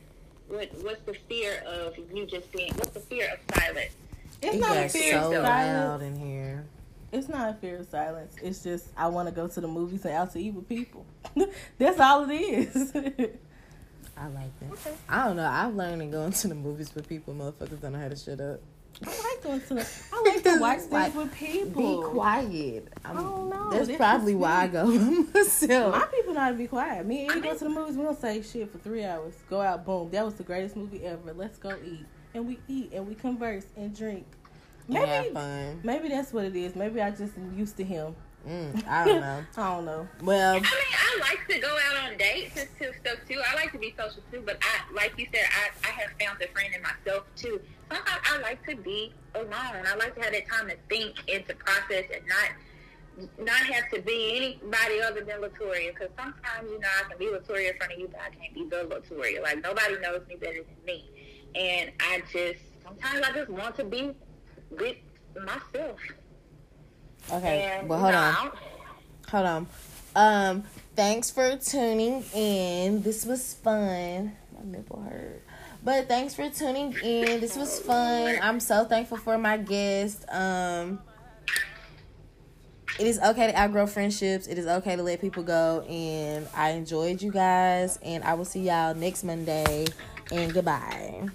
What 0.50 0.70
what's 0.82 1.02
the 1.04 1.14
fear 1.28 1.64
of 1.68 1.96
you 2.14 2.26
just 2.26 2.52
being? 2.52 2.74
What's 2.74 2.92
the 2.92 3.00
fear 3.02 3.32
of 3.34 3.56
silence? 3.56 3.94
It's 4.42 4.56
it 4.56 4.60
not 4.60 4.78
a 4.78 4.90
fear 4.90 5.20
so 5.20 5.34
of 5.34 5.44
loud 5.44 6.02
in 6.02 6.16
here. 6.16 6.66
It's 7.12 7.28
not 7.28 7.50
a 7.50 7.54
fear 7.56 7.78
of 7.78 7.88
silence. 7.90 8.36
It's 8.42 8.64
just 8.64 8.90
I 8.96 9.08
want 9.08 9.28
to 9.30 9.34
go 9.34 9.48
to 9.48 9.62
the 9.62 9.68
movies 9.68 10.06
and 10.06 10.14
out 10.14 10.32
to 10.34 10.40
eat 10.40 10.54
with 10.54 10.70
people. 10.70 11.06
That's 11.78 12.00
all 12.00 12.30
it 12.30 12.34
is. 12.34 12.94
I 12.96 14.28
like 14.28 14.60
that. 14.60 14.72
Okay. 14.72 14.94
I 15.08 15.26
don't 15.26 15.38
know. 15.38 15.50
I've 15.50 15.74
learned 15.76 16.02
in 16.02 16.12
going 16.12 16.32
to 16.32 16.48
the 16.48 16.56
movies 16.56 16.94
with 16.94 17.08
people, 17.08 17.34
motherfuckers 17.34 17.82
don't 17.82 17.94
know 17.94 18.00
how 18.00 18.10
to 18.10 18.16
shut 18.16 18.42
up. 18.42 18.60
I 19.06 19.08
like 19.08 19.44
going 19.44 19.62
to 19.62 19.74
the. 19.76 19.90
I 20.12 20.24
like 20.34 20.44
to 20.44 20.60
watch 20.60 20.80
things 20.80 20.92
like, 20.92 21.16
with 21.16 21.34
people. 21.34 22.02
Be 22.02 22.08
quiet. 22.10 22.88
I'm, 23.06 23.18
oh 23.18 23.48
no, 23.48 23.72
that's 23.72 23.96
probably 23.96 24.36
why 24.36 24.64
I 24.64 24.68
go 24.68 24.86
myself. 25.34 25.96
My 25.96 26.06
people 26.08 26.34
know 26.34 26.42
how 26.42 26.52
to 26.52 26.58
be 26.58 26.68
quiet. 26.68 27.06
Me 27.06 27.28
and 27.28 27.36
you 27.36 27.42
go 27.42 27.54
to 27.54 27.64
the 27.64 27.70
movies. 27.70 27.96
We 27.96 28.04
don't 28.04 28.20
say 28.20 28.42
shit 28.42 28.70
for 28.72 28.78
three 28.80 29.06
hours. 29.06 29.36
Go 29.50 29.62
out, 29.62 29.86
boom. 29.86 30.10
That 30.12 30.26
was 30.26 30.34
the 30.34 30.44
greatest 30.44 30.76
movie 30.76 31.06
ever. 31.06 31.34
Let's 31.34 31.58
go 31.58 31.76
eat, 31.86 32.06
and 32.34 32.46
we 32.46 32.60
eat 32.68 32.92
and 32.92 33.08
we 33.08 33.16
converse 33.16 33.66
and 33.78 33.96
drink. 33.96 34.26
Maybe 34.90 35.34
fun. 35.34 35.80
Maybe 35.84 36.10
that's 36.10 36.34
what 36.34 36.46
it 36.46 36.56
is. 36.56 36.76
Maybe 36.76 37.02
I 37.02 37.12
just 37.12 37.34
used 37.56 37.78
to 37.78 37.84
him. 37.84 38.16
Mm, 38.48 38.88
I 38.88 39.06
don't 39.06 39.22
know. 39.22 39.44
I 39.58 39.76
don't 39.76 39.86
know. 39.86 40.08
Well, 40.24 40.56
I 40.56 40.60
mean, 40.60 40.66
I 40.66 41.20
like 41.20 41.48
to 41.50 41.60
go 41.60 41.78
out 41.88 42.12
on 42.12 42.18
dates 42.18 42.58
and 42.58 42.94
stuff 43.02 43.18
too. 43.28 43.40
I 43.46 43.56
like 43.56 43.72
to 43.74 43.78
be 43.78 43.94
social 43.98 44.24
too, 44.32 44.42
but 44.46 44.58
I, 44.62 44.94
like 44.94 45.14
you 45.18 45.28
said, 45.34 45.46
I, 45.46 45.88
I 45.88 45.92
have 45.92 46.12
found 46.20 46.42
a 46.42 46.48
friend 46.48 46.74
in 46.74 46.82
myself 46.82 47.26
too 47.36 47.60
sometimes 47.90 48.22
I 48.26 48.42
like 48.42 48.66
to 48.68 48.76
be 48.76 49.14
alone. 49.36 49.52
I 49.86 49.96
like 49.96 50.16
to 50.16 50.22
have 50.22 50.34
that 50.34 50.48
time 50.50 50.70
to 50.70 50.76
think 50.90 51.16
and 51.32 51.48
to 51.48 51.56
process 51.56 52.06
and 52.14 52.26
not 52.28 52.50
not 53.38 53.58
have 53.58 53.90
to 53.90 54.02
be 54.02 54.58
anybody 54.62 55.02
other 55.02 55.22
than 55.22 55.42
Latoria. 55.42 55.94
Because 55.94 56.10
sometimes, 56.18 56.70
you 56.72 56.80
know, 56.80 56.88
I 56.88 57.10
can 57.10 57.18
be 57.18 57.26
Latoria 57.26 57.72
in 57.72 57.78
front 57.78 57.92
of 57.92 58.00
you, 58.00 58.08
but 58.08 58.22
I 58.22 58.30
can't 58.34 58.54
be 58.54 58.66
the 58.66 58.86
Latoria. 58.86 59.42
Like 59.42 59.62
nobody 59.62 60.00
knows 60.00 60.22
me 60.28 60.36
better 60.36 60.64
than 60.64 60.86
me, 60.86 61.10
and 61.56 61.92
I 62.00 62.22
just 62.32 62.60
sometimes 62.84 63.26
I 63.26 63.32
just 63.34 63.50
want 63.50 63.76
to 63.78 63.84
be 63.84 64.12
with 64.72 64.98
myself. 65.36 66.00
Okay, 67.32 67.78
and, 67.80 67.88
well, 67.88 68.00
hold 68.00 68.12
know, 68.14 68.20
on, 68.20 68.52
hold 69.28 69.46
on. 69.46 69.68
Um, 70.16 70.64
thanks 70.96 71.30
for 71.30 71.56
tuning 71.58 72.24
in. 72.34 73.02
This 73.04 73.26
was 73.26 73.54
fun. 73.54 74.36
My 74.54 74.66
nipple 74.66 75.02
hurt. 75.02 75.44
But 75.84 76.08
thanks 76.08 76.34
for 76.34 76.50
tuning 76.50 76.94
in. 77.04 77.40
This 77.40 77.56
was 77.56 77.80
fun. 77.80 78.38
I'm 78.42 78.60
so 78.60 78.84
thankful 78.84 79.18
for 79.18 79.38
my 79.38 79.58
guest. 79.58 80.26
Um, 80.30 81.00
it 83.00 83.08
is 83.08 83.18
okay 83.20 83.48
to 83.48 83.58
outgrow 83.58 83.88
friendships. 83.88 84.48
It 84.48 84.58
is 84.58 84.66
okay 84.68 84.98
to 84.98 85.04
let 85.04 85.22
people 85.22 85.44
go. 85.44 85.86
And 85.88 86.48
I 86.54 86.72
enjoyed 86.72 87.22
you 87.22 87.32
guys. 87.32 87.98
And 88.04 88.26
I 88.26 88.34
will 88.34 88.46
see 88.46 88.62
y'all 88.62 88.94
next 88.94 89.24
Monday. 89.24 89.86
And 90.32 90.54
goodbye. 90.54 91.30